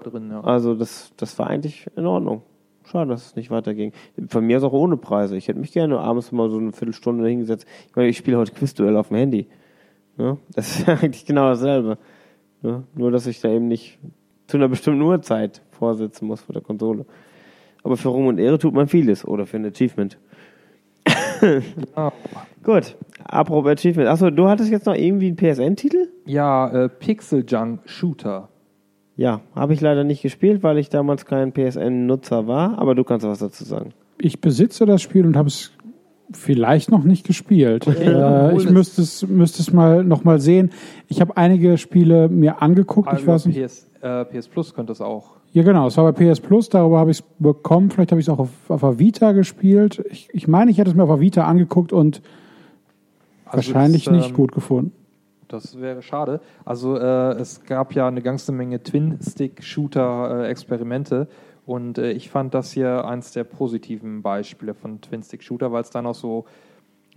Drin, 0.02 0.30
ja. 0.30 0.40
Also 0.40 0.74
das, 0.74 1.12
das 1.18 1.38
war 1.38 1.48
eigentlich 1.48 1.86
in 1.94 2.06
Ordnung. 2.06 2.42
Schade, 2.84 3.10
dass 3.10 3.26
es 3.26 3.36
nicht 3.36 3.50
weiterging. 3.50 3.92
Von 4.28 4.46
mir 4.46 4.56
ist 4.56 4.64
auch 4.64 4.72
ohne 4.72 4.96
Preise. 4.96 5.36
Ich 5.36 5.46
hätte 5.46 5.60
mich 5.60 5.72
gerne 5.72 6.00
abends 6.00 6.32
mal 6.32 6.48
so 6.48 6.56
eine 6.56 6.72
Viertelstunde 6.72 7.28
hingesetzt. 7.28 7.66
Ich 7.88 7.94
meine, 7.94 8.08
ich 8.08 8.16
spiele 8.16 8.38
heute 8.38 8.52
Quizduell 8.52 8.96
auf 8.96 9.08
dem 9.08 9.18
Handy. 9.18 9.46
Ja, 10.16 10.38
das 10.54 10.78
ist 10.78 10.86
ja 10.86 10.94
eigentlich 10.94 11.26
genau 11.26 11.50
dasselbe. 11.50 11.98
Ja, 12.62 12.82
nur, 12.94 13.10
dass 13.10 13.26
ich 13.26 13.40
da 13.40 13.50
eben 13.50 13.68
nicht 13.68 13.98
zu 14.46 14.56
einer 14.56 14.68
bestimmten 14.68 15.02
Uhrzeit 15.02 15.60
vorsitzen 15.70 16.26
muss 16.26 16.40
vor 16.40 16.54
der 16.54 16.62
Konsole. 16.62 17.04
Aber 17.83 17.97
für 17.97 18.09
Ruhm 18.09 18.26
und 18.26 18.39
Ehre 18.39 18.59
tut 18.59 18.74
man 18.74 18.89
vieles. 18.89 19.26
Oder 19.26 19.47
für 19.47 19.57
ein 19.57 19.66
Achievement. 19.66 20.18
Ah, 21.95 22.12
Gut, 22.62 22.97
apropos 23.24 23.70
Achievement. 23.70 24.09
Achso, 24.09 24.31
du 24.31 24.49
hattest 24.49 24.70
jetzt 24.70 24.87
noch 24.87 24.95
irgendwie 24.95 25.28
einen 25.28 25.37
PSN-Titel? 25.37 26.09
ja, 26.26 26.68
äh, 26.68 26.89
Pixel 26.89 27.45
Junk 27.47 27.81
Shooter. 27.87 28.49
Ja, 29.16 29.41
habe 29.55 29.72
ich 29.74 29.81
leider 29.81 30.05
nicht 30.05 30.22
gespielt, 30.22 30.62
weil 30.62 30.78
ich 30.78 30.89
damals 30.89 31.24
kein 31.26 31.53
PSN-Nutzer 31.53 32.47
war. 32.47 32.78
Aber 32.78 32.95
du 32.95 33.05
kannst 33.05 33.26
was 33.26 33.39
dazu 33.39 33.64
sagen. 33.64 33.93
Ich 34.18 34.41
besitze 34.41 34.87
das 34.87 35.03
Spiel 35.03 35.26
und 35.26 35.37
habe 35.37 35.49
es 35.49 35.72
vielleicht 36.33 36.91
noch 36.91 37.03
nicht 37.05 37.26
gespielt. 37.26 37.87
dann 37.87 37.97
äh, 37.97 38.57
ich 38.57 38.70
müsste 38.70 39.03
es, 39.03 39.26
müsste 39.26 39.62
es 39.62 39.72
mal 39.72 40.05
noch 40.05 40.24
mal 40.24 40.39
sehen. 40.41 40.70
Ich 41.09 41.20
habe 41.20 41.37
einige 41.37 41.76
Spiele 41.78 42.28
mir 42.28 42.62
angeguckt. 42.62 43.09
Ich 43.09 43.14
Also 43.20 43.26
weiß 43.26 43.47
nicht. 43.47 43.62
PS, 43.62 43.91
äh, 44.01 44.24
PS 44.26 44.49
Plus 44.49 44.74
könnte 44.74 44.93
es 44.93 45.01
auch. 45.01 45.39
Ja, 45.53 45.64
genau. 45.64 45.88
Es 45.88 45.96
war 45.96 46.12
bei 46.12 46.32
PS 46.32 46.38
Plus. 46.40 46.68
Darüber 46.68 46.98
habe 46.98 47.11
ich 47.11 47.20
es 47.20 47.24
bekommen. 47.38 47.90
Vielleicht 47.90 48.12
habe 48.12 48.20
ich 48.20 48.28
es 48.28 48.32
auch 48.32 48.38
auf, 48.38 48.51
auf 48.68 48.80
der 48.80 48.98
Vita 48.98 49.32
gespielt. 49.32 50.05
Ich, 50.11 50.28
ich 50.32 50.46
meine, 50.46 50.70
ich 50.70 50.76
hätte 50.78 50.90
es 50.90 50.96
mir 50.96 51.03
auf 51.03 51.09
der 51.09 51.18
Vita 51.20 51.44
angeguckt 51.44 51.92
und 51.92 52.22
Also 53.46 53.57
wahrscheinlich 53.57 54.05
das, 54.05 54.14
nicht 54.14 54.30
ähm, 54.30 54.36
gut 54.36 54.53
gefunden. 54.53 54.92
Das 55.48 55.80
wäre 55.80 56.03
schade. 56.03 56.40
Also 56.64 56.96
äh, 56.96 57.32
es 57.32 57.64
gab 57.64 57.92
ja 57.94 58.07
eine 58.07 58.22
ganze 58.22 58.53
Menge 58.53 58.80
Twin-Stick-Shooter-Experimente 58.82 61.26
und 61.66 61.98
äh, 61.98 62.12
ich 62.12 62.30
fand 62.30 62.55
das 62.55 62.70
hier 62.70 63.05
eins 63.05 63.32
der 63.32 63.42
positiven 63.42 64.22
Beispiele 64.22 64.74
von 64.74 65.01
Twin-Stick-Shooter, 65.01 65.72
weil 65.72 65.82
es 65.82 65.90
dann 65.90 66.07
auch 66.07 66.14
so 66.14 66.44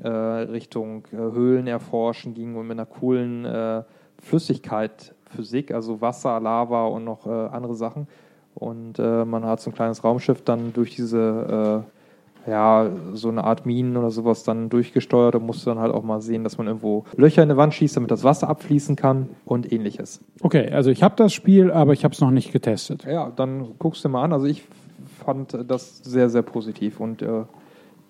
äh, 0.01 0.09
Richtung 0.09 1.05
äh, 1.11 1.17
Höhlen 1.17 1.67
erforschen 1.67 2.33
ging 2.33 2.55
und 2.55 2.65
mit 2.65 2.79
einer 2.79 2.87
coolen 2.87 3.45
äh, 3.45 3.83
Flüssigkeit, 4.19 5.13
Physik, 5.35 5.71
also 5.71 6.01
Wasser, 6.01 6.39
Lava 6.39 6.87
und 6.87 7.03
noch 7.03 7.27
äh, 7.27 7.29
andere 7.29 7.75
Sachen. 7.75 8.07
Und 8.55 8.99
äh, 8.99 9.25
man 9.25 9.45
hat 9.45 9.61
so 9.61 9.71
ein 9.71 9.73
kleines 9.73 10.03
Raumschiff 10.03 10.41
dann 10.43 10.73
durch 10.73 10.95
diese 10.95 11.83
äh, 11.83 12.49
ja, 12.49 12.89
so 13.13 13.29
eine 13.29 13.43
Art 13.43 13.65
Minen 13.65 13.95
oder 13.95 14.11
sowas 14.11 14.43
dann 14.43 14.69
durchgesteuert 14.69 15.35
und 15.35 15.45
musste 15.45 15.65
dann 15.69 15.79
halt 15.79 15.93
auch 15.93 16.03
mal 16.03 16.21
sehen, 16.21 16.43
dass 16.43 16.57
man 16.57 16.67
irgendwo 16.67 17.05
Löcher 17.15 17.43
in 17.43 17.49
die 17.49 17.57
Wand 17.57 17.73
schießt, 17.73 17.95
damit 17.95 18.11
das 18.11 18.23
Wasser 18.23 18.49
abfließen 18.49 18.95
kann 18.95 19.29
und 19.45 19.71
ähnliches. 19.71 20.19
Okay, 20.41 20.69
also 20.71 20.89
ich 20.91 21.03
habe 21.03 21.15
das 21.15 21.33
Spiel, 21.33 21.71
aber 21.71 21.93
ich 21.93 22.03
habe 22.03 22.13
es 22.13 22.19
noch 22.19 22.31
nicht 22.31 22.51
getestet. 22.51 23.05
Ja, 23.05 23.31
dann 23.33 23.75
guckst 23.79 24.03
du 24.03 24.09
mal 24.09 24.23
an. 24.23 24.33
Also 24.33 24.45
ich 24.45 24.63
fand 25.23 25.57
das 25.67 25.99
sehr, 25.99 26.29
sehr 26.29 26.41
positiv 26.41 26.99
und 26.99 27.21
äh, 27.21 27.43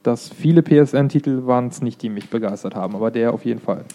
dass 0.01 0.29
viele 0.29 0.63
PSN-Titel 0.63 1.45
waren 1.45 1.67
es 1.67 1.81
nicht, 1.81 2.01
die 2.01 2.09
mich 2.09 2.29
begeistert 2.29 2.75
haben, 2.75 2.95
aber 2.95 3.11
der 3.11 3.33
auf 3.33 3.45
jeden 3.45 3.59
Fall. 3.61 3.85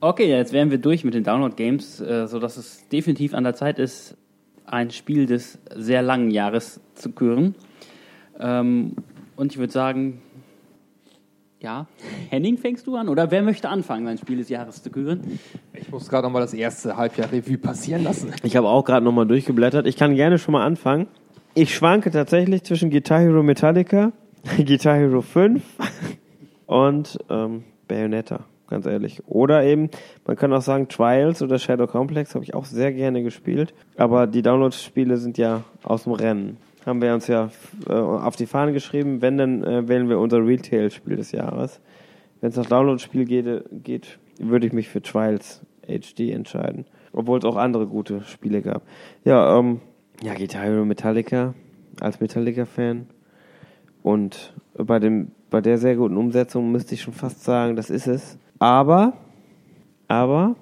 Okay, 0.00 0.28
jetzt 0.28 0.52
wären 0.52 0.70
wir 0.70 0.78
durch 0.78 1.04
mit 1.04 1.14
den 1.14 1.24
Download-Games, 1.24 2.00
äh, 2.00 2.26
sodass 2.26 2.56
es 2.56 2.88
definitiv 2.88 3.34
an 3.34 3.44
der 3.44 3.54
Zeit 3.54 3.78
ist, 3.78 4.16
ein 4.70 4.90
Spiel 4.90 5.26
des 5.26 5.58
sehr 5.74 6.02
langen 6.02 6.30
Jahres 6.30 6.80
zu 6.94 7.12
küren. 7.12 7.54
Ähm, 8.38 8.96
und 9.36 9.52
ich 9.52 9.58
würde 9.58 9.72
sagen, 9.72 10.22
Ja, 11.62 11.86
Henning, 12.30 12.56
fängst 12.56 12.86
du 12.86 12.96
an? 12.96 13.08
Oder 13.08 13.30
wer 13.30 13.42
möchte 13.42 13.68
anfangen, 13.68 14.06
sein 14.06 14.16
Spiel 14.16 14.38
des 14.38 14.48
Jahres 14.48 14.82
zu 14.82 14.90
küren? 14.90 15.38
Ich 15.74 15.90
muss 15.90 16.08
gerade 16.08 16.26
nochmal 16.26 16.40
das 16.42 16.54
erste 16.54 16.96
Halbjahr 16.96 17.30
Revue 17.30 17.58
passieren 17.58 18.02
lassen. 18.02 18.32
Ich 18.42 18.56
habe 18.56 18.68
auch 18.68 18.84
gerade 18.84 19.04
nochmal 19.04 19.26
durchgeblättert. 19.26 19.86
Ich 19.86 19.96
kann 19.96 20.14
gerne 20.14 20.38
schon 20.38 20.52
mal 20.52 20.64
anfangen. 20.64 21.06
Ich 21.54 21.74
schwanke 21.74 22.10
tatsächlich 22.10 22.62
zwischen 22.62 22.90
Guitar 22.90 23.20
Hero 23.20 23.42
Metallica, 23.42 24.12
Guitar 24.56 24.96
Hero 24.96 25.20
5 25.20 25.62
und 26.66 27.18
ähm, 27.28 27.64
Bayonetta, 27.88 28.44
ganz 28.70 28.86
ehrlich. 28.86 29.22
Oder 29.26 29.64
eben, 29.64 29.90
man 30.26 30.36
kann 30.36 30.52
auch 30.52 30.62
sagen, 30.62 30.88
Trials 30.88 31.42
oder 31.42 31.58
Shadow 31.58 31.86
Complex 31.86 32.34
habe 32.34 32.44
ich 32.44 32.54
auch 32.54 32.64
sehr 32.64 32.92
gerne 32.92 33.22
gespielt. 33.22 33.74
Aber 33.96 34.26
die 34.26 34.42
Download-Spiele 34.42 35.16
sind 35.18 35.36
ja 35.36 35.64
aus 35.82 36.04
dem 36.04 36.12
Rennen. 36.12 36.56
Haben 36.86 37.02
wir 37.02 37.12
uns 37.12 37.26
ja 37.26 37.50
äh, 37.88 37.92
auf 37.92 38.36
die 38.36 38.46
Fahne 38.46 38.72
geschrieben. 38.72 39.20
Wenn, 39.20 39.36
dann 39.36 39.62
äh, 39.64 39.86
wählen 39.86 40.08
wir 40.08 40.18
unser 40.18 40.38
Retail-Spiel 40.38 41.16
des 41.16 41.32
Jahres. 41.32 41.80
Wenn 42.40 42.50
es 42.50 42.56
nach 42.56 42.66
Download-Spiel 42.66 43.26
geht, 43.26 43.64
geht, 43.84 44.18
würde 44.38 44.66
ich 44.66 44.72
mich 44.72 44.88
für 44.88 45.02
Trials 45.02 45.60
HD 45.86 46.30
entscheiden. 46.30 46.86
Obwohl 47.12 47.38
es 47.38 47.44
auch 47.44 47.56
andere 47.56 47.86
gute 47.86 48.22
Spiele 48.22 48.62
gab. 48.62 48.82
Ja, 49.24 49.58
ähm, 49.58 49.80
ja, 50.22 50.34
Guitar 50.34 50.62
Hero 50.62 50.84
Metallica 50.84 51.54
als 52.00 52.20
Metallica-Fan. 52.20 53.06
Und 54.02 54.54
bei, 54.74 54.98
dem, 54.98 55.32
bei 55.50 55.60
der 55.60 55.78
sehr 55.78 55.96
guten 55.96 56.16
Umsetzung 56.16 56.72
müsste 56.72 56.94
ich 56.94 57.02
schon 57.02 57.14
fast 57.14 57.44
sagen, 57.44 57.76
das 57.76 57.90
ist 57.90 58.06
es. 58.06 58.38
Aber, 58.60 59.14
aber, 60.06 60.54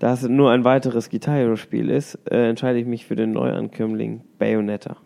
da 0.00 0.12
es 0.12 0.22
nur 0.24 0.50
ein 0.50 0.64
weiteres 0.64 1.08
Guitar 1.08 1.36
Hero-Spiel 1.36 1.88
ist, 1.88 2.18
äh, 2.28 2.48
entscheide 2.48 2.80
ich 2.80 2.86
mich 2.86 3.06
für 3.06 3.14
den 3.14 3.32
Neuankömmling 3.32 4.22
Bayonetta. 4.40 4.96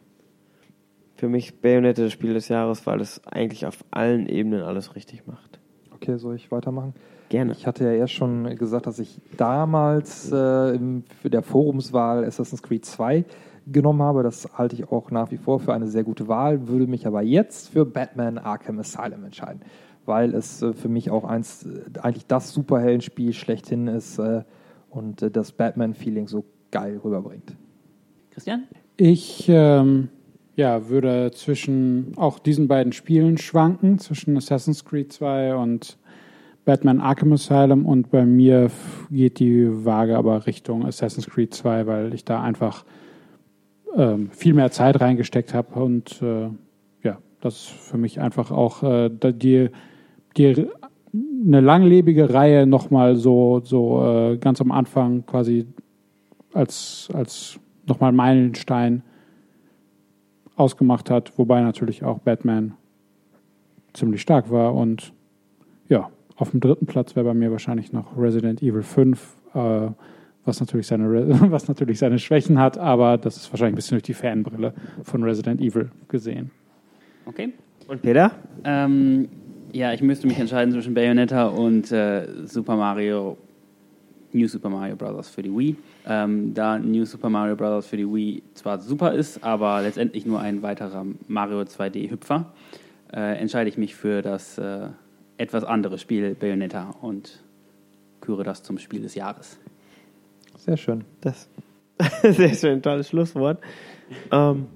Für 1.17 1.29
mich 1.29 1.61
Bayonetta 1.61 2.03
das 2.03 2.13
Spiel 2.13 2.33
des 2.33 2.49
Jahres, 2.49 2.87
weil 2.87 3.03
es 3.03 3.21
eigentlich 3.27 3.67
auf 3.67 3.85
allen 3.91 4.27
Ebenen 4.27 4.63
alles 4.63 4.97
richtig 4.97 5.27
macht. 5.27 5.61
Okay, 5.95 6.17
soll 6.17 6.37
ich 6.37 6.51
weitermachen? 6.51 6.95
Gerne. 7.29 7.53
Ich 7.53 7.67
hatte 7.67 7.85
ja 7.85 7.93
erst 7.93 8.15
schon 8.15 8.57
gesagt, 8.57 8.87
dass 8.87 8.99
ich 8.99 9.21
damals 9.37 10.33
äh, 10.33 10.79
für 11.21 11.29
der 11.29 11.43
Forumswahl 11.43 12.25
Assassin's 12.25 12.63
Creed 12.63 12.87
2 12.87 13.27
genommen 13.67 14.01
habe. 14.01 14.23
Das 14.23 14.49
halte 14.57 14.75
ich 14.75 14.91
auch 14.91 15.11
nach 15.11 15.31
wie 15.31 15.37
vor 15.37 15.61
für 15.61 15.75
eine 15.75 15.89
sehr 15.89 16.05
gute 16.05 16.29
Wahl, 16.29 16.67
würde 16.69 16.87
mich 16.87 17.07
aber 17.07 17.21
jetzt 17.21 17.69
für 17.69 17.85
Batman 17.85 18.39
Arkham 18.39 18.79
Asylum 18.79 19.25
entscheiden, 19.25 19.61
weil 20.09 20.35
es 20.35 20.63
äh, 20.63 20.73
für 20.73 20.89
mich 20.89 21.11
auch 21.11 21.25
eins, 21.25 21.65
äh, 21.67 21.99
eigentlich 22.01 22.27
das 22.27 22.53
Superheldenspiel 22.53 23.33
schlechthin 23.33 23.87
ist 23.87 24.19
äh, 24.19 24.43
und 24.91 25.23
äh, 25.23 25.31
das 25.31 25.53
Batman-Feeling 25.53 26.27
so 26.27 26.45
geil 26.71 27.01
rüberbringt. 27.03 27.57
Christian? 28.31 28.65
Ich 28.97 29.49
ähm, 29.49 30.09
ja, 30.59 30.89
würde 30.89 31.31
zwischen 31.33 32.15
auch 32.17 32.41
diesen 32.41 32.67
beiden 32.67 32.93
Spielen 32.93 33.39
schwanken, 33.39 34.01
zwischen 34.01 34.37
Assassin's 34.37 34.85
Creed 34.85 35.13
2 35.13 35.55
und 35.55 35.99
Batman 36.65 37.01
Arkham 37.01 37.33
Asylum 37.33 37.87
und 37.87 38.11
bei 38.11 38.27
mir 38.27 38.71
geht 39.09 39.39
die 39.39 39.69
Waage 39.85 40.19
aber 40.19 40.47
Richtung 40.47 40.85
Assassin's 40.85 41.29
Creed 41.31 41.55
2, 41.55 41.87
weil 41.87 42.13
ich 42.13 42.25
da 42.25 42.43
einfach 42.43 42.85
ähm, 43.97 44.31
viel 44.33 44.53
mehr 44.53 44.73
Zeit 44.73 45.01
reingesteckt 45.01 45.55
habe 45.55 45.79
und 45.81 46.21
äh, 46.23 46.49
ja, 47.05 47.19
das 47.41 47.55
ist 47.55 47.69
für 47.69 47.97
mich 47.97 48.21
einfach 48.21 48.51
auch 48.51 48.83
äh, 48.83 49.11
die, 49.11 49.71
die 50.37 50.69
eine 51.47 51.61
langlebige 51.61 52.33
Reihe 52.33 52.67
nochmal 52.67 53.17
so, 53.17 53.61
so 53.65 54.05
äh, 54.05 54.37
ganz 54.37 54.61
am 54.61 54.71
Anfang 54.71 55.25
quasi 55.27 55.67
als, 56.53 57.09
als 57.13 57.59
nochmal 57.87 58.13
Meilenstein 58.13 59.03
ausgemacht 60.57 61.11
hat, 61.11 61.37
wobei 61.39 61.63
natürlich 61.63 62.05
auch 62.05 62.19
Batman 62.19 62.75
ziemlich 63.95 64.21
stark 64.21 64.51
war 64.51 64.75
und 64.75 65.13
ja, 65.89 66.11
auf 66.37 66.51
dem 66.51 66.61
dritten 66.61 66.87
Platz 66.87 67.17
wäre 67.17 67.25
bei 67.27 67.35
mir 67.35 67.51
wahrscheinlich 67.51 67.93
noch 67.93 68.17
Resident 68.17 68.63
Evil 68.63 68.83
5, 68.83 69.37
äh, 69.55 69.89
was, 70.45 70.61
natürlich 70.61 70.87
seine, 70.87 71.11
Re- 71.11 71.27
was 71.51 71.69
natürlich 71.69 71.99
seine 71.99 72.19
Schwächen 72.19 72.59
hat, 72.59 72.77
aber 72.79 73.19
das 73.19 73.37
ist 73.37 73.53
wahrscheinlich 73.53 73.75
ein 73.75 73.77
bisschen 73.77 73.97
durch 73.97 74.03
die 74.05 74.15
Fanbrille 74.15 74.75
von 75.03 75.23
Resident 75.23 75.61
Evil 75.61 75.91
gesehen. 76.09 76.51
Okay. 77.27 77.53
Und 77.87 78.03
Peter? 78.03 78.33
Ähm, 78.65 79.29
ja, 79.73 79.93
ich 79.93 80.03
müsste 80.03 80.27
mich 80.27 80.39
entscheiden 80.39 80.73
zwischen 80.73 80.95
Bayonetta 80.95 81.47
und 81.47 81.91
äh, 81.93 82.47
Super 82.47 82.77
Mario, 82.77 83.37
New 84.33 84.47
Super 84.47 84.69
Mario 84.69 84.97
Bros. 84.97 85.29
für 85.29 85.43
die 85.43 85.51
Wii. 85.51 85.77
Ähm, 86.07 86.55
da 86.55 86.79
New 86.79 87.05
Super 87.05 87.29
Mario 87.29 87.57
Bros. 87.57 87.87
für 87.87 87.97
die 87.97 88.07
Wii 88.07 88.43
zwar 88.55 88.81
super 88.81 89.13
ist, 89.13 89.43
aber 89.45 89.83
letztendlich 89.83 90.27
nur 90.27 90.41
ein 90.41 90.63
weiterer 90.63 91.05
Mario 91.27 91.61
2D-Hüpfer, 91.61 92.53
äh, 93.13 93.39
entscheide 93.39 93.69
ich 93.69 93.79
mich 93.79 93.95
für 93.95 94.23
das 94.23 94.59
äh, 94.59 94.89
etwas 95.37 95.65
andere 95.65 95.99
Spiel 95.99 96.35
Bayonetta 96.35 96.95
und 97.01 97.43
küre 98.21 98.45
das 98.45 98.63
zum 98.63 98.79
Spiel 98.79 99.03
des 99.03 99.15
Jahres. 99.15 99.59
Sehr 100.57 100.77
schön. 100.77 101.05
Das 101.21 101.49
sehr 102.23 102.55
schön, 102.55 102.83
tolles 102.83 103.09
Schlusswort. 103.09 103.61
Ähm, 104.31 104.67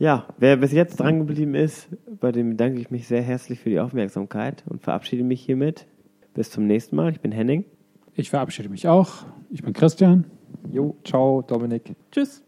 ja, 0.00 0.26
wer 0.38 0.56
bis 0.56 0.72
jetzt 0.72 0.98
dran 0.98 1.18
geblieben 1.18 1.54
ist, 1.54 1.88
bei 2.20 2.32
dem 2.32 2.50
bedanke 2.50 2.80
ich 2.80 2.90
mich 2.90 3.06
sehr 3.06 3.20
herzlich 3.20 3.60
für 3.60 3.68
die 3.68 3.78
Aufmerksamkeit 3.78 4.64
und 4.66 4.82
verabschiede 4.82 5.22
mich 5.22 5.42
hiermit. 5.42 5.86
Bis 6.32 6.50
zum 6.50 6.66
nächsten 6.66 6.96
Mal. 6.96 7.12
Ich 7.12 7.20
bin 7.20 7.32
Henning. 7.32 7.66
Ich 8.14 8.30
verabschiede 8.30 8.70
mich 8.70 8.88
auch. 8.88 9.26
Ich 9.50 9.62
bin 9.62 9.74
Christian. 9.74 10.24
Jo, 10.72 10.96
ciao, 11.04 11.42
Dominik. 11.42 11.94
Tschüss. 12.10 12.42